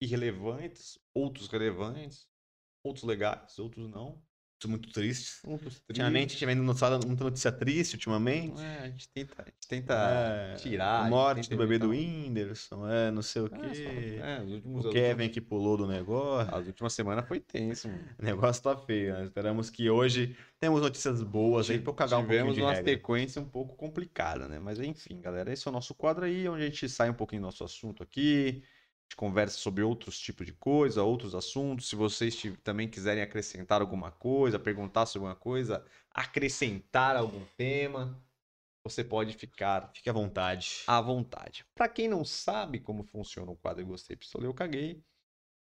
irrelevantes, 0.00 0.98
outros 1.12 1.48
relevantes, 1.48 2.28
outros 2.84 3.04
legais, 3.04 3.58
outros 3.58 3.88
não. 3.90 4.22
Muito 4.68 4.90
tristes. 4.90 5.40
Outros 5.44 5.82
Ultimamente, 5.88 6.22
tristes. 6.28 6.38
tivendo 6.38 6.62
notado 6.62 7.06
muita 7.06 7.24
notícia 7.24 7.50
triste 7.52 7.94
ultimamente. 7.94 8.60
É, 8.60 8.78
a 8.82 8.86
gente 8.88 9.08
tenta, 9.08 9.34
a 9.38 9.44
gente 9.44 9.68
tenta 9.68 9.94
É, 9.94 10.54
tirar. 10.56 11.00
a 11.00 11.02
gente 11.04 11.10
morte 11.10 11.48
tenta 11.48 11.54
do 11.56 11.58
bebê 11.58 11.78
do. 11.78 11.90
Whindersson, 11.90 12.88
é, 12.88 13.10
não 13.10 13.22
sei 13.22 13.42
o 13.42 13.46
É, 13.46 13.48
quê. 13.48 14.18
é, 14.22 14.42
os 14.42 14.52
últimos, 14.52 14.84
O 14.86 14.90
Kevin 14.90 15.08
últimas- 15.10 15.30
que 15.34 15.40
pulou 15.40 15.76
do 15.76 15.86
negócio. 15.86 16.54
As 16.54 16.66
últimas 16.66 16.92
semanas 16.92 17.26
foi 17.26 17.40
tenso, 17.40 17.88
mano. 17.88 18.00
O 18.18 18.24
negócio 18.24 18.62
tá 18.62 18.76
feio, 18.76 19.14
né? 19.14 19.24
Esperamos 19.24 19.70
que 19.70 19.88
hoje 19.90 20.36
temos 20.58 20.80
notícias 20.82 21.22
boas 21.22 21.68
aí 21.70 21.78
pra 21.78 21.90
eu 21.90 21.94
cagar 21.94 22.18
um 22.18 22.22
pouquinho 22.22 22.40
Tivemos 22.52 22.58
uma 22.58 22.72
regra. 22.74 22.92
sequência 22.92 23.40
um 23.42 23.48
pouco 23.48 23.74
complicada, 23.76 24.48
né? 24.48 24.58
Mas 24.58 24.78
enfim, 24.80 25.20
galera, 25.20 25.52
esse 25.52 25.66
é 25.66 25.70
o 25.70 25.72
nosso 25.72 25.94
quadro 25.94 26.24
aí, 26.24 26.48
onde 26.48 26.62
a 26.62 26.66
gente 26.66 26.88
sai 26.88 27.10
um 27.10 27.14
pouquinho 27.14 27.42
do 27.42 27.46
nosso 27.46 27.64
assunto 27.64 28.02
aqui, 28.02 28.48
a 28.48 28.52
gente 28.52 28.64
conversa 29.16 29.58
sobre 29.58 29.82
outros 29.82 30.18
tipos 30.18 30.46
de 30.46 30.52
coisa, 30.52 31.02
outros 31.02 31.34
assuntos. 31.34 31.88
Se 31.88 31.96
vocês 31.96 32.42
também 32.62 32.88
quiserem 32.88 33.22
acrescentar 33.22 33.80
alguma 33.80 34.10
coisa, 34.10 34.58
perguntar 34.58 35.06
sobre 35.06 35.28
alguma 35.28 35.40
coisa, 35.40 35.84
acrescentar 36.10 37.16
algum 37.16 37.44
tema, 37.56 38.20
você 38.84 39.04
pode 39.04 39.34
ficar 39.34 39.90
Fique 39.92 40.08
à 40.08 40.12
vontade. 40.12 40.82
à 40.86 41.00
vontade. 41.00 41.66
Para 41.74 41.88
quem 41.88 42.08
não 42.08 42.24
sabe 42.24 42.80
como 42.80 43.02
funciona 43.02 43.50
o 43.50 43.56
quadro 43.56 43.84
Gostei, 43.86 44.16
Pistolei, 44.16 44.48
eu 44.48 44.54
Caguei, 44.54 45.02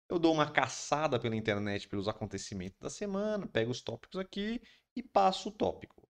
eu 0.10 0.20
dou 0.20 0.34
uma 0.34 0.50
caçada 0.50 1.20
pela 1.20 1.36
internet 1.36 1.88
pelos 1.88 2.08
acontecimentos 2.08 2.80
da 2.80 2.90
semana, 2.90 3.48
pego 3.48 3.72
os 3.72 3.82
tópicos 3.82 4.20
aqui 4.20 4.62
e 4.96 5.04
passo 5.04 5.50
o 5.50 5.52
tópico. 5.52 6.08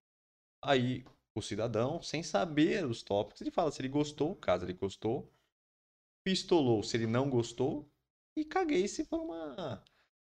Aí 0.62 1.04
o 1.34 1.42
cidadão, 1.42 2.02
sem 2.02 2.22
saber 2.22 2.84
os 2.84 3.02
tópicos, 3.02 3.40
ele 3.40 3.50
fala 3.50 3.70
se 3.70 3.80
ele 3.80 3.88
gostou, 3.88 4.36
caso 4.36 4.64
ele 4.64 4.74
gostou, 4.74 5.32
pistolou 6.28 6.82
se 6.82 6.94
ele 6.96 7.06
não 7.06 7.30
gostou 7.30 7.90
e 8.36 8.44
caguei 8.44 8.86
se 8.86 9.02
for 9.06 9.20
uma 9.22 9.82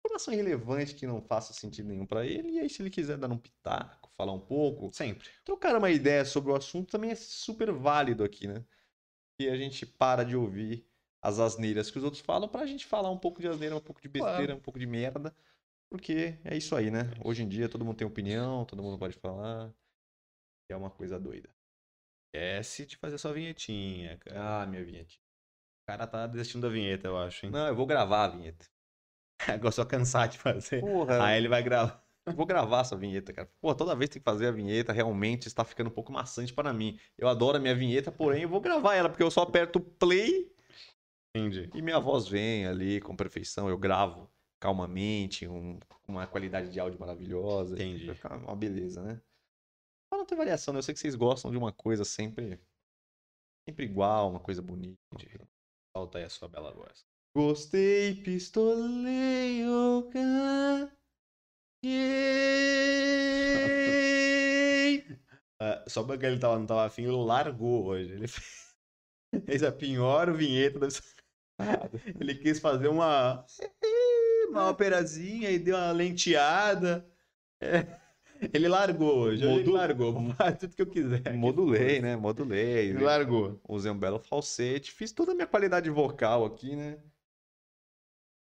informação 0.05 0.31
irrelevante 0.31 0.93
que 0.93 1.07
não 1.07 1.19
faça 1.19 1.51
sentido 1.51 1.87
nenhum 1.87 2.05
para 2.05 2.25
ele. 2.27 2.51
E 2.51 2.59
aí 2.59 2.69
se 2.69 2.81
ele 2.81 2.91
quiser 2.91 3.17
dar 3.17 3.31
um 3.31 3.37
pitaco, 3.39 4.11
falar 4.15 4.33
um 4.33 4.39
pouco, 4.39 4.93
Sempre. 4.93 5.27
trocar 5.43 5.75
uma 5.75 5.89
ideia 5.89 6.23
sobre 6.25 6.51
o 6.51 6.55
assunto 6.55 6.91
também 6.91 7.09
é 7.09 7.15
super 7.15 7.71
válido 7.71 8.23
aqui, 8.23 8.47
né? 8.47 8.63
E 9.41 9.49
a 9.49 9.55
gente 9.57 9.83
para 9.85 10.23
de 10.23 10.35
ouvir 10.35 10.87
as 11.23 11.39
asneiras 11.39 11.89
que 11.89 11.97
os 11.97 12.03
outros 12.03 12.21
falam 12.21 12.47
pra 12.47 12.67
gente 12.67 12.85
falar 12.85 13.09
um 13.09 13.17
pouco 13.17 13.41
de 13.41 13.47
asneira, 13.47 13.75
um 13.75 13.81
pouco 13.81 13.99
de 13.99 14.07
besteira, 14.07 14.45
Claro. 14.47 14.57
um 14.57 14.61
pouco 14.61 14.77
de 14.79 14.85
merda. 14.85 15.35
Porque 15.89 16.37
é 16.45 16.55
isso 16.55 16.75
aí, 16.75 16.91
né? 16.91 17.01
Hoje 17.25 17.41
em 17.41 17.49
dia 17.49 17.67
todo 17.67 17.83
mundo 17.83 17.97
tem 17.97 18.05
opinião, 18.07 18.63
todo 18.63 18.83
mundo 18.83 18.99
pode 18.99 19.17
falar. 19.17 19.73
É 20.69 20.75
uma 20.75 20.91
coisa 20.91 21.19
doida. 21.19 21.49
Esquece 22.31 22.85
de 22.85 22.95
fazer 22.95 23.17
sua 23.17 23.33
vinhetinha, 23.33 24.17
cara. 24.19 24.61
Ah, 24.61 24.67
minha 24.67 24.85
vinheta. 24.85 25.15
O 25.89 25.91
cara 25.91 26.05
tá 26.07 26.27
desistindo 26.27 26.61
da 26.61 26.69
vinheta, 26.69 27.07
eu 27.07 27.17
acho, 27.17 27.45
hein? 27.47 27.51
Não, 27.51 27.65
eu 27.67 27.75
vou 27.75 27.87
gravar 27.87 28.25
a 28.25 28.27
vinheta. 28.27 28.65
Agora 29.47 29.71
só 29.71 29.83
cansar 29.83 30.27
de 30.27 30.37
fazer. 30.37 30.81
Porra. 30.81 31.25
Aí 31.25 31.37
ele 31.39 31.47
vai 31.47 31.63
gravar. 31.63 32.03
Vou 32.35 32.45
gravar 32.45 32.81
essa 32.81 32.95
vinheta, 32.95 33.33
cara. 33.33 33.49
Pô, 33.59 33.73
toda 33.73 33.95
vez 33.95 34.07
tem 34.11 34.19
que 34.21 34.23
fazer 34.23 34.45
a 34.47 34.51
vinheta, 34.51 34.93
realmente 34.93 35.47
está 35.47 35.65
ficando 35.65 35.87
um 35.87 35.93
pouco 35.93 36.11
maçante 36.11 36.53
para 36.53 36.71
mim. 36.71 36.99
Eu 37.17 37.27
adoro 37.27 37.57
a 37.57 37.59
minha 37.59 37.73
vinheta, 37.73 38.11
porém 38.11 38.43
eu 38.43 38.49
vou 38.49 38.61
gravar 38.61 38.93
ela, 38.93 39.09
porque 39.09 39.23
eu 39.23 39.31
só 39.31 39.41
aperto 39.41 39.79
play 39.79 40.53
Entendi. 41.35 41.71
e 41.73 41.81
minha 41.81 41.99
voz 41.99 42.27
vem 42.27 42.67
ali 42.67 43.01
com 43.01 43.15
perfeição. 43.15 43.67
Eu 43.67 43.77
gravo 43.79 44.29
calmamente, 44.61 45.47
um- 45.47 45.79
com 46.03 46.11
uma 46.11 46.27
qualidade 46.27 46.69
de 46.69 46.79
áudio 46.79 46.99
maravilhosa. 46.99 47.73
Entendi. 47.73 48.05
Vai 48.05 48.15
ficar 48.15 48.37
uma 48.37 48.55
beleza, 48.55 49.01
né? 49.01 49.19
Mas 50.11 50.19
não 50.19 50.25
tem 50.25 50.37
variação, 50.37 50.71
né? 50.71 50.79
Eu 50.79 50.83
sei 50.83 50.93
que 50.93 50.99
vocês 50.99 51.15
gostam 51.15 51.49
de 51.49 51.57
uma 51.57 51.71
coisa 51.71 52.05
sempre, 52.05 52.59
sempre 53.67 53.85
igual, 53.85 54.29
uma 54.29 54.39
coisa 54.39 54.61
bonita. 54.61 54.99
Solta 55.99 56.17
aí 56.19 56.23
a 56.23 56.29
sua 56.29 56.47
bela 56.47 56.71
voz. 56.73 57.05
Gostei, 57.35 58.15
pistoleio, 58.23 60.09
caguei. 60.13 60.89
Ah, 65.61 65.83
só 65.89 66.03
porque 66.05 66.25
ele 66.25 66.39
tava, 66.39 66.57
não 66.57 66.65
tava 66.65 66.85
afim, 66.85 67.01
ele 67.03 67.11
largou 67.17 67.85
hoje. 67.87 68.13
Ele 68.13 68.27
fez, 68.29 68.45
fez 69.45 69.63
a 69.63 69.71
pior 69.71 70.33
vinheta. 70.33 70.79
da- 70.79 70.87
Ele 72.19 72.35
quis 72.35 72.59
fazer 72.59 72.87
uma. 72.89 73.45
Uma 74.49 74.69
operazinha 74.69 75.49
e 75.51 75.59
deu 75.59 75.75
uma 75.77 75.91
lenteada. 75.91 77.05
É. 77.61 77.99
Ele 78.53 78.67
largou 78.67 79.17
hoje. 79.17 79.43
Hoje 79.45 79.53
Ele 79.53 79.59
Modu- 79.65 79.71
largou. 79.73 80.13
Vou 80.13 80.33
tudo 80.59 80.75
que 80.75 80.81
eu 80.81 80.87
quiser. 80.87 81.33
Modulei, 81.33 81.99
né? 82.01 82.15
Modulei. 82.15 82.89
Ele 82.89 83.03
largou. 83.03 83.59
Usei 83.67 83.91
um 83.91 83.97
belo 83.97 84.19
falsete. 84.19 84.91
Fiz 84.91 85.11
toda 85.11 85.31
a 85.31 85.35
minha 85.35 85.47
qualidade 85.47 85.89
vocal 85.89 86.45
aqui, 86.45 86.75
né? 86.75 86.97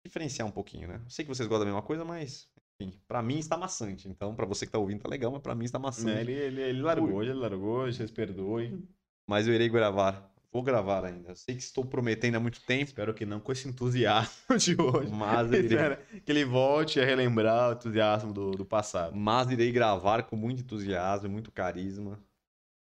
Diferenciar 0.06 0.46
um 0.46 0.50
pouquinho, 0.52 0.88
né? 0.88 1.00
Eu 1.04 1.10
sei 1.10 1.24
que 1.24 1.28
vocês 1.28 1.46
gostam 1.48 1.60
da 1.60 1.72
mesma 1.72 1.82
coisa, 1.82 2.04
mas. 2.04 2.48
Enfim, 2.80 2.96
pra 3.08 3.20
mim 3.22 3.38
está 3.38 3.56
maçante. 3.56 4.08
Então, 4.08 4.34
pra 4.36 4.46
você 4.46 4.64
que 4.64 4.70
tá 4.72 4.78
ouvindo, 4.78 5.00
tá 5.02 5.08
legal, 5.08 5.32
mas 5.32 5.42
pra 5.42 5.54
mim 5.54 5.64
está 5.64 5.78
maçante. 5.80 6.06
Né, 6.14 6.20
Ele, 6.20 6.32
ele, 6.32 6.60
ele 6.62 6.82
largou, 6.82 7.12
hoje 7.12 7.30
ele 7.30 7.38
largou, 7.40 7.86
vocês 7.86 8.10
perdoem. 8.10 8.86
Mas 9.28 9.48
eu 9.48 9.54
irei 9.54 9.68
gravar. 9.68 10.32
Vou 10.52 10.62
gravar 10.62 11.04
ainda. 11.04 11.30
Eu 11.30 11.36
sei 11.36 11.54
que 11.54 11.62
estou 11.62 11.84
prometendo 11.84 12.36
há 12.36 12.40
muito 12.40 12.60
tempo, 12.64 12.84
Espero 12.84 13.12
que 13.12 13.26
não 13.26 13.38
com 13.38 13.52
esse 13.52 13.68
entusiasmo 13.68 14.56
de 14.58 14.80
hoje. 14.80 15.10
mas 15.12 15.48
irei, 15.48 15.66
Espero 15.66 15.96
que 16.24 16.32
ele 16.32 16.44
volte 16.44 16.98
a 17.00 17.04
relembrar 17.04 17.70
o 17.70 17.72
entusiasmo 17.74 18.32
do, 18.32 18.50
do 18.52 18.64
passado. 18.64 19.14
mas 19.14 19.50
irei 19.50 19.70
gravar 19.70 20.22
com 20.22 20.36
muito 20.36 20.62
entusiasmo 20.62 21.26
e 21.28 21.30
muito 21.30 21.52
carisma. 21.52 22.18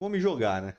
Vou 0.01 0.09
me 0.09 0.21
jogar, 0.21 0.63
né? 0.63 0.77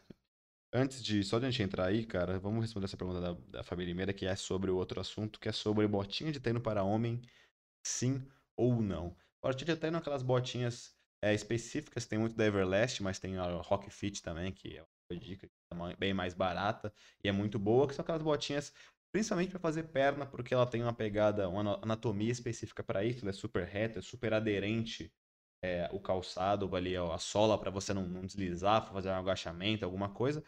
Antes 0.73 1.03
de 1.03 1.23
só 1.23 1.39
de 1.39 1.47
a 1.47 1.49
gente 1.49 1.63
entrar 1.63 1.87
aí, 1.87 2.05
cara, 2.05 2.39
vamos 2.39 2.61
responder 2.61 2.85
essa 2.85 2.95
pergunta 2.95 3.19
da, 3.19 3.33
da 3.57 3.63
família 3.63 3.89
Limeira, 3.91 4.13
que 4.13 4.25
é 4.25 4.35
sobre 4.35 4.69
o 4.71 4.77
outro 4.77 5.01
assunto, 5.01 5.39
que 5.39 5.49
é 5.49 5.51
sobre 5.51 5.85
botinha 5.87 6.31
de 6.31 6.39
treino 6.39 6.61
para 6.61 6.83
homem, 6.83 7.19
sim 7.83 8.23
ou 8.55 8.81
não. 8.81 9.15
Botinha 9.43 9.73
de 9.73 9.79
treino 9.79 9.97
é 9.97 9.99
aquelas 9.99 10.21
botinhas 10.21 10.95
é, 11.23 11.33
específicas, 11.33 12.05
tem 12.05 12.19
muito 12.19 12.35
da 12.35 12.45
Everlast, 12.45 13.01
mas 13.01 13.19
tem 13.19 13.37
a 13.37 13.45
Rock 13.61 13.89
Fit 13.89 14.21
também, 14.21 14.51
que 14.53 14.77
é 14.77 14.85
dica 15.17 15.49
é 15.71 15.95
bem 15.95 16.13
mais 16.13 16.33
barata 16.33 16.93
e 17.23 17.29
é 17.29 17.31
muito 17.31 17.57
boa, 17.59 17.87
que 17.87 17.93
são 17.95 18.03
aquelas 18.03 18.21
botinhas 18.21 18.73
principalmente 19.11 19.49
para 19.51 19.59
fazer 19.59 19.83
perna, 19.83 20.25
porque 20.25 20.53
ela 20.53 20.67
tem 20.67 20.83
uma 20.83 20.93
pegada, 20.93 21.49
uma 21.49 21.61
ana- 21.61 21.79
anatomia 21.81 22.31
específica 22.31 22.83
para 22.83 23.03
isso, 23.03 23.21
ela 23.23 23.31
é 23.31 23.33
super 23.33 23.65
reta, 23.65 23.99
é 23.99 24.01
super 24.01 24.33
aderente 24.33 25.11
é, 25.63 25.89
o 25.91 25.99
calçado 25.99 26.73
ali, 26.75 26.95
a 26.95 27.17
sola 27.17 27.57
para 27.59 27.71
você 27.71 27.93
não, 27.93 28.07
não 28.07 28.21
deslizar, 28.25 28.85
fazer 28.91 29.09
um 29.09 29.13
agachamento, 29.15 29.83
alguma 29.85 30.09
coisa. 30.09 30.43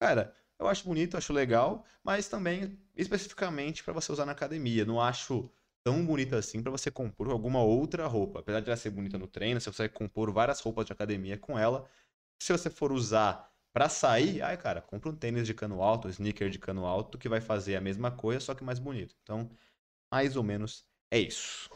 Cara, 0.00 0.34
eu 0.58 0.66
acho 0.68 0.84
bonito, 0.84 1.16
acho 1.16 1.32
legal, 1.32 1.84
mas 2.04 2.28
também 2.28 2.78
especificamente 2.96 3.82
para 3.84 3.92
você 3.92 4.12
usar 4.12 4.26
na 4.26 4.32
academia. 4.32 4.84
Não 4.84 5.00
acho 5.00 5.50
tão 5.84 6.04
bonita 6.04 6.38
assim 6.38 6.62
para 6.62 6.70
você 6.70 6.90
compor 6.90 7.30
alguma 7.30 7.62
outra 7.62 8.06
roupa. 8.06 8.40
Apesar 8.40 8.60
de 8.60 8.68
ela 8.70 8.76
ser 8.76 8.90
bonita 8.90 9.18
no 9.18 9.26
treino, 9.28 9.60
você 9.60 9.70
consegue 9.70 9.94
compor 9.94 10.32
várias 10.32 10.60
roupas 10.60 10.86
de 10.86 10.92
academia 10.92 11.38
com 11.38 11.58
ela. 11.58 11.88
Se 12.42 12.52
você 12.52 12.70
for 12.70 12.92
usar 12.92 13.52
para 13.76 13.90
sair, 13.90 14.40
ai 14.40 14.56
cara, 14.56 14.80
compra 14.80 15.10
um 15.10 15.14
tênis 15.14 15.46
de 15.46 15.52
cano 15.52 15.82
alto, 15.82 16.08
um 16.08 16.10
sneaker 16.10 16.48
de 16.48 16.58
cano 16.58 16.86
alto 16.86 17.18
que 17.18 17.28
vai 17.28 17.42
fazer 17.42 17.76
a 17.76 17.80
mesma 17.80 18.10
coisa, 18.10 18.40
só 18.40 18.54
que 18.54 18.64
mais 18.64 18.78
bonito. 18.78 19.14
Então, 19.22 19.50
mais 20.10 20.34
ou 20.34 20.42
menos 20.42 20.88
é 21.10 21.18
isso. 21.18 21.68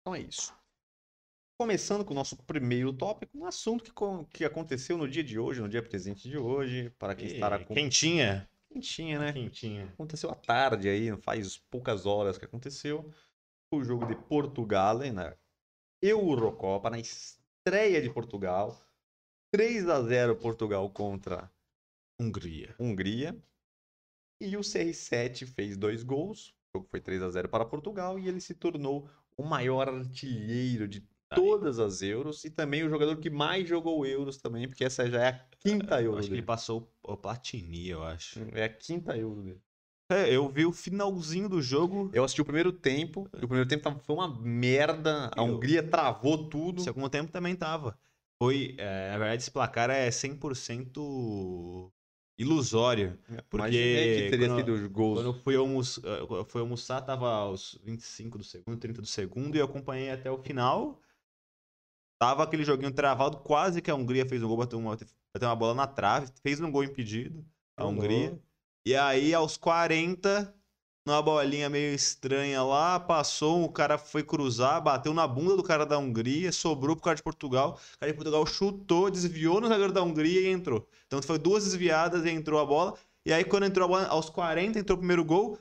Então 0.00 0.16
é 0.16 0.22
isso. 0.22 0.52
Começando 1.56 2.04
com 2.04 2.10
o 2.10 2.16
nosso 2.16 2.36
primeiro 2.42 2.92
tópico, 2.92 3.38
um 3.38 3.46
assunto 3.46 3.84
que, 3.84 3.92
que 4.36 4.44
aconteceu 4.44 4.98
no 4.98 5.06
dia 5.08 5.22
de 5.22 5.38
hoje, 5.38 5.60
no 5.60 5.68
dia 5.68 5.80
presente 5.80 6.28
de 6.28 6.36
hoje, 6.36 6.90
para 6.98 7.14
quem 7.14 7.28
estará 7.28 7.64
com 7.64 7.72
Quentinha. 7.72 8.50
quentinha, 8.68 9.20
né? 9.20 9.32
Quentinha. 9.32 9.84
Aconteceu 9.94 10.28
à 10.28 10.34
tarde 10.34 10.88
aí, 10.88 11.16
faz 11.22 11.56
poucas 11.56 12.04
horas 12.04 12.36
que 12.36 12.46
aconteceu. 12.46 13.08
O 13.72 13.84
jogo 13.84 14.06
de 14.06 14.16
Portugal 14.16 14.98
na 15.12 15.36
Eurocopa, 16.02 16.90
na 16.90 16.98
estreia 16.98 18.02
de 18.02 18.10
Portugal. 18.10 18.83
3 19.54 19.88
a 19.88 20.02
0 20.02 20.34
Portugal 20.34 20.90
contra 20.90 21.48
Hungria. 22.18 22.74
Hungria. 22.76 23.40
E 24.40 24.56
o 24.56 24.60
CR7 24.62 25.46
fez 25.46 25.76
dois 25.76 26.02
gols. 26.02 26.48
O 26.74 26.78
jogo 26.78 26.88
foi 26.90 27.00
3 27.00 27.22
a 27.22 27.30
0 27.30 27.48
para 27.48 27.64
Portugal 27.64 28.18
e 28.18 28.26
ele 28.26 28.40
se 28.40 28.52
tornou 28.52 29.08
o 29.36 29.44
maior 29.44 29.88
artilheiro 29.88 30.88
de 30.88 31.06
todas 31.32 31.78
as 31.78 32.02
Euros 32.02 32.44
e 32.44 32.50
também 32.50 32.82
o 32.82 32.90
jogador 32.90 33.16
que 33.18 33.30
mais 33.30 33.68
jogou 33.68 34.04
Euros 34.04 34.38
também, 34.38 34.66
porque 34.66 34.82
essa 34.84 35.08
já 35.08 35.22
é 35.22 35.28
a 35.28 35.40
quinta 35.60 36.00
Eu 36.02 36.06
Euro 36.06 36.18
acho 36.18 36.26
que 36.26 36.34
ele 36.34 36.40
dele. 36.40 36.46
passou 36.46 36.92
o 37.00 37.16
Platini, 37.16 37.88
eu 37.88 38.02
acho. 38.02 38.40
É 38.54 38.64
a 38.64 38.68
quinta 38.68 39.16
Euro 39.16 39.40
dele. 39.40 39.62
É, 40.10 40.34
eu 40.34 40.48
vi 40.48 40.66
o 40.66 40.72
finalzinho 40.72 41.48
do 41.48 41.62
jogo. 41.62 42.10
Eu 42.12 42.24
assisti 42.24 42.42
o 42.42 42.44
primeiro 42.44 42.72
tempo, 42.72 43.28
e 43.40 43.44
o 43.44 43.48
primeiro 43.48 43.68
tempo 43.68 43.88
foi 44.00 44.16
uma 44.16 44.36
merda. 44.42 45.30
A 45.32 45.40
Eu- 45.40 45.44
Hungria 45.44 45.88
travou 45.88 46.48
tudo. 46.48 46.80
O 46.80 46.84
segundo 46.84 47.08
tempo 47.08 47.30
também 47.30 47.54
tava. 47.54 47.96
Foi, 48.44 48.74
é, 48.78 49.10
na 49.10 49.18
verdade, 49.18 49.42
esse 49.42 49.50
placar 49.50 49.88
é 49.90 50.10
100% 50.10 51.90
ilusório. 52.38 53.18
Imaginei 53.52 54.24
que 54.24 54.30
teria 54.30 54.48
quando- 54.48 54.58
sido 54.58 54.74
os 54.74 54.86
gols. 54.88 55.18
Quando 55.20 55.26
eu 55.26 55.42
fui, 55.42 55.56
almoçar, 55.56 56.02
eu 56.06 56.44
fui 56.44 56.60
almoçar, 56.60 57.00
tava 57.02 57.28
aos 57.30 57.78
25 57.82 58.36
do 58.38 58.44
segundo, 58.44 58.78
30 58.78 59.00
do 59.00 59.06
segundo, 59.06 59.54
e 59.54 59.58
eu 59.58 59.64
acompanhei 59.64 60.10
até 60.10 60.30
o 60.30 60.36
final. 60.38 61.00
Tava 62.20 62.42
aquele 62.42 62.64
joguinho 62.64 62.92
travado, 62.92 63.38
quase 63.38 63.80
que 63.82 63.90
a 63.90 63.94
Hungria 63.94 64.26
fez 64.26 64.42
um 64.42 64.48
gol, 64.48 64.58
bateu 64.58 64.78
uma, 64.78 64.96
bateu 64.96 65.48
uma 65.48 65.56
bola 65.56 65.74
na 65.74 65.86
trave, 65.86 66.30
fez 66.42 66.60
um 66.60 66.70
gol 66.70 66.84
impedido, 66.84 67.44
a. 67.76 67.84
Hungria. 67.86 68.38
E 68.86 68.94
aí, 68.94 69.32
aos 69.32 69.56
40, 69.56 70.54
numa 71.06 71.20
bolinha 71.20 71.68
meio 71.68 71.94
estranha 71.94 72.62
lá, 72.62 72.98
passou, 72.98 73.62
o 73.64 73.68
cara 73.68 73.98
foi 73.98 74.22
cruzar, 74.22 74.80
bateu 74.82 75.12
na 75.12 75.26
bunda 75.26 75.54
do 75.56 75.62
cara 75.62 75.84
da 75.84 75.98
Hungria, 75.98 76.50
sobrou 76.50 76.96
pro 76.96 77.04
cara 77.04 77.16
de 77.16 77.22
Portugal. 77.22 77.78
O 77.96 77.98
cara 77.98 78.10
de 78.10 78.16
Portugal 78.16 78.46
chutou, 78.46 79.10
desviou 79.10 79.60
no 79.60 79.68
zagueiro 79.68 79.92
da 79.92 80.02
Hungria 80.02 80.40
e 80.40 80.52
entrou. 80.52 80.86
Então 81.06 81.20
foi 81.22 81.38
duas 81.38 81.64
desviadas 81.64 82.24
e 82.24 82.30
entrou 82.30 82.58
a 82.58 82.64
bola. 82.64 82.94
E 83.26 83.32
aí, 83.32 83.44
quando 83.44 83.64
entrou 83.66 83.84
a 83.84 83.88
bola, 83.88 84.06
aos 84.06 84.30
40, 84.30 84.78
entrou 84.78 84.96
o 84.96 84.98
primeiro 84.98 85.24
gol. 85.24 85.58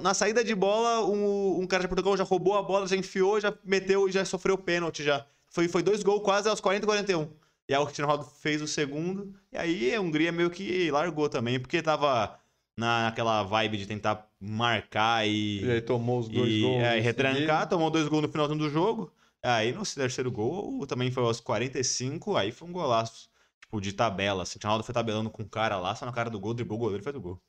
Na 0.00 0.14
saída 0.14 0.42
de 0.42 0.54
bola, 0.54 1.04
um, 1.06 1.60
um 1.60 1.66
cara 1.66 1.82
de 1.82 1.88
Portugal 1.88 2.16
já 2.16 2.24
roubou 2.24 2.56
a 2.56 2.62
bola, 2.62 2.86
já 2.86 2.96
enfiou, 2.96 3.38
já 3.38 3.52
meteu 3.62 4.08
e 4.08 4.12
já 4.12 4.24
sofreu 4.24 4.56
pênalti 4.56 5.02
já. 5.02 5.26
Foi, 5.50 5.68
foi 5.68 5.82
dois 5.82 6.02
gols 6.02 6.22
quase 6.22 6.48
aos 6.48 6.60
40 6.60 6.84
e 6.84 6.86
41. 6.86 7.28
E 7.68 7.74
aí 7.74 7.80
o 7.80 7.84
Cristiano 7.84 8.10
Ronaldo 8.10 8.30
fez 8.40 8.62
o 8.62 8.66
segundo. 8.66 9.34
E 9.52 9.58
aí 9.58 9.94
a 9.94 10.00
Hungria 10.00 10.32
meio 10.32 10.48
que 10.50 10.90
largou 10.90 11.28
também, 11.28 11.60
porque 11.60 11.82
tava 11.82 12.38
na- 12.78 13.04
naquela 13.04 13.42
vibe 13.42 13.76
de 13.78 13.86
tentar 13.86 14.26
marcar 14.40 15.26
e, 15.26 15.64
E 15.64 15.70
aí 15.70 15.80
tomou 15.80 16.18
os 16.20 16.28
dois 16.28 16.52
e, 16.52 16.60
gols. 16.60 16.82
é, 16.82 16.98
retrancar, 17.00 17.68
tomou 17.68 17.90
dois 17.90 18.08
gols 18.08 18.22
no 18.22 18.28
finalzinho 18.28 18.58
do 18.58 18.68
jogo. 18.70 19.12
Aí 19.42 19.72
no 19.72 19.82
terceiro 19.84 20.30
gol 20.30 20.86
também 20.86 21.10
foi 21.10 21.22
aos 21.22 21.40
45, 21.40 22.36
aí 22.36 22.50
foi 22.52 22.68
um 22.68 22.72
golaço. 22.72 23.30
Tipo, 23.60 23.80
de 23.80 23.92
tabela, 23.92 24.42
assim. 24.42 24.58
O 24.58 24.62
Ronaldo 24.62 24.84
foi 24.84 24.94
tabelando 24.94 25.30
com 25.30 25.42
o 25.42 25.48
cara 25.48 25.78
lá, 25.78 25.94
só 25.94 26.06
na 26.06 26.12
cara 26.12 26.30
do 26.30 26.38
gol, 26.40 26.54
driblou 26.54 26.78
o 26.78 26.80
goleiro 26.82 27.02
e 27.02 27.04
fez 27.04 27.16
o 27.16 27.20
gol. 27.20 27.40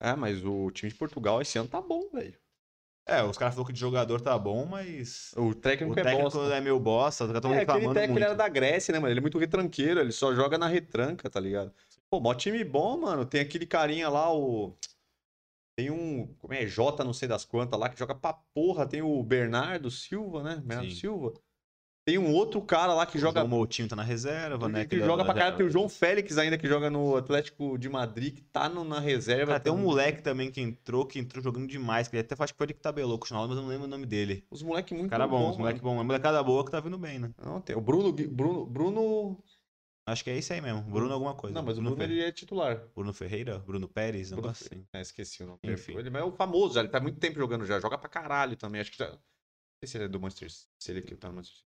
É, 0.00 0.14
mas 0.14 0.44
o 0.44 0.70
time 0.70 0.90
de 0.92 0.98
Portugal 0.98 1.40
esse 1.42 1.58
ano 1.58 1.68
tá 1.68 1.80
bom, 1.80 2.08
velho. 2.12 2.34
É, 3.06 3.22
os 3.22 3.38
caras 3.38 3.54
falaram 3.54 3.66
que 3.66 3.72
de 3.72 3.80
jogador 3.80 4.20
tá 4.20 4.38
bom, 4.38 4.66
mas. 4.66 5.32
O 5.36 5.54
técnico, 5.54 5.94
O 5.94 5.98
é 5.98 6.02
técnico 6.02 6.22
bosta. 6.24 6.54
é 6.54 6.60
meio 6.60 6.78
bosta, 6.78 7.24
os 7.24 7.28
caras 7.28 7.42
tão 7.42 7.50
É, 7.50 7.54
aquele 7.54 7.66
reclamando 7.66 7.94
técnico 7.94 8.18
ele 8.18 8.24
muito. 8.24 8.24
era 8.26 8.34
da 8.34 8.48
Grécia, 8.48 8.92
né, 8.92 8.98
mano? 8.98 9.10
Ele 9.12 9.20
é 9.20 9.22
muito 9.22 9.38
retranqueiro, 9.38 9.98
ele 10.00 10.12
só 10.12 10.34
joga 10.34 10.58
na 10.58 10.66
retranca, 10.68 11.30
tá 11.30 11.40
ligado? 11.40 11.72
Pô, 12.10 12.20
mó 12.20 12.34
time 12.34 12.62
bom, 12.64 12.98
mano. 12.98 13.24
Tem 13.24 13.40
aquele 13.40 13.66
carinha 13.66 14.08
lá, 14.10 14.30
o. 14.32 14.76
Tem 15.78 15.92
um. 15.92 16.26
Como 16.40 16.52
é? 16.52 16.66
J, 16.66 17.04
não 17.04 17.12
sei 17.12 17.28
das 17.28 17.44
quantas 17.44 17.78
lá, 17.78 17.88
que 17.88 17.96
joga 17.96 18.12
pra 18.12 18.32
porra. 18.32 18.84
Tem 18.84 19.00
o 19.00 19.22
Bernardo 19.22 19.92
Silva, 19.92 20.42
né? 20.42 20.56
Bernardo 20.56 20.90
Sim. 20.90 20.96
Silva. 20.96 21.32
Tem 22.04 22.18
um 22.18 22.32
outro 22.32 22.60
cara 22.62 22.92
lá 22.94 23.06
que 23.06 23.16
O 23.16 23.20
joga. 23.20 23.40
João 23.40 23.48
Moutinho 23.48 23.86
tá 23.86 23.94
na 23.94 24.02
reserva, 24.02 24.68
né? 24.68 24.84
que 24.86 24.98
da- 24.98 25.04
joga 25.06 25.18
da- 25.18 25.24
pra 25.26 25.34
caralho. 25.34 25.56
Tem 25.56 25.66
o 25.66 25.70
João 25.70 25.88
Félix 25.88 26.36
ainda, 26.36 26.58
que 26.58 26.66
joga 26.66 26.90
no 26.90 27.14
Atlético 27.16 27.78
de 27.78 27.88
Madrid, 27.88 28.34
que 28.34 28.42
tá 28.42 28.68
no- 28.68 28.82
na 28.82 28.98
reserva. 28.98 29.52
Cara, 29.52 29.60
tem 29.60 29.70
um 29.72 29.76
também. 29.76 29.88
moleque 29.88 30.22
também 30.22 30.50
que 30.50 30.60
entrou, 30.60 31.06
que 31.06 31.18
entrou 31.20 31.44
jogando 31.44 31.68
demais, 31.68 32.08
que 32.08 32.16
ele 32.16 32.22
até 32.22 32.34
acho 32.42 32.52
que 32.54 32.58
foi 32.58 32.64
ele 32.66 32.72
que 32.74 32.80
tabelou 32.80 33.16
com 33.16 33.26
o 33.32 33.38
mas 33.46 33.50
eu 33.56 33.62
não 33.62 33.68
lembro 33.68 33.84
o 33.84 33.88
nome 33.88 34.04
dele. 34.06 34.42
Os 34.50 34.62
moleques 34.64 34.98
muito 34.98 35.10
Cara 35.10 35.28
bom, 35.28 35.38
bom, 35.38 35.50
os 35.50 35.58
moleque 35.58 35.80
mano. 35.80 35.94
bom. 35.96 36.00
É 36.00 36.04
molecada 36.04 36.42
boa 36.42 36.64
que 36.64 36.72
tá 36.72 36.80
vindo 36.80 36.98
bem, 36.98 37.20
né? 37.20 37.30
Não, 37.44 37.60
tem 37.60 37.76
o 37.76 37.80
Bruno, 37.80 38.10
Bruno, 38.12 38.66
Bruno. 38.66 39.38
Acho 40.10 40.24
que 40.24 40.30
é 40.30 40.38
isso 40.38 40.52
aí 40.52 40.60
mesmo. 40.60 40.82
Bruno 40.82 41.12
alguma 41.12 41.34
coisa. 41.34 41.54
Não, 41.54 41.62
mas 41.62 41.78
o 41.78 41.82
Bruno, 41.82 42.02
ele 42.02 42.22
é 42.22 42.32
titular. 42.32 42.82
Bruno 42.94 43.12
Ferreira? 43.12 43.58
Bruno 43.58 43.86
Pérez? 43.88 44.30
Não 44.30 44.38
Bruno 44.38 44.50
assim. 44.52 44.86
É, 44.92 45.00
esqueci 45.00 45.42
o 45.42 45.46
nome. 45.46 45.58
Enfim. 45.64 45.96
Ele 45.96 46.16
é 46.16 46.22
o 46.24 46.32
famoso, 46.32 46.74
já, 46.74 46.80
ele 46.80 46.88
tá 46.88 47.00
muito 47.00 47.18
tempo 47.18 47.38
jogando 47.38 47.66
já. 47.66 47.78
Joga 47.78 47.98
pra 47.98 48.08
caralho 48.08 48.56
também. 48.56 48.80
Acho 48.80 48.90
que 48.92 48.98
já. 48.98 49.08
Não 49.10 49.18
sei 49.84 49.88
se 49.88 49.96
ele 49.98 50.04
é 50.04 50.08
do 50.08 50.18
Manchester 50.20 50.50
City, 50.50 50.66
se 50.78 50.90
ele 50.90 51.02
que 51.02 51.14
tá 51.14 51.28
no 51.28 51.34
Manchester 51.34 51.58
City. 51.58 51.68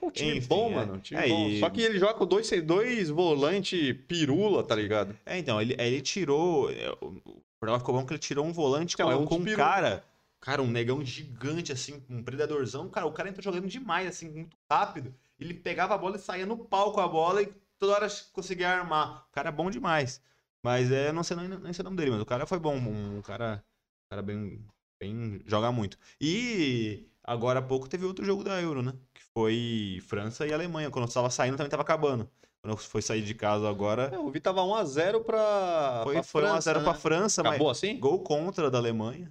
O 0.00 0.10
time 0.10 0.38
Enfim, 0.38 0.48
bom, 0.48 0.70
é. 0.72 0.74
mano. 0.74 1.00
Time 1.00 1.20
É, 1.20 1.28
bom. 1.28 1.48
e- 1.48 1.60
Só 1.60 1.70
que 1.70 1.80
ele 1.80 1.98
joga 1.98 2.14
com 2.14 2.26
dois, 2.26 2.50
dois 2.64 3.08
volantes 3.08 3.96
pirula, 4.08 4.64
tá 4.64 4.74
ligado? 4.74 5.16
É, 5.24 5.38
então, 5.38 5.60
ele, 5.60 5.74
ele 5.78 6.00
tirou. 6.00 6.70
é, 6.70 6.90
O 7.00 7.20
Portugal 7.60 7.78
ficou 7.78 7.94
bom 7.94 8.04
que 8.06 8.12
ele 8.12 8.18
tirou 8.18 8.44
um 8.44 8.52
volante 8.52 8.94
Então, 8.94 9.10
é 9.10 9.16
um 9.16 9.24
com 9.24 9.36
um 9.36 9.44
dos 9.44 9.54
cara. 9.54 10.04
Cara, 10.40 10.60
um 10.60 10.70
negão 10.70 11.02
gigante, 11.02 11.72
assim, 11.72 12.02
um 12.10 12.22
predadorzão. 12.22 12.90
Cara, 12.90 13.06
o 13.06 13.12
cara 13.12 13.30
entrou 13.30 13.42
jogando 13.42 13.66
demais, 13.66 14.06
assim, 14.06 14.28
muito 14.28 14.54
rápido. 14.70 15.14
Ele 15.38 15.54
pegava 15.54 15.94
a 15.94 15.98
bola 15.98 16.16
e 16.16 16.20
saía 16.20 16.46
no 16.46 16.56
pau 16.56 16.92
com 16.92 17.00
a 17.00 17.08
bola 17.08 17.42
e 17.42 17.52
toda 17.78 17.94
hora 17.94 18.08
conseguia 18.32 18.70
armar. 18.70 19.26
O 19.28 19.32
cara 19.32 19.48
é 19.48 19.52
bom 19.52 19.70
demais. 19.70 20.22
Mas 20.62 20.90
é, 20.90 21.12
não 21.12 21.22
sei 21.22 21.36
nem, 21.36 21.48
nem 21.48 21.72
sei 21.72 21.82
o 21.82 21.84
nome 21.84 21.96
dele, 21.96 22.12
mas 22.12 22.20
o 22.20 22.26
cara 22.26 22.46
foi 22.46 22.58
bom. 22.58 22.76
Um 22.76 23.20
cara, 23.20 23.62
um 24.06 24.08
cara 24.08 24.22
bem, 24.22 24.64
bem. 24.98 25.42
joga 25.44 25.70
muito. 25.70 25.98
E 26.20 27.06
agora 27.22 27.58
há 27.58 27.62
pouco 27.62 27.88
teve 27.88 28.06
outro 28.06 28.24
jogo 28.24 28.42
da 28.42 28.60
Euro, 28.62 28.80
né? 28.80 28.94
Que 29.12 29.22
foi 29.34 30.02
França 30.06 30.46
e 30.46 30.52
Alemanha. 30.54 30.90
Quando 30.90 31.06
eu 31.06 31.12
tava 31.12 31.28
saindo 31.28 31.56
também 31.56 31.70
tava 31.70 31.82
acabando. 31.82 32.30
Quando 32.62 32.72
eu 32.72 32.76
fui 32.78 33.02
sair 33.02 33.22
de 33.22 33.34
casa 33.34 33.68
agora. 33.68 34.10
É, 34.10 34.16
eu 34.16 34.30
vi 34.30 34.40
tava 34.40 34.62
1x0 34.62 35.22
pra. 35.22 36.00
Foi, 36.04 36.14
pra 36.14 36.22
foi 36.22 36.42
França, 36.42 36.72
1x0 36.72 36.78
né? 36.78 36.84
pra 36.84 36.94
França, 36.94 37.40
Acabou 37.42 37.68
mas 37.68 37.76
assim? 37.76 37.98
gol 37.98 38.22
contra 38.22 38.70
da 38.70 38.78
Alemanha. 38.78 39.30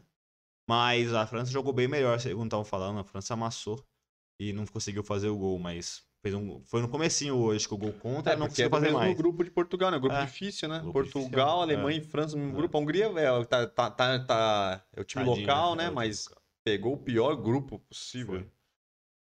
Mas 0.69 1.13
a 1.13 1.25
França 1.25 1.51
jogou 1.51 1.73
bem 1.73 1.87
melhor, 1.87 2.19
segundo 2.19 2.45
estavam 2.45 2.63
falando. 2.63 2.99
A 2.99 3.03
França 3.03 3.33
amassou 3.33 3.83
e 4.39 4.53
não 4.53 4.65
conseguiu 4.65 5.03
fazer 5.03 5.29
o 5.29 5.37
gol, 5.37 5.59
mas 5.59 6.03
fez 6.21 6.33
um, 6.33 6.63
foi 6.65 6.81
no 6.81 6.89
comecinho 6.89 7.35
hoje 7.35 7.67
que 7.67 7.73
o 7.73 7.77
gol 7.77 7.93
contra 7.93 8.33
É, 8.33 8.35
não 8.35 8.45
é 8.45 8.49
conseguiu 8.49 8.69
do 8.69 8.75
fazer 8.77 8.91
mais. 8.91 9.17
grupo 9.17 9.43
de 9.43 9.51
Portugal, 9.51 9.91
né? 9.91 9.99
Grupo 9.99 10.15
É. 10.15 10.25
difícil, 10.25 10.69
né? 10.69 10.79
Grupo 10.79 10.93
Portugal, 10.93 11.29
difícil, 11.31 11.61
Alemanha 11.61 11.97
é. 11.97 12.01
e 12.01 12.03
França 12.05 12.35
no 12.35 12.41
mesmo 12.43 12.57
É. 12.57 12.61
grupo. 12.61 12.77
A 12.77 12.81
Hungria 12.81 13.05
é, 13.05 13.45
tá, 13.45 13.67
tá, 13.67 13.91
tá, 13.91 14.19
tá- 14.25 14.85
é 14.93 15.01
o 15.01 15.03
time 15.03 15.23
local, 15.25 15.75
né? 15.75 15.85
É 15.85 15.89
Mas 15.89 16.25
time 16.25 16.35
pegou 16.63 16.93
o 16.93 16.97
pior 16.97 17.35
grupo 17.35 17.79
possível. 17.79 18.39
Foi. 18.39 18.51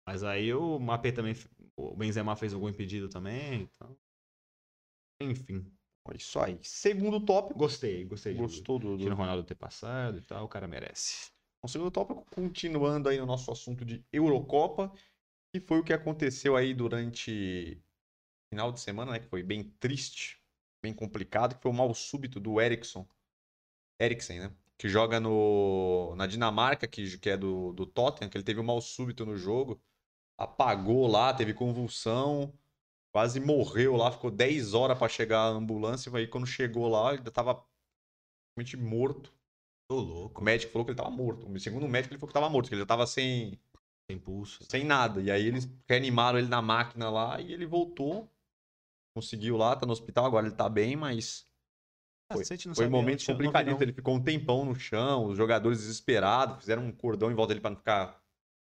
Mas 0.06 0.22
aí 0.24 0.52
o 0.52 0.78
Mbappé 0.78 1.12
também, 1.12 1.34
o 1.76 1.96
Benzema 1.96 2.36
fez 2.36 2.52
o 2.52 2.58
gol 2.58 2.68
impedido 2.68 3.08
também, 3.08 3.62
então... 3.62 3.96
Enfim, 5.20 5.64
É 6.10 6.16
Isso 6.16 6.38
aí. 6.40 6.58
Segundo 6.62 7.24
tópico. 7.24 7.58
gostei, 7.58 8.04
gostei. 8.04 8.34
Gostou 8.34 8.78
do, 8.78 8.98
do... 8.98 9.14
Ronaldo 9.14 9.44
ter 9.44 9.54
passado 9.54 10.18
e 10.18 10.22
tal, 10.22 10.44
o 10.44 10.48
cara 10.48 10.66
merece. 10.66 11.31
O 11.64 11.68
segundo 11.68 11.90
tópico, 11.92 12.24
continuando 12.34 13.08
aí 13.08 13.18
no 13.18 13.26
nosso 13.26 13.50
assunto 13.50 13.84
de 13.84 14.04
Eurocopa, 14.12 14.92
que 15.52 15.60
foi 15.60 15.78
o 15.80 15.84
que 15.84 15.92
aconteceu 15.92 16.56
aí 16.56 16.74
durante 16.74 17.80
final 18.50 18.72
de 18.72 18.80
semana, 18.80 19.12
né? 19.12 19.20
Que 19.20 19.28
foi 19.28 19.42
bem 19.42 19.64
triste, 19.64 20.42
bem 20.82 20.94
complicado, 20.94 21.56
que 21.56 21.62
foi 21.62 21.70
o 21.70 21.74
mal 21.74 21.94
súbito 21.94 22.40
do 22.40 22.60
Eriksson. 22.60 23.08
Eriksen, 24.00 24.40
né? 24.40 24.56
Que 24.78 24.88
joga 24.88 25.20
no, 25.20 26.14
na 26.16 26.26
Dinamarca, 26.26 26.88
que, 26.88 27.18
que 27.18 27.30
é 27.30 27.36
do, 27.36 27.72
do 27.72 27.86
Tottenham, 27.86 28.30
que 28.30 28.36
ele 28.36 28.44
teve 28.44 28.60
um 28.60 28.64
mal 28.64 28.80
súbito 28.80 29.24
no 29.26 29.36
jogo. 29.36 29.80
Apagou 30.38 31.06
lá, 31.06 31.34
teve 31.34 31.54
convulsão, 31.54 32.52
quase 33.12 33.40
morreu 33.40 33.96
lá, 33.96 34.12
ficou 34.12 34.30
10 34.30 34.74
horas 34.74 34.98
para 34.98 35.08
chegar 35.08 35.40
a 35.42 35.48
ambulância. 35.48 36.10
E 36.10 36.16
aí 36.18 36.28
quando 36.28 36.46
chegou 36.46 36.88
lá, 36.88 37.10
ele 37.10 37.18
ainda 37.18 37.30
tava 37.32 37.64
praticamente 38.56 38.76
morto. 38.76 39.34
Tô 39.92 39.98
O 39.98 40.00
louco, 40.00 40.42
médico 40.42 40.72
falou 40.72 40.84
que 40.86 40.92
ele 40.92 40.96
tava 40.96 41.10
morto. 41.10 41.60
Segundo 41.60 41.84
o 41.84 41.88
médico, 41.88 42.14
ele 42.14 42.18
falou 42.18 42.28
que 42.28 42.34
tava 42.34 42.48
morto, 42.48 42.68
que 42.68 42.74
ele 42.74 42.80
já 42.82 42.86
tava 42.86 43.06
sem, 43.06 43.58
sem 44.10 44.18
pulso. 44.18 44.64
sem 44.64 44.84
nada. 44.84 45.20
E 45.20 45.30
aí 45.30 45.46
eles 45.46 45.68
reanimaram 45.86 46.38
ele 46.38 46.48
na 46.48 46.62
máquina 46.62 47.10
lá 47.10 47.40
e 47.40 47.52
ele 47.52 47.66
voltou. 47.66 48.28
Conseguiu 49.14 49.58
lá, 49.58 49.76
tá 49.76 49.84
no 49.84 49.92
hospital, 49.92 50.24
agora 50.24 50.46
ele 50.46 50.56
tá 50.56 50.68
bem, 50.68 50.96
mas 50.96 51.46
Foi- 52.32 52.40
Cacete, 52.40 52.68
foi 52.74 52.86
vi, 52.86 52.92
complicadíssimos. 53.26 53.80
não. 53.80 53.82
Ele 53.82 53.92
ficou 53.92 54.14
um 54.14 54.22
tempão 54.22 54.64
no 54.64 54.74
chão, 54.74 55.26
os 55.26 55.36
jogadores 55.36 55.80
desesperados, 55.80 56.60
fizeram 56.60 56.84
um 56.86 56.92
cordão 56.92 57.30
em 57.30 57.34
volta 57.34 57.48
dele 57.48 57.60
pra 57.60 57.70
não 57.70 57.76
ficar 57.76 58.18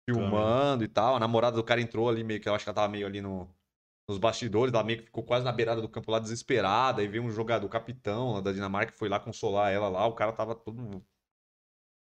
filmando 0.07 0.83
e 0.83 0.87
tal. 0.87 1.15
A 1.15 1.19
namorada 1.19 1.55
do 1.55 1.63
cara 1.63 1.81
entrou 1.81 2.07
ali 2.07 2.23
meio 2.23 2.39
que 2.39 2.47
eu 2.47 2.53
acho 2.53 2.63
que 2.63 2.69
ela 2.69 2.75
tava 2.75 2.87
meio 2.87 3.07
ali 3.07 3.19
no, 3.19 3.49
nos 4.07 4.17
bastidores, 4.17 4.73
ela 4.73 4.83
meio 4.83 4.99
que 4.99 5.05
ficou 5.05 5.23
quase 5.23 5.43
na 5.43 5.51
beirada 5.51 5.81
do 5.81 5.89
campo 5.89 6.09
lá 6.11 6.19
desesperada. 6.19 7.01
Aí 7.01 7.07
veio 7.07 7.23
um 7.23 7.29
jogador, 7.29 7.65
o 7.67 7.69
capitão 7.69 8.33
lá 8.33 8.41
da 8.41 8.53
Dinamarca, 8.53 8.93
que 8.93 8.97
foi 8.97 9.09
lá 9.09 9.19
consolar 9.19 9.71
ela 9.71 9.89
lá. 9.89 10.05
O 10.07 10.13
cara 10.13 10.31
tava 10.31 10.55
todo. 10.55 11.03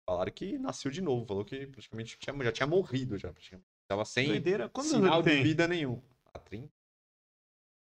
Falaram 0.08 0.32
que 0.32 0.58
nasceu 0.58 0.90
de 0.90 1.02
novo, 1.02 1.26
falou 1.26 1.44
que 1.44 1.66
praticamente 1.66 2.16
tinha- 2.18 2.44
já 2.44 2.52
tinha 2.52 2.66
morrido 2.66 3.18
já. 3.18 3.32
praticamente. 3.32 3.66
Tava 3.88 4.04
sem 4.04 4.28
Doideira. 4.28 4.68
Quantos 4.68 4.90
sinal 4.90 5.22
de 5.22 5.42
vida 5.42 5.66
nenhum. 5.66 6.00
A 6.32 6.38
30? 6.38 6.72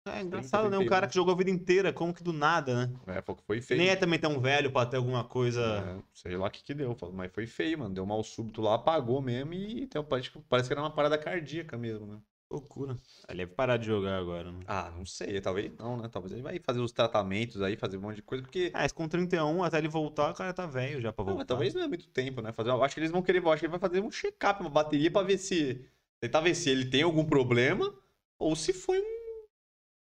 É 0.08 0.22
engraçado, 0.22 0.70
né? 0.70 0.78
Um 0.78 0.82
31. 0.82 0.90
cara 0.90 1.08
que 1.08 1.16
jogou 1.16 1.34
a 1.34 1.38
vida 1.38 1.50
inteira, 1.50 1.92
como 1.92 2.14
que 2.14 2.24
do 2.24 2.32
nada, 2.32 2.88
né? 2.88 2.94
É, 3.08 3.22
que 3.22 3.44
foi 3.44 3.60
feio. 3.60 3.82
Nem 3.82 3.90
é 3.90 3.96
também 3.96 4.20
tão 4.20 4.40
velho 4.40 4.72
pra 4.72 4.86
ter 4.86 4.98
alguma 4.98 5.24
coisa. 5.24 5.62
É, 5.62 6.04
sei 6.14 6.38
lá 6.38 6.48
o 6.48 6.52
que 6.52 6.64
que 6.64 6.74
deu, 6.76 6.96
mas 7.12 7.32
foi 7.34 7.48
feio, 7.48 7.80
mano. 7.80 7.94
Deu 7.94 8.06
mal 8.06 8.24
súbito 8.24 8.62
lá, 8.62 8.76
apagou 8.76 9.20
mesmo 9.20 9.54
e 9.54 9.82
então, 9.82 10.04
parece 10.04 10.30
que 10.32 10.74
era 10.74 10.82
uma 10.82 10.92
parada 10.94 11.18
cardíaca 11.18 11.76
mesmo, 11.76 12.06
né? 12.06 12.22
Loucura. 12.50 12.96
Ele 13.28 13.40
deve 13.40 13.56
parar 13.56 13.78
de 13.78 13.88
jogar 13.88 14.18
agora, 14.18 14.52
né? 14.52 14.60
Ah, 14.68 14.92
não 14.96 15.06
sei, 15.06 15.42
talvez 15.42 15.72
não, 15.78 15.98
né? 15.98 16.08
Talvez 16.08 16.32
ele 16.32 16.44
vai 16.44 16.60
fazer 16.60 16.80
os 16.80 16.92
tratamentos 16.92 17.62
aí, 17.62 17.76
fazer 17.76 17.98
um 17.98 18.02
monte 18.02 18.18
de 18.18 18.22
coisa, 18.22 18.44
porque. 18.44 18.72
Ah, 18.74 18.82
mas 18.84 18.92
com 18.92 19.08
31, 19.08 19.64
até 19.64 19.80
ele 19.80 19.88
voltar, 19.88 20.32
o 20.32 20.36
cara 20.36 20.54
tá 20.54 20.66
velho 20.66 21.02
já 21.02 21.12
pra 21.12 21.24
Não, 21.26 21.34
voltar. 21.34 21.40
mas 21.40 21.48
talvez 21.48 21.74
não 21.74 21.82
é 21.84 21.88
muito 21.88 22.08
tempo, 22.08 22.42
né? 22.42 22.54
Fazer, 22.54 22.70
eu 22.70 22.84
acho 22.84 22.94
que 22.94 23.00
eles 23.02 23.12
vão 23.12 23.22
querer, 23.22 23.46
acho 23.48 23.60
que 23.60 23.66
ele 23.66 23.72
vai 23.72 23.80
fazer 23.80 24.02
um 24.02 24.12
check-up, 24.12 24.62
uma 24.62 24.70
bateria 24.70 25.12
pra 25.12 25.24
ver 25.24 25.38
se. 25.38 25.86
Tentar 26.20 26.42
ver 26.42 26.56
se 26.56 26.70
ele 26.70 26.86
tem 26.90 27.02
algum 27.02 27.26
problema 27.26 27.94
ou 28.40 28.56
se 28.56 28.72
foi 28.74 29.00
um. 29.00 29.26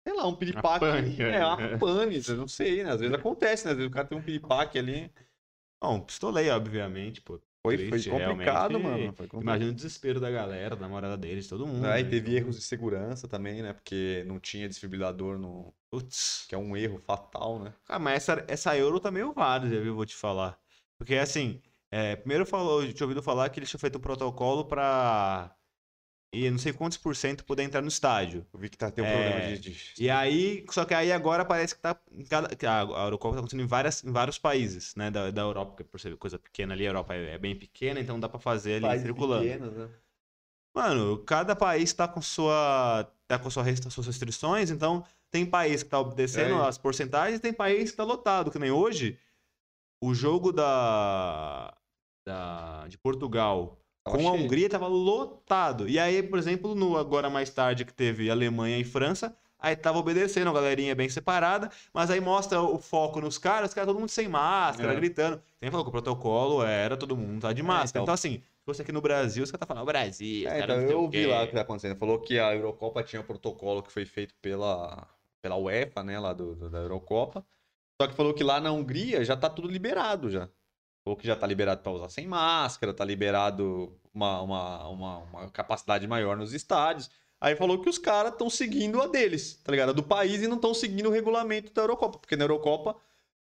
Sei 0.07 0.15
lá, 0.15 0.27
um 0.27 0.35
piripaque. 0.35 0.79
pane, 0.79 1.21
é, 1.21 1.35
é. 1.37 1.45
uma 1.45 1.57
pane, 1.77 2.21
eu 2.27 2.37
não 2.37 2.47
sei, 2.47 2.83
né? 2.83 2.91
Às 2.91 3.01
vezes 3.01 3.13
acontece, 3.15 3.65
né? 3.65 3.71
Às 3.71 3.77
vezes 3.77 3.91
o 3.91 3.93
cara 3.93 4.07
tem 4.07 4.17
um 4.17 4.21
piripaque 4.23 4.77
ali. 4.79 5.11
Bom, 5.81 5.99
pistolei, 6.01 6.49
obviamente, 6.49 7.21
pô. 7.21 7.39
Foi, 7.61 7.75
Triste, 7.75 8.09
foi 8.09 8.19
complicado, 8.19 8.77
realmente. 8.77 9.01
mano. 9.01 9.13
Foi 9.13 9.27
complicado. 9.27 9.41
Imagina 9.41 9.71
o 9.71 9.75
desespero 9.75 10.19
da 10.19 10.31
galera, 10.31 10.75
da 10.75 10.81
namorada 10.81 11.17
deles, 11.17 11.47
todo 11.47 11.67
mundo. 11.67 11.85
Aí 11.85 12.03
né? 12.03 12.09
teve 12.09 12.35
erros 12.35 12.55
de 12.55 12.61
segurança 12.61 13.27
também, 13.27 13.61
né? 13.61 13.73
Porque 13.73 14.23
não 14.25 14.39
tinha 14.39 14.67
desfibrilador 14.67 15.37
no. 15.37 15.73
Putz. 15.91 16.45
Que 16.47 16.55
é 16.55 16.57
um 16.57 16.77
erro 16.77 16.99
fatal, 16.99 17.59
né? 17.59 17.73
Ah, 17.87 17.99
mas 17.99 18.15
essa, 18.29 18.45
essa 18.47 18.77
Euro 18.77 18.99
tá 18.99 19.11
meio 19.11 19.33
válida, 19.33 19.81
viu? 19.81 19.95
Vou 19.95 20.05
te 20.05 20.15
falar. 20.15 20.57
Porque, 20.97 21.15
assim, 21.15 21.61
é, 21.91 22.15
primeiro 22.15 22.45
falou, 22.45 22.83
eu 22.83 22.93
tinha 22.93 23.05
ouvido 23.05 23.21
falar 23.21 23.49
que 23.49 23.59
eles 23.59 23.69
tinham 23.69 23.79
feito 23.79 23.97
um 23.97 24.01
protocolo 24.01 24.65
pra. 24.65 25.53
E 26.31 26.49
não 26.51 26.59
sei 26.59 26.71
quantos 26.71 26.97
por 26.97 27.15
cento 27.15 27.43
poder 27.43 27.63
entrar 27.63 27.81
no 27.81 27.87
estádio. 27.87 28.45
Eu 28.53 28.59
vi 28.59 28.69
que 28.69 28.77
tá, 28.77 28.91
tem 28.91 29.03
um 29.03 29.07
É, 29.07 29.31
problema 29.31 29.57
de. 29.57 29.59
de- 29.73 29.93
E 30.03 30.09
aí, 30.11 30.63
só 30.69 30.85
que 30.85 30.93
aí 30.93 31.11
agora 31.11 31.43
parece 31.43 31.73
que 31.73 31.81
tá. 31.81 31.99
em 32.11 32.23
cada- 32.23 32.49
a 32.49 33.03
Eurocopa 33.05 33.33
tá 33.33 33.39
acontecendo 33.39 33.63
em, 33.63 33.67
várias, 33.67 34.03
em 34.03 34.11
vários 34.11 34.37
países, 34.37 34.93
né? 34.95 35.09
Da, 35.09 35.31
da 35.31 35.41
Europa, 35.41 35.71
porque 35.71 35.83
por 35.83 35.99
ser 35.99 36.15
coisa 36.17 36.37
pequena 36.37 36.75
ali, 36.75 36.85
a 36.85 36.89
Europa 36.89 37.15
é, 37.15 37.33
é 37.33 37.37
bem 37.39 37.55
pequena, 37.55 37.99
então 37.99 38.19
dá 38.19 38.29
pra 38.29 38.39
fazer 38.39 38.73
ali 38.73 38.81
países 38.85 39.05
circulando. 39.07 39.43
pequenos, 39.43 39.75
né? 39.75 39.89
Mano, 40.75 41.17
cada 41.25 41.55
país 41.55 41.91
tá 41.93 42.07
com 42.07 42.21
sua. 42.21 43.11
tá 43.27 43.39
com 43.39 43.49
sua 43.49 43.63
suas 43.89 44.05
restrições, 44.05 44.69
então 44.69 45.03
tem 45.31 45.45
país 45.45 45.81
que 45.81 45.89
tá 45.89 45.99
obedecendo 45.99 46.61
É. 46.61 46.67
as 46.67 46.77
porcentagens, 46.77 47.39
tem 47.39 47.51
país 47.51 47.89
que 47.89 47.97
tá 47.97 48.03
lotado, 48.03 48.51
que 48.51 48.59
nem 48.59 48.69
hoje. 48.69 49.17
O 50.01 50.13
jogo 50.13 50.51
da. 50.51 51.75
da 52.25 52.87
de 52.87 52.99
Portugal 52.99 53.77
Tava 54.11 54.17
com 54.23 54.29
a 54.29 54.31
cheio. 54.33 54.43
Hungria 54.45 54.69
tava 54.69 54.87
lotado. 54.87 55.87
E 55.87 55.99
aí, 55.99 56.21
por 56.23 56.39
exemplo, 56.39 56.75
no 56.75 56.97
agora 56.97 57.29
mais 57.29 57.49
tarde 57.49 57.85
que 57.85 57.93
teve 57.93 58.29
Alemanha 58.29 58.77
e 58.77 58.83
França, 58.83 59.35
aí 59.59 59.75
tava 59.75 59.97
obedecendo, 59.97 60.49
a 60.49 60.53
galerinha 60.53 60.95
bem 60.95 61.09
separada, 61.09 61.69
mas 61.93 62.09
aí 62.09 62.19
mostra 62.21 62.61
o 62.61 62.77
foco 62.79 63.19
nos 63.21 63.37
caras, 63.37 63.69
os 63.69 63.73
caras 63.73 63.87
todo 63.87 63.99
mundo 63.99 64.09
sem 64.09 64.27
máscara, 64.27 64.93
É. 64.93 64.95
gritando. 64.95 65.41
Quem 65.59 65.69
falou 65.69 65.83
que 65.85 65.89
o 65.89 65.91
protocolo 65.91 66.63
era 66.63 66.95
todo 66.95 67.15
mundo 67.17 67.41
tá 67.41 67.51
de 67.53 67.61
máscara. 67.63 67.89
então. 67.89 68.03
então. 68.03 68.13
assim, 68.13 68.35
se 68.39 68.65
fosse 68.65 68.81
aqui 68.81 68.91
no 68.91 69.01
Brasil, 69.01 69.43
os 69.43 69.51
caras 69.51 69.59
tá 69.59 69.65
falando, 69.65 69.85
Brasil, 69.85 70.47
É, 70.49 70.59
então, 70.61 70.75
eu 70.81 71.03
o 71.03 71.09
vi 71.09 71.21
quê. 71.23 71.27
lá 71.27 71.43
o 71.43 71.47
que 71.47 71.53
tá 71.53 71.61
acontecendo. 71.61 71.97
Falou 71.97 72.19
que 72.19 72.39
a 72.39 72.55
Eurocopa 72.55 73.03
tinha 73.03 73.21
um 73.21 73.25
protocolo 73.25 73.81
que 73.83 73.91
foi 73.91 74.05
feito 74.05 74.33
pela, 74.41 75.07
pela 75.41 75.55
UEFA, 75.57 76.03
né? 76.03 76.19
Lá 76.19 76.31
do, 76.33 76.55
do- 76.55 76.69
da 76.69 76.77
Eurocopa. 76.79 77.43
Só 78.01 78.07
que 78.07 78.13
falou 78.15 78.33
que 78.33 78.43
lá 78.45 78.61
na 78.61 78.71
Hungria 78.71 79.25
já 79.25 79.35
tá 79.35 79.49
tudo 79.49 79.67
liberado 79.67 80.29
já. 80.29 80.47
Falou 81.09 81.17
que 81.17 81.25
já 81.25 81.35
tá 81.35 81.47
liberado 81.47 81.81
pra 81.81 81.91
usar 81.91 82.07
sem 82.09 82.27
máscara, 82.27 82.93
tá 82.93 83.03
liberado 83.03 83.97
uma, 84.13 84.41
uma, 84.43 84.87
uma, 84.89 85.17
uma 85.17 85.49
capacidade 85.49 86.07
maior 86.07 86.37
nos 86.37 86.53
estádios. 86.53 87.09
Aí 87.41 87.55
falou 87.55 87.81
que 87.81 87.89
os 87.89 87.97
caras 87.97 88.31
estão 88.33 88.47
seguindo 88.47 89.01
a 89.01 89.07
deles, 89.07 89.59
tá 89.63 89.71
ligado? 89.71 89.89
A 89.89 89.93
do 89.93 90.03
país 90.03 90.39
e 90.43 90.47
não 90.47 90.57
estão 90.57 90.71
seguindo 90.71 91.07
o 91.07 91.11
regulamento 91.11 91.73
da 91.73 91.81
Eurocopa. 91.81 92.19
Porque 92.19 92.35
na 92.35 92.43
Eurocopa 92.43 92.95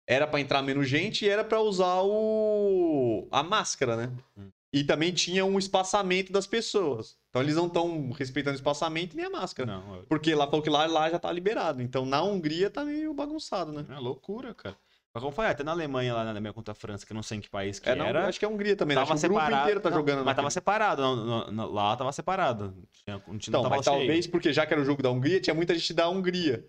era 0.06 0.28
pra 0.28 0.42
entrar 0.42 0.62
menos 0.62 0.90
gente 0.90 1.24
e 1.24 1.30
era 1.30 1.42
pra 1.42 1.62
usar 1.62 2.02
o 2.04 3.30
a 3.32 3.42
máscara, 3.42 3.96
né? 3.96 4.12
Hum. 4.38 4.50
E 4.74 4.84
também 4.84 5.14
tinha 5.14 5.46
um 5.46 5.58
espaçamento 5.58 6.34
das 6.34 6.46
pessoas. 6.46 7.16
Então 7.30 7.42
eles 7.42 7.56
não 7.56 7.68
estão 7.68 8.12
respeitando 8.12 8.56
o 8.56 8.60
espaçamento 8.60 9.16
nem 9.16 9.26
a 9.28 9.30
máscara. 9.30 9.72
Não, 9.72 9.96
é- 9.96 10.02
Porque 10.10 10.36
lá 10.36 10.48
falou 10.48 10.62
que 10.62 10.70
lá, 10.70 10.86
lá 10.86 11.10
já 11.10 11.18
tá 11.18 11.32
liberado. 11.32 11.82
Então 11.82 12.06
na 12.06 12.22
Hungria 12.24 12.70
tá 12.70 12.84
meio 12.84 13.14
bagunçado, 13.14 13.72
né? 13.72 13.86
é 13.90 14.00
loucura, 14.00 14.54
cara. 14.54 14.76
Mas 15.14 15.22
como 15.22 15.32
foi? 15.36 15.46
Até 15.46 15.64
na 15.64 15.72
Alemanha, 15.72 16.12
lá 16.14 16.24
na 16.24 16.32
Alemanha 16.32 16.54
contra 16.54 16.72
a 16.72 16.76
França, 16.76 17.06
que 17.06 17.12
eu 17.12 17.16
não 17.16 17.22
sei 17.22 17.38
em 17.38 17.42
que 17.42 17.50
país 17.50 17.78
que 17.80 17.88
É, 17.88 17.94
não, 17.94 18.08
era. 18.08 18.28
acho 18.28 18.40
que 18.40 18.46
é 18.46 18.48
a 18.48 18.52
Hungria 18.52 18.76
também. 18.76 18.96
né? 18.96 19.02
Tava 19.02 19.14
Acho 19.14 19.22
que 19.22 19.28
o 19.28 19.30
grupo 19.30 19.44
separado. 19.46 19.64
inteiro 19.68 19.80
tá 19.82 19.90
não, 19.92 19.98
jogando. 19.98 20.16
Mas 20.18 20.26
naquele- 20.26 20.36
tava 20.38 20.50
separado. 20.52 21.02
não, 21.04 21.16
não, 21.16 21.52
não, 21.52 21.72
lá 21.72 21.96
tava 21.96 22.12
separado. 22.12 22.76
Tinha, 22.92 23.18
um 23.28 23.38
time 23.38 23.40
Então, 23.50 23.62
não 23.64 23.70
mas 23.70 23.84
cheio. 23.86 23.98
talvez 23.98 24.26
porque 24.26 24.52
já 24.52 24.66
que 24.66 24.74
era 24.74 24.82
o 24.82 24.86
jogo 24.86 25.04
da 25.04 25.12
Hungria, 25.12 25.40
tinha 25.40 25.54
muita 25.54 25.76
gente 25.76 25.94
da 25.94 26.10
Hungria. 26.10 26.68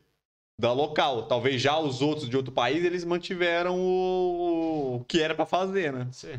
Da 0.61 0.73
local. 0.75 1.27
Talvez 1.27 1.61
já 1.61 1.79
os 1.79 2.03
outros 2.03 2.29
de 2.29 2.37
outro 2.37 2.53
país, 2.53 2.85
eles 2.85 3.03
mantiveram 3.05 3.79
o, 3.81 4.97
o 4.97 5.05
que 5.07 5.21
era 5.23 5.35
pra 5.35 5.47
fazer, 5.47 5.91
né? 5.93 6.07
Sim. 6.13 6.39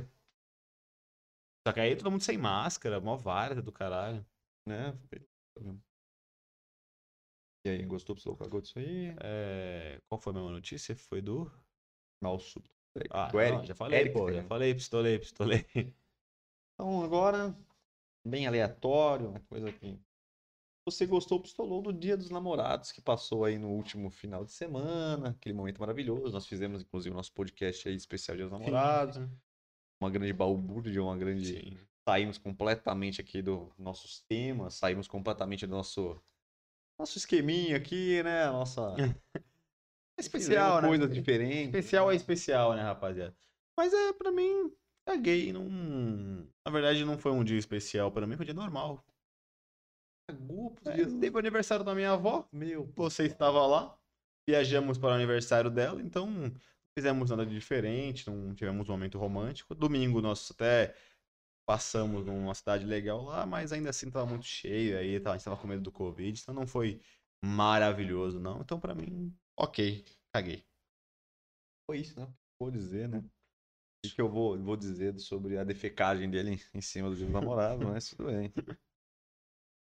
Só 1.68 1.74
que 1.74 1.80
aí 1.80 1.96
todo 1.96 2.12
mundo 2.12 2.22
sem 2.22 2.38
máscara, 2.38 3.02
mó 3.02 3.16
várzea 3.18 3.64
do 3.64 3.72
caralho. 3.72 4.24
né? 4.68 4.94
E 7.66 7.70
aí, 7.70 7.84
gostou, 7.84 8.16
pistolou, 8.16 8.38
cagou 8.38 8.62
disso 8.62 8.78
aí? 8.78 9.16
É, 9.24 9.98
Qual 10.08 10.22
foi 10.22 10.32
a 10.32 10.36
mesma 10.36 10.52
notícia? 10.52 10.96
Foi 10.96 11.20
do. 11.20 11.52
Súbito. 12.40 12.74
Ah, 13.12 13.28
Do 13.30 13.40
Eric. 13.42 13.58
não, 13.58 13.66
já 13.66 13.76
falei, 13.76 14.00
Eric 14.00 14.14
pô. 14.14 14.32
Já 14.32 14.44
falei, 14.44 14.74
pistolei, 14.74 15.20
pistolei. 15.20 15.66
Então, 16.74 17.04
agora, 17.04 17.56
bem 18.26 18.48
aleatório, 18.48 19.30
uma 19.30 19.40
coisa 19.42 19.72
que. 19.72 20.00
Você 20.88 21.06
gostou, 21.08 21.40
pistolou 21.42 21.82
do 21.82 21.92
Dia 21.92 22.16
dos 22.16 22.30
Namorados, 22.30 22.92
que 22.92 23.02
passou 23.02 23.44
aí 23.44 23.58
no 23.58 23.70
último 23.70 24.10
final 24.12 24.46
de 24.46 24.52
semana, 24.52 25.30
aquele 25.30 25.56
momento 25.56 25.80
maravilhoso. 25.80 26.32
Nós 26.32 26.46
fizemos, 26.46 26.84
inclusive, 26.84 27.12
o 27.12 27.18
nosso 27.18 27.34
podcast 27.34 27.88
aí 27.90 27.96
especial 27.96 28.38
Dia 28.38 28.48
dos 28.48 28.60
Namorados. 28.60 29.18
Uma 30.00 30.12
grande 30.12 30.32
balbúrdia, 30.32 31.02
uma 31.02 31.18
grande. 31.18 31.60
Sim. 31.60 31.78
Saímos 32.08 32.38
completamente 32.38 33.20
aqui 33.20 33.42
dos 33.42 33.76
nossos 33.80 34.20
temas, 34.28 34.76
saímos 34.76 35.08
completamente 35.08 35.66
do 35.66 35.72
nosso. 35.76 36.22
Nosso 37.00 37.18
esqueminha 37.18 37.78
aqui, 37.78 38.22
né? 38.22 38.46
Nossa. 38.46 38.94
É 40.18 40.22
especial, 40.22 40.82
né? 40.82 40.88
Coisa 40.88 41.08
diferente. 41.08 41.66
Especial 41.66 42.12
é 42.12 42.16
especial, 42.16 42.74
né, 42.76 42.82
rapaziada? 42.82 43.36
Mas 43.78 43.94
é, 43.94 44.14
pra 44.14 44.32
mim, 44.32 44.72
caguei. 45.06 45.52
Não... 45.52 45.66
Na 46.66 46.72
verdade, 46.72 47.04
não 47.04 47.18
foi 47.18 47.32
um 47.32 47.44
dia 47.44 47.58
especial 47.58 48.12
pra 48.12 48.26
mim, 48.26 48.36
foi 48.36 48.44
um 48.44 48.46
dia 48.46 48.54
normal. 48.54 49.06
Cagou 50.30 50.72
pros 50.72 50.88
É, 50.88 50.96
dias- 50.96 51.14
teve 51.14 51.36
o 51.36 51.40
aniversário 51.40 51.86
da 51.86 51.94
minha 51.94 52.12
avó, 52.12 52.48
Meu. 52.52 52.92
você 52.96 53.26
estava 53.26 53.66
lá, 53.68 53.96
viajamos 54.48 54.98
para 54.98 55.10
o 55.10 55.14
aniversário 55.14 55.70
dela, 55.70 56.02
então 56.02 56.28
não 56.28 56.52
fizemos 56.98 57.30
nada 57.30 57.46
de 57.46 57.54
diferente, 57.54 58.28
não 58.30 58.56
tivemos 58.56 58.90
um 58.90 58.94
momento 58.94 59.20
romântico. 59.20 59.76
Domingo 59.76 60.22
nós 60.22 60.50
até 60.50 60.96
passamos 61.68 62.26
numa 62.26 62.56
cidade 62.56 62.86
legal 62.86 63.24
lá, 63.24 63.46
mas 63.46 63.72
ainda 63.72 63.90
assim 63.90 64.10
tava 64.10 64.26
muito 64.26 64.46
cheio, 64.46 64.98
aí 64.98 65.16
a 65.16 65.32
gente 65.34 65.44
tava 65.46 65.58
com 65.58 65.68
medo 65.68 65.82
do 65.84 65.92
Covid, 65.92 66.40
então 66.42 66.56
não 66.56 66.66
foi 66.66 67.02
maravilhoso, 67.44 68.40
não. 68.40 68.62
Então, 68.62 68.80
pra 68.80 68.96
mim, 68.96 69.36
ok, 69.58 70.06
caguei. 70.34 70.66
Foi 71.86 72.00
isso, 72.00 72.20
né? 72.20 72.28
Vou 72.60 72.72
dizer, 72.72 73.08
né? 73.10 73.20
O 73.20 74.10
que 74.10 74.22
eu 74.22 74.30
vou, 74.30 74.58
vou 74.62 74.78
dizer 74.78 75.18
sobre 75.20 75.58
a 75.58 75.64
defecagem 75.64 76.30
dele 76.30 76.60
em 76.74 76.82
cima 76.82 77.10
do 77.10 77.30
namorado, 77.30 77.86
mas 77.88 78.10
tudo 78.10 78.26
bem. 78.26 78.54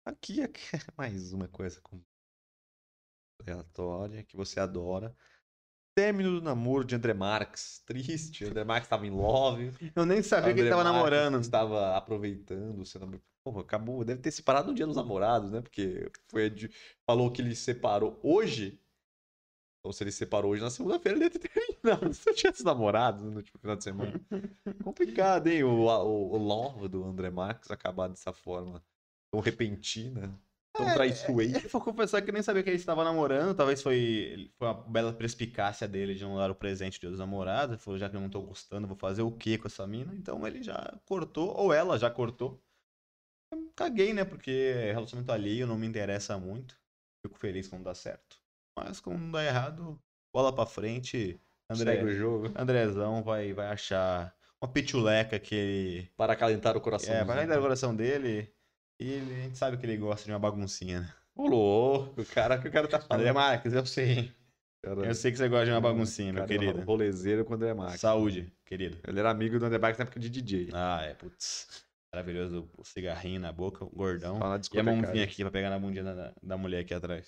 Aqui, 0.05 0.43
aqui 0.43 0.61
é 0.77 0.81
mais 0.97 1.33
uma 1.33 1.49
coisa 1.49 1.81
com- 1.81 2.01
aleatória 3.41 4.23
que 4.23 4.37
você 4.37 4.61
adora. 4.61 5.15
Término 5.95 6.41
do 6.41 6.43
namoro 6.43 6.85
de 6.85 6.95
André 6.95 7.13
Marques. 7.13 7.83
Triste. 7.87 8.45
André 8.45 8.65
Marques 8.65 8.87
estava 8.87 9.07
em 9.07 9.11
love. 9.11 9.73
Eu 9.95 10.07
nem 10.07 10.23
sabia 10.23 10.55
que 10.55 10.61
ele 10.61 10.69
André 10.69 10.71
tava 10.71 10.85
Marques 10.85 10.95
namorando. 10.95 11.41
Estava 11.41 11.97
aproveitando 11.97 12.81
o 12.81 12.87
seu 12.87 13.01
namoro. 13.01 13.23
Porra, 13.45 13.61
acabou. 13.61 14.05
Deve 14.05 14.21
ter 14.23 14.31
separado 14.31 14.69
no 14.69 14.75
dia 14.75 14.87
dos 14.87 14.97
namorados, 14.97 15.51
né? 15.51 15.61
Porque 15.61 16.11
foi 16.31 16.49
de- 16.49 16.71
falou 17.05 17.31
que 17.31 17.43
ele 17.43 17.55
separou 17.55 18.19
hoje. 18.23 18.81
Ou 19.85 19.93
se 19.93 20.05
ele 20.05 20.13
separou 20.13 20.53
hoje 20.53 20.63
na 20.63 20.71
segunda-feira, 20.71 21.19
ele 21.19 21.29
deve 21.29 21.39
ter 21.39 21.49
terminado. 21.49 22.13
Se 22.15 22.29
eu 22.31 22.35
tivesse 22.35 22.65
namorado 22.65 23.25
no 23.25 23.37
último 23.39 23.59
final 23.61 23.77
de 23.77 23.83
semana. 23.85 24.21
Complicado, 24.83 25.49
hein? 25.49 25.65
O, 25.65 25.87
o, 25.87 26.33
o 26.35 26.37
love 26.39 26.89
do 26.89 27.05
André 27.05 27.31
Marques 27.31 27.71
acabar 27.71 28.09
dessa 28.09 28.33
forma 28.33 28.85
tão 29.33 29.41
repentina, 29.41 30.41
tão 30.77 30.87
É, 30.87 30.93
traiçoeira. 30.93 31.67
Eu 31.67 31.69
vou 31.71 31.81
confessar 31.83 32.23
que 32.23 32.33
nem 32.33 32.43
sabia 32.43 32.63
que 32.63 32.71
ele 32.71 32.77
estava 32.77 33.05
namorando. 33.05 33.57
Talvez 33.57 33.83
foi, 33.83 34.51
foi 34.59 34.69
uma 34.69 34.75
bela 34.75 35.13
perspicácia 35.13 35.87
dele 35.89 36.15
de 36.15 36.23
não 36.25 36.37
dar 36.37 36.51
o 36.51 36.55
presente 36.55 37.01
dia 37.01 37.11
dos 37.11 37.19
namorados. 37.19 37.75
Ele 37.75 37.83
falou, 37.83 37.99
já 37.99 38.09
que 38.11 38.17
eu 38.17 38.21
não 38.21 38.31
tô 38.31 38.43
gostando, 38.43 38.87
vou 38.89 38.97
fazer 38.97 39.23
o 39.23 39.33
que 39.33 39.59
com 39.59 39.69
essa 39.69 39.87
mina? 39.87 40.15
Então 40.17 40.47
ele 40.47 40.63
já 40.63 40.99
cortou, 41.05 41.55
ou 41.57 41.73
ela 41.73 41.99
já 41.99 42.11
cortou. 42.11 42.63
Eu 43.53 43.73
caguei, 43.77 44.13
né? 44.15 44.25
Porque 44.25 44.93
relacionamento 44.93 45.33
alheio 45.33 45.67
não 45.67 45.79
me 45.79 45.87
interessa 45.87 46.39
muito. 46.39 46.81
Fico 47.27 47.39
feliz 47.39 47.69
quando 47.69 47.85
dá 47.85 47.95
certo. 47.95 48.42
Mas 48.77 49.01
quando 49.01 49.19
não 49.19 49.31
dá 49.33 49.45
errado, 49.45 50.01
bola 50.33 50.55
pra 50.55 50.67
frente. 50.67 51.41
André, 51.71 51.97
Segue 51.97 52.05
o 52.05 52.15
jogo. 52.15 52.53
Andrezão 52.57 53.23
vai, 53.23 53.53
vai 53.53 53.67
achar 53.69 54.35
uma 54.61 54.71
pituleca 54.71 55.39
que 55.39 55.55
ele. 55.55 56.11
Para 56.17 56.33
acalentar 56.33 56.77
o 56.77 56.81
coração. 56.81 57.15
É, 57.15 57.25
vai 57.25 57.37
cair 57.47 57.57
no 57.57 57.63
coração 57.63 57.95
dele. 57.95 58.53
E 59.01 59.11
ele- 59.11 59.33
a 59.35 59.45
gente 59.45 59.59
sabe 59.59 59.77
que 59.77 59.87
ele 59.87 59.97
gosta 59.97 60.25
de 60.27 60.33
uma 60.33 60.39
baguncinha, 60.39 61.01
né? 61.01 61.15
Ô, 61.35 61.47
louco, 61.47 62.21
o 62.21 62.27
cara 62.27 62.59
que 62.59 62.69
o 62.69 62.73
cara 62.73 62.87
tá 62.87 63.01
falando. 63.01 63.21
André 63.23 63.33
Marques, 63.33 63.73
eu 63.73 63.87
sei. 63.87 64.33
Cara, 64.83 65.07
Eu 65.07 65.15
sei 65.15 65.31
que 65.31 65.39
você 65.39 65.49
gosta 65.49 65.67
de 65.67 65.71
uma 65.71 65.81
baguncinha, 65.81 66.33
meu 66.33 66.43
cara, 66.43 66.49
querido. 66.59 66.81
Rolezeiro 66.83 67.45
com 67.45 67.53
o 67.53 67.57
André 67.57 67.73
Marques. 67.73 68.01
Saúde, 68.01 68.53
querido. 68.67 68.99
Ele 69.07 69.19
era 69.19 69.31
amigo 69.31 69.59
do 69.59 69.65
André 69.65 69.79
Marques 69.79 69.99
na 69.99 70.03
época 70.05 70.21
de 70.21 70.29
DJ. 70.29 70.71
Ah, 70.73 71.01
é, 71.03 71.15
putz. 71.15 71.85
Maravilhoso 72.13 72.69
o 72.77 72.85
cigarrinho 72.85 73.41
na 73.41 73.51
boca, 73.53 73.85
o 73.85 73.89
gordão. 73.89 74.39
Fala 74.39 74.61
E 74.73 74.79
a 74.79 74.83
mãozinha 74.83 75.25
aqui 75.25 75.43
pra 75.43 75.51
pegar 75.51 75.71
na 75.71 75.79
bundinha 75.79 76.05
da, 76.05 76.35
da 76.43 76.57
mulher 76.59 76.81
aqui 76.81 76.93
atrás. 76.93 77.27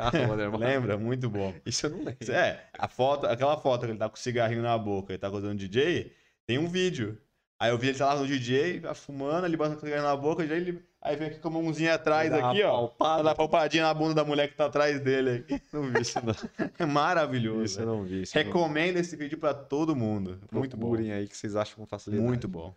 Ah. 0.00 0.10
Lembra? 0.58 0.96
Muito 0.98 1.28
bom. 1.28 1.54
Isso 1.64 1.86
eu 1.86 1.90
não 1.90 1.98
lembro. 2.04 2.32
É, 2.32 2.64
a 2.78 2.88
foto, 2.88 3.26
aquela 3.26 3.56
foto 3.56 3.84
que 3.86 3.92
ele 3.92 3.98
tá 3.98 4.08
com 4.08 4.16
o 4.16 4.18
cigarrinho 4.18 4.62
na 4.62 4.76
boca 4.78 5.12
e 5.12 5.18
tá 5.18 5.28
usando 5.28 5.58
DJ, 5.58 6.12
tem 6.46 6.58
um 6.58 6.68
vídeo. 6.68 7.18
Aí 7.58 7.70
eu 7.70 7.76
vi 7.76 7.88
ele 7.88 7.98
tá 7.98 8.14
lá 8.14 8.18
no 8.20 8.26
DJ, 8.26 8.80
tá 8.80 8.94
fumando, 8.94 9.44
ele 9.44 9.56
bota 9.56 9.76
o 9.76 9.78
cigarrinho 9.80 10.08
na 10.08 10.16
boca, 10.16 10.42
aí, 10.42 10.50
ele, 10.50 10.82
aí 11.02 11.14
vem 11.14 11.28
aqui 11.28 11.38
com 11.40 11.48
a 11.48 11.50
mãozinha 11.50 11.92
atrás 11.94 12.32
aqui, 12.32 12.62
ó. 12.62 12.86
palpada. 12.88 13.22
Dá 13.22 13.34
palpadinha 13.34 13.82
na 13.82 13.92
bunda 13.92 14.14
da 14.14 14.24
mulher 14.24 14.48
que 14.48 14.56
tá 14.56 14.64
atrás 14.64 14.98
dele 15.00 15.44
aqui. 15.46 15.60
Não 15.70 15.82
vi 15.92 16.00
isso, 16.00 16.18
não. 16.24 16.34
É 16.78 16.86
maravilhoso. 16.86 17.64
Isso 17.64 17.80
eu 17.82 17.86
não 17.86 18.02
vi. 18.02 18.22
Isso 18.22 18.38
eu 18.38 18.44
não- 18.44 18.52
Recomendo 18.52 18.96
esse 18.96 19.14
vídeo 19.14 19.36
pra 19.36 19.52
todo 19.52 19.94
mundo. 19.94 20.40
Muito 20.50 20.74
bom. 20.74 20.88
Procurem 20.88 21.12
aí 21.12 21.28
que 21.28 21.36
vocês 21.36 21.54
acham 21.54 21.76
com 21.76 21.86
facilidade. 21.86 22.26
Muito 22.26 22.48
bom. 22.48 22.74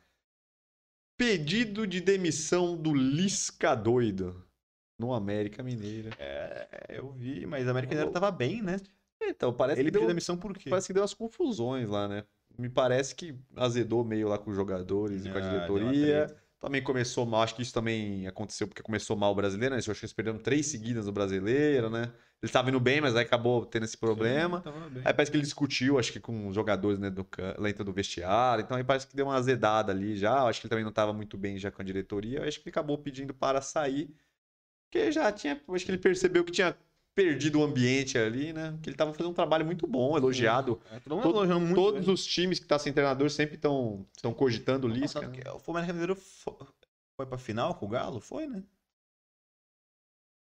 Pedido 1.17 1.85
de 1.87 2.01
demissão 2.01 2.75
do 2.75 2.93
Lisca 2.93 3.75
doido 3.75 4.43
no 4.97 5.13
América 5.13 5.63
Mineira. 5.63 6.11
É, 6.19 6.97
eu 6.97 7.11
vi, 7.11 7.45
mas 7.45 7.67
a 7.67 7.71
América 7.71 7.91
Mineiro 7.91 8.11
tava 8.11 8.31
bem, 8.31 8.61
né? 8.61 8.77
Então, 9.21 9.53
parece 9.53 9.81
Ele 9.81 9.89
que 9.91 9.97
deu, 9.97 10.07
demissão 10.07 10.37
por 10.37 10.53
quê? 10.53 10.69
parece 10.69 10.87
que 10.87 10.93
deu 10.93 11.01
umas 11.01 11.13
confusões 11.13 11.89
lá, 11.89 12.07
né? 12.07 12.23
Me 12.57 12.69
parece 12.69 13.15
que 13.15 13.35
azedou 13.55 14.03
meio 14.03 14.27
lá 14.27 14.37
com 14.37 14.51
os 14.51 14.55
jogadores 14.55 15.25
e 15.25 15.29
com 15.29 15.37
a 15.37 15.41
Ah, 15.41 15.49
diretoria. 15.49 16.35
Também 16.59 16.81
começou 16.81 17.25
mal, 17.25 17.41
acho 17.41 17.55
que 17.55 17.61
isso 17.61 17.73
também 17.73 18.25
aconteceu 18.27 18.67
porque 18.67 18.81
começou 18.81 19.17
mal 19.17 19.31
o 19.31 19.35
brasileiro, 19.35 19.75
né? 19.75 19.81
Eu 19.85 19.91
acho 19.91 19.99
que 19.99 20.05
eles 20.05 20.13
perderam 20.13 20.37
três 20.37 20.67
seguidas 20.67 21.05
no 21.05 21.11
brasileiro, 21.11 21.89
né? 21.89 22.03
Ele 22.41 22.49
estava 22.49 22.69
indo 22.69 22.79
bem, 22.79 23.01
mas 23.01 23.15
aí 23.15 23.23
acabou 23.23 23.65
tendo 23.65 23.83
esse 23.83 23.97
problema. 23.97 24.57
Sim, 24.57 24.63
tava. 24.63 24.91
Aí 25.03 25.13
parece 25.13 25.31
que 25.31 25.37
ele 25.37 25.43
discutiu, 25.43 25.97
acho 25.99 26.11
que 26.11 26.19
com 26.19 26.47
os 26.47 26.55
jogadores 26.55 26.99
né, 26.99 27.09
do, 27.09 27.25
lá 27.57 27.67
dentro 27.67 27.83
do 27.83 27.91
vestiário. 27.91 28.63
Então 28.63 28.77
aí 28.77 28.83
parece 28.83 29.07
que 29.07 29.15
deu 29.15 29.25
uma 29.25 29.35
azedada 29.35 29.91
ali 29.91 30.15
já. 30.15 30.39
Eu 30.39 30.47
Acho 30.47 30.61
que 30.61 30.67
ele 30.67 30.69
também 30.69 30.83
não 30.83 30.89
estava 30.89 31.11
muito 31.13 31.37
bem 31.37 31.57
já 31.57 31.71
com 31.71 31.81
a 31.81 31.85
diretoria. 31.85 32.39
Eu 32.39 32.43
acho 32.47 32.59
que 32.59 32.65
ele 32.69 32.71
acabou 32.71 32.97
pedindo 32.97 33.33
para 33.33 33.61
sair. 33.61 34.13
Porque 34.93 35.11
já 35.11 35.31
tinha. 35.31 35.59
Acho 35.69 35.85
que 35.85 35.89
ele 35.91 35.97
percebeu 35.97 36.43
que 36.45 36.51
tinha 36.51 36.77
perdido 37.15 37.59
o 37.59 37.63
ambiente 37.63 38.15
ali, 38.15 38.53
né? 38.53 38.77
Que 38.81 38.89
ele 38.89 38.93
estava 38.93 39.11
fazendo 39.11 39.31
um 39.31 39.33
trabalho 39.33 39.65
muito 39.65 39.87
bom, 39.87 40.15
elogiado. 40.15 40.79
É, 40.91 40.99
todo 40.99 41.15
mundo 41.15 41.23
Todo- 41.23 41.35
elogiando 41.37 41.61
muito. 41.61 41.75
Todos 41.75 42.07
os 42.07 42.23
times 42.23 42.59
que 42.59 42.65
estão 42.65 42.77
sem 42.77 42.93
treinador 42.93 43.27
sempre 43.31 43.55
estão 43.55 44.05
cogitando 44.37 44.85
o 44.85 44.89
Lisca. 44.89 45.27
Né? 45.27 45.39
O 45.65 45.71
América 45.71 45.93
Mineiro 45.93 46.15
fo- 46.15 46.55
foi 47.17 47.25
pra 47.25 47.39
final 47.39 47.73
com 47.73 47.87
o 47.87 47.89
Galo? 47.89 48.19
Foi, 48.19 48.45
né? 48.45 48.63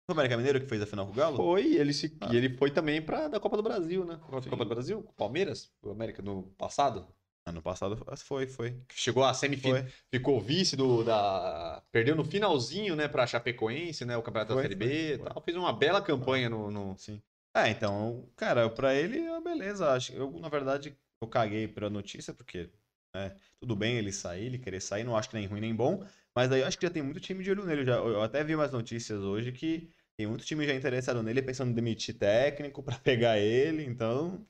Foi 0.05 0.09
o 0.09 0.19
América 0.19 0.37
Mineiro 0.37 0.61
que 0.61 0.67
fez 0.67 0.81
a 0.83 0.85
final 0.85 1.07
com 1.07 1.11
o 1.13 1.15
Galo? 1.15 1.35
Foi, 1.35 1.73
ele 1.75 1.91
se, 1.93 2.15
Ah. 2.21 2.29
e 2.31 2.37
ele 2.37 2.55
foi 2.57 2.69
também 2.69 3.01
para 3.01 3.27
da 3.27 3.39
Copa 3.39 3.57
do 3.57 3.63
Brasil, 3.63 4.05
né? 4.05 4.17
Copa 4.21 4.41
Sim. 4.43 4.49
do 4.51 4.65
Brasil, 4.65 5.01
com 5.01 5.11
o 5.11 5.15
Palmeiras, 5.15 5.71
o 5.81 5.89
América 5.89 6.21
no 6.21 6.43
passado. 6.59 7.07
Ano 7.47 7.61
passado 7.61 7.97
foi, 8.25 8.45
foi. 8.45 8.75
Chegou 8.93 9.23
à 9.23 9.33
semifinal. 9.33 9.81
Ficou 10.11 10.41
vice 10.41 10.75
do 10.75 11.01
da 11.03 11.81
perdeu 11.91 12.13
no 12.13 12.25
finalzinho, 12.25 12.93
né, 12.93 13.07
para 13.07 13.25
Chapecoense, 13.25 14.03
né, 14.03 14.17
o 14.17 14.21
campeonato 14.21 14.53
Foi, 14.53 14.63
da 14.63 14.69
Série 14.69 14.75
B, 14.75 14.85
foi, 14.85 15.13
e 15.13 15.17
foi. 15.17 15.29
tal. 15.29 15.41
Fez 15.43 15.57
uma 15.57 15.71
bela 15.71 16.01
campanha 16.01 16.49
no, 16.49 16.69
no- 16.69 16.97
Sim. 16.97 17.21
É, 17.55 17.69
então, 17.69 18.29
cara, 18.35 18.69
pra 18.69 18.93
ele, 18.93 19.19
é 19.19 19.41
beleza. 19.41 19.89
Acho, 19.91 20.11
eu, 20.13 20.29
na 20.39 20.49
verdade, 20.49 20.95
eu 21.21 21.27
caguei 21.27 21.67
pela 21.67 21.89
notícia, 21.89 22.33
porque 22.33 22.69
né, 23.15 23.35
tudo 23.61 23.75
bem 23.75 23.97
ele 23.97 24.11
sair, 24.11 24.45
ele 24.45 24.59
querer 24.59 24.81
sair, 24.81 25.03
não 25.03 25.15
acho 25.17 25.29
que 25.29 25.35
nem 25.35 25.47
ruim 25.47 25.61
nem 25.61 25.73
bom, 25.73 26.05
mas 26.35 26.49
daí 26.49 26.61
eu 26.61 26.67
acho 26.67 26.77
que 26.77 26.85
já 26.85 26.91
tem 26.91 27.01
muito 27.01 27.19
time 27.19 27.43
de 27.43 27.49
olho 27.49 27.65
nele. 27.65 27.85
Já, 27.85 27.95
eu 27.95 28.21
até 28.21 28.43
vi 28.43 28.53
umas 28.55 28.71
notícias 28.71 29.21
hoje 29.21 29.51
que 29.51 29.89
tem 30.17 30.27
muito 30.27 30.45
time 30.45 30.65
já 30.67 30.73
interessado 30.73 31.23
nele, 31.23 31.41
pensando 31.41 31.71
em 31.71 31.73
demitir 31.73 32.15
técnico 32.17 32.83
pra 32.83 32.99
pegar 32.99 33.39
ele, 33.39 33.83
então 33.85 34.45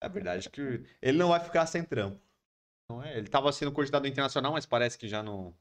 a 0.00 0.08
verdade 0.08 0.48
é 0.48 0.50
que 0.50 0.84
ele 1.00 1.18
não 1.18 1.28
vai 1.28 1.40
ficar 1.40 1.66
sem 1.66 1.84
trampo. 1.84 2.20
Não 2.92 3.02
é, 3.02 3.16
ele 3.16 3.28
tava 3.28 3.50
sendo 3.52 3.72
cogitado 3.72 4.06
internacional, 4.06 4.52
mas 4.52 4.66
parece 4.66 4.98
que 4.98 5.08
já 5.08 5.22
não 5.22 5.54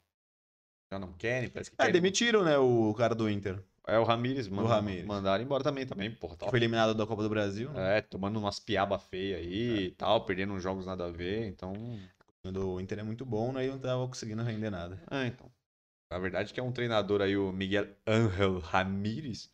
já 0.92 1.00
não 1.00 1.14
querem, 1.14 1.50
parece 1.50 1.72
que 1.72 1.76
É, 1.76 1.80
querem- 1.80 1.94
demitiram, 1.94 2.44
né, 2.44 2.58
o 2.58 2.94
cara 2.94 3.16
do 3.16 3.30
Inter, 3.30 3.64
É 3.88 3.98
o 3.98 4.04
Ramires, 4.04 4.48
mano, 4.48 4.68
Ramires. 4.68 5.06
mandaram 5.06 5.44
embora 5.44 5.64
também, 5.64 5.86
também, 5.86 6.12
porra, 6.12 6.36
tava, 6.36 6.52
foi 6.52 6.60
eliminado 6.60 6.94
da 6.94 7.06
Copa 7.08 7.24
do 7.24 7.30
Brasil, 7.30 7.72
né? 7.72 7.98
é, 7.98 8.02
tomando 8.02 8.38
umas 8.40 8.60
piaba 8.60 9.00
feia 9.00 9.38
aí 9.38 9.86
e 9.88 9.92
tal, 9.92 10.26
perdendo 10.26 10.54
uns 10.54 10.62
jogos 10.62 10.86
nada 10.86 11.06
a 11.06 11.12
ver, 11.12 11.48
então, 11.48 11.74
O 12.44 12.80
Inter 12.82 13.00
é 13.00 13.04
muito 13.04 13.26
bom, 13.26 13.52
né, 13.52 13.66
e 13.66 13.70
não 13.70 13.80
tava 13.80 14.08
conseguindo 14.08 14.44
render 14.44 14.70
nada. 14.70 15.00
é, 15.12 15.28
então. 15.28 15.50
A 16.10 16.20
verdade 16.20 16.52
é 16.52 16.54
que 16.54 16.60
é 16.60 16.64
um 16.64 16.72
treinador 16.72 17.22
aí, 17.22 17.38
o 17.38 17.52
Miguel 17.54 17.88
Ángel 18.06 18.60
Ramírez, 18.60 19.50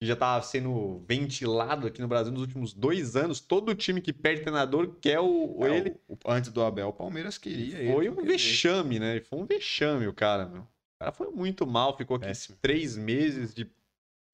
que 0.00 0.06
já 0.06 0.16
tava 0.16 0.42
sendo 0.42 1.00
ventilado 1.06 1.86
aqui 1.86 2.00
no 2.00 2.08
Brasil 2.08 2.32
nos 2.32 2.40
últimos 2.40 2.72
dois 2.72 3.16
anos. 3.16 3.38
Todo 3.38 3.74
time 3.74 4.00
que 4.00 4.14
perde 4.14 4.40
treinador 4.40 4.96
quer 4.98 5.20
o, 5.20 5.58
É, 5.66 5.76
ele. 5.76 6.00
o- 6.08 6.16
antes 6.26 6.50
do 6.50 6.62
Abel, 6.62 6.88
o 6.88 6.92
Palmeiras 6.92 7.36
queria 7.36 7.76
ele. 7.78 7.92
Foi 7.92 8.08
um 8.08 8.14
vexame, 8.24 8.98
né? 8.98 9.20
Foi 9.20 9.38
um 9.38 9.44
vexame 9.44 10.06
o 10.06 10.14
cara, 10.14 10.46
meu. 10.46 10.62
O 10.62 10.98
cara 10.98 11.12
foi 11.12 11.30
muito 11.30 11.66
mal, 11.66 11.94
ficou 11.96 12.16
aqui 12.16 12.24
Péssimo. 12.24 12.56
três 12.62 12.96
meses 12.96 13.52
de 13.52 13.70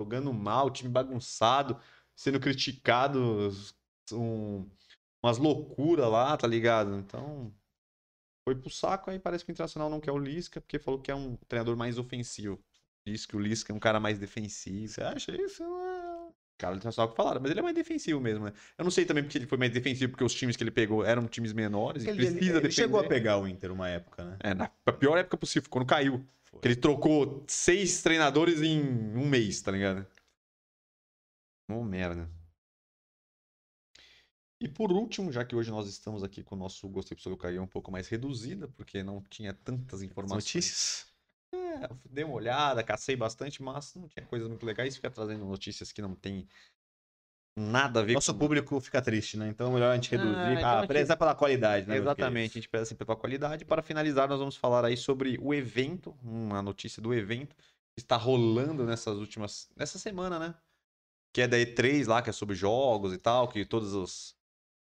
jogando 0.01 0.32
mal, 0.32 0.70
time 0.70 0.88
bagunçado, 0.90 1.80
sendo 2.14 2.38
criticado, 2.38 3.51
um, 4.12 4.64
umas 5.24 5.38
loucuras 5.38 6.09
lá, 6.09 6.36
tá 6.36 6.47
ligado? 6.47 6.94
Então, 6.97 7.52
foi 8.47 8.55
pro 8.55 8.70
saco, 8.70 9.10
aí 9.10 9.18
parece 9.18 9.44
que 9.44 9.51
o 9.51 9.52
Internacional 9.52 9.90
não 9.90 10.01
quer 10.01 10.12
o 10.12 10.18
Lisca, 10.18 10.60
porque 10.60 10.78
falou 10.78 11.01
que 11.01 11.10
é 11.10 11.14
um 11.14 11.34
treinador 11.48 11.76
mais 11.76 11.98
ofensivo. 11.98 12.62
Diz 13.06 13.24
que 13.24 13.36
o 13.36 13.38
Lisca 13.38 13.72
é 13.72 13.76
um 13.76 13.78
cara 13.78 14.00
mais 14.00 14.18
defensivo. 14.18 14.88
Você 14.88 15.00
acha 15.00 15.30
isso? 15.40 15.62
Cara, 16.58 16.74
do 16.74 16.78
Internacional 16.78 17.10
que 17.10 17.16
falaram, 17.16 17.40
mas 17.40 17.50
ele 17.50 17.60
é 17.60 17.62
mais 17.62 17.74
defensivo 17.74 18.18
mesmo, 18.20 18.46
né? 18.46 18.52
Eu 18.76 18.82
não 18.84 18.90
sei 18.90 19.04
também 19.04 19.22
porque 19.22 19.38
ele 19.38 19.46
foi 19.46 19.58
mais 19.58 19.70
defensivo, 19.70 20.10
porque 20.12 20.24
os 20.24 20.34
times 20.34 20.56
que 20.56 20.64
ele 20.64 20.70
pegou 20.70 21.04
eram 21.04 21.28
times 21.28 21.52
menores 21.52 22.02
e 22.02 22.08
Ele, 22.08 22.16
precisa 22.16 22.36
ele- 22.38 22.46
ele 22.46 22.54
defender. 22.54 22.72
chegou 22.72 22.98
a 22.98 23.04
pegar 23.04 23.38
o 23.38 23.46
Inter 23.46 23.70
uma 23.70 23.88
época, 23.88 24.24
né? 24.24 24.38
É, 24.40 24.54
na 24.54 24.68
pior 24.98 25.16
época 25.18 25.36
possível, 25.36 25.68
quando 25.70 25.86
caiu. 25.86 26.26
Foi. 26.44 26.60
Que 26.60 26.68
ele 26.68 26.76
trocou 26.76 27.44
seis 27.46 28.02
treinadores 28.02 28.62
em 28.62 28.80
um 28.80 29.28
mês, 29.28 29.60
tá 29.60 29.70
ligado? 29.70 30.06
Uma 31.68 31.84
merda. 31.84 32.28
E 34.60 34.66
por 34.66 34.90
último, 34.90 35.30
já 35.30 35.44
que 35.44 35.54
hoje 35.54 35.70
nós 35.70 35.86
estamos 35.86 36.24
aqui 36.24 36.42
com 36.42 36.54
o 36.54 36.58
nosso 36.58 36.88
Gostei 36.88 37.14
Pessoa 37.14 37.34
do 37.36 37.38
Caio 37.38 37.62
um 37.62 37.66
pouco 37.66 37.92
mais 37.92 38.08
reduzida, 38.08 38.66
porque 38.68 39.02
não 39.02 39.20
tinha 39.28 39.52
tantas 39.52 40.00
informações. 40.02 40.42
Notícias. 40.44 41.06
É, 41.52 41.89
dei 42.10 42.24
uma 42.24 42.35
olhada, 42.35 42.82
cacei 42.82 43.16
bastante, 43.16 43.62
mas 43.62 43.94
não 43.94 44.09
tinha 44.09 44.24
coisas 44.27 44.48
muito 44.48 44.64
legais. 44.66 44.97
Fica 44.97 45.10
trazendo 45.10 45.44
notícias 45.44 45.93
que 45.93 46.02
não 46.02 46.14
tem 46.14 46.47
nada 47.59 48.01
a 48.01 48.02
ver 48.02 48.12
Nosso 48.14 48.32
com... 48.32 48.39
público 48.39 48.78
fica 48.81 49.01
triste, 49.01 49.36
né? 49.36 49.48
Então 49.48 49.70
é 49.70 49.74
melhor 49.74 49.93
a 49.93 49.94
gente 49.94 50.10
reduzir. 50.10 50.36
Ah, 50.36 50.52
então 50.52 50.68
Ah, 50.68 50.78
aqui- 50.81 50.89
prezar 50.89 51.16
pela 51.16 51.35
qualidade, 51.35 51.86
né? 51.86 51.94
meus 51.94 52.02
Exatamente, 52.05 52.51
a 52.52 52.55
gente 52.55 52.68
preza 52.68 52.85
sempre 52.86 53.05
pela 53.06 53.16
qualidade. 53.18 53.64
Para 53.64 53.82
finalizar, 53.82 54.28
nós 54.28 54.39
vamos 54.39 54.56
falar 54.56 54.85
aí 54.85 54.97
sobre 54.97 55.39
o 55.40 55.55
evento, 55.55 56.16
uma 56.23 56.60
notícia 56.60 57.01
do 57.01 57.14
evento 57.14 57.56
que 57.56 58.02
está 58.02 58.16
rolando 58.16 58.85
nessas 58.85 59.16
últimas. 59.16 59.70
nessa 59.74 59.98
semana, 59.98 60.39
né? 60.39 60.55
Que 61.32 61.43
é 61.43 61.48
da 61.48 61.56
E3 61.56 62.06
lá, 62.06 62.20
que 62.23 62.31
é 62.31 62.32
sobre 62.32 62.55
jogos 62.55 63.12
e 63.12 63.18
tal, 63.18 63.48
que 63.48 63.64
todos 63.64 63.94
os, 63.94 64.35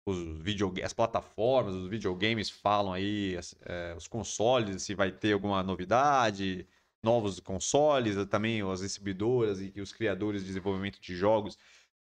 os 0.06 0.42
videogames, 0.42 0.86
as 0.86 0.94
plataformas, 0.94 1.76
os 1.76 1.88
videogames 1.88 2.50
falam 2.50 2.94
aí, 2.94 3.38
é, 3.62 3.94
os 3.96 4.08
consoles, 4.08 4.84
se 4.84 4.94
vai 4.96 5.12
ter 5.12 5.34
alguma 5.34 5.64
novidade, 5.64 6.68
novos 7.04 7.40
consoles, 7.40 8.16
também 8.28 8.62
as 8.62 8.82
distribuidoras 8.82 9.60
e 9.62 9.80
os 9.82 9.92
criadores 9.92 10.42
de 10.42 10.48
desenvolvimento 10.48 11.00
de 11.00 11.16
jogos 11.16 11.58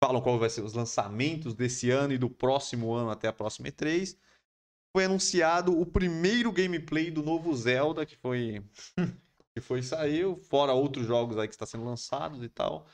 falam 0.02 0.22
qual 0.22 0.38
vai 0.38 0.48
ser 0.48 0.62
os 0.62 0.72
lançamentos 0.72 1.54
desse 1.54 1.90
ano 1.90 2.14
e 2.14 2.18
do 2.18 2.30
próximo 2.30 2.92
ano 2.92 3.10
até 3.10 3.28
a 3.28 3.32
próxima 3.32 3.68
E3 3.68 4.16
foi 4.92 5.04
anunciado 5.04 5.78
o 5.78 5.86
primeiro 5.86 6.50
gameplay 6.50 7.10
do 7.10 7.22
novo 7.22 7.54
Zelda, 7.54 8.04
que 8.04 8.16
foi 8.16 8.64
que 9.54 9.60
foi 9.60 9.82
saiu, 9.82 10.36
fora 10.36 10.72
outros 10.72 11.06
jogos 11.06 11.38
aí 11.38 11.46
que 11.46 11.54
está 11.54 11.66
sendo 11.66 11.84
lançados 11.84 12.42
e 12.42 12.48
tal. 12.48 12.86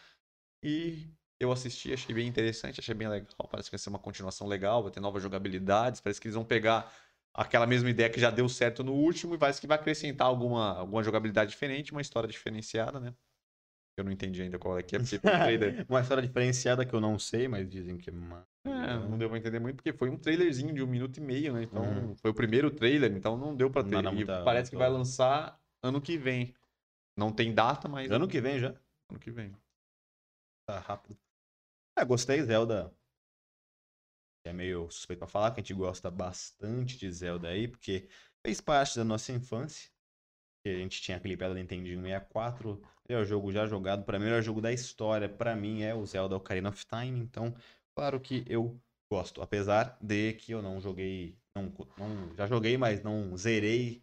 E 0.63 1.09
eu 1.39 1.53
assisti, 1.53 1.93
achei 1.93 2.15
bem 2.15 2.27
interessante, 2.27 2.81
achei 2.81 2.95
bem 2.95 3.09
legal. 3.09 3.29
Parece 3.51 3.69
que 3.69 3.77
vai 3.77 3.79
ser 3.79 3.89
uma 3.91 3.99
continuação 3.99 4.47
legal, 4.47 4.83
vai 4.83 4.91
ter 4.93 5.01
novas 5.01 5.23
jogabilidades, 5.23 6.01
parece 6.01 6.21
que 6.21 6.27
eles 6.29 6.35
vão 6.35 6.45
pegar 6.45 6.93
aquela 7.35 7.67
mesma 7.67 7.91
ideia 7.91 8.09
que 8.09 8.19
já 8.21 8.31
deu 8.31 8.49
certo 8.49 8.83
no 8.83 8.95
último 8.95 9.35
e 9.35 9.39
parece 9.39 9.61
que 9.61 9.67
vai 9.67 9.77
acrescentar 9.79 10.27
alguma, 10.27 10.79
alguma 10.79 11.03
jogabilidade 11.03 11.51
diferente, 11.51 11.93
uma 11.93 12.01
história 12.01 12.29
diferenciada, 12.29 12.99
né? 12.99 13.15
Eu 13.99 14.05
não 14.05 14.13
entendi 14.13 14.43
ainda 14.43 14.59
qual 14.59 14.79
é 14.79 14.83
que 14.83 14.95
é, 14.97 14.99
porque 14.99 15.19
trailer. 15.19 15.85
Uma 15.89 16.01
história 16.03 16.23
diferenciada 16.23 16.85
que 16.85 16.95
eu 16.95 17.01
não 17.01 17.19
sei, 17.19 17.49
mas 17.49 17.67
dizem 17.67 17.97
que 17.97 18.11
é 18.11 18.13
uma. 18.13 18.47
É, 18.67 18.95
não 18.99 19.17
deu 19.17 19.27
pra 19.29 19.39
entender 19.39 19.59
muito, 19.59 19.77
porque 19.77 19.93
foi 19.93 20.11
um 20.11 20.19
trailerzinho 20.19 20.75
de 20.75 20.83
um 20.83 20.87
minuto 20.87 21.17
e 21.17 21.21
meio, 21.21 21.55
né? 21.55 21.63
Então, 21.63 21.83
Uhum. 21.83 22.17
foi 22.17 22.31
o 22.31 22.35
primeiro 22.35 22.71
trailer, 22.71 23.11
então 23.13 23.39
não 23.39 23.57
deu 23.57 23.71
pra 23.71 23.83
ter. 23.83 23.93
Nada 23.93 24.11
E 24.11 24.15
muita- 24.15 24.45
parece 24.45 24.71
que 24.71 24.77
vai 24.77 24.91
lançar 24.91 25.59
ano 25.83 25.99
que 26.01 26.19
vem. 26.19 26.55
Não 27.17 27.33
tem 27.33 27.55
data, 27.55 27.89
mas 27.89 28.11
Ano 28.11 28.29
que 28.29 28.39
vem 28.39 28.59
já. 28.59 28.75
ano 29.11 29.19
que 29.19 29.31
vem. 29.31 29.57
Tá 30.67 30.79
rápido. 30.79 31.17
É, 31.97 32.05
gostei, 32.05 32.43
Zelda. 32.43 32.93
É 34.45 34.53
meio 34.53 34.89
suspeito 34.91 35.19
pra 35.21 35.29
falar, 35.29 35.51
que 35.51 35.61
a 35.61 35.63
gente 35.63 35.75
gosta 35.75 36.11
bastante 36.11 36.97
de 36.97 37.11
Zelda 37.11 37.49
aí, 37.49 37.67
porque 37.67 38.09
fez 38.45 38.61
parte 38.61 38.97
da 38.97 39.05
nossa 39.05 39.33
infância. 39.33 39.91
A 40.67 40.71
gente 40.71 41.03
tinha 41.03 41.17
aquele 41.19 41.37
pedra 41.37 41.55
do 41.55 41.61
Nintendinho 41.61 42.03
64. 42.03 42.83
É 43.09 43.17
o 43.19 43.25
jogo 43.25 43.53
já 43.53 43.67
jogado, 43.67 44.05
para 44.05 44.19
mim, 44.19 44.27
o 44.31 44.43
jogo 44.43 44.61
da 44.61 44.73
história. 44.73 45.29
Pra 45.29 45.57
mim 45.57 45.83
é 45.83 45.95
o 45.95 46.07
Zelda 46.07 46.37
Ocarina 46.37 46.71
of 46.71 46.87
Time. 46.87 47.21
Então, 47.21 47.55
claro 47.97 48.21
que 48.21 48.45
eu 48.49 48.81
gosto. 49.13 49.43
Apesar 49.43 49.99
de 50.03 50.35
que 50.35 50.53
eu 50.53 50.63
não 50.63 50.81
joguei. 50.81 51.39
Não, 51.57 51.73
não- 51.99 52.37
já 52.37 52.47
joguei, 52.47 52.77
mas 52.79 53.03
não 53.03 53.37
zerei 53.37 54.03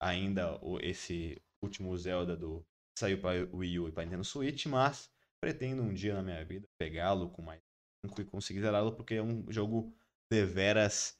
ainda 0.00 0.58
o, 0.64 0.78
esse 0.80 1.40
último 1.62 1.96
Zelda 1.98 2.36
do. 2.36 2.64
Saiu 2.98 3.20
para 3.20 3.48
Wii 3.54 3.80
U 3.80 3.88
e 3.88 3.92
para 3.92 4.04
Nintendo 4.04 4.24
Switch, 4.24 4.66
mas 4.66 5.10
pretendo 5.44 5.82
um 5.82 5.92
dia 5.92 6.14
na 6.14 6.22
minha 6.22 6.42
vida 6.42 6.66
pegá-lo 6.78 7.28
com 7.28 7.42
mais 7.42 7.60
tempo 8.02 8.18
e 8.18 8.24
conseguir 8.24 8.62
zerá-lo, 8.62 8.92
porque 8.92 9.16
é 9.16 9.22
um 9.22 9.44
jogo 9.52 9.94
deveras 10.30 11.18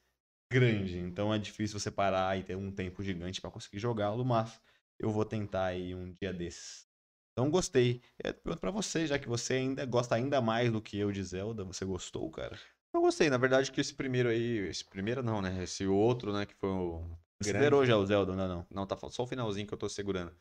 grande. 0.50 0.98
Então 0.98 1.32
é 1.32 1.38
difícil 1.38 1.78
você 1.78 1.90
parar 1.90 2.38
e 2.38 2.42
ter 2.42 2.56
um 2.56 2.72
tempo 2.72 3.02
gigante 3.02 3.38
para 3.38 3.50
conseguir 3.50 3.78
jogá-lo, 3.78 4.24
mas 4.24 4.58
eu 4.98 5.10
vou 5.10 5.26
tentar 5.26 5.66
aí 5.66 5.94
um 5.94 6.10
dia 6.10 6.32
desses. 6.32 6.88
Então 7.32 7.50
gostei. 7.50 8.00
É, 8.22 8.32
pergunto 8.32 8.60
pra 8.60 8.70
você, 8.70 9.06
já 9.06 9.18
que 9.18 9.28
você 9.28 9.54
ainda 9.54 9.84
gosta 9.84 10.14
ainda 10.14 10.40
mais 10.40 10.72
do 10.72 10.80
que 10.80 10.98
eu 10.98 11.12
de 11.12 11.22
Zelda, 11.22 11.62
você 11.62 11.84
gostou, 11.84 12.30
cara? 12.30 12.58
Eu 12.94 13.02
gostei, 13.02 13.28
na 13.28 13.36
verdade, 13.36 13.70
que 13.70 13.80
esse 13.80 13.92
primeiro 13.92 14.30
aí. 14.30 14.58
Esse 14.68 14.84
primeiro 14.84 15.22
não, 15.22 15.42
né? 15.42 15.64
Esse 15.64 15.84
outro, 15.86 16.32
né? 16.32 16.46
Que 16.46 16.54
foi 16.54 16.70
o. 16.70 17.04
Você 17.42 17.52
zerou 17.52 17.84
já 17.84 17.98
o 17.98 18.06
Zelda, 18.06 18.34
não, 18.34 18.48
não? 18.48 18.66
Não, 18.70 18.86
tá 18.86 18.96
só 19.10 19.24
o 19.24 19.26
finalzinho 19.26 19.66
que 19.66 19.74
eu 19.74 19.78
tô 19.78 19.88
segurando. 19.88 20.32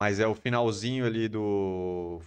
Mas 0.00 0.20
é 0.20 0.26
o 0.26 0.34
finalzinho 0.34 1.04
ali 1.04 1.26
do. 1.26 2.20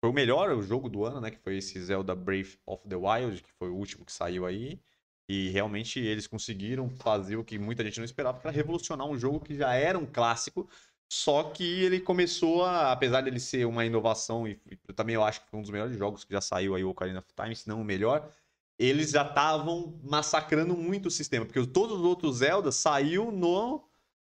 Foi 0.00 0.10
o 0.10 0.12
melhor 0.12 0.60
jogo 0.62 0.88
do 0.88 1.04
ano, 1.04 1.20
né? 1.20 1.30
Que 1.30 1.38
foi 1.38 1.58
esse 1.58 1.80
Zelda 1.80 2.14
Brave 2.14 2.58
of 2.66 2.88
the 2.88 2.96
Wild, 2.96 3.42
que 3.42 3.52
foi 3.52 3.68
o 3.68 3.74
último 3.74 4.04
que 4.04 4.12
saiu 4.12 4.46
aí. 4.46 4.80
E 5.28 5.50
realmente 5.50 6.00
eles 6.00 6.26
conseguiram 6.26 6.88
fazer 6.88 7.36
o 7.36 7.44
que 7.44 7.58
muita 7.58 7.84
gente 7.84 7.98
não 7.98 8.04
esperava, 8.04 8.40
que 8.40 8.46
era 8.46 8.56
revolucionar 8.56 9.06
um 9.06 9.16
jogo 9.16 9.40
que 9.40 9.54
já 9.54 9.74
era 9.74 9.98
um 9.98 10.06
clássico. 10.06 10.68
Só 11.12 11.42
que 11.44 11.64
ele 11.64 12.00
começou 12.00 12.64
a, 12.64 12.92
apesar 12.92 13.20
dele 13.20 13.40
ser 13.40 13.66
uma 13.66 13.84
inovação, 13.84 14.46
e 14.46 14.60
e 14.70 14.92
também 14.94 15.14
eu 15.16 15.24
acho 15.24 15.40
que 15.42 15.48
foi 15.50 15.58
um 15.58 15.62
dos 15.62 15.70
melhores 15.70 15.96
jogos 15.98 16.24
que 16.24 16.32
já 16.32 16.40
saiu 16.40 16.74
aí, 16.74 16.84
o 16.84 16.90
Ocarina 16.90 17.18
of 17.18 17.28
Time, 17.34 17.54
se 17.54 17.68
não 17.68 17.80
o 17.80 17.84
melhor, 17.84 18.32
eles 18.78 19.10
já 19.10 19.26
estavam 19.26 19.98
massacrando 20.02 20.76
muito 20.76 21.06
o 21.06 21.10
sistema, 21.10 21.44
porque 21.44 21.66
todos 21.66 21.98
os 21.98 22.04
outros 22.04 22.36
Zelda 22.38 22.72
saiu 22.72 23.30
no 23.32 23.84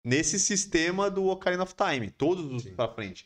nesse 0.03 0.39
sistema 0.39 1.09
do 1.09 1.25
Ocarina 1.27 1.63
of 1.63 1.73
Time, 1.75 2.11
todos 2.11 2.45
os 2.51 2.63
pra 2.71 2.87
frente. 2.87 3.25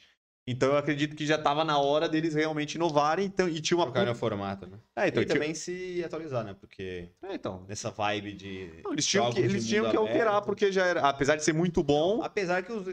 Então 0.52 0.70
eu 0.70 0.78
acredito 0.78 1.16
que 1.16 1.26
já 1.26 1.38
tava 1.38 1.64
na 1.64 1.78
hora 1.80 2.10
deles 2.10 2.34
realmente 2.34 2.76
inovarem, 2.76 3.26
então, 3.26 3.48
e 3.48 3.60
tinha 3.62 3.78
uma 3.78 3.86
Trocaram 3.86 4.12
o 4.12 4.16
formato, 4.16 4.66
né? 4.66 4.78
É, 4.96 5.08
então, 5.08 5.22
e 5.22 5.26
tinha- 5.26 5.36
também 5.36 5.54
se 5.54 6.04
atualizar, 6.04 6.44
né? 6.44 6.56
Porque 6.60 7.10
É, 7.22 7.36
então. 7.36 7.64
nessa 7.68 7.92
vibe 7.92 8.34
de. 8.34 8.72
Não, 8.84 8.94
eles 8.94 9.06
tinham 9.06 9.32
que, 9.32 9.40
eles 9.40 9.68
tinham 9.68 9.90
que 9.90 9.96
alterar, 9.96 10.28
aberto. 10.30 10.46
porque 10.46 10.72
já 10.72 10.86
era, 10.86 11.02
apesar 11.08 11.36
de 11.36 11.44
ser 11.44 11.54
muito 11.54 11.84
bom, 11.84 12.22
Apesar 12.24 12.64
que 12.64 12.72
os- 12.72 12.88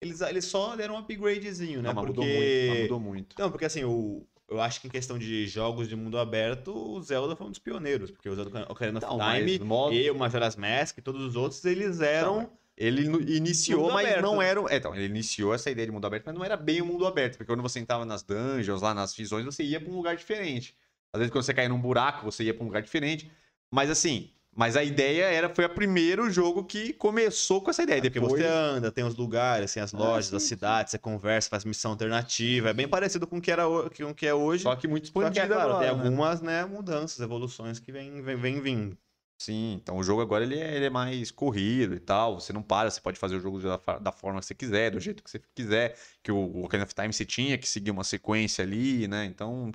eles, 0.00 0.20
eles 0.20 0.44
só 0.44 0.74
deram 0.76 0.94
um 0.94 0.98
upgradezinho, 0.98 1.80
né? 1.82 1.88
não, 1.88 1.94
mas 1.94 2.04
porque... 2.04 2.20
mudou 2.20 2.34
muito, 2.36 2.82
mudou 2.82 3.00
muito. 3.00 3.36
Não, 3.38 3.50
porque 3.50 3.64
assim, 3.64 3.84
o, 3.84 4.26
eu 4.48 4.60
acho 4.60 4.80
que 4.80 4.86
em 4.86 4.90
questão 4.90 5.18
de 5.18 5.46
jogos 5.46 5.88
de 5.88 5.94
mundo 5.96 6.18
aberto, 6.18 6.72
o 6.74 7.00
Zelda 7.02 7.36
foi 7.36 7.46
um 7.46 7.50
dos 7.50 7.58
pioneiros, 7.58 8.10
porque 8.10 8.28
o 8.28 8.34
Zelda 8.34 8.66
Ocarina 8.70 8.98
of 8.98 9.16
mas 9.16 9.44
Time 9.52 9.64
modo- 9.64 9.94
e 9.94 10.10
o 10.10 10.14
Majora's 10.16 10.56
Mask, 10.56 10.98
todos 11.00 11.22
os 11.22 11.36
outros, 11.36 11.64
eles 11.64 12.00
eram... 12.00 12.50
Ele 12.80 13.02
iniciou, 13.36 13.82
Mundo 13.82 13.94
mas 13.94 14.06
aberto. 14.06 14.22
não 14.22 14.40
era. 14.40 14.60
É, 14.72 14.76
então, 14.76 14.94
ele 14.94 15.06
iniciou 15.06 15.52
essa 15.52 15.68
ideia 15.68 15.86
de 15.86 15.92
mundo 15.92 16.06
aberto, 16.06 16.26
mas 16.26 16.34
não 16.36 16.44
era 16.44 16.56
bem 16.56 16.80
o 16.80 16.86
mundo 16.86 17.04
aberto. 17.06 17.36
Porque 17.36 17.50
quando 17.52 17.60
você 17.62 17.80
entrava 17.80 18.04
nas 18.04 18.22
dungeons, 18.22 18.80
lá 18.80 18.94
nas 18.94 19.12
visões, 19.14 19.44
você 19.44 19.64
ia 19.64 19.80
pra 19.80 19.90
um 19.90 19.96
lugar 19.96 20.16
diferente. 20.16 20.76
Às 21.12 21.18
vezes, 21.18 21.32
quando 21.32 21.42
você 21.42 21.52
caía 21.52 21.68
num 21.68 21.80
buraco, 21.80 22.24
você 22.24 22.44
ia 22.44 22.54
pra 22.54 22.62
um 22.62 22.66
lugar 22.68 22.80
diferente. 22.80 23.28
Mas 23.68 23.90
assim, 23.90 24.30
mas 24.54 24.76
a 24.76 24.82
ideia 24.84 25.24
era, 25.24 25.52
foi 25.52 25.64
o 25.64 25.68
primeiro 25.68 26.30
jogo 26.30 26.64
que 26.64 26.92
começou 26.92 27.60
com 27.60 27.70
essa 27.70 27.82
ideia. 27.82 28.00
porque 28.00 28.20
Depois, 28.20 28.42
você 28.42 28.48
anda, 28.48 28.90
tem 28.90 29.04
os 29.04 29.16
lugares, 29.16 29.72
tem 29.72 29.82
as 29.82 29.92
lojas, 29.92 30.30
sim, 30.30 30.36
as 30.36 30.42
cidades, 30.44 30.90
você 30.90 30.98
conversa, 30.98 31.48
faz 31.48 31.64
missão 31.64 31.92
alternativa, 31.92 32.70
é 32.70 32.72
bem 32.72 32.88
parecido 32.88 33.26
com 33.26 33.38
o 33.38 33.40
que, 33.40 33.50
era, 33.50 33.64
com 33.64 34.10
o 34.10 34.14
que 34.14 34.26
é 34.26 34.34
hoje. 34.34 34.62
só 34.64 34.74
que 34.76 34.88
muito 34.88 35.08
Só 35.08 35.12
que, 35.12 35.18
expandido 35.18 35.52
é 35.52 35.56
claro, 35.56 35.70
agora, 35.74 35.86
tem 35.86 35.96
né? 35.96 36.04
algumas 36.04 36.40
né, 36.40 36.64
mudanças, 36.64 37.20
evoluções 37.20 37.78
que 37.78 37.92
vêm 37.92 38.20
vem, 38.22 38.36
vem 38.36 38.60
vindo. 38.60 38.98
Sim, 39.40 39.74
então 39.74 39.96
o 39.96 40.02
jogo 40.02 40.20
agora 40.20 40.42
ele 40.42 40.58
é, 40.58 40.74
ele 40.76 40.86
é 40.86 40.90
mais 40.90 41.30
corrido 41.30 41.94
e 41.94 42.00
tal. 42.00 42.40
Você 42.40 42.52
não 42.52 42.62
para, 42.62 42.90
você 42.90 43.00
pode 43.00 43.18
fazer 43.18 43.36
o 43.36 43.40
jogo 43.40 43.60
da, 43.60 43.76
da 43.98 44.10
forma 44.12 44.40
que 44.40 44.46
você 44.46 44.54
quiser, 44.54 44.90
do 44.90 44.98
jeito 44.98 45.22
que 45.22 45.30
você 45.30 45.40
quiser. 45.54 45.96
Que 46.22 46.32
o, 46.32 46.36
o 46.36 46.64
Ocarina 46.64 46.84
of 46.84 46.94
Time 46.94 47.12
você 47.12 47.24
tinha 47.24 47.56
que 47.56 47.68
seguir 47.68 47.92
uma 47.92 48.02
sequência 48.04 48.64
ali, 48.64 49.06
né? 49.06 49.24
Então. 49.24 49.70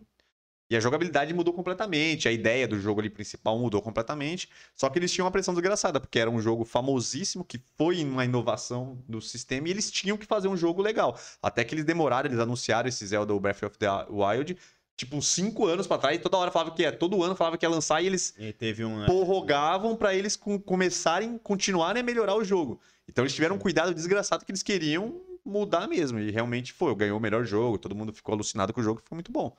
E 0.69 0.75
a 0.75 0.79
jogabilidade 0.79 1.33
mudou 1.33 1.53
completamente, 1.53 2.27
a 2.27 2.31
ideia 2.31 2.67
do 2.67 2.79
jogo 2.79 2.99
ali 2.99 3.09
principal 3.09 3.59
mudou 3.59 3.81
completamente. 3.81 4.49
Só 4.75 4.89
que 4.89 4.97
eles 4.97 5.11
tinham 5.11 5.25
uma 5.25 5.31
pressão 5.31 5.53
desgraçada, 5.53 5.99
porque 5.99 6.17
era 6.19 6.31
um 6.31 6.41
jogo 6.41 6.65
famosíssimo, 6.65 7.45
que 7.45 7.61
foi 7.77 8.03
uma 8.03 8.25
inovação 8.25 9.03
do 9.07 9.21
sistema, 9.21 9.67
e 9.67 9.71
eles 9.71 9.91
tinham 9.91 10.17
que 10.17 10.25
fazer 10.25 10.47
um 10.47 10.57
jogo 10.57 10.81
legal. 10.81 11.17
Até 11.41 11.63
que 11.63 11.75
eles 11.75 11.85
demoraram, 11.85 12.27
eles 12.27 12.39
anunciaram 12.39 12.89
esse 12.89 13.05
Zelda 13.05 13.37
Breath 13.39 13.63
of 13.63 13.77
the 13.77 13.87
Wild, 14.09 14.57
tipo, 14.95 15.15
uns 15.15 15.27
5 15.27 15.65
anos 15.65 15.87
pra 15.87 15.97
trás, 15.97 16.15
e 16.17 16.19
toda 16.21 16.37
hora 16.37 16.51
falava 16.51 16.71
que 16.71 16.81
ia, 16.81 16.91
todo 16.91 17.23
ano 17.23 17.35
falava 17.35 17.57
que 17.57 17.65
ia 17.65 17.69
lançar, 17.69 18.01
e 18.01 18.07
eles 18.07 18.33
E 18.37 18.53
teve 18.53 18.85
um... 18.85 19.05
prorrogavam 19.05 19.95
pra 19.95 20.13
eles 20.13 20.35
com- 20.35 20.59
começarem, 20.59 21.37
continuarem 21.37 22.01
a 22.01 22.03
melhorar 22.05 22.35
o 22.35 22.43
jogo. 22.43 22.79
Então 23.07 23.23
eles 23.23 23.33
tiveram 23.33 23.55
um 23.55 23.59
cuidado 23.59 23.93
desgraçado 23.93 24.45
que 24.45 24.51
eles 24.51 24.63
queriam 24.63 25.21
mudar 25.45 25.87
mesmo. 25.87 26.19
E 26.19 26.31
realmente 26.31 26.71
foi. 26.71 26.95
Ganhou 26.95 27.17
o 27.17 27.21
melhor 27.21 27.43
jogo, 27.45 27.77
todo 27.77 27.95
mundo 27.95 28.13
ficou 28.13 28.33
alucinado 28.33 28.71
com 28.71 28.79
o 28.79 28.83
jogo, 28.83 29.01
ficou 29.01 29.15
muito 29.15 29.31
bom. 29.31 29.55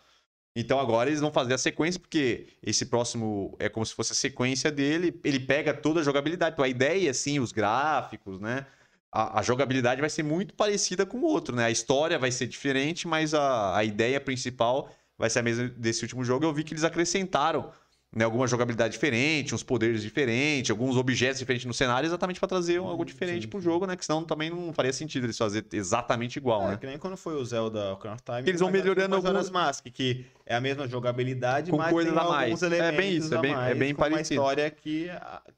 Então 0.56 0.78
agora 0.78 1.10
eles 1.10 1.20
vão 1.20 1.32
fazer 1.32 1.52
a 1.54 1.58
sequência, 1.58 2.00
porque 2.00 2.46
esse 2.62 2.86
próximo 2.86 3.56
é 3.58 3.68
como 3.68 3.84
se 3.84 3.92
fosse 3.92 4.12
a 4.12 4.14
sequência 4.16 4.70
dele. 4.70 5.20
Ele 5.24 5.40
pega 5.40 5.74
toda 5.74 6.00
a 6.00 6.02
jogabilidade. 6.02 6.54
Então 6.54 6.64
a 6.64 6.68
ideia, 6.68 7.10
assim, 7.10 7.40
os 7.40 7.50
gráficos, 7.52 8.38
né? 8.40 8.64
A, 9.12 9.40
a 9.40 9.42
jogabilidade 9.42 10.00
vai 10.00 10.08
ser 10.10 10.22
muito 10.22 10.54
parecida 10.54 11.04
com 11.04 11.18
o 11.18 11.24
outro, 11.24 11.54
né? 11.54 11.64
A 11.64 11.70
história 11.70 12.18
vai 12.18 12.30
ser 12.30 12.46
diferente, 12.46 13.06
mas 13.06 13.34
a, 13.34 13.76
a 13.76 13.84
ideia 13.84 14.20
principal 14.20 14.90
vai 15.18 15.30
ser 15.30 15.40
a 15.40 15.42
mesma 15.42 15.68
desse 15.68 16.02
último 16.02 16.24
jogo. 16.24 16.44
Eu 16.44 16.52
vi 16.52 16.64
que 16.64 16.72
eles 16.72 16.84
acrescentaram 16.84 17.70
né, 18.16 18.24
alguma 18.24 18.46
jogabilidade 18.46 18.92
diferente, 18.92 19.56
uns 19.56 19.64
poderes 19.64 20.00
diferentes, 20.00 20.70
alguns 20.70 20.96
objetos 20.96 21.40
diferentes 21.40 21.66
no 21.66 21.74
cenário, 21.74 22.06
exatamente 22.06 22.38
para 22.38 22.48
trazer 22.48 22.76
algo 22.78 23.02
Sim, 23.02 23.06
diferente 23.06 23.42
sim, 23.42 23.48
pro 23.48 23.60
jogo, 23.60 23.86
né? 23.86 23.96
Que 23.96 24.04
senão 24.04 24.22
também 24.22 24.50
não 24.50 24.72
faria 24.72 24.92
sentido 24.92 25.26
eles 25.26 25.36
fazer 25.36 25.66
exatamente 25.72 26.36
igual, 26.36 26.62
É, 26.62 26.70
né? 26.70 26.76
que 26.76 26.86
nem 26.86 26.96
quando 26.96 27.16
foi 27.16 27.34
o 27.34 27.44
Zelda 27.44 27.92
Ocarina 27.92 28.14
of 28.14 28.22
Time. 28.22 28.48
Eles 28.48 28.60
vão 28.60 28.70
melhorando 28.70 29.16
alguns- 29.16 29.50
Mask, 29.50 29.86
que 29.86 30.26
é 30.46 30.54
a 30.54 30.60
mesma 30.60 30.86
jogabilidade, 30.86 31.72
Com 31.72 31.76
mas 31.76 31.90
coisas 31.90 32.12
tem 32.12 32.22
a 32.22 32.24
mais. 32.24 32.44
alguns 32.52 32.62
É 32.62 32.68
bem 32.70 32.78
elementos 32.78 33.24
isso, 33.26 33.34
é 33.34 33.38
bem- 33.40 33.52
é 33.54 33.74
bem 33.74 33.92
com 33.94 34.00
uma 34.02 34.10
parecido. 34.10 34.34
história 34.40 34.70
que, 34.70 35.08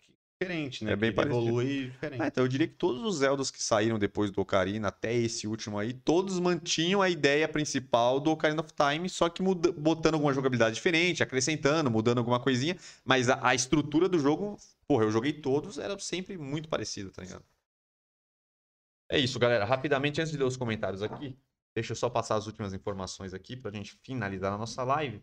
que 0.01 0.06
diferente, 0.41 0.85
né? 0.85 0.93
É 0.93 0.97
bem 0.97 1.13
parecido. 1.13 1.49
evolui 1.49 1.91
diferente. 1.91 2.23
Ah, 2.23 2.27
então 2.27 2.45
eu 2.45 2.49
diria 2.49 2.69
que 2.69 2.75
todos 2.75 3.03
os 3.03 3.17
Zeldas 3.17 3.51
que 3.51 3.63
saíram 3.63 3.99
depois 3.99 4.31
do 4.31 4.41
Ocarina, 4.41 4.89
até 4.89 5.15
esse 5.15 5.47
último 5.47 5.79
aí, 5.79 5.95
todos 5.95 6.39
mantinham 6.39 7.01
a 7.01 7.09
ideia 7.09 7.49
principal 7.49 8.21
do 8.21 8.31
Ocarina 8.31 8.61
of 8.61 8.73
Time, 8.73 9.09
só 9.09 9.29
que 9.29 9.43
muda- 9.43 9.73
botando 9.73 10.15
alguma 10.15 10.33
jogabilidade 10.33 10.75
diferente, 10.75 11.23
acrescentando, 11.23 11.91
mudando 11.91 12.19
alguma 12.19 12.39
coisinha. 12.39 12.77
Mas 13.05 13.29
a, 13.29 13.49
a 13.49 13.55
estrutura 13.55 14.09
do 14.09 14.19
jogo, 14.19 14.59
porra, 14.87 15.05
eu 15.05 15.11
joguei 15.11 15.33
todos, 15.33 15.79
era 15.79 15.99
sempre 15.99 16.37
muito 16.37 16.69
parecido, 16.69 17.11
tá 17.11 17.23
ligado? 17.23 17.45
É 19.09 19.19
isso, 19.19 19.39
galera. 19.39 19.65
Rapidamente, 19.65 20.21
antes 20.21 20.33
de 20.33 20.39
ler 20.39 20.45
os 20.45 20.57
comentários 20.57 21.03
aqui, 21.03 21.39
deixa 21.75 21.93
eu 21.93 21.97
só 21.97 22.11
passar 22.11 22.37
as 22.37 22.47
últimas 22.47 22.75
informações 22.75 23.33
aqui 23.33 23.57
pra 23.57 23.71
gente 23.71 23.99
finalizar 24.03 24.53
a 24.53 24.59
nossa 24.59 24.83
live. 24.83 25.23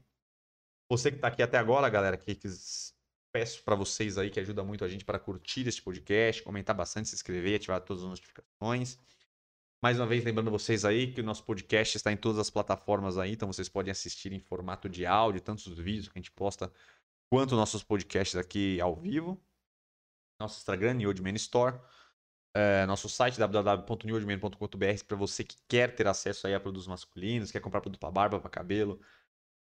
Você 0.89 1.11
que 1.11 1.17
tá 1.17 1.27
aqui 1.27 1.41
até 1.41 1.57
agora, 1.57 1.89
galera, 1.89 2.17
que 2.17 2.35
quis 2.35 2.92
peço 3.33 3.63
para 3.63 3.75
vocês 3.75 4.17
aí 4.17 4.29
que 4.29 4.39
ajuda 4.39 4.63
muito 4.63 4.85
a 4.85 4.87
gente 4.87 5.03
para 5.03 5.17
curtir 5.19 5.67
esse 5.67 5.81
podcast, 5.81 6.43
comentar 6.43 6.75
bastante, 6.75 7.09
se 7.09 7.15
inscrever, 7.15 7.55
ativar 7.55 7.81
todas 7.81 8.03
as 8.03 8.09
notificações. 8.09 8.99
Mais 9.81 9.99
uma 9.99 10.05
vez, 10.05 10.23
lembrando 10.23 10.51
vocês 10.51 10.85
aí 10.85 11.11
que 11.11 11.19
o 11.19 11.23
nosso 11.23 11.43
podcast 11.43 11.97
está 11.97 12.11
em 12.11 12.15
todas 12.15 12.39
as 12.39 12.49
plataformas 12.49 13.17
aí, 13.17 13.33
então 13.33 13.51
vocês 13.51 13.67
podem 13.67 13.91
assistir 13.91 14.31
em 14.31 14.39
formato 14.39 14.87
de 14.87 15.05
áudio, 15.05 15.41
tanto 15.41 15.59
os 15.59 15.77
vídeos 15.77 16.07
que 16.07 16.17
a 16.17 16.21
gente 16.21 16.31
posta, 16.31 16.71
quanto 17.29 17.55
nossos 17.55 17.83
podcasts 17.83 18.37
aqui 18.37 18.79
ao 18.79 18.95
vivo. 18.95 19.43
Nosso 20.39 20.59
Instagram, 20.59 20.93
Newdman 20.93 21.35
Store. 21.35 21.79
É, 22.55 22.85
nosso 22.85 23.09
site, 23.09 23.39
www.newdman.com.br, 23.39 25.03
para 25.07 25.17
você 25.17 25.43
que 25.43 25.57
quer 25.67 25.95
ter 25.95 26.07
acesso 26.07 26.45
aí 26.45 26.53
a 26.53 26.59
produtos 26.59 26.87
masculinos, 26.87 27.51
quer 27.51 27.59
comprar 27.59 27.81
produto 27.81 27.99
para 27.99 28.11
barba, 28.11 28.39
para 28.39 28.49
cabelo, 28.49 29.01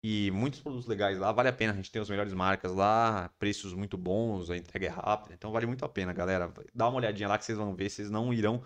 e 0.04 0.30
muitos 0.32 0.60
produtos 0.60 0.86
legais 0.86 1.18
lá, 1.18 1.32
vale 1.32 1.48
a 1.48 1.54
pena. 1.54 1.72
A 1.72 1.76
gente 1.76 1.90
tem 1.90 2.02
as 2.02 2.10
melhores 2.10 2.34
marcas 2.34 2.74
lá, 2.74 3.30
preços 3.40 3.74
muito 3.74 3.98
bons, 3.98 4.50
a 4.50 4.58
entrega 4.58 4.88
é 4.88 4.90
rápida, 4.90 5.34
então 5.34 5.52
vale 5.52 5.66
muito 5.66 5.86
a 5.86 5.90
pena, 5.90 6.12
galera. 6.12 6.54
Dá 6.74 6.90
uma 6.90 6.98
olhadinha 6.98 7.30
lá 7.30 7.38
que 7.38 7.46
vocês 7.46 7.58
vão 7.58 7.74
ver, 7.74 7.90
vocês 7.90 8.10
não 8.10 8.34
irão 8.34 8.62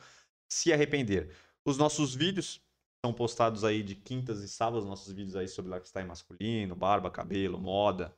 se 0.50 0.74
arrepender. 0.74 1.32
Os 1.64 1.78
nossos 1.78 2.16
vídeos 2.16 2.60
são 3.06 3.14
postados 3.14 3.64
aí 3.64 3.84
de 3.84 3.94
quintas 3.96 4.40
e 4.42 4.50
sábados, 4.50 4.86
nossos 4.86 5.14
vídeos 5.14 5.36
aí 5.36 5.48
sobre 5.48 5.72
lifestyle 5.74 6.08
masculino, 6.08 6.76
barba, 6.76 7.12
cabelo, 7.12 7.60
moda, 7.60 8.16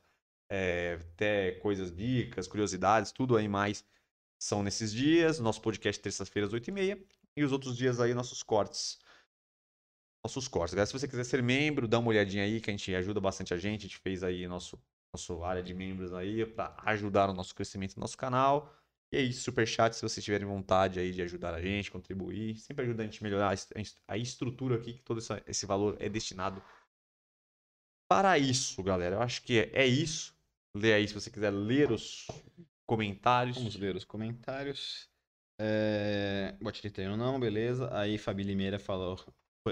é, 0.48 0.98
até 1.12 1.52
coisas, 1.52 1.94
dicas, 1.94 2.48
curiosidades, 2.48 3.12
tudo 3.12 3.36
aí 3.36 3.48
mais 3.48 3.84
são 4.38 4.62
nesses 4.62 4.92
dias. 4.92 5.38
Nosso 5.38 5.60
podcast 5.60 6.00
terças-feiras, 6.00 6.52
8h30. 6.52 6.98
E 7.36 7.44
os 7.44 7.52
outros 7.52 7.76
dias 7.76 8.00
aí, 8.00 8.14
nossos 8.14 8.42
cortes 8.42 8.98
nossos 10.24 10.48
cortes. 10.48 10.74
Galera, 10.74 10.86
se 10.86 10.92
você 10.92 11.08
quiser 11.08 11.24
ser 11.24 11.42
membro, 11.42 11.88
dá 11.88 11.98
uma 11.98 12.08
olhadinha 12.08 12.44
aí, 12.44 12.60
que 12.60 12.70
a 12.70 12.72
gente 12.72 12.94
ajuda 12.94 13.20
bastante 13.20 13.54
a 13.54 13.58
gente. 13.58 13.80
A 13.80 13.88
gente 13.88 13.98
fez 13.98 14.22
aí 14.22 14.46
nosso, 14.46 14.78
nosso 15.12 15.42
área 15.42 15.62
de 15.62 15.74
membros 15.74 16.12
aí 16.12 16.44
para 16.46 16.76
ajudar 16.86 17.28
no 17.28 17.34
nosso 17.34 17.54
crescimento 17.54 17.94
do 17.94 18.00
nosso 18.00 18.16
canal. 18.16 18.74
E 19.12 19.16
é 19.16 19.22
isso, 19.22 19.42
superchat, 19.42 19.96
se 19.96 20.02
vocês 20.02 20.24
tiverem 20.24 20.46
vontade 20.46 21.00
aí 21.00 21.10
de 21.10 21.20
ajudar 21.22 21.52
a 21.52 21.60
gente, 21.60 21.90
contribuir, 21.90 22.56
sempre 22.56 22.84
ajuda 22.84 23.02
a 23.02 23.06
gente 23.06 23.20
a 23.20 23.24
melhorar 23.24 23.48
a 23.50 23.54
est- 23.54 23.76
a 23.76 23.80
est- 23.80 23.98
a 24.06 24.16
estrutura 24.16 24.76
aqui, 24.76 24.94
que 24.94 25.02
todo 25.02 25.20
esse 25.46 25.66
valor 25.66 25.96
é 25.98 26.08
destinado 26.08 26.62
para 28.08 28.38
isso, 28.38 28.80
galera. 28.84 29.16
Eu 29.16 29.22
acho 29.22 29.42
que 29.42 29.58
é, 29.58 29.70
é 29.72 29.86
isso. 29.86 30.32
Lê 30.76 30.92
aí 30.92 31.08
se 31.08 31.14
você 31.14 31.28
quiser 31.28 31.50
ler 31.50 31.90
os 31.90 32.28
comentários. 32.86 33.56
Vamos 33.56 33.74
ler 33.76 33.96
os 33.96 34.04
comentários. 34.04 35.08
É... 35.60 36.56
Treino 36.92 37.16
não, 37.16 37.38
beleza. 37.38 37.88
Aí 37.92 38.16
Fabi 38.16 38.44
Limeira 38.44 38.78
falou 38.78 39.18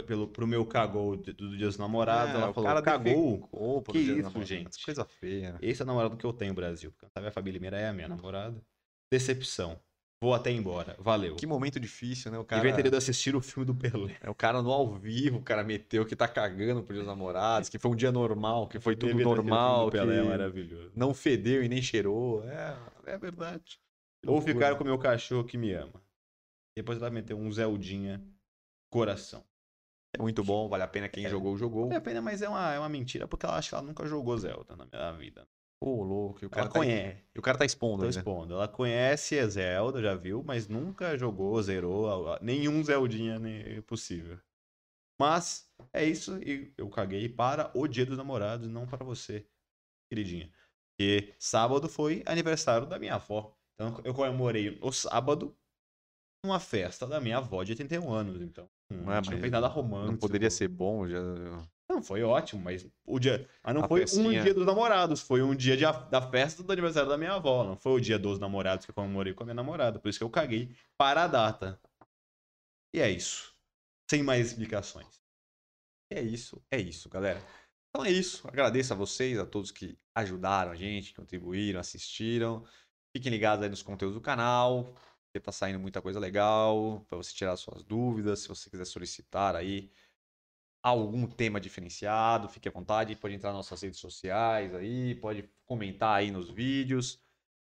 pelo, 0.03 0.29
pro 0.29 0.47
meu 0.47 0.65
cagou 0.65 1.17
do, 1.17 1.57
Dia 1.57 1.67
dos 1.67 1.79
Namorados. 1.79 2.35
É, 2.35 2.37
ela 2.37 2.51
o 2.51 2.55
falou, 2.55 2.69
cara 2.69 2.83
cagou. 2.83 3.03
defecou 3.03 3.83
Que 3.83 3.99
isso, 3.99 4.45
gente? 4.45 4.85
Coisa 4.85 5.05
feia. 5.05 5.59
Esse 5.61 5.83
é 5.83 5.85
o 5.85 5.87
namorado 5.87 6.17
que 6.17 6.25
eu 6.25 6.33
tenho, 6.33 6.55
Brasil. 6.55 6.93
Porque 6.93 7.07
sabe, 7.13 7.29
a 7.29 7.31
Fabi 7.31 7.51
Limeira 7.51 7.79
é 7.79 7.89
a 7.89 7.93
minha 7.93 8.09
namorada. 8.09 8.61
Decepção. 9.11 9.81
Vou 10.21 10.35
até 10.35 10.51
embora. 10.51 10.97
Valeu. 10.99 11.37
Que 11.37 11.47
momento 11.47 11.79
difícil, 11.79 12.33
né? 12.33 12.39
O 12.39 12.43
Devia 12.43 12.73
cara... 12.73 12.83
ter 12.83 12.87
ido 12.87 12.97
assistir 12.97 13.37
o 13.37 13.41
filme 13.41 13.65
do 13.65 13.75
Pelé. 13.75 14.17
É 14.21 14.29
o 14.29 14.35
cara 14.35 14.61
no 14.61 14.73
ao 14.73 14.93
vivo, 14.97 15.39
o 15.39 15.43
cara 15.43 15.63
meteu 15.63 16.05
que 16.05 16.17
tá 16.17 16.27
cagando 16.27 16.83
pro 16.83 16.93
dia 16.93 17.05
dos 17.05 17.09
namorados, 17.09 17.69
que 17.69 17.79
foi 17.79 17.91
um 17.93 17.95
dia 17.95 18.11
normal, 18.11 18.67
que 18.67 18.81
foi 18.81 18.97
tudo 18.97 19.11
Devia 19.11 19.27
o 19.29 19.29
normal, 19.37 19.91
que 19.91 19.97
Pelé 19.97 20.19
é 20.19 20.23
maravilhoso. 20.23 20.91
não 20.97 21.15
fedeu 21.15 21.63
e 21.63 21.69
nem 21.69 21.81
cheirou. 21.81 22.43
É, 22.49 22.77
é 23.07 23.19
verdade. 23.19 23.81
Ou 24.27 24.41
ficar 24.43 24.75
com 24.75 24.83
o 24.83 24.87
meu 24.87 24.99
cachorro 24.99 25.45
que 25.45 25.57
me 25.57 25.73
ama. 25.73 26.03
Depois 26.77 26.99
ela 26.99 27.11
meteu 27.11 27.39
um 27.39 27.51
Zeldinha 27.53 28.21
coração. 28.91 29.45
É 30.19 30.23
muito 30.23 30.43
bom, 30.43 30.69
vale 30.69 30.83
a 30.83 30.89
pena. 30.89 31.09
Quem 31.09 31.25
É. 31.27 31.29
jogou, 31.29 31.57
jogou. 31.57 31.85
Vale 31.85 31.97
a 31.97 32.01
pena, 32.01 32.21
mas 32.21 32.43
é 32.43 32.49
uma, 32.49 32.73
é 32.75 32.79
uma 32.79 32.89
mentira, 32.89 33.29
porque 33.29 33.47
ela 33.47 33.57
acha 33.57 33.69
que 33.71 33.75
ela 33.75 33.85
nunca 33.85 34.07
jogou 34.07 34.37
Zelda 34.37 34.77
na 34.77 34.85
minha 34.87 35.13
vida. 35.13 35.47
Pô, 35.81 36.03
louco. 36.03 36.41
E 36.43 36.47
o 36.47 36.51
cara, 36.51 36.63
Ela 36.63 36.73
tá, 36.73 36.79
conhece. 36.81 37.25
e 37.35 37.39
o 37.39 37.43
cara 37.43 37.57
tá 37.57 37.65
expondo 37.65 38.03
Tô 38.03 38.09
expondo. 38.09 38.55
Ela 38.55 38.67
conhece 38.67 39.39
a 39.39 39.47
Zelda, 39.47 40.03
já 40.03 40.15
viu, 40.17 40.43
mas 40.43 40.67
nunca 40.67 41.17
jogou, 41.17 41.63
zerou 41.63 42.37
nenhum 42.43 42.83
Zeldinha 42.83 43.41
possível. 43.87 44.41
Mas 45.21 45.73
é 45.93 46.05
isso 46.05 46.37
e 46.43 46.73
eu 46.77 46.89
caguei 46.91 47.29
para 47.29 47.71
o 47.75 47.87
Dia 47.87 48.05
dos 48.07 48.17
Namorados, 48.17 48.69
não 48.69 48.87
para 48.87 49.05
você, 49.05 49.47
queridinha. 50.11 50.53
E 51.01 51.33
sábado 51.39 51.89
foi 51.89 52.23
aniversário 52.27 52.87
da 52.87 52.99
minha 52.99 53.15
avó. 53.15 53.57
Então 53.75 54.01
eu 54.05 54.13
comemorei 54.13 54.77
no 54.81 54.93
sábado 54.93 55.57
uma 56.45 56.59
festa 56.59 57.07
da 57.07 57.21
minha 57.21 57.39
avó 57.39 57.63
de 57.63 57.73
81 57.73 58.13
anos. 58.13 58.41
Então 58.41 58.69
hum, 58.91 59.03
Não 59.05 59.13
é, 59.13 59.17
não 59.17 59.25
feito 59.25 59.51
nada 59.51 59.67
romântico. 59.69 60.13
Não 60.13 60.19
poderia 60.19 60.51
ser 60.51 60.69
bom, 60.69 61.07
já. 61.09 61.19
Não, 61.89 62.03
foi 62.03 62.23
ótimo, 62.23 62.63
mas 62.63 62.87
o 63.07 63.19
dia. 63.19 63.49
Mas 63.65 63.75
não 63.75 63.85
A 63.85 63.89
foi 63.89 64.01
festinha. 64.01 64.41
um 64.41 64.43
dia 64.43 64.53
dos 64.53 64.67
namorados, 64.67 65.21
foi 65.21 65.43
um 65.43 65.55
dia 65.55 65.77
de 65.77 65.85
da 66.11 66.21
festa 66.31 66.63
do 66.63 66.71
aniversário 66.73 67.09
da 67.09 67.17
minha 67.17 67.33
avó. 67.35 67.65
Não 67.65 67.77
foi 67.77 67.93
o 67.93 68.01
dia 68.01 68.19
dos 68.19 68.39
namorados 68.39 68.85
que 68.85 68.91
eu 68.91 68.95
comemorei 68.95 69.33
com 69.33 69.43
a 69.43 69.47
minha 69.47 69.55
namorada. 69.55 69.99
Por 69.99 70.09
isso 70.09 70.19
que 70.19 70.25
eu 70.25 70.31
caguei 70.31 70.75
para 70.99 71.25
a 71.25 71.27
data. 71.27 71.81
E 72.95 73.01
é 73.01 73.11
isso. 73.11 73.55
Sem 74.11 74.23
mais 74.23 74.49
explicações. 74.49 75.23
É 76.11 76.21
isso, 76.23 76.63
é 76.71 76.79
isso, 76.79 77.09
galera. 77.09 77.43
Então 77.91 78.05
é 78.05 78.11
isso. 78.11 78.47
Agradeço 78.49 78.93
a 78.93 78.97
vocês, 78.97 79.39
a 79.39 79.47
todos 79.47 79.71
que 79.71 79.99
ajudaram 80.15 80.73
a 80.73 80.75
gente, 80.75 81.15
contribuíram, 81.15 81.81
assistiram. 81.81 82.65
Fiquem 83.15 83.31
ligados 83.31 83.63
aí 83.63 83.71
nos 83.71 83.83
conteúdos 83.83 84.15
do 84.15 84.21
canal, 84.23 84.95
porque 85.39 85.45
tá 85.45 85.53
saindo 85.53 85.79
muita 85.79 86.03
coisa 86.03 86.19
legal 86.19 87.05
para 87.09 87.17
você 87.17 87.33
tirar 87.33 87.57
suas 87.57 87.83
dúvidas. 87.83 88.41
Se 88.41 88.49
você 88.49 88.69
quiser 88.69 88.85
solicitar 88.85 89.55
aí 89.55 89.91
algum 90.83 91.27
tema 91.27 91.61
diferenciado, 91.61 92.49
fique 92.49 92.69
à 92.69 92.73
vontade. 92.73 93.17
Pode 93.17 93.35
entrar 93.35 93.51
nas 93.51 93.59
nossas 93.59 93.81
redes 93.83 94.01
sociais 94.01 94.75
aí, 94.75 95.15
pode 95.17 95.49
comentar 95.65 96.19
aí 96.19 96.31
nos 96.31 96.51
vídeos. 96.51 97.21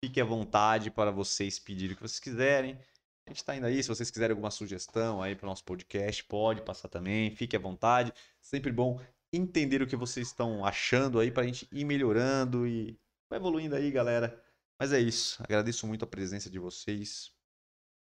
Fique 0.04 0.22
à 0.22 0.26
vontade 0.26 0.90
para 0.90 1.12
vocês 1.12 1.60
pedirem 1.60 1.94
o 1.94 1.96
que 1.98 2.02
vocês 2.02 2.20
quiserem. 2.20 2.80
A 3.28 3.32
gente 3.32 3.44
tá 3.44 3.56
indo 3.56 3.66
aí, 3.66 3.84
se 3.84 3.90
vocês 3.90 4.10
quiserem 4.10 4.32
alguma 4.32 4.50
sugestão 4.50 5.22
aí 5.22 5.36
para 5.36 5.46
o 5.46 5.50
nosso 5.50 5.64
podcast, 5.64 6.24
pode 6.24 6.62
passar 6.62 6.88
também, 6.88 7.36
fique 7.36 7.56
à 7.56 7.60
vontade. 7.60 8.14
Sempre 8.42 8.72
bom 8.72 9.00
entender 9.32 9.82
o 9.82 9.88
que 9.88 9.96
vocês 9.96 10.28
estão 10.28 10.66
achando 10.66 11.20
aí 11.20 11.30
pra 11.30 11.44
gente 11.44 11.68
ir 11.72 11.86
melhorando 11.86 12.66
e 12.66 12.98
evoluindo 13.32 13.76
aí, 13.76 13.92
galera. 13.92 14.42
Mas 14.80 14.94
é 14.94 15.00
isso. 15.00 15.44
Agradeço 15.44 15.86
muito 15.86 16.06
a 16.06 16.08
presença 16.08 16.50
de 16.50 16.58
vocês 16.58 17.32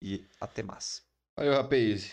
e 0.02 0.26
até 0.40 0.64
mais. 0.64 1.04
Valeu, 1.36 1.54
rapaz. 1.54 2.12